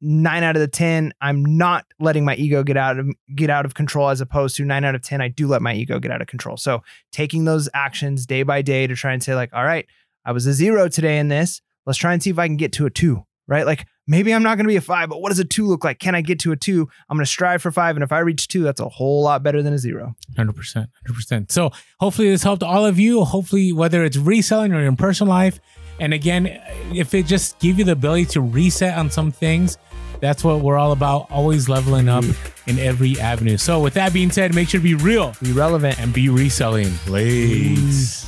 nine 0.00 0.42
out 0.42 0.56
of 0.56 0.60
the 0.60 0.68
10, 0.68 1.12
I'm 1.20 1.44
not 1.44 1.84
letting 2.00 2.24
my 2.24 2.34
ego 2.36 2.62
get 2.62 2.76
out 2.76 2.98
of 2.98 3.10
get 3.34 3.50
out 3.50 3.66
of 3.66 3.74
control 3.74 4.08
as 4.08 4.20
opposed 4.20 4.56
to 4.56 4.64
nine 4.64 4.84
out 4.84 4.94
of 4.94 5.02
10, 5.02 5.20
I 5.20 5.28
do 5.28 5.46
let 5.46 5.62
my 5.62 5.74
ego 5.74 5.98
get 5.98 6.10
out 6.10 6.22
of 6.22 6.26
control. 6.26 6.56
So 6.56 6.82
taking 7.12 7.44
those 7.44 7.68
actions 7.74 8.26
day 8.26 8.42
by 8.42 8.62
day 8.62 8.86
to 8.86 8.94
try 8.94 9.12
and 9.12 9.22
say 9.22 9.34
like, 9.34 9.52
all 9.52 9.64
right, 9.64 9.86
I 10.24 10.32
was 10.32 10.46
a 10.46 10.52
zero 10.52 10.88
today 10.88 11.18
in 11.18 11.28
this. 11.28 11.60
Let's 11.86 11.98
try 11.98 12.12
and 12.12 12.22
see 12.22 12.30
if 12.30 12.38
I 12.38 12.46
can 12.46 12.56
get 12.56 12.72
to 12.74 12.86
a 12.86 12.90
two, 12.90 13.24
right? 13.46 13.66
Like 13.66 13.86
maybe 14.06 14.32
I'm 14.32 14.42
not 14.42 14.56
going 14.56 14.64
to 14.64 14.68
be 14.68 14.76
a 14.76 14.80
five, 14.80 15.08
but 15.10 15.20
what 15.20 15.28
does 15.28 15.38
a 15.38 15.44
two 15.44 15.66
look 15.66 15.84
like? 15.84 15.98
Can 15.98 16.14
I 16.14 16.22
get 16.22 16.38
to 16.40 16.52
a 16.52 16.56
two? 16.56 16.88
I'm 17.10 17.16
going 17.16 17.24
to 17.24 17.30
strive 17.30 17.60
for 17.62 17.70
five. 17.70 17.96
And 17.96 18.02
if 18.02 18.10
I 18.12 18.20
reach 18.20 18.48
two, 18.48 18.62
that's 18.62 18.80
a 18.80 18.88
whole 18.88 19.22
lot 19.22 19.42
better 19.42 19.62
than 19.62 19.72
a 19.74 19.78
zero. 19.78 20.14
100%. 20.36 20.86
100%. 21.08 21.52
So 21.52 21.70
hopefully 22.00 22.30
this 22.30 22.42
helped 22.42 22.62
all 22.62 22.86
of 22.86 22.98
you. 22.98 23.24
Hopefully, 23.24 23.72
whether 23.72 24.02
it's 24.04 24.16
reselling 24.16 24.72
or 24.72 24.80
in 24.80 24.96
personal 24.96 25.30
life. 25.30 25.60
And 26.00 26.12
again, 26.12 26.46
if 26.92 27.14
it 27.14 27.26
just 27.26 27.58
give 27.60 27.78
you 27.78 27.84
the 27.84 27.92
ability 27.92 28.24
to 28.26 28.40
reset 28.40 28.96
on 28.98 29.10
some 29.10 29.30
things, 29.30 29.78
that's 30.20 30.42
what 30.42 30.60
we're 30.60 30.76
all 30.78 30.92
about. 30.92 31.30
Always 31.30 31.68
leveling 31.68 32.08
up 32.08 32.24
in 32.66 32.78
every 32.78 33.20
avenue. 33.20 33.58
So 33.58 33.80
with 33.80 33.94
that 33.94 34.12
being 34.12 34.30
said, 34.30 34.54
make 34.54 34.70
sure 34.70 34.80
to 34.80 34.82
be 34.84 34.94
real, 34.94 35.34
Be 35.42 35.52
relevant. 35.52 36.00
and 36.00 36.12
be 36.12 36.30
reselling. 36.30 36.92
Late. 37.06 38.24